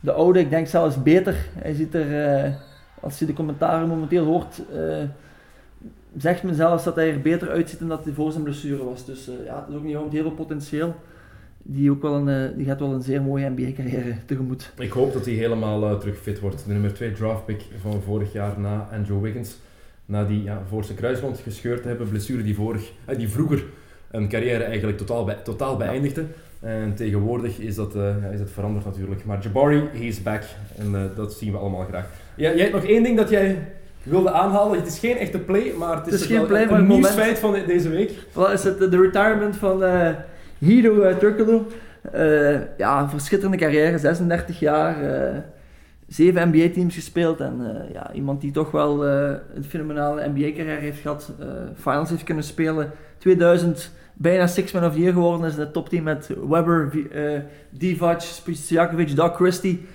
de 0.01 0.13
oude. 0.13 0.39
Ik 0.39 0.51
denk 0.51 0.67
zelfs 0.67 1.03
beter. 1.03 1.37
Hij 1.59 1.75
ziet 1.75 1.95
er, 1.95 2.53
als 3.01 3.19
je 3.19 3.27
de 3.27 3.33
commentaren 3.33 3.89
momenteel 3.89 4.25
hoort, 4.25 4.63
zegt 6.17 6.43
men 6.43 6.55
zelfs 6.55 6.85
dat 6.85 6.95
hij 6.95 7.11
er 7.13 7.21
beter 7.21 7.51
uitziet 7.51 7.79
dan 7.79 7.89
dat 7.89 8.05
hij 8.05 8.13
voor 8.13 8.33
zijn 8.33 8.45
blessure 8.45 8.85
was. 8.85 9.05
Dus 9.05 9.31
ja, 9.47 9.57
het 9.57 9.69
is 9.69 9.75
ook 9.75 9.85
niet 9.85 10.13
heel 10.13 10.23
veel 10.23 10.31
potentieel 10.31 10.95
die, 11.69 11.91
ook 11.91 12.03
wel 12.03 12.15
een, 12.15 12.29
eh, 12.29 12.57
die 12.57 12.67
gaat 12.67 12.81
wel 12.81 12.93
een 12.93 13.03
zeer 13.03 13.23
mooie 13.23 13.49
NBA-carrière 13.49 14.15
tegemoet. 14.27 14.73
Ik 14.79 14.91
hoop 14.91 15.13
dat 15.13 15.25
hij 15.25 15.35
helemaal 15.35 15.83
uh, 15.83 15.99
terug 15.99 16.19
fit 16.19 16.41
wordt. 16.41 16.65
De 16.67 16.73
nummer 16.73 16.95
2 16.95 17.13
draftpick 17.13 17.63
van 17.81 18.03
vorig 18.03 18.33
jaar 18.33 18.61
na 18.61 18.89
Andrew 18.93 19.23
Wiggins. 19.23 19.57
Na 20.07 20.25
die 20.25 20.43
ja, 20.43 20.63
voor 20.69 20.85
zijn 20.85 20.97
kruisband 20.97 21.39
gescheurd 21.39 21.83
te 21.83 21.89
hebben, 21.89 22.09
blessure 22.09 22.43
die, 22.43 22.55
vorig, 22.55 22.93
uh, 23.11 23.19
die 23.19 23.29
vroeger 23.29 23.65
een 24.11 24.29
carrière 24.29 24.65
eigenlijk 24.65 24.99
totaal, 24.99 25.43
totaal 25.45 25.77
beëindigde. 25.77 26.25
En 26.61 26.95
tegenwoordig 26.95 27.59
is 27.59 27.75
dat, 27.75 27.93
ja, 27.95 28.29
is 28.33 28.39
dat 28.39 28.51
veranderd 28.51 28.85
natuurlijk. 28.85 29.25
Maar 29.25 29.43
Jabari, 29.43 29.83
he 29.93 30.05
is 30.05 30.23
back. 30.23 30.43
En 30.79 31.13
dat 31.17 31.33
zien 31.33 31.53
we 31.53 31.59
allemaal 31.59 31.85
graag. 31.85 32.09
Ja, 32.35 32.51
jij 32.51 32.61
hebt 32.61 32.73
nog 32.73 32.85
één 32.85 33.03
ding 33.03 33.17
dat 33.17 33.31
jij 33.31 33.59
wilde 34.03 34.31
aanhalen. 34.31 34.79
Het 34.79 34.87
is 34.87 34.99
geen 34.99 35.17
echte 35.17 35.39
play, 35.39 35.73
maar 35.79 35.97
het 35.97 36.07
is, 36.07 36.13
het 36.13 36.21
is 36.21 36.27
geen 36.27 36.47
play, 36.47 36.63
een, 36.63 36.75
een 36.75 36.87
nieuwsfeit 36.87 37.39
van 37.39 37.57
deze 37.67 37.89
week. 37.89 38.13
Wat 38.33 38.53
is 38.53 38.65
het? 38.65 38.79
De 38.79 39.01
retirement 39.01 39.57
van... 39.57 39.83
Hiro 40.59 41.11
uh, 41.11 41.17
Turkoglu. 41.17 41.63
Uh, 42.15 42.61
ja, 42.79 43.09
verschitterende 43.09 43.57
carrière, 43.57 43.99
36 43.99 44.59
jaar. 44.59 45.03
Uh, 45.03 45.39
zeven 46.09 46.49
NBA-teams 46.49 46.95
gespeeld 46.95 47.41
en 47.41 47.61
uh, 47.61 47.93
ja, 47.93 48.13
iemand 48.13 48.41
die 48.41 48.51
toch 48.51 48.71
wel 48.71 49.07
een 49.07 49.65
fenomenale 49.69 50.29
NBA-carrière 50.29 50.81
heeft 50.81 51.01
gehad. 51.01 51.33
finals 51.75 52.11
heeft 52.11 52.23
kunnen 52.23 52.45
spelen. 52.45 52.91
2000 53.19 53.91
bijna 54.15 54.47
Six 54.47 54.73
Man 54.73 54.85
of 54.85 54.93
the 54.93 55.01
Year 55.01 55.13
geworden 55.13 55.47
is 55.47 55.55
in 55.55 55.61
het 55.61 55.73
topteam 55.73 56.03
met 56.03 56.31
Webber, 56.49 56.91
Divac, 57.71 58.21
Spiciakovic, 58.21 59.17
Doug 59.17 59.35
Christie. 59.35 59.87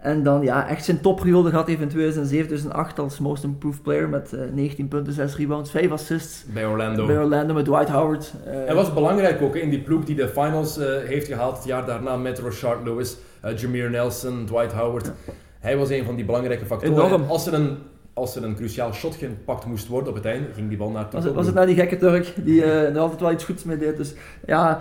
En 0.00 0.22
dan 0.22 0.42
ja, 0.42 0.68
echt 0.68 0.84
zijn 0.84 1.00
topperiode 1.00 1.50
gehad 1.50 1.66
heeft 1.66 1.80
in 1.80 1.88
2007, 1.88 2.46
2008 2.46 2.98
als 2.98 3.18
most 3.18 3.44
improved 3.44 3.82
player 3.82 4.08
met 4.08 4.32
uh, 4.34 4.40
19 4.52 4.88
punten, 4.88 5.12
6 5.12 5.36
rebounds, 5.36 5.70
5 5.70 5.90
assists. 5.90 6.44
Bij 6.52 6.66
Orlando. 6.66 7.06
Bij 7.06 7.18
Orlando 7.18 7.54
met 7.54 7.64
Dwight 7.64 7.88
Howard. 7.88 8.32
Uh, 8.46 8.52
Hij 8.52 8.74
was 8.74 8.92
belangrijk 8.92 9.42
ook 9.42 9.56
in 9.56 9.70
die 9.70 9.80
ploeg 9.80 10.04
die 10.04 10.14
de 10.14 10.28
finals 10.28 10.78
uh, 10.78 10.84
heeft 11.04 11.26
gehaald 11.26 11.56
het 11.56 11.64
jaar 11.64 11.86
daarna 11.86 12.16
met 12.16 12.38
Rashard 12.38 12.84
Lewis, 12.84 13.16
Jameer 13.56 13.90
Nelson, 13.90 14.46
Dwight 14.46 14.72
Howard. 14.72 15.10
Hij 15.58 15.76
was 15.76 15.90
een 15.90 16.04
van 16.04 16.16
die 16.16 16.24
belangrijke 16.24 16.64
factoren. 16.64 17.04
Enorm. 17.06 17.24
Als 17.28 17.46
er 17.46 17.54
een 17.54 17.76
als 18.14 18.36
er 18.36 18.44
een 18.44 18.54
cruciaal 18.54 18.92
shot 18.92 19.14
gepakt 19.14 19.66
moest 19.66 19.88
worden 19.88 20.08
op 20.08 20.14
het 20.14 20.24
einde, 20.24 20.48
ging 20.54 20.68
die 20.68 20.78
bal 20.78 20.90
naar 20.90 21.06
Was 21.10 21.24
het, 21.24 21.34
was 21.34 21.46
het 21.46 21.54
nou 21.54 21.66
die 21.66 21.74
gekke 21.76 21.96
Turk 21.96 22.32
die 22.36 22.64
er 22.64 22.98
altijd 22.98 23.20
wel 23.20 23.32
iets 23.32 23.44
goeds 23.44 23.64
mee 23.64 23.76
deed? 23.76 23.96
Dus 23.96 24.14
ja, 24.46 24.80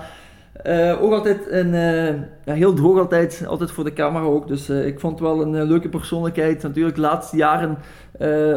uh, 0.65 1.03
ook 1.03 1.13
altijd 1.13 1.49
een, 1.49 1.73
uh, 1.73 2.07
ja, 2.45 2.53
heel 2.53 2.73
droog 2.73 2.99
altijd, 2.99 3.43
altijd 3.47 3.71
voor 3.71 3.83
de 3.83 3.93
camera 3.93 4.25
ook. 4.25 4.47
Dus 4.47 4.69
uh, 4.69 4.85
ik 4.85 4.99
vond 4.99 5.19
wel 5.19 5.41
een 5.41 5.63
leuke 5.63 5.89
persoonlijkheid. 5.89 6.63
Natuurlijk, 6.63 6.95
de 6.95 7.01
laatste 7.01 7.37
jaren 7.37 7.77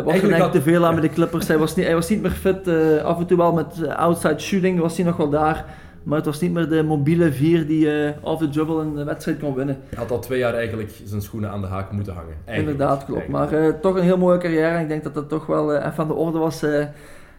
was 0.04 0.14
er 0.14 0.22
eigenlijk 0.22 0.52
te 0.52 0.62
veel 0.62 0.86
aan 0.86 0.94
met 0.94 1.02
de 1.02 1.08
Clippers. 1.08 1.48
Hij 1.48 1.58
was 1.58 1.74
niet, 1.74 1.86
hij 1.86 1.94
was 1.94 2.08
niet 2.08 2.22
meer 2.22 2.30
fit. 2.30 2.68
af 3.02 3.18
en 3.18 3.26
toe 3.26 3.36
wel 3.36 3.52
met 3.52 3.88
outside 3.88 4.38
shooting 4.38 4.80
was 4.80 4.96
hij 4.96 5.06
nog 5.06 5.16
wel 5.16 5.30
daar. 5.30 5.64
Maar 6.02 6.16
het 6.16 6.26
was 6.26 6.40
niet 6.40 6.52
meer 6.52 6.68
de 6.68 6.82
mobiele 6.82 7.32
vier 7.32 7.66
die 7.66 7.88
af 8.22 8.38
de 8.38 8.48
dribble 8.48 8.80
een 8.80 9.04
wedstrijd 9.04 9.38
kon 9.38 9.54
winnen. 9.54 9.78
Hij 9.88 9.98
had 9.98 10.10
al 10.10 10.18
twee 10.18 10.38
jaar 10.38 10.54
eigenlijk 10.54 10.90
zijn 11.04 11.22
schoenen 11.22 11.50
aan 11.50 11.60
de 11.60 11.66
haak 11.66 11.92
moeten 11.92 12.14
hangen. 12.14 12.34
Eigenlijk. 12.44 12.80
Inderdaad, 12.80 13.04
klopt. 13.04 13.28
Maar 13.28 13.80
toch 13.80 13.96
een 13.96 14.02
heel 14.02 14.18
mooie 14.18 14.38
carrière. 14.38 14.80
Ik 14.80 14.88
denk 14.88 15.04
dat 15.04 15.14
dat 15.14 15.28
toch 15.28 15.46
wel 15.46 15.76
even 15.76 15.96
aan 15.96 16.08
de 16.08 16.14
orde 16.14 16.38
was 16.38 16.64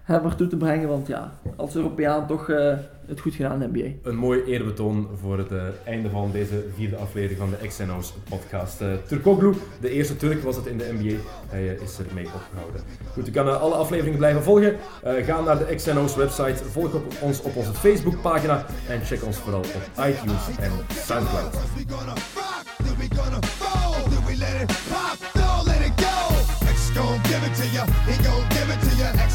hem 0.04 0.26
ertoe 0.26 0.47
te 0.47 0.58
brengen. 0.58 0.88
Want 0.88 1.08
ja, 1.08 1.34
als 1.56 1.76
Europeaan 1.76 2.28
toch 2.28 2.47
uh, 2.47 2.74
het 3.06 3.20
goed 3.20 3.34
gedaan 3.34 3.62
in 3.62 3.72
de 3.72 3.80
NBA. 3.80 4.10
Een 4.10 4.16
mooi 4.16 4.43
eerbetoon 4.43 5.08
voor 5.22 5.38
het 5.38 5.51
uh, 5.51 5.64
einde 5.86 6.10
van 6.10 6.32
deze 6.32 6.64
vierde 6.76 6.95
aflevering 6.95 7.39
van 7.39 7.49
de 7.49 7.68
XNO's 7.68 8.14
podcast. 8.30 8.82
Uh, 8.82 8.88
Turkoglu, 9.08 9.54
de 9.82 9.89
eerste 9.89 10.16
Turk 10.16 10.43
was 10.43 10.56
het 10.56 10.66
in 10.66 10.78
de 10.78 10.93
NBA. 10.99 11.16
Hij 11.47 11.66
is 11.66 11.99
ermee 12.08 12.26
opgehouden. 12.26 12.82
Goed, 13.14 13.28
u 13.28 13.32
kan 13.32 13.60
alle 13.60 13.76
afleveringen 13.76 14.18
blijven 14.18 14.43
volgen. 14.43 14.76
ga 15.04 15.41
naar 15.41 15.58
de 15.58 15.76
XNO's 15.76 16.16
website, 16.16 16.64
volg 16.64 16.93
op 16.93 17.14
ons 17.22 17.41
op 17.41 17.56
onze 17.56 17.74
Facebookpagina 17.74 18.66
en 18.89 19.01
check 19.01 19.26
ons 19.26 19.38
vooral 19.38 19.60
op 19.60 20.06
iTunes 20.06 20.58
en 20.60 20.72
Soundcloud. 20.89 21.58
gon' 26.93 27.20
give 27.24 27.43
it 27.43 27.56
to 27.56 27.66
you. 27.76 27.86
He 28.06 28.16
gon' 28.24 28.49
give 28.49 28.70
it 28.70 28.83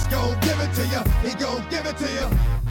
you. 0.04 0.10
Gon' 0.10 0.40
give 0.40 0.60
it 0.60 0.74
to 0.74 0.86
you. 0.86 1.28
He 1.28 1.34
gon' 1.36 1.68
give 1.70 1.86
it 1.86 1.96
to 1.98 2.12
you. 2.12 2.67